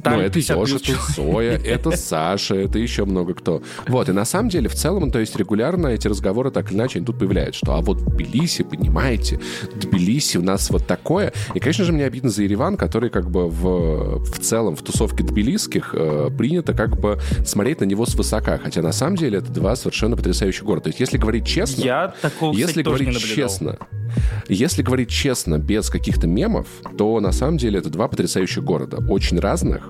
там 0.02 0.14
ну, 0.14 0.20
это 0.20 0.38
Ёж, 0.40 0.72
это 0.74 0.98
Зоя, 1.14 1.60
это 1.64 1.92
Саша, 1.96 2.56
это 2.56 2.78
еще 2.78 3.04
много 3.04 3.34
кто. 3.34 3.62
Вот, 3.86 4.08
и 4.08 4.12
на 4.12 4.24
самом 4.24 4.48
деле, 4.48 4.68
в 4.68 4.74
целом, 4.74 5.10
то 5.10 5.20
есть 5.20 5.36
регулярно 5.36 5.88
эти 5.88 6.08
разговоры 6.08 6.50
так 6.50 6.70
или 6.70 6.78
иначе 6.78 7.00
тут 7.00 7.18
появляются, 7.18 7.60
что 7.64 7.74
а 7.74 7.80
вот 7.80 7.98
Тбилиси, 7.98 8.64
понимаете, 8.64 9.40
Тбилиси 9.74 10.38
у 10.38 10.42
нас 10.42 10.70
вот 10.70 10.86
такое. 10.86 11.32
И, 11.54 11.60
конечно 11.60 11.84
же, 11.84 11.92
мне 11.92 12.04
обидно 12.04 12.30
за 12.30 12.42
Ереван, 12.42 12.76
который 12.76 13.10
как 13.10 13.30
бы 13.30 13.48
в, 13.48 14.24
в 14.24 14.38
целом 14.40 14.74
в 14.74 14.82
тусовке 14.82 15.22
тбилисских 15.22 15.94
э, 15.94 16.30
принято 16.36 16.74
как 16.74 16.98
бы 16.98 17.20
смотреть 17.44 17.80
на 17.80 17.84
него 17.84 18.04
свысока, 18.06 18.58
хотя 18.58 18.82
на 18.82 18.92
самом 18.92 19.16
деле 19.16 19.38
это 19.38 19.52
два 19.52 19.76
совершенно 19.76 20.16
потрясающих 20.16 20.64
города. 20.64 20.84
То 20.84 20.88
есть, 20.88 21.00
если 21.00 21.18
говорить 21.18 21.46
честно... 21.46 21.82
Я 21.82 22.14
такого, 22.20 22.52
если 22.52 22.82
кстати, 22.82 22.84
говорить 22.84 23.18
честно, 23.18 23.78
если 24.48 24.82
говорить 24.82 25.10
честно, 25.10 25.58
без 25.58 25.88
каких-то 25.90 26.26
мемов, 26.26 26.66
то 26.96 27.20
на 27.20 27.32
самом 27.32 27.56
деле 27.56 27.78
это 27.78 27.90
два 27.90 28.08
потрясающих 28.08 28.64
города. 28.64 28.81
Очень 29.08 29.38
разных, 29.38 29.88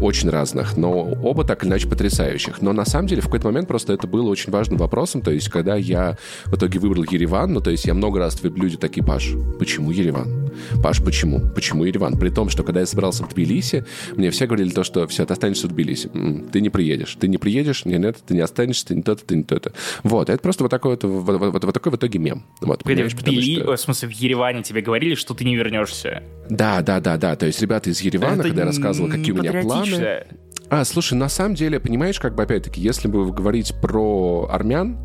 очень 0.00 0.30
разных, 0.30 0.76
но 0.76 0.92
оба 0.92 1.44
так 1.44 1.62
или 1.62 1.70
иначе 1.70 1.88
потрясающих. 1.88 2.62
Но 2.62 2.72
на 2.72 2.84
самом 2.84 3.08
деле 3.08 3.20
в 3.20 3.26
какой-то 3.26 3.46
момент 3.46 3.68
просто 3.68 3.92
это 3.92 4.06
было 4.06 4.28
очень 4.28 4.52
важным 4.52 4.78
вопросом, 4.78 5.22
то 5.22 5.30
есть 5.30 5.48
когда 5.48 5.76
я 5.76 6.16
в 6.46 6.56
итоге 6.56 6.78
выбрал 6.78 7.04
Ереван, 7.04 7.52
ну 7.52 7.60
то 7.60 7.70
есть 7.70 7.84
я 7.86 7.94
много 7.94 8.18
раз 8.18 8.42
люди 8.42 8.76
такие, 8.76 9.04
Паш, 9.04 9.32
почему 9.58 9.90
Ереван? 9.90 10.50
Паш, 10.82 11.02
почему? 11.02 11.40
Почему 11.54 11.84
Ереван? 11.84 12.18
При 12.18 12.30
том, 12.30 12.48
что 12.48 12.62
когда 12.62 12.80
я 12.80 12.86
собрался 12.86 13.24
в 13.24 13.28
Тбилиси, 13.28 13.84
мне 14.16 14.30
все 14.30 14.46
говорили 14.46 14.70
то, 14.70 14.84
что 14.84 15.06
все, 15.06 15.24
ты 15.24 15.32
останешься 15.32 15.68
в 15.68 15.72
Тбилиси. 15.72 16.10
Ты 16.52 16.60
не 16.60 16.70
приедешь. 16.70 17.16
Ты 17.18 17.28
не 17.28 17.38
приедешь, 17.38 17.84
нет, 17.84 18.00
нет, 18.00 18.16
ты 18.26 18.34
не 18.34 18.40
останешься, 18.40 18.86
ты 18.86 18.94
не 18.94 19.02
то-то, 19.02 19.24
ты 19.24 19.36
не 19.36 19.42
то-то. 19.42 19.72
Вот, 20.02 20.30
это 20.30 20.42
просто 20.42 20.64
вот 20.64 20.70
такой 20.70 20.92
вот, 20.92 21.04
вот, 21.04 21.38
вот, 21.38 21.64
вот 21.64 21.74
такой 21.74 21.92
в 21.92 21.96
итоге 21.96 22.18
мем. 22.18 22.44
Вот, 22.60 22.82
Погоди, 22.82 23.02
в 23.02 23.22
Тбили, 23.22 23.60
что... 23.60 23.76
в 23.76 23.80
смысле, 23.80 24.08
в 24.08 24.12
Ереване 24.12 24.62
тебе 24.62 24.80
говорили, 24.80 25.14
что 25.14 25.34
ты 25.34 25.44
не 25.44 25.56
вернешься? 25.56 26.22
Да, 26.48 26.82
да, 26.82 27.00
да, 27.00 27.16
да. 27.16 27.36
То 27.36 27.46
есть 27.46 27.60
ребята 27.60 27.90
из 27.90 28.00
Еревана, 28.06 28.34
это 28.34 28.42
когда 28.44 28.62
я 28.62 28.66
рассказывал, 28.66 29.10
какие 29.10 29.32
у 29.32 29.36
меня 29.36 29.62
планы... 29.62 30.26
А, 30.68 30.84
слушай, 30.84 31.14
на 31.14 31.28
самом 31.28 31.54
деле, 31.54 31.78
понимаешь, 31.78 32.18
как 32.18 32.34
бы 32.34 32.42
опять-таки, 32.42 32.80
если 32.80 33.06
бы 33.06 33.30
говорить 33.32 33.72
про 33.80 34.48
армян, 34.50 34.98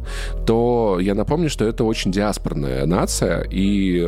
то 0.48 0.98
я 1.00 1.14
напомню, 1.14 1.50
что 1.50 1.66
это 1.66 1.84
очень 1.84 2.12
диаспорная 2.12 2.86
нация, 2.88 3.44
и 3.44 4.08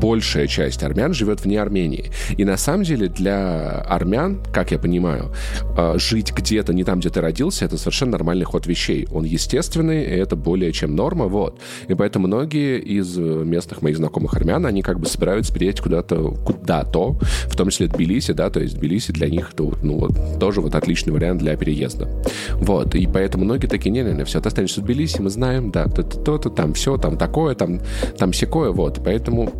большая 0.00 0.46
часть 0.46 0.84
армян 0.84 1.12
живет 1.12 1.44
вне 1.44 1.60
Армении. 1.60 2.12
И 2.36 2.44
на 2.44 2.56
самом 2.56 2.84
деле 2.84 3.08
для 3.08 3.80
армян, 3.80 4.42
как 4.52 4.70
я 4.70 4.78
понимаю, 4.78 5.32
а, 5.76 5.98
жить 5.98 6.32
где-то 6.32 6.72
не 6.72 6.84
там, 6.84 7.00
где 7.00 7.08
ты 7.08 7.20
родился, 7.20 7.64
это 7.64 7.78
совершенно 7.78 8.12
нормальный 8.12 8.44
ход 8.44 8.66
вещей. 8.66 9.08
Он 9.10 9.24
естественный, 9.24 10.04
и 10.04 10.10
это 10.10 10.36
более 10.36 10.72
чем 10.72 10.94
норма, 10.94 11.26
вот. 11.26 11.58
И 11.88 11.94
поэтому 11.94 12.28
многие 12.28 12.78
из 12.78 13.16
местных 13.16 13.82
моих 13.82 13.96
знакомых 13.96 14.34
армян, 14.34 14.64
они 14.66 14.82
как 14.82 15.00
бы 15.00 15.06
собираются 15.06 15.52
переехать 15.52 15.80
куда-то, 15.80 16.30
куда-то, 16.30 17.18
в 17.46 17.56
том 17.56 17.70
числе 17.70 17.88
Тбилиси, 17.88 18.32
да, 18.32 18.50
то 18.50 18.60
есть 18.60 18.76
Тбилиси 18.76 19.10
для 19.10 19.28
них, 19.28 19.52
то, 19.54 19.72
ну, 19.82 19.98
вот, 19.98 20.38
тоже 20.38 20.60
вот 20.60 20.75
отличный 20.76 21.12
вариант 21.12 21.40
для 21.40 21.56
переезда. 21.56 22.08
Вот, 22.54 22.94
и 22.94 23.06
поэтому 23.06 23.44
многие 23.44 23.66
такие, 23.66 23.90
не-не-не, 23.90 24.24
все, 24.24 24.40
ты 24.40 24.48
останешься 24.48 24.80
в 24.80 24.84
Тбилиси, 24.84 25.20
мы 25.20 25.30
знаем, 25.30 25.70
да, 25.70 25.86
то-то, 25.86 26.50
там 26.50 26.74
все, 26.74 26.96
там 26.96 27.16
такое, 27.16 27.54
там, 27.54 27.80
там 28.18 28.32
всякое, 28.32 28.70
вот, 28.70 29.00
поэтому 29.04 29.52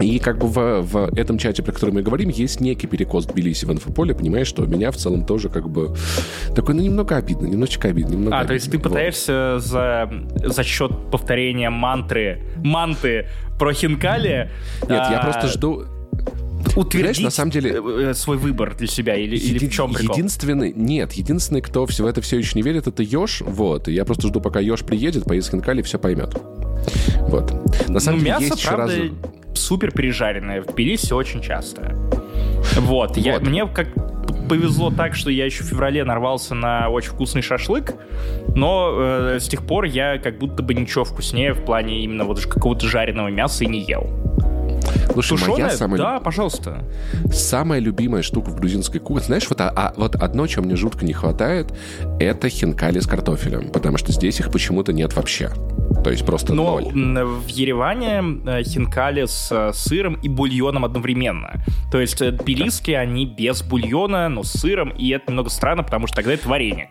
и 0.00 0.18
как 0.18 0.38
бы 0.38 0.48
в, 0.48 0.82
в 0.82 1.18
этом 1.18 1.38
чате, 1.38 1.62
про 1.62 1.72
который 1.72 1.90
мы 1.90 2.02
говорим, 2.02 2.28
есть 2.28 2.60
некий 2.60 2.86
перекос 2.86 3.26
Тбилиси 3.26 3.64
в 3.64 3.72
инфополе, 3.72 4.14
понимаешь, 4.14 4.46
что 4.46 4.66
меня 4.66 4.90
в 4.90 4.96
целом 4.96 5.24
тоже 5.24 5.48
как 5.48 5.68
бы 5.68 5.94
такой, 6.54 6.74
ну, 6.74 6.82
немного 6.82 7.16
обидно, 7.16 7.46
немножечко 7.46 7.88
обидно. 7.88 8.12
Немного 8.12 8.36
а, 8.36 8.40
обидно. 8.40 8.48
то 8.48 8.54
есть 8.54 8.70
ты 8.70 8.78
пытаешься 8.78 9.52
вот. 9.54 9.62
за, 9.62 10.10
за 10.34 10.62
счет 10.64 10.92
повторения 11.10 11.70
мантры, 11.70 12.42
манты 12.62 13.28
про 13.58 13.72
Хинкали... 13.72 14.50
Нет, 14.82 15.02
а... 15.06 15.12
я 15.12 15.20
просто 15.20 15.48
жду 15.48 15.86
утвердить 16.74 17.22
на 17.22 17.30
самом 17.30 17.50
деле, 17.50 17.80
э, 18.10 18.14
свой 18.14 18.36
выбор 18.36 18.74
для 18.74 18.86
себя 18.86 19.16
или, 19.16 19.36
еди- 19.36 19.56
или 19.56 19.66
в 19.66 19.72
чем 19.72 19.92
прикол? 19.92 20.16
Единственный, 20.16 20.72
нет, 20.74 21.12
единственный, 21.12 21.60
кто 21.60 21.86
в 21.86 22.06
это 22.06 22.20
все 22.20 22.38
еще 22.38 22.52
не 22.54 22.62
верит, 22.62 22.86
это 22.86 23.02
Ёж, 23.02 23.42
вот, 23.42 23.88
и 23.88 23.92
я 23.92 24.04
просто 24.04 24.28
жду, 24.28 24.40
пока 24.40 24.60
Ёж 24.60 24.82
приедет, 24.82 25.24
поедет 25.24 25.46
с 25.46 25.50
Хинкали, 25.50 25.82
все 25.82 25.98
поймет. 25.98 26.34
Вот. 27.20 27.88
На 27.88 28.00
самом 28.00 28.18
ну, 28.18 28.24
деле, 28.24 28.38
мясо, 28.38 28.44
есть 28.44 28.66
правда, 28.66 28.92
еще 28.92 29.12
супер 29.56 29.90
пережаренное 29.90 30.62
в 30.62 30.66
Тбилиси 30.66 31.12
очень 31.12 31.40
часто. 31.40 31.94
Вот, 32.76 33.10
вот. 33.10 33.16
Я, 33.16 33.40
мне 33.40 33.66
как 33.66 33.88
повезло 34.48 34.90
так, 34.90 35.14
что 35.14 35.30
я 35.30 35.44
еще 35.44 35.64
в 35.64 35.66
феврале 35.66 36.04
нарвался 36.04 36.54
на 36.54 36.88
очень 36.88 37.10
вкусный 37.10 37.42
шашлык, 37.42 37.94
но 38.54 38.94
э, 38.96 39.40
с 39.40 39.48
тех 39.48 39.66
пор 39.66 39.84
я 39.84 40.18
как 40.18 40.38
будто 40.38 40.62
бы 40.62 40.74
ничего 40.74 41.04
вкуснее 41.04 41.52
в 41.52 41.64
плане 41.64 42.04
именно 42.04 42.24
вот 42.24 42.44
какого-то 42.44 42.86
жареного 42.86 43.28
мяса 43.28 43.64
и 43.64 43.66
не 43.66 43.80
ел. 43.80 44.08
Слушай, 45.12 45.38
Тушеная? 45.38 45.56
моя 45.56 45.70
самая... 45.70 45.98
Да, 45.98 46.20
пожалуйста. 46.20 46.84
Самая 47.30 47.80
любимая 47.80 48.22
штука 48.22 48.50
в 48.50 48.56
грузинской 48.56 49.00
кухне. 49.00 49.24
Знаешь, 49.26 49.48
вот, 49.48 49.60
а, 49.60 49.72
а, 49.74 49.94
вот 49.96 50.14
одно, 50.16 50.46
чем 50.46 50.64
мне 50.64 50.76
жутко 50.76 51.04
не 51.04 51.12
хватает, 51.12 51.72
это 52.20 52.48
хинкали 52.48 53.00
с 53.00 53.06
картофелем. 53.06 53.70
Потому 53.70 53.98
что 53.98 54.12
здесь 54.12 54.40
их 54.40 54.50
почему-то 54.50 54.92
нет 54.92 55.14
вообще. 55.14 55.50
То 56.04 56.10
есть 56.10 56.24
просто 56.24 56.54
Но 56.54 56.78
ноль. 56.78 57.24
в 57.24 57.48
Ереване 57.48 58.22
э, 58.46 58.62
хинкали 58.62 59.24
с 59.26 59.48
э, 59.50 59.72
сыром 59.72 60.14
и 60.22 60.28
бульоном 60.28 60.84
одновременно. 60.84 61.64
То 61.90 62.00
есть 62.00 62.20
э, 62.20 62.30
тбилисские, 62.30 62.98
они 62.98 63.26
без 63.26 63.62
бульона, 63.62 64.28
но 64.28 64.42
с 64.42 64.52
сыром, 64.52 64.90
и 64.90 65.08
это 65.10 65.30
немного 65.30 65.50
странно, 65.50 65.82
потому 65.82 66.06
что 66.06 66.16
тогда 66.16 66.34
это 66.34 66.48
вареник. 66.48 66.88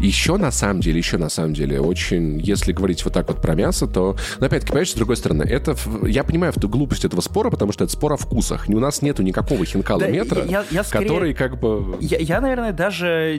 Еще 0.00 0.36
на 0.36 0.50
самом 0.50 0.80
деле, 0.80 0.98
еще 0.98 1.18
на 1.18 1.28
самом 1.28 1.54
деле, 1.54 1.80
очень, 1.80 2.38
если 2.40 2.72
говорить 2.72 3.04
вот 3.04 3.14
так 3.14 3.28
вот 3.28 3.40
про 3.40 3.54
мясо, 3.54 3.86
то, 3.86 4.16
ну, 4.38 4.46
опять-таки, 4.46 4.72
понимаешь, 4.72 4.90
с 4.90 4.94
другой 4.94 5.16
стороны, 5.16 5.42
это, 5.42 5.76
я 6.06 6.24
понимаю 6.24 6.52
эту 6.56 6.68
глупость 6.68 7.04
этого 7.04 7.20
спора, 7.20 7.50
потому 7.50 7.72
что 7.72 7.84
это 7.84 7.92
спор 7.92 8.14
о 8.14 8.16
вкусах. 8.16 8.64
У 8.68 8.78
нас 8.78 9.02
нету 9.02 9.22
никакого 9.22 9.64
хинкала 9.64 10.00
да, 10.00 10.08
метра, 10.08 10.44
я, 10.44 10.64
я 10.70 10.84
скорее, 10.84 11.06
который 11.06 11.34
как 11.34 11.60
бы... 11.60 11.96
Я, 12.00 12.18
я 12.18 12.40
наверное, 12.40 12.72
даже 12.72 13.38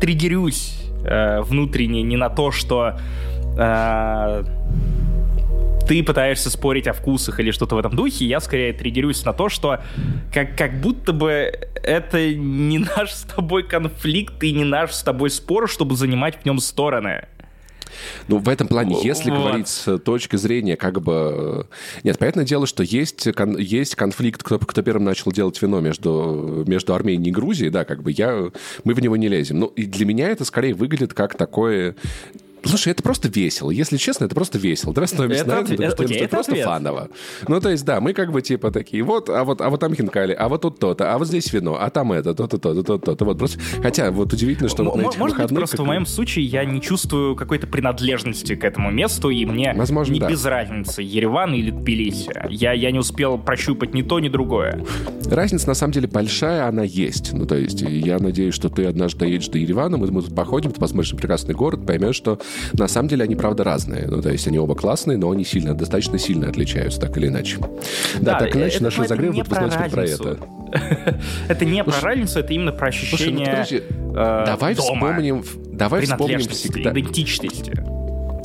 триггерюсь 0.00 0.80
э, 1.04 1.40
внутренне 1.42 2.02
не 2.02 2.16
на 2.16 2.30
то, 2.30 2.50
что... 2.52 2.98
Э, 3.58 4.44
ты 5.88 6.02
пытаешься 6.02 6.50
спорить 6.50 6.86
о 6.86 6.92
вкусах 6.92 7.40
или 7.40 7.50
что-то 7.50 7.74
в 7.74 7.78
этом 7.78 7.96
духе, 7.96 8.26
я 8.26 8.40
скорее 8.40 8.74
триггерюсь 8.74 9.24
на 9.24 9.32
то, 9.32 9.48
что 9.48 9.80
как, 10.32 10.56
как 10.56 10.80
будто 10.80 11.14
бы 11.14 11.50
это 11.82 12.34
не 12.34 12.78
наш 12.78 13.12
с 13.12 13.22
тобой 13.22 13.62
конфликт 13.62 14.44
и 14.44 14.52
не 14.52 14.64
наш 14.64 14.92
с 14.92 15.02
тобой 15.02 15.30
спор, 15.30 15.68
чтобы 15.68 15.96
занимать 15.96 16.42
в 16.42 16.44
нем 16.44 16.58
стороны. 16.58 17.26
Ну, 18.28 18.36
в 18.36 18.48
этом 18.50 18.68
плане, 18.68 18.98
если 19.02 19.30
вот. 19.30 19.38
говорить 19.38 19.68
с 19.68 19.98
точки 19.98 20.36
зрения 20.36 20.76
как 20.76 21.00
бы... 21.00 21.66
Нет, 22.04 22.18
понятное 22.18 22.44
дело, 22.44 22.66
что 22.66 22.82
есть, 22.82 23.32
кон... 23.32 23.56
есть 23.56 23.94
конфликт, 23.94 24.42
кто, 24.42 24.58
кто 24.58 24.82
первым 24.82 25.04
начал 25.04 25.32
делать 25.32 25.60
вино 25.60 25.80
между, 25.80 26.64
между 26.66 26.94
Арменией 26.94 27.30
и 27.30 27.32
Грузией, 27.32 27.70
да, 27.70 27.86
как 27.86 28.02
бы 28.02 28.12
я... 28.12 28.50
Мы 28.84 28.92
в 28.92 29.00
него 29.00 29.16
не 29.16 29.28
лезем. 29.28 29.60
Ну, 29.60 29.66
и 29.68 29.86
для 29.86 30.04
меня 30.04 30.28
это 30.28 30.44
скорее 30.44 30.74
выглядит 30.74 31.14
как 31.14 31.36
такое 31.36 31.96
Слушай, 32.64 32.92
это 32.92 33.02
просто 33.02 33.28
весело. 33.28 33.70
Если 33.70 33.96
честно, 33.96 34.24
это 34.24 34.34
просто 34.34 34.58
весело. 34.58 34.92
Давай 34.92 35.08
становимся 35.08 35.42
это, 35.42 35.50
на 35.50 35.60
это, 35.60 35.82
это, 35.82 36.04
окей, 36.04 36.18
это 36.18 36.28
просто 36.28 36.52
ответ. 36.52 36.66
фаново. 36.66 37.08
Ну, 37.46 37.60
то 37.60 37.70
есть, 37.70 37.84
да, 37.84 38.00
мы 38.00 38.12
как 38.12 38.32
бы 38.32 38.42
типа 38.42 38.70
такие, 38.70 39.02
вот, 39.02 39.28
а 39.28 39.44
вот, 39.44 39.60
а 39.60 39.70
вот 39.70 39.80
там 39.80 39.94
хинкали, 39.94 40.32
а 40.32 40.48
вот 40.48 40.62
тут 40.62 40.78
то-то, 40.78 41.12
а 41.12 41.18
вот 41.18 41.28
здесь 41.28 41.52
вино, 41.52 41.78
а 41.80 41.90
там 41.90 42.12
это, 42.12 42.34
то-то, 42.34 42.58
то-то, 42.58 42.82
то-то, 42.82 43.14
то 43.14 43.24
Вот 43.24 43.38
просто, 43.38 43.60
хотя 43.82 44.10
вот 44.10 44.32
удивительно, 44.32 44.68
что 44.68 44.84
вот 44.84 44.96
на 44.96 45.02
этих 45.02 45.18
Может 45.18 45.36
выходных... 45.36 45.50
быть, 45.50 45.58
просто 45.58 45.76
как... 45.76 45.84
в 45.84 45.88
моем 45.88 46.06
случае 46.06 46.46
я 46.46 46.64
не 46.64 46.80
чувствую 46.80 47.36
какой-то 47.36 47.66
принадлежности 47.66 48.54
к 48.54 48.64
этому 48.64 48.90
месту, 48.90 49.30
и 49.30 49.44
мне 49.44 49.72
Возможно, 49.74 50.12
не 50.12 50.20
да. 50.20 50.28
без 50.28 50.44
разницы, 50.44 51.02
Ереван 51.02 51.54
или 51.54 51.70
Тбилиси. 51.70 52.30
Я, 52.50 52.72
я 52.72 52.90
не 52.90 52.98
успел 52.98 53.38
прощупать 53.38 53.94
ни 53.94 54.02
то, 54.02 54.20
ни 54.20 54.28
другое. 54.28 54.84
Разница, 55.26 55.68
на 55.68 55.74
самом 55.74 55.92
деле, 55.92 56.08
большая, 56.08 56.66
она 56.66 56.82
есть. 56.82 57.32
Ну, 57.32 57.46
то 57.46 57.56
есть, 57.56 57.82
я 57.82 58.18
надеюсь, 58.18 58.54
что 58.54 58.68
ты 58.68 58.84
однажды 58.86 59.20
доедешь 59.20 59.48
до 59.48 59.58
Еревана, 59.58 59.96
мы, 59.96 60.10
мы 60.10 60.22
тут 60.22 60.34
походим, 60.34 60.72
ты 60.72 60.80
посмотришь 60.80 61.12
на 61.12 61.18
прекрасный 61.18 61.54
город, 61.54 61.86
поймешь, 61.86 62.16
что 62.16 62.38
на 62.74 62.88
самом 62.88 63.08
деле 63.08 63.24
они, 63.24 63.36
правда, 63.36 63.64
разные. 63.64 64.06
Ну, 64.08 64.22
то 64.22 64.30
есть 64.30 64.46
они 64.46 64.58
оба 64.58 64.74
классные, 64.74 65.18
но 65.18 65.30
они 65.30 65.44
сильно, 65.44 65.74
достаточно 65.74 66.18
сильно 66.18 66.48
отличаются, 66.48 67.00
так 67.00 67.16
или 67.16 67.28
иначе. 67.28 67.58
Да, 68.20 68.32
да 68.32 68.38
так 68.38 68.54
или 68.54 68.62
иначе, 68.62 68.82
наш 68.82 68.98
разогрев 68.98 69.34
будет 69.34 69.46
в 69.46 69.90
про 69.90 70.04
это. 70.04 70.38
Это 71.48 71.64
не 71.64 71.82
про 71.82 71.98
разницу, 72.00 72.40
это 72.40 72.52
именно 72.52 72.72
про 72.72 72.88
ощущение 72.88 73.64
ну, 73.70 74.12
Давай 74.12 74.74
вспомним, 74.74 75.42
давай 75.72 76.02
вспомним 76.02 76.40
всегда... 76.40 76.90
идентичности. 76.90 77.72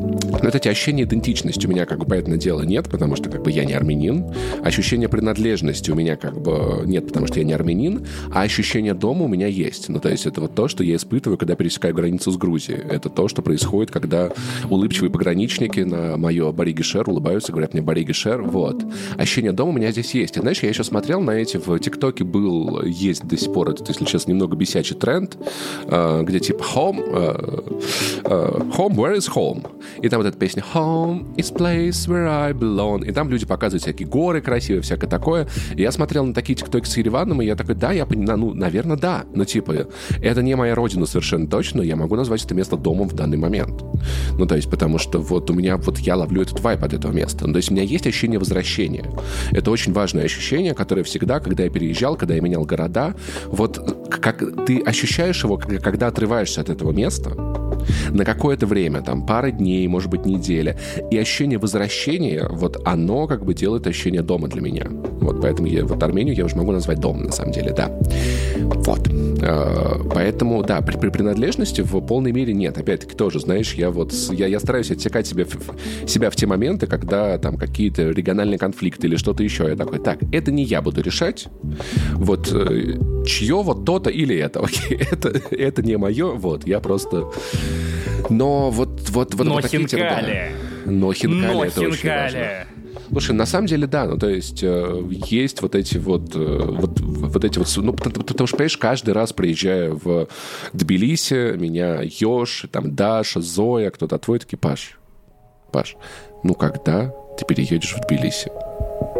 Но 0.03 0.49
это 0.49 0.57
эти 0.57 0.67
ощущения 0.67 1.03
идентичности 1.03 1.65
у 1.65 1.69
меня, 1.69 1.85
как 1.85 1.99
бы, 1.99 2.05
понятное 2.05 2.37
дело, 2.37 2.63
нет, 2.63 2.89
потому 2.89 3.15
что, 3.15 3.29
как 3.29 3.43
бы, 3.43 3.51
я 3.51 3.63
не 3.63 3.73
армянин. 3.73 4.25
Ощущение 4.61 5.07
принадлежности 5.07 5.91
у 5.91 5.95
меня, 5.95 6.15
как 6.17 6.39
бы, 6.41 6.83
нет, 6.85 7.07
потому 7.07 7.27
что 7.27 7.39
я 7.39 7.45
не 7.45 7.53
армянин. 7.53 8.05
А 8.31 8.41
ощущение 8.41 8.93
дома 8.93 9.25
у 9.25 9.27
меня 9.27 9.47
есть. 9.47 9.89
Ну, 9.89 9.99
то 9.99 10.09
есть 10.09 10.25
это 10.25 10.41
вот 10.41 10.55
то, 10.55 10.67
что 10.67 10.83
я 10.83 10.95
испытываю, 10.95 11.37
когда 11.37 11.55
пересекаю 11.55 11.93
границу 11.93 12.31
с 12.31 12.37
Грузией. 12.37 12.79
Это 12.79 13.09
то, 13.09 13.27
что 13.27 13.41
происходит, 13.41 13.91
когда 13.91 14.31
улыбчивые 14.69 15.11
пограничники 15.11 15.79
на 15.81 16.17
мое 16.17 16.51
Бариги 16.51 16.81
Шер 16.81 17.09
улыбаются, 17.09 17.51
говорят 17.51 17.73
мне 17.73 17.81
Бариги 17.81 18.11
Шер. 18.11 18.41
Вот. 18.41 18.83
Ощущение 19.17 19.53
дома 19.53 19.71
у 19.71 19.73
меня 19.73 19.91
здесь 19.91 20.13
есть. 20.13 20.35
И 20.37 20.39
знаешь, 20.39 20.61
я 20.61 20.69
еще 20.69 20.83
смотрел 20.83 21.21
на 21.21 21.31
эти, 21.31 21.57
в 21.57 21.79
ТикТоке 21.79 22.23
был, 22.23 22.83
есть 22.83 23.25
до 23.25 23.37
сих 23.37 23.53
пор, 23.53 23.69
это, 23.69 23.83
если 23.87 24.05
честно, 24.05 24.31
немного 24.31 24.55
бесячий 24.55 24.95
тренд, 24.95 25.37
э, 25.85 26.23
где 26.23 26.39
типа 26.39 26.63
home, 26.75 27.01
э, 27.05 28.21
э, 28.25 28.29
home, 28.75 28.95
where 28.95 29.15
is 29.15 29.29
home? 29.33 29.65
И 30.01 30.09
там 30.09 30.19
вот 30.19 30.27
эта 30.27 30.37
песня 30.37 30.63
Home 30.73 31.35
is 31.35 31.53
place 31.55 32.07
where 32.07 32.27
I 32.27 32.51
belong. 32.51 33.05
И 33.05 33.11
там 33.11 33.29
люди 33.29 33.45
показывают 33.45 33.83
всякие 33.83 34.07
горы 34.07 34.41
красивые, 34.41 34.81
всякое 34.81 35.07
такое. 35.07 35.47
И 35.75 35.81
я 35.81 35.91
смотрел 35.91 36.25
на 36.25 36.33
такие 36.33 36.55
тиктоки 36.55 36.87
с 36.87 36.97
Ереваном, 36.97 37.41
и 37.41 37.45
я 37.45 37.55
такой, 37.55 37.75
да, 37.75 37.91
я 37.91 38.05
понимаю, 38.05 38.39
ну, 38.39 38.53
наверное, 38.53 38.97
да. 38.97 39.25
Но 39.33 39.45
типа, 39.45 39.87
это 40.21 40.41
не 40.41 40.55
моя 40.55 40.75
родина 40.75 41.05
совершенно 41.05 41.47
точно, 41.47 41.81
я 41.81 41.95
могу 41.95 42.15
назвать 42.15 42.43
это 42.43 42.55
место 42.55 42.77
домом 42.77 43.09
в 43.09 43.13
данный 43.13 43.37
момент. 43.37 43.83
Ну, 44.37 44.45
то 44.45 44.55
есть, 44.55 44.69
потому 44.69 44.97
что 44.97 45.19
вот 45.19 45.49
у 45.49 45.53
меня, 45.53 45.77
вот 45.77 45.99
я 45.99 46.15
ловлю 46.15 46.41
этот 46.41 46.59
вайп 46.59 46.83
от 46.83 46.93
этого 46.93 47.11
места. 47.11 47.47
Ну, 47.47 47.53
то 47.53 47.57
есть, 47.57 47.71
у 47.71 47.73
меня 47.73 47.83
есть 47.83 48.07
ощущение 48.07 48.39
возвращения. 48.39 49.05
Это 49.51 49.71
очень 49.71 49.93
важное 49.93 50.25
ощущение, 50.25 50.73
которое 50.73 51.03
всегда, 51.03 51.39
когда 51.39 51.63
я 51.63 51.69
переезжал, 51.69 52.15
когда 52.15 52.35
я 52.35 52.41
менял 52.41 52.65
города, 52.65 53.15
вот 53.47 54.09
как 54.09 54.43
ты 54.65 54.79
ощущаешь 54.81 55.43
его, 55.43 55.57
когда 55.57 56.07
отрываешься 56.07 56.61
от 56.61 56.69
этого 56.69 56.91
места, 56.91 57.31
на 58.11 58.25
какое-то 58.25 58.65
время, 58.65 59.01
там, 59.01 59.25
пара 59.25 59.51
дней, 59.51 59.87
может 59.87 60.09
быть, 60.09 60.25
неделя. 60.25 60.77
И 61.11 61.17
ощущение 61.17 61.57
возвращения, 61.57 62.47
вот 62.49 62.81
оно 62.85 63.27
как 63.27 63.45
бы 63.45 63.53
делает 63.53 63.87
ощущение 63.87 64.21
дома 64.21 64.47
для 64.47 64.61
меня. 64.61 64.87
Вот 64.89 65.41
поэтому 65.41 65.67
я, 65.67 65.85
вот 65.85 66.01
Армению 66.03 66.35
я 66.35 66.45
уже 66.45 66.55
могу 66.55 66.71
назвать 66.71 66.99
домом, 66.99 67.23
на 67.23 67.31
самом 67.31 67.51
деле, 67.51 67.71
да. 67.71 67.91
Вот. 68.85 69.02
Э, 69.45 69.99
поэтому, 70.13 70.63
да, 70.63 70.81
при, 70.81 70.97
при 70.97 71.09
принадлежности 71.09 71.81
в 71.81 71.99
полной 72.01 72.31
мере 72.31 72.53
нет. 72.53 72.77
Опять-таки 72.77 73.15
тоже, 73.15 73.39
знаешь, 73.39 73.73
я 73.73 73.89
вот, 73.89 74.13
я, 74.31 74.47
я 74.47 74.59
стараюсь 74.59 74.89
отсекать 74.91 75.27
себе, 75.27 75.45
себя 76.07 76.29
в 76.29 76.35
те 76.35 76.47
моменты, 76.47 76.87
когда 76.87 77.37
там 77.37 77.57
какие-то 77.57 78.09
региональные 78.09 78.57
конфликты 78.57 79.07
или 79.07 79.17
что-то 79.17 79.43
еще. 79.43 79.67
Я 79.67 79.75
такой, 79.75 79.99
так, 79.99 80.19
это 80.31 80.51
не 80.51 80.63
я 80.63 80.81
буду 80.81 81.01
решать. 81.01 81.47
Вот 82.13 82.49
э, 82.53 82.97
чье 83.25 83.61
вот 83.61 83.85
то-то 83.85 84.09
или 84.09 84.35
это. 84.35 84.59
Окей, 84.63 84.97
это, 85.11 85.29
это 85.51 85.81
не 85.81 85.97
мое, 85.97 86.31
вот, 86.31 86.65
я 86.65 86.79
просто... 86.79 87.29
Но 88.29 88.71
вот, 88.71 89.09
вот, 89.09 89.33
вот, 89.33 89.45
Но 89.45 89.53
вот 89.55 89.63
такие 89.63 89.85
хинкали. 89.85 90.51
да. 90.85 90.91
Но 90.91 91.11
хинкали, 91.11 91.53
Но 91.53 91.65
это 91.65 91.81
очень 91.81 92.09
важно. 92.09 92.65
Слушай, 93.13 93.35
на 93.35 93.45
самом 93.45 93.67
деле, 93.67 93.85
да, 93.85 94.05
ну, 94.05 94.17
то 94.17 94.27
есть, 94.27 94.63
э, 94.63 95.03
есть 95.27 95.61
вот 95.61 95.75
эти 95.75 95.99
вот, 95.99 96.35
э, 96.35 96.59
вот, 96.63 96.99
вот 96.99 97.45
эти 97.45 97.59
вот, 97.59 97.71
ну, 97.77 97.93
потому, 97.93 98.47
что, 98.47 98.57
понимаешь, 98.57 98.77
каждый 98.77 99.13
раз 99.13 99.33
приезжая 99.33 99.91
в 99.91 100.27
Тбилиси, 100.73 101.55
меня 101.55 102.01
Ёж, 102.01 102.65
там, 102.71 102.95
Даша, 102.95 103.39
Зоя, 103.39 103.91
кто-то 103.91 104.17
твой, 104.17 104.39
такие, 104.39 104.57
Паш, 104.57 104.97
Паш, 105.71 105.95
ну, 106.43 106.55
когда 106.55 107.13
ты 107.37 107.45
переедешь 107.45 107.93
в 107.93 108.01
Тбилиси? 108.07 108.51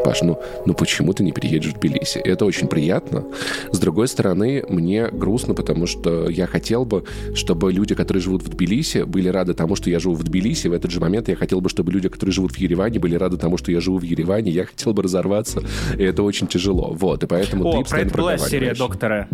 Паш, 0.04 0.22
ну, 0.22 0.40
ну 0.66 0.74
почему 0.74 1.14
ты 1.14 1.24
не 1.24 1.32
переедешь 1.32 1.74
в 1.74 1.80
Тбилиси? 1.80 2.20
И 2.20 2.28
это 2.28 2.46
очень 2.46 2.68
приятно. 2.68 3.24
С 3.72 3.80
другой 3.80 4.08
стороны, 4.08 4.64
мне 4.70 5.08
грустно, 5.08 5.54
потому 5.54 5.88
что 5.88 6.30
я 6.30 6.48
хотел 6.48 6.86
бы, 6.86 7.06
чтобы 7.36 7.72
люди, 7.72 7.96
которые 7.96 8.22
живут 8.22 8.44
в 8.44 8.50
Тбилиси, 8.50 9.04
были 9.04 9.30
рады 9.30 9.54
тому, 9.54 9.76
что 9.76 9.90
я 9.90 10.00
живу 10.00 10.16
в 10.16 10.24
Тбилиси. 10.24 10.68
В 10.68 10.74
этот 10.74 10.92
же 10.92 11.00
момент 11.00 11.30
я 11.30 11.36
хотел 11.36 11.62
бы, 11.62 11.70
чтобы 11.70 11.92
люди, 11.92 12.10
которые 12.10 12.34
живут 12.34 12.54
в 12.54 12.58
Ереване, 12.58 13.00
были 13.00 13.16
рады 13.16 13.38
тому, 13.38 13.58
что 13.58 13.72
я 13.72 13.80
живу 13.80 13.98
в 13.98 14.04
Ереване. 14.04 14.52
Я 14.52 14.66
хотел 14.66 14.94
бы 14.94 15.04
разорваться, 15.04 15.64
и 15.98 16.04
это 16.04 16.24
очень 16.24 16.48
тяжело. 16.48 16.94
Вот, 16.94 17.24
и 17.24 17.28
поэтому 17.28 17.68
О, 17.68 17.84
ты 17.84 17.90
про 17.90 18.02
это 18.02 18.18
была 18.18 18.38
серия 18.38 18.74
доктора. 18.74 19.28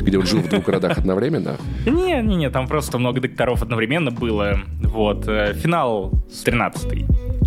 Где 0.00 0.18
он 0.18 0.26
жил 0.26 0.40
в 0.40 0.48
двух 0.48 0.64
городах 0.64 0.98
одновременно? 0.98 1.56
Не-не-не, 1.86 2.50
там 2.50 2.66
просто 2.66 2.98
много 2.98 3.20
докторов 3.20 3.62
одновременно 3.62 4.10
было. 4.10 4.60
Вот. 4.82 5.28
э, 5.28 5.54
Финал 5.54 6.12
с 6.30 6.42
13 6.42 7.04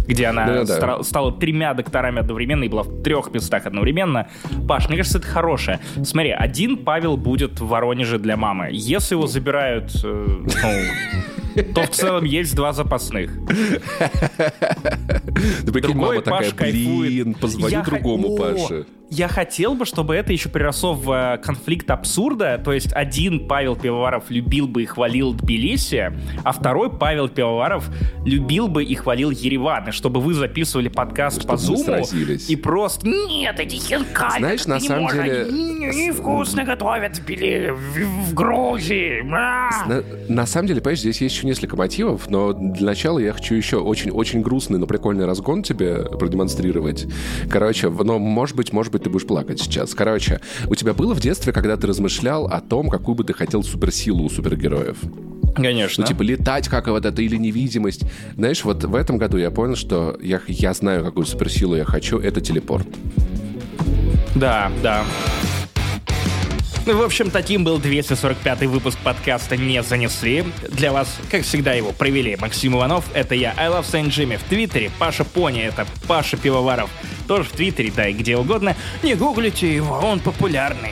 где 0.07 0.27
она 0.27 0.45
Да-да-да. 0.45 0.79
стра- 0.79 1.03
стала 1.03 1.31
тремя 1.31 1.73
докторами 1.73 2.19
одновременно 2.19 2.63
и 2.63 2.67
была 2.69 2.83
в 2.83 3.01
трех 3.03 3.33
местах 3.33 3.65
одновременно. 3.65 4.27
Паш, 4.67 4.87
мне 4.89 4.97
кажется, 4.97 5.19
это 5.19 5.27
хорошее. 5.27 5.79
Смотри, 6.03 6.31
один 6.31 6.77
Павел 6.77 7.17
будет 7.17 7.59
в 7.59 7.67
Воронеже 7.67 8.19
для 8.19 8.35
мамы. 8.37 8.69
Если 8.71 9.15
его 9.15 9.27
забирают, 9.27 9.91
э, 10.03 10.27
ну, 11.55 11.63
то 11.75 11.83
в 11.83 11.89
целом 11.91 12.25
есть 12.25 12.55
два 12.55 12.73
запасных. 12.73 13.31
Да 15.63 15.71
прикинь, 15.71 15.81
Другой 15.81 16.09
мама 16.09 16.21
такая, 16.21 16.39
Паш 16.41 16.53
кайфует. 16.53 17.11
блин, 17.11 17.33
позвоню 17.35 17.83
другому 17.83 18.35
Паше. 18.37 18.85
Я 19.15 19.27
хотел 19.27 19.75
бы, 19.75 19.85
чтобы 19.85 20.15
это 20.15 20.33
еще 20.33 20.49
переросло 20.49 20.95
в 20.95 21.11
э, 21.11 21.37
конфликт 21.37 21.91
абсурда. 21.91 22.59
То 22.63 22.73
есть 22.73 22.91
один 22.93 23.47
Павел 23.47 23.75
Пивоваров 23.75 24.23
любил 24.29 24.67
бы 24.67 24.81
и 24.81 24.85
хвалил 24.87 25.33
Тбилиси, 25.35 26.11
а 26.43 26.51
второй 26.51 26.89
Павел 26.89 27.29
Пивоваров 27.29 27.91
любил 28.25 28.67
бы 28.67 28.83
и 28.83 28.95
хвалил 28.95 29.29
Ереван. 29.29 29.89
И 29.89 29.91
чтобы 29.91 30.19
вы 30.19 30.33
записывали 30.33 30.87
подкаст 30.87 31.45
по 31.45 31.57
Чтобы 31.57 31.77
мы 31.99 32.03
Зуму 32.03 32.39
и 32.49 32.55
просто 32.55 33.07
«Нет, 33.07 33.59
эти 33.59 33.75
хинкали, 33.75 34.39
Знаешь, 34.39 34.65
на 34.65 34.79
не 34.79 34.87
самом 34.87 35.03
можно, 35.03 35.23
деле- 35.23 35.43
они 35.43 35.73
невкусно 35.75 36.63
готовят 36.63 37.15
в, 37.17 37.23
Тбили- 37.23 37.71
в, 37.71 38.29
в 38.29 38.33
Грузии». 38.33 39.21
А! 39.31 39.85
На, 39.87 40.03
на 40.27 40.45
самом 40.47 40.69
деле, 40.69 40.81
понимаешь, 40.81 41.01
здесь 41.01 41.21
есть 41.21 41.35
еще 41.35 41.45
несколько 41.45 41.75
мотивов, 41.77 42.31
но 42.31 42.53
для 42.53 42.87
начала 42.87 43.19
я 43.19 43.31
хочу 43.33 43.53
еще 43.53 43.77
очень-очень 43.77 44.41
грустный, 44.41 44.79
но 44.79 44.87
прикольный 44.87 45.27
разгон 45.27 45.61
тебе 45.61 46.03
продемонстрировать. 46.17 47.05
Короче, 47.47 47.89
но 47.91 48.17
может 48.17 48.55
быть, 48.55 48.73
может 48.73 48.91
быть, 48.91 49.02
ты 49.03 49.09
будешь 49.09 49.27
плакать 49.27 49.59
сейчас. 49.59 49.93
Короче, 49.93 50.39
у 50.67 50.75
тебя 50.75 50.93
было 50.93 51.13
в 51.13 51.19
детстве, 51.19 51.53
когда 51.53 51.77
ты 51.77 51.87
размышлял 51.87 52.47
о 52.47 52.61
том, 52.61 52.89
какую 52.89 53.15
бы 53.15 53.23
ты 53.23 53.33
хотел 53.33 53.63
суперсилу 53.63 54.23
у 54.23 54.29
супергероев? 54.29 54.97
Конечно. 55.55 56.01
Ну, 56.01 56.07
типа, 56.07 56.23
летать 56.23 56.67
как 56.67 56.87
вот 56.87 57.05
это, 57.05 57.21
или 57.21 57.35
невидимость. 57.35 58.03
Знаешь, 58.35 58.63
вот 58.63 58.83
в 58.83 58.95
этом 58.95 59.17
году 59.17 59.37
я 59.37 59.51
понял, 59.51 59.75
что 59.75 60.17
я, 60.21 60.41
я 60.47 60.73
знаю, 60.73 61.03
какую 61.03 61.25
суперсилу 61.25 61.75
я 61.75 61.85
хочу, 61.85 62.17
это 62.17 62.41
телепорт. 62.41 62.87
Да, 64.35 64.71
да. 64.81 65.03
Ну, 66.85 66.97
в 66.97 67.01
общем, 67.01 67.31
таким 67.31 67.63
был 67.63 67.79
245 67.79 68.63
выпуск 68.63 68.97
подкаста 68.99 69.55
«Не 69.55 69.81
занесли». 69.83 70.43
Для 70.69 70.91
вас, 70.91 71.17
как 71.31 71.43
всегда, 71.43 71.71
его 71.71 71.93
провели 71.93 72.35
Максим 72.35 72.75
Иванов, 72.75 73.05
это 73.13 73.35
я, 73.35 73.53
I 73.55 73.69
Love 73.69 73.85
Saint 73.89 74.07
Jimmy 74.09 74.37
в 74.37 74.43
Твиттере, 74.43 74.91
Паша 74.99 75.23
Пони, 75.23 75.61
это 75.61 75.87
Паша 76.09 76.35
Пивоваров, 76.35 76.89
тоже 77.25 77.45
в 77.45 77.51
Твиттере, 77.53 77.89
да 77.95 78.09
и 78.09 78.13
где 78.13 78.35
угодно. 78.35 78.75
Не 79.01 79.15
гуглите 79.15 79.73
его, 79.73 79.95
он 79.95 80.19
популярный. 80.19 80.91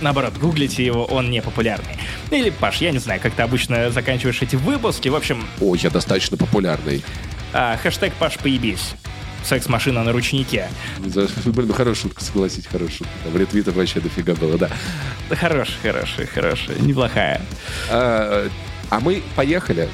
Наоборот, 0.00 0.34
гуглите 0.38 0.84
его, 0.84 1.04
он 1.04 1.28
не 1.28 1.42
популярный. 1.42 1.96
Или, 2.30 2.50
Паш, 2.50 2.76
я 2.76 2.92
не 2.92 2.98
знаю, 2.98 3.20
как 3.20 3.34
ты 3.34 3.42
обычно 3.42 3.90
заканчиваешь 3.90 4.42
эти 4.42 4.54
выпуски. 4.54 5.08
В 5.08 5.16
общем, 5.16 5.44
О, 5.60 5.74
я 5.74 5.90
достаточно 5.90 6.36
популярный. 6.36 7.02
а, 7.52 7.76
хэштег 7.78 8.12
Паш 8.14 8.38
поебись. 8.38 8.94
Секс-машина 9.46 10.02
на 10.02 10.12
ручнике. 10.12 10.68
Блин, 10.98 11.68
ну 11.68 11.72
хорошая 11.72 12.02
шутка, 12.02 12.24
согласись, 12.24 12.66
хорошая 12.66 12.98
шутка. 12.98 13.12
Там 13.24 13.36
ретвитов 13.36 13.76
вообще 13.76 14.00
дофига 14.00 14.34
было, 14.34 14.58
да. 14.58 14.70
Да 15.30 15.36
Хорошая, 15.36 15.76
хорошая, 15.82 16.26
хорошая, 16.26 16.78
неплохая. 16.80 17.40
А, 17.90 18.48
а 18.90 19.00
мы 19.00 19.22
поехали. 19.36 19.88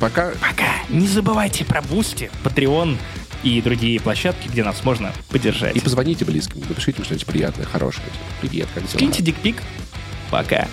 Пока. 0.00 0.30
Пока. 0.40 0.68
Не 0.88 1.06
забывайте 1.06 1.64
про 1.64 1.82
Boosty, 1.82 2.30
Patreon 2.44 2.96
и 3.42 3.60
другие 3.60 4.00
площадки, 4.00 4.48
где 4.48 4.64
нас 4.64 4.82
можно 4.84 5.12
поддержать. 5.28 5.76
И 5.76 5.80
позвоните 5.80 6.24
близким, 6.24 6.60
напишите 6.68 6.98
им 6.98 7.04
что-нибудь 7.04 7.26
приятное, 7.26 7.66
хорошее. 7.66 8.06
Привет, 8.40 8.68
как 8.74 8.86
дела? 8.86 8.98
Киньте 8.98 9.22
dick 9.22 9.39
pic. 9.39 9.56
Пока. 10.30 10.68